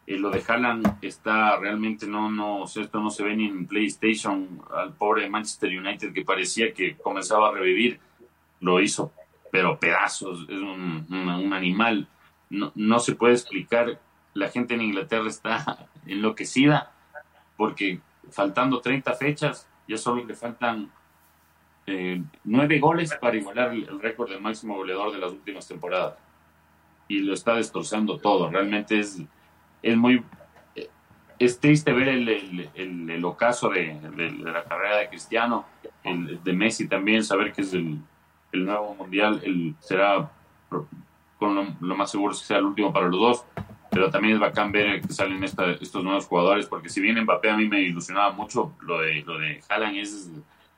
Eh, 0.05 0.17
lo 0.17 0.29
de 0.31 0.43
Haaland 0.45 0.97
está 1.01 1.57
realmente 1.57 2.07
no, 2.07 2.29
no, 2.29 2.65
esto 2.65 2.99
no 2.99 3.09
se 3.09 3.23
ve 3.23 3.35
ni 3.35 3.47
en 3.47 3.67
PlayStation 3.67 4.61
al 4.75 4.93
pobre 4.93 5.29
Manchester 5.29 5.69
United 5.69 6.11
que 6.11 6.25
parecía 6.25 6.73
que 6.73 6.97
comenzaba 6.97 7.49
a 7.49 7.51
revivir, 7.53 7.99
lo 8.59 8.81
hizo, 8.81 9.13
pero 9.51 9.79
pedazos, 9.79 10.45
es 10.49 10.57
un, 10.57 11.05
un, 11.09 11.53
animal, 11.53 12.07
no, 12.49 12.73
no 12.75 12.99
se 12.99 13.15
puede 13.15 13.33
explicar, 13.33 13.99
la 14.33 14.49
gente 14.49 14.73
en 14.73 14.81
Inglaterra 14.81 15.29
está 15.29 15.87
enloquecida 16.05 16.91
porque 17.55 18.01
faltando 18.29 18.81
30 18.81 19.13
fechas 19.13 19.69
ya 19.87 19.97
solo 19.97 20.23
le 20.23 20.33
faltan 20.33 20.91
eh, 21.85 22.21
nueve 22.45 22.79
goles 22.79 23.13
para 23.15 23.35
igualar 23.35 23.73
el, 23.73 23.99
récord 23.99 24.29
del 24.29 24.41
máximo 24.41 24.75
goleador 24.75 25.11
de 25.11 25.19
las 25.19 25.31
últimas 25.31 25.67
temporadas. 25.67 26.15
Y 27.07 27.19
lo 27.19 27.33
está 27.33 27.55
destrozando 27.55 28.17
todo. 28.17 28.49
Realmente 28.49 28.99
es, 28.99 29.21
es 29.81 29.97
muy... 29.97 30.23
Eh, 30.75 30.89
es 31.39 31.59
triste 31.59 31.91
ver 31.91 32.07
el, 32.07 32.29
el, 32.29 33.09
el, 33.09 33.25
ocaso 33.25 33.69
de, 33.69 33.99
la 34.39 34.63
carrera 34.63 34.97
de 34.97 35.09
Cristiano, 35.09 35.65
el 36.03 36.41
de 36.43 36.53
Messi 36.53 36.87
también, 36.87 37.23
saber 37.23 37.51
que 37.51 37.61
es 37.61 37.73
el, 37.73 37.99
nuevo 38.53 38.95
mundial, 38.95 39.41
el, 39.43 39.75
será 39.79 40.31
con 41.39 41.55
lo, 41.55 41.65
lo, 41.81 41.95
más 41.95 42.11
seguro 42.11 42.33
es 42.33 42.39
que 42.39 42.45
sea 42.45 42.57
el 42.57 42.65
último 42.65 42.93
para 42.93 43.07
los 43.07 43.19
dos 43.19 43.45
pero 43.93 44.09
también 44.09 44.35
es 44.35 44.39
bacán 44.39 44.71
ver 44.71 45.01
que 45.01 45.13
salen 45.13 45.43
estos 45.43 46.03
nuevos 46.03 46.25
jugadores, 46.25 46.65
porque 46.65 46.89
si 46.89 47.01
bien 47.01 47.21
Mbappé 47.21 47.49
a 47.49 47.57
mí 47.57 47.67
me 47.67 47.81
ilusionaba 47.81 48.31
mucho, 48.31 48.75
lo 48.81 48.99
de, 49.01 49.21
lo 49.21 49.37
de 49.37 49.61
Haaland 49.69 49.97
es, 49.97 50.29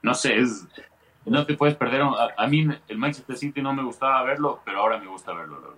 no 0.01 0.13
sé, 0.13 0.37
es, 0.37 0.67
no 1.25 1.45
te 1.45 1.55
puedes 1.55 1.75
perder, 1.75 2.01
a, 2.01 2.47
mí 2.47 2.67
el 2.87 2.97
Manchester 2.97 3.37
City 3.37 3.61
no 3.61 3.73
me 3.73 3.83
gustaba 3.83 4.23
verlo, 4.23 4.61
pero 4.65 4.79
ahora 4.79 4.97
me 4.99 5.07
gusta 5.07 5.33
verlo. 5.33 5.77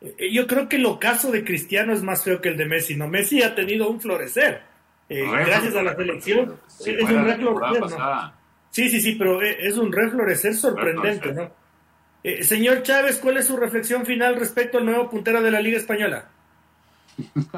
Eh, 0.00 0.32
yo 0.32 0.46
creo 0.46 0.68
que 0.68 0.76
el 0.76 0.86
ocaso 0.86 1.30
de 1.30 1.44
Cristiano 1.44 1.92
es 1.92 2.02
más 2.02 2.24
feo 2.24 2.40
que 2.40 2.48
el 2.48 2.56
de 2.56 2.66
Messi, 2.66 2.96
¿no? 2.96 3.08
Messi 3.08 3.42
ha 3.42 3.54
tenido 3.54 3.88
un 3.88 4.00
florecer, 4.00 4.62
eh, 5.08 5.24
gracias 5.30 5.76
a 5.76 5.82
la 5.82 5.94
selección, 5.94 6.56
es 6.80 7.02
un 7.02 7.24
reflorecer, 7.24 8.00
Sí, 8.70 8.88
sí, 8.88 9.00
sí, 9.00 9.14
pero 9.14 9.40
eh, 9.40 9.56
es 9.60 9.78
un 9.78 9.92
reflorecer 9.92 10.52
sorprendente, 10.52 11.32
¿no? 11.32 11.48
Eh, 12.24 12.42
señor 12.42 12.82
Chávez, 12.82 13.18
¿cuál 13.18 13.36
es 13.36 13.46
su 13.46 13.56
reflexión 13.58 14.06
final 14.06 14.36
respecto 14.36 14.78
al 14.78 14.86
nuevo 14.86 15.10
puntero 15.10 15.42
de 15.42 15.50
la 15.50 15.60
Liga 15.60 15.76
Española? 15.76 16.24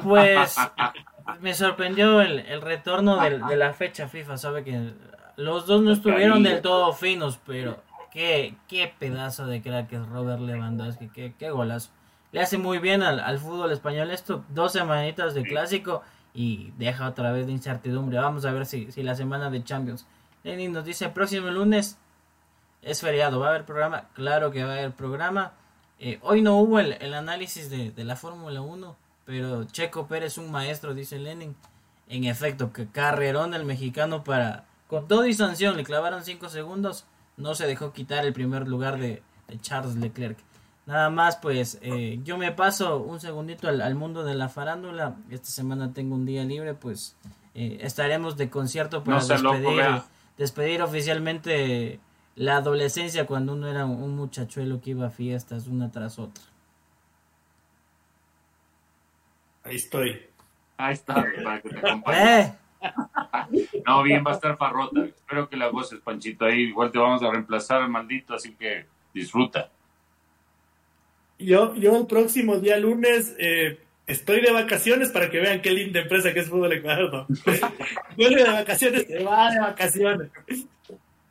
Pues 0.02 0.56
me 1.40 1.54
sorprendió 1.54 2.20
el, 2.20 2.60
retorno 2.60 3.20
de, 3.20 3.56
la 3.56 3.72
fecha 3.74 4.08
FIFA, 4.08 4.36
sabe 4.36 4.64
que 4.64 4.90
los 5.36 5.66
dos 5.66 5.82
no 5.82 5.92
estuvieron 5.92 6.42
del 6.42 6.62
todo 6.62 6.92
finos, 6.92 7.38
pero 7.46 7.80
qué, 8.12 8.56
qué 8.66 8.92
pedazo 8.98 9.46
de 9.46 9.62
crack 9.62 9.92
es 9.92 10.06
Robert 10.08 10.40
Lewandowski, 10.40 11.10
qué, 11.10 11.32
qué 11.38 11.50
golazo. 11.50 11.90
Le 12.32 12.40
hace 12.40 12.58
muy 12.58 12.78
bien 12.78 13.04
al, 13.04 13.38
fútbol 13.38 13.70
español 13.70 14.10
esto, 14.10 14.44
dos 14.48 14.72
semanitas 14.72 15.32
de 15.34 15.44
clásico 15.44 16.02
y 16.34 16.72
deja 16.76 17.08
otra 17.08 17.30
vez 17.30 17.46
de 17.46 17.52
incertidumbre. 17.52 18.18
Vamos 18.18 18.44
a 18.44 18.50
ver 18.50 18.66
si, 18.66 18.90
si 18.90 19.04
la 19.04 19.14
semana 19.14 19.48
de 19.48 19.62
Champions. 19.62 20.08
Lenin 20.42 20.72
nos 20.72 20.84
dice, 20.84 21.08
próximo 21.08 21.50
lunes 21.50 21.98
es 22.86 23.00
feriado, 23.00 23.40
¿va 23.40 23.48
a 23.48 23.50
haber 23.50 23.64
programa? 23.64 24.04
Claro 24.14 24.52
que 24.52 24.62
va 24.62 24.70
a 24.70 24.78
haber 24.78 24.92
programa. 24.92 25.52
Eh, 25.98 26.20
hoy 26.22 26.40
no 26.40 26.56
hubo 26.58 26.78
el, 26.78 27.14
análisis 27.14 27.68
de, 27.68 27.92
la 28.04 28.14
Fórmula 28.14 28.60
1, 28.60 28.96
pero 29.24 29.64
Checo 29.64 30.06
Pérez, 30.06 30.38
un 30.38 30.52
maestro, 30.52 30.94
dice 30.94 31.18
Lenin. 31.18 31.56
En 32.08 32.24
efecto, 32.24 32.72
que 32.72 32.86
carrerón 32.86 33.54
el 33.54 33.64
mexicano 33.64 34.22
para, 34.22 34.66
con 34.86 35.08
todo 35.08 35.26
y 35.26 35.34
sanción, 35.34 35.76
le 35.76 35.82
clavaron 35.82 36.24
5 36.24 36.48
segundos, 36.48 37.06
no 37.36 37.56
se 37.56 37.66
dejó 37.66 37.92
quitar 37.92 38.24
el 38.24 38.32
primer 38.32 38.68
lugar 38.68 38.98
de, 38.98 39.22
Charles 39.62 39.96
Leclerc. 39.96 40.38
Nada 40.86 41.10
más, 41.10 41.36
pues 41.36 41.78
eh, 41.82 42.20
yo 42.22 42.38
me 42.38 42.52
paso 42.52 42.98
un 42.98 43.18
segundito 43.18 43.68
al, 43.68 43.94
mundo 43.96 44.22
de 44.22 44.34
la 44.34 44.48
farándula. 44.48 45.16
Esta 45.30 45.48
semana 45.48 45.92
tengo 45.92 46.14
un 46.14 46.24
día 46.24 46.44
libre, 46.44 46.74
pues 46.74 47.16
eh, 47.54 47.78
estaremos 47.80 48.36
de 48.36 48.48
concierto 48.48 49.02
para 49.02 49.24
despedir, 49.24 50.02
despedir 50.38 50.82
oficialmente 50.82 51.98
la 52.36 52.58
adolescencia 52.58 53.26
cuando 53.26 53.54
uno 53.54 53.68
era 53.68 53.86
un 53.86 54.14
muchachuelo 54.14 54.80
que 54.80 54.90
iba 54.90 55.06
a 55.06 55.10
fiestas 55.10 55.66
una 55.66 55.90
tras 55.90 56.18
otra. 56.18 56.44
Ahí 59.64 59.76
estoy. 59.76 60.22
Ahí 60.76 60.94
está, 60.94 61.14
para 61.44 61.60
que 61.60 61.70
te 61.70 61.88
¿Eh? 62.12 62.52
No, 63.86 64.02
bien, 64.02 64.22
va 64.24 64.32
a 64.32 64.34
estar 64.34 64.56
Farrota. 64.56 65.04
Espero 65.06 65.48
que 65.48 65.56
la 65.56 65.70
es 65.80 65.98
Panchito. 66.04 66.44
Ahí 66.44 66.60
igual 66.60 66.92
te 66.92 66.98
vamos 66.98 67.22
a 67.22 67.30
reemplazar, 67.30 67.88
maldito, 67.88 68.34
así 68.34 68.54
que 68.54 68.84
disfruta. 69.14 69.70
Yo, 71.38 71.74
yo 71.74 71.96
el 71.96 72.06
próximo 72.06 72.58
día 72.58 72.76
lunes 72.78 73.34
eh, 73.38 73.80
estoy 74.06 74.42
de 74.42 74.52
vacaciones 74.52 75.10
para 75.10 75.30
que 75.30 75.40
vean 75.40 75.62
qué 75.62 75.70
linda 75.70 76.00
empresa 76.00 76.32
que 76.32 76.40
es 76.40 76.48
Fútbol 76.48 76.74
Ecuador. 76.74 77.26
Vuelve 78.16 78.44
de 78.44 78.50
vacaciones, 78.50 79.06
se 79.06 79.24
va 79.24 79.50
de 79.50 79.60
vacaciones. 79.60 80.30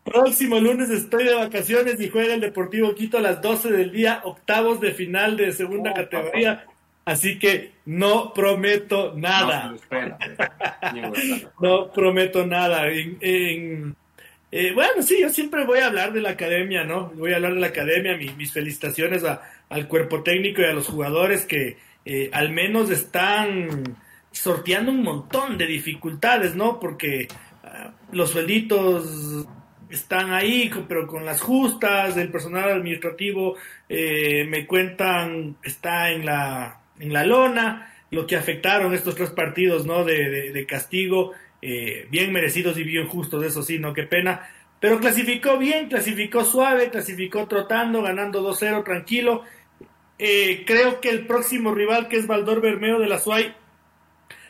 Próximo 0.06 0.60
lunes 0.60 0.92
estoy 0.92 1.24
de 1.24 1.34
vacaciones 1.34 2.00
y 2.00 2.10
juega 2.10 2.36
el 2.36 2.42
Deportivo 2.42 2.94
Quito 2.94 3.18
a 3.18 3.22
las 3.22 3.42
12 3.42 3.72
del 3.72 3.92
día, 3.92 4.22
octavos 4.24 4.80
de 4.80 4.92
final 4.92 5.36
de 5.36 5.52
segunda 5.52 5.90
oh, 5.92 5.94
categoría. 5.96 6.64
Así 7.06 7.40
que 7.40 7.72
no 7.86 8.32
prometo 8.32 9.14
nada. 9.16 9.74
No, 11.60 11.92
prometo 11.92 12.46
nada. 12.46 12.88
En, 12.88 13.96
eh, 14.52 14.72
bueno, 14.74 15.02
sí, 15.02 15.18
yo 15.20 15.30
siempre 15.30 15.66
voy 15.66 15.80
a 15.80 15.88
hablar 15.88 16.14
de 16.14 16.22
la 16.22 16.30
academia, 16.30 16.84
¿no? 16.84 17.10
Voy 17.16 17.34
a 17.34 17.38
hablar 17.38 17.56
de 17.56 17.62
la 17.62 17.68
academia, 17.68 18.16
mis 18.16 18.54
felicitaciones 18.54 19.24
al 19.70 19.88
cuerpo 19.88 20.22
técnico 20.22 20.62
y 20.62 20.66
a 20.66 20.74
los 20.74 20.88
jugadores 20.88 21.48
que 21.48 21.78
eh, 22.06 22.30
al 22.32 22.52
menos 22.52 22.92
están 22.92 23.98
sorteando 24.32 24.92
un 24.92 25.02
montón 25.02 25.58
de 25.58 25.66
dificultades, 25.66 26.56
¿no? 26.56 26.80
Porque 26.80 27.28
ah, 27.64 27.92
los 28.12 28.30
suelditos 28.30 29.48
están 29.90 30.34
ahí, 30.34 30.72
pero 30.88 31.08
con 31.08 31.26
las 31.26 31.42
justas 31.42 32.16
del 32.16 32.32
personal 32.32 32.72
administrativo, 32.72 33.56
eh, 33.88 34.46
me 34.48 34.66
cuentan, 34.66 35.58
está 35.64 36.12
en 36.12 36.26
la 36.26 36.82
en 37.00 37.12
la 37.12 37.26
lona, 37.26 37.94
lo 38.12 38.26
que 38.26 38.38
afectaron 38.38 38.94
estos 38.94 39.16
tres 39.16 39.30
partidos 39.32 39.86
¿no? 39.86 40.06
de, 40.06 40.66
castigo, 40.68 41.34
eh, 41.62 42.08
bien 42.10 42.32
merecidos 42.32 42.78
y 42.78 42.84
bien 42.84 43.08
justos, 43.08 43.44
eso 43.44 43.62
sí, 43.62 43.80
no, 43.80 43.94
qué 43.94 44.04
pena. 44.04 44.48
Pero 44.80 45.00
clasificó 45.00 45.58
bien, 45.58 45.90
clasificó 45.90 46.46
suave, 46.46 46.90
clasificó 46.90 47.48
trotando, 47.48 48.02
ganando 48.02 48.42
2-0 48.50 48.84
tranquilo. 48.86 49.44
Eh, 50.18 50.64
creo 50.66 51.02
que 51.02 51.10
el 51.10 51.28
próximo 51.28 51.74
rival, 51.74 52.08
que 52.08 52.16
es 52.18 52.28
Valdor 52.28 52.62
Bermeo 52.62 53.00
de 53.00 53.08
la 53.08 53.20
SUAY, 53.20 53.54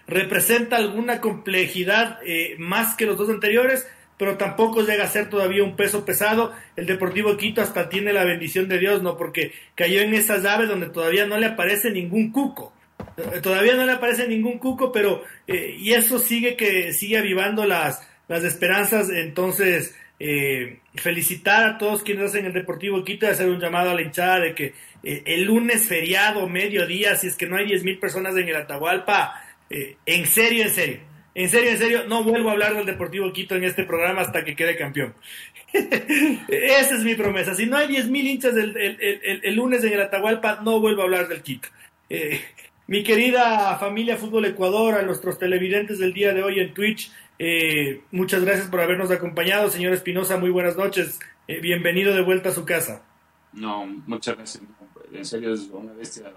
representa 0.06 0.78
alguna 0.78 1.20
complejidad 1.20 2.20
más 2.60 2.96
que 2.96 3.08
los 3.08 3.18
dos 3.18 3.30
anteriores, 3.30 3.88
pero 4.18 4.38
tampoco 4.38 4.82
llega 4.82 5.04
a 5.04 5.10
ser 5.10 5.30
todavía 5.30 5.64
un 5.64 5.76
peso 5.76 6.06
pesado. 6.06 6.54
El 6.76 6.86
Deportivo 6.86 7.36
Quito 7.38 7.62
hasta 7.62 7.90
tiene 7.90 8.14
la 8.14 8.24
bendición 8.24 8.68
de 8.70 8.80
Dios, 8.80 9.02
¿no? 9.02 9.18
Porque 9.18 9.52
cayó 9.76 10.02
en 10.02 10.14
esas 10.14 10.44
llaves 10.44 10.70
donde 10.70 10.88
todavía 10.88 11.26
no 11.26 11.38
le 11.38 11.48
aparece 11.48 11.92
ningún 11.92 12.32
cuco. 12.32 12.74
Eh, 13.18 13.42
todavía 13.42 13.76
no 13.76 13.86
le 13.86 13.92
aparece 13.92 14.28
ningún 14.28 14.58
cuco, 14.58 14.92
pero 14.92 15.24
eh, 15.48 15.76
y 15.78 15.94
eso 15.94 16.20
sigue 16.20 16.56
que 16.56 16.94
sigue 16.94 17.18
avivando 17.18 17.66
las, 17.66 18.08
las 18.30 18.44
esperanzas. 18.46 19.10
Entonces, 19.10 19.94
eh, 20.18 20.80
felicitar 20.96 21.66
a 21.66 21.78
todos 21.78 22.02
quienes 22.02 22.30
hacen 22.30 22.46
el 22.46 22.54
Deportivo 22.54 23.04
Quito 23.04 23.26
y 23.26 23.30
hacer 23.30 23.50
un 23.50 23.60
llamado 23.60 23.90
a 23.90 23.96
la 23.96 24.02
hinchada 24.02 24.40
de 24.40 24.56
que 24.56 24.74
el 25.04 25.44
lunes 25.44 25.86
feriado, 25.86 26.50
mediodía, 26.50 27.16
si 27.16 27.28
es 27.28 27.36
que 27.36 27.46
no 27.46 27.58
hay 27.58 27.68
10 27.68 27.84
mil 27.84 28.00
personas 28.00 28.36
en 28.38 28.50
el 28.50 28.56
Atahualpa, 28.56 29.40
en 29.70 30.26
serio, 30.26 30.64
en 30.64 30.74
serio 30.74 31.15
en 31.36 31.50
serio, 31.50 31.72
en 31.72 31.78
serio, 31.78 32.04
no 32.08 32.24
vuelvo 32.24 32.50
a 32.50 32.54
hablar 32.54 32.76
del 32.76 32.86
Deportivo 32.86 33.32
Quito 33.34 33.56
en 33.56 33.66
este 33.66 33.84
programa 33.84 34.22
hasta 34.22 34.46
que 34.46 34.56
quede 34.56 34.78
campeón. 34.78 35.14
Esa 35.74 36.96
es 36.96 37.04
mi 37.04 37.16
promesa. 37.16 37.54
Si 37.54 37.66
no 37.66 37.76
hay 37.76 37.88
10.000 37.90 38.24
hinchas 38.24 38.56
el, 38.56 39.56
lunes 39.56 39.84
en 39.84 39.94
el 39.94 40.02
Atahualpa, 40.02 40.62
no 40.64 40.80
vuelvo 40.80 41.02
a 41.02 41.04
hablar 41.06 41.28
del 41.28 41.44
Quito. 41.44 41.68
Eh, 42.10 42.40
mi 42.88 43.04
querida 43.04 43.78
familia 43.78 44.16
Fútbol 44.16 44.46
Ecuador, 44.46 44.96
a 44.96 45.02
nuestros 45.02 45.38
televidentes 45.38 46.00
del 46.00 46.14
día 46.14 46.34
de 46.34 46.42
hoy 46.42 46.62
en 46.62 46.74
Twitch, 46.74 47.12
eh, 47.38 48.02
muchas 48.12 48.46
gracias 48.46 48.68
por 48.68 48.80
habernos 48.80 49.12
acompañado. 49.12 49.70
Señor 49.70 49.94
Espinosa, 49.94 50.38
muy 50.38 50.52
buenas 50.52 50.78
noches. 50.78 51.20
Eh, 51.50 51.60
bienvenido 51.60 52.16
de 52.16 52.22
vuelta 52.22 52.50
a 52.50 52.54
su 52.54 52.64
casa. 52.64 53.04
No, 53.52 53.86
muchas 53.86 54.38
gracias. 54.38 54.64
En 55.12 55.26
serio, 55.26 55.54
es 55.54 55.68
una 55.72 55.94
bestia 55.94 56.32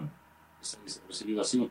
recibido 1.08 1.40
así 1.40 1.70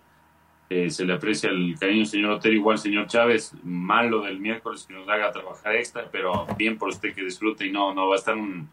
eh, 0.70 0.90
se 0.90 1.06
le 1.06 1.14
aprecia 1.14 1.50
el 1.50 1.78
cariño 1.80 2.06
señor 2.06 2.32
Otero, 2.32 2.54
igual 2.54 2.78
señor 2.78 3.08
Chávez, 3.08 3.54
malo 3.64 4.22
del 4.22 4.40
miércoles 4.40 4.86
que 4.86 4.94
nos 4.94 5.08
haga 5.08 5.32
trabajar 5.32 5.76
extra, 5.76 6.10
pero 6.12 6.46
bien 6.58 6.78
por 6.78 6.90
usted 6.90 7.14
que 7.14 7.24
disfrute 7.24 7.66
y 7.66 7.72
no, 7.72 7.94
no 7.94 8.10
va 8.10 8.16
a 8.16 8.20
estar 8.20 8.36
un... 8.36 8.70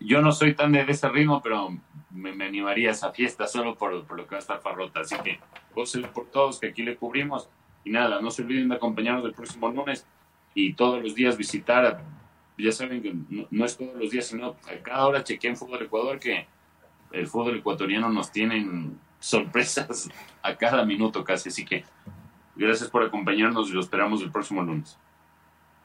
Yo 0.00 0.20
no 0.20 0.32
soy 0.32 0.54
tan 0.54 0.72
de 0.72 0.84
ese 0.86 1.08
ritmo, 1.08 1.40
pero 1.42 1.70
me, 2.10 2.30
animaría 2.44 2.90
a 2.90 2.92
esa 2.92 3.10
fiesta 3.12 3.46
solo 3.46 3.74
por, 3.74 3.92
lo 3.92 4.26
que 4.26 4.34
va 4.34 4.36
a 4.36 4.40
estar 4.40 4.60
Farrota, 4.60 5.00
así 5.00 5.16
que 5.24 5.40
gócelo 5.74 6.12
por 6.12 6.26
todos 6.26 6.60
que 6.60 6.68
aquí 6.68 6.82
le 6.82 6.96
cubrimos. 6.96 7.48
Y 7.84 7.90
nada, 7.90 8.20
no 8.20 8.30
se 8.30 8.42
olviden 8.42 8.68
de 8.68 8.76
acompañarnos 8.76 9.24
el 9.24 9.32
próximo 9.32 9.68
lunes 9.70 10.06
y 10.54 10.74
todos 10.74 11.02
los 11.02 11.14
días 11.14 11.36
visitar, 11.36 12.02
ya 12.56 12.72
saben 12.72 13.02
que 13.02 13.14
no, 13.50 13.64
es 13.64 13.76
todos 13.76 13.94
los 13.94 14.10
días, 14.10 14.26
sino 14.26 14.56
a 14.66 14.82
cada 14.82 15.06
hora 15.06 15.24
chequeen 15.24 15.56
Fútbol 15.56 15.82
Ecuador 15.82 16.18
que 16.18 16.46
el 17.12 17.26
fútbol 17.26 17.56
ecuatoriano 17.56 18.08
nos 18.10 18.32
tienen 18.32 18.98
sorpresas 19.24 20.10
a 20.42 20.54
cada 20.56 20.84
minuto 20.84 21.24
casi. 21.24 21.48
Así 21.48 21.64
que 21.64 21.84
gracias 22.54 22.90
por 22.90 23.02
acompañarnos 23.02 23.70
y 23.70 23.72
lo 23.72 23.80
esperamos 23.80 24.22
el 24.22 24.30
próximo 24.30 24.62
lunes. 24.62 24.98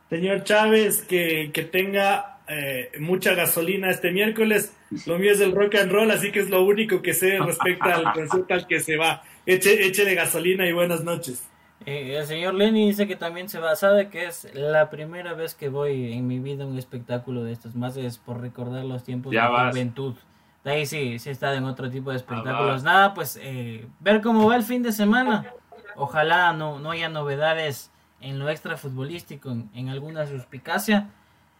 Señor 0.10 0.44
Chávez, 0.44 1.03
que, 1.03 1.52
que 1.53 1.64
tenga 1.64 2.40
eh, 2.48 2.91
mucha 2.99 3.36
gasolina 3.36 3.90
este 3.90 4.11
miércoles. 4.11 4.76
Lo 5.06 5.20
mío 5.20 5.32
es 5.32 5.40
el 5.40 5.53
rock 5.53 5.76
and 5.76 5.91
roll, 5.91 6.11
así 6.11 6.32
que 6.32 6.40
es 6.40 6.49
lo 6.49 6.64
único 6.64 7.02
que 7.02 7.14
sé 7.14 7.38
respecto 7.40 7.86
al 7.86 8.11
concierto 8.11 8.53
al 8.53 8.68
que 8.68 8.80
se 8.80 8.98
va. 8.98 9.24
Eche, 9.45 9.86
eche 9.86 10.03
de 10.03 10.16
gasolina 10.16 10.68
y 10.68 10.74
buenas 10.74 11.03
noches. 11.03 11.48
Eh, 11.86 12.18
el 12.18 12.26
señor 12.26 12.56
Lenny 12.56 12.88
dice 12.88 13.07
que 13.07 13.16
también 13.16 13.48
se 13.48 13.60
va. 13.60 13.76
Sabe 13.76 14.10
que 14.10 14.26
es 14.26 14.48
la 14.53 14.90
primera 14.90 15.34
vez 15.34 15.56
que 15.56 15.70
voy 15.70 16.14
en 16.14 16.28
mi 16.28 16.40
vida 16.40 16.66
a 16.66 16.68
un 16.68 16.78
espectáculo 16.78 17.44
de 17.44 17.53
estos. 17.53 17.76
Más 17.76 17.95
es 17.95 18.18
por 18.18 18.41
recordar 18.41 18.84
los 18.84 19.03
tiempos 19.03 19.32
de 19.32 19.40
juventud. 19.40 20.16
De 20.64 20.72
ahí 20.72 20.86
sí, 20.86 21.19
sí 21.19 21.30
está 21.30 21.56
en 21.56 21.64
otro 21.64 21.90
tipo 21.90 22.11
de 22.11 22.18
espectáculos. 22.18 22.84
Nada, 22.84 23.14
pues 23.14 23.40
eh, 23.41 23.88
ver 23.99 24.22
cómo 24.22 24.48
va 24.48 24.56
el 24.56 24.64
fin 24.64 24.84
de 24.84 24.91
semana. 24.91 25.53
Ojalá 25.95 26.53
no, 26.53 26.80
no 26.80 26.91
haya 26.91 27.10
novedades 27.10 27.91
en 28.22 28.40
lo 28.40 28.49
extra 28.49 28.77
futbolístico, 28.77 29.52
en, 29.73 29.90
alguna 29.90 30.26
suspicacia. 30.26 31.10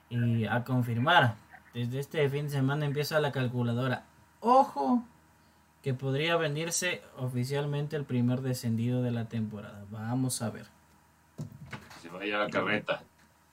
Y 0.10 0.46
a 0.46 0.64
confirmar, 0.64 1.36
desde 1.74 2.00
este 2.00 2.30
fin 2.30 2.46
de 2.46 2.52
semana 2.52 2.86
empieza 2.86 3.20
la 3.20 3.32
calculadora. 3.32 4.04
Ojo, 4.42 5.04
que 5.84 5.94
podría 5.94 6.36
venirse 6.36 7.04
oficialmente 7.18 7.96
el 7.96 8.06
primer 8.06 8.42
descendido 8.42 9.02
de 9.02 9.12
la 9.12 9.26
temporada. 9.26 9.86
Vamos 9.92 10.42
a 10.42 10.50
ver. 10.50 10.66
Se 12.02 12.10
vaya 12.10 12.40
la 12.40 12.50
carreta. 12.50 13.04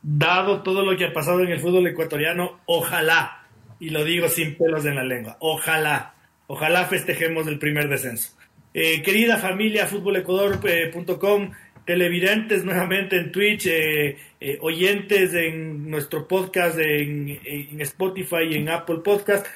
Dado 0.02 0.62
todo 0.62 0.84
lo 0.84 0.96
que 0.96 1.06
ha 1.06 1.12
pasado 1.12 1.40
en 1.40 1.50
el 1.50 1.60
fútbol 1.60 1.86
ecuatoriano, 1.86 2.58
ojalá 2.66 3.45
y 3.78 3.90
lo 3.90 4.04
digo 4.04 4.28
sin 4.28 4.56
pelos 4.56 4.84
en 4.84 4.96
la 4.96 5.04
lengua. 5.04 5.36
Ojalá, 5.40 6.14
ojalá 6.46 6.86
festejemos 6.86 7.46
el 7.46 7.58
primer 7.58 7.88
descenso. 7.88 8.36
Eh, 8.74 9.02
querida 9.02 9.38
familia, 9.38 9.86
futbolecuador.com, 9.86 11.52
televidentes 11.84 12.64
nuevamente 12.64 13.16
en 13.16 13.32
Twitch, 13.32 13.66
eh, 13.66 14.16
eh, 14.40 14.58
oyentes 14.60 15.32
en 15.34 15.90
nuestro 15.90 16.28
podcast 16.28 16.78
en, 16.78 17.40
en 17.44 17.80
Spotify 17.80 18.44
y 18.50 18.56
en 18.56 18.68
Apple 18.68 18.98
Podcast. 19.02 19.46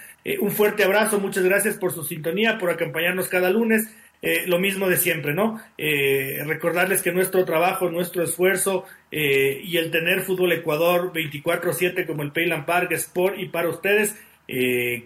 un 0.40 0.50
fuerte 0.50 0.84
abrazo, 0.84 1.18
muchas 1.18 1.44
gracias 1.44 1.76
por 1.76 1.92
su 1.92 2.04
sintonía, 2.04 2.56
por 2.58 2.70
acompañarnos 2.70 3.28
cada 3.28 3.50
lunes. 3.50 3.88
Eh, 4.22 4.44
lo 4.46 4.58
mismo 4.58 4.88
de 4.88 4.98
siempre, 4.98 5.32
¿no? 5.32 5.60
Eh, 5.78 6.42
recordarles 6.44 7.02
que 7.02 7.10
nuestro 7.10 7.44
trabajo, 7.46 7.90
nuestro 7.90 8.22
esfuerzo 8.22 8.84
eh, 9.10 9.62
y 9.64 9.78
el 9.78 9.90
tener 9.90 10.20
Fútbol 10.20 10.52
Ecuador 10.52 11.10
24/7 11.12 12.06
como 12.06 12.22
el 12.22 12.30
Payland 12.30 12.66
Park 12.66 12.92
Sport 12.92 13.38
y 13.38 13.46
para 13.46 13.68
ustedes, 13.68 14.16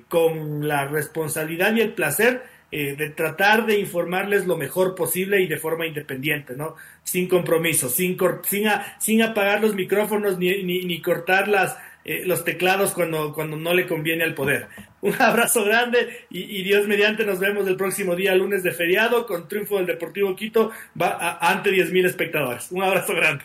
con 0.09 0.67
la 0.67 0.87
responsabilidad 0.87 1.77
y 1.77 1.83
el 1.83 1.93
placer 1.93 2.45
de 2.71 3.13
tratar 3.15 3.67
de 3.67 3.79
informarles 3.79 4.47
lo 4.47 4.57
mejor 4.57 4.95
posible 4.95 5.43
y 5.43 5.47
de 5.47 5.59
forma 5.59 5.87
independiente, 5.87 6.55
¿no? 6.57 6.77
Sin 7.03 7.29
compromiso, 7.29 7.91
sin, 7.91 8.17
sin, 8.45 8.69
sin 8.99 9.23
apagar 9.23 9.61
los 9.61 9.75
micrófonos 9.75 10.39
ni, 10.39 10.63
ni, 10.63 10.87
ni 10.87 11.03
cortar 11.03 11.49
las 11.49 11.77
eh, 12.05 12.23
los 12.27 12.45
teclados 12.45 12.93
cuando, 12.93 13.33
cuando 13.33 13.57
no 13.57 13.73
le 13.73 13.87
conviene 13.87 14.25
al 14.25 14.35
poder. 14.35 14.69
Un 15.01 15.15
abrazo 15.21 15.65
grande 15.65 16.27
y, 16.31 16.63
Dios 16.63 16.87
mediante 16.87 17.25
nos 17.25 17.39
vemos 17.39 17.67
el 17.67 17.77
próximo 17.77 18.15
día 18.15 18.35
lunes 18.35 18.63
de 18.63 18.73
feriado 18.73 19.27
con 19.27 19.49
triunfo 19.49 19.77
del 19.77 19.87
Deportivo 19.87 20.35
Quito 20.37 20.71
va 21.01 21.39
ante 21.41 21.71
10.000 21.71 22.07
espectadores. 22.07 22.71
Un 22.71 22.83
abrazo 22.83 23.15
grande. 23.15 23.45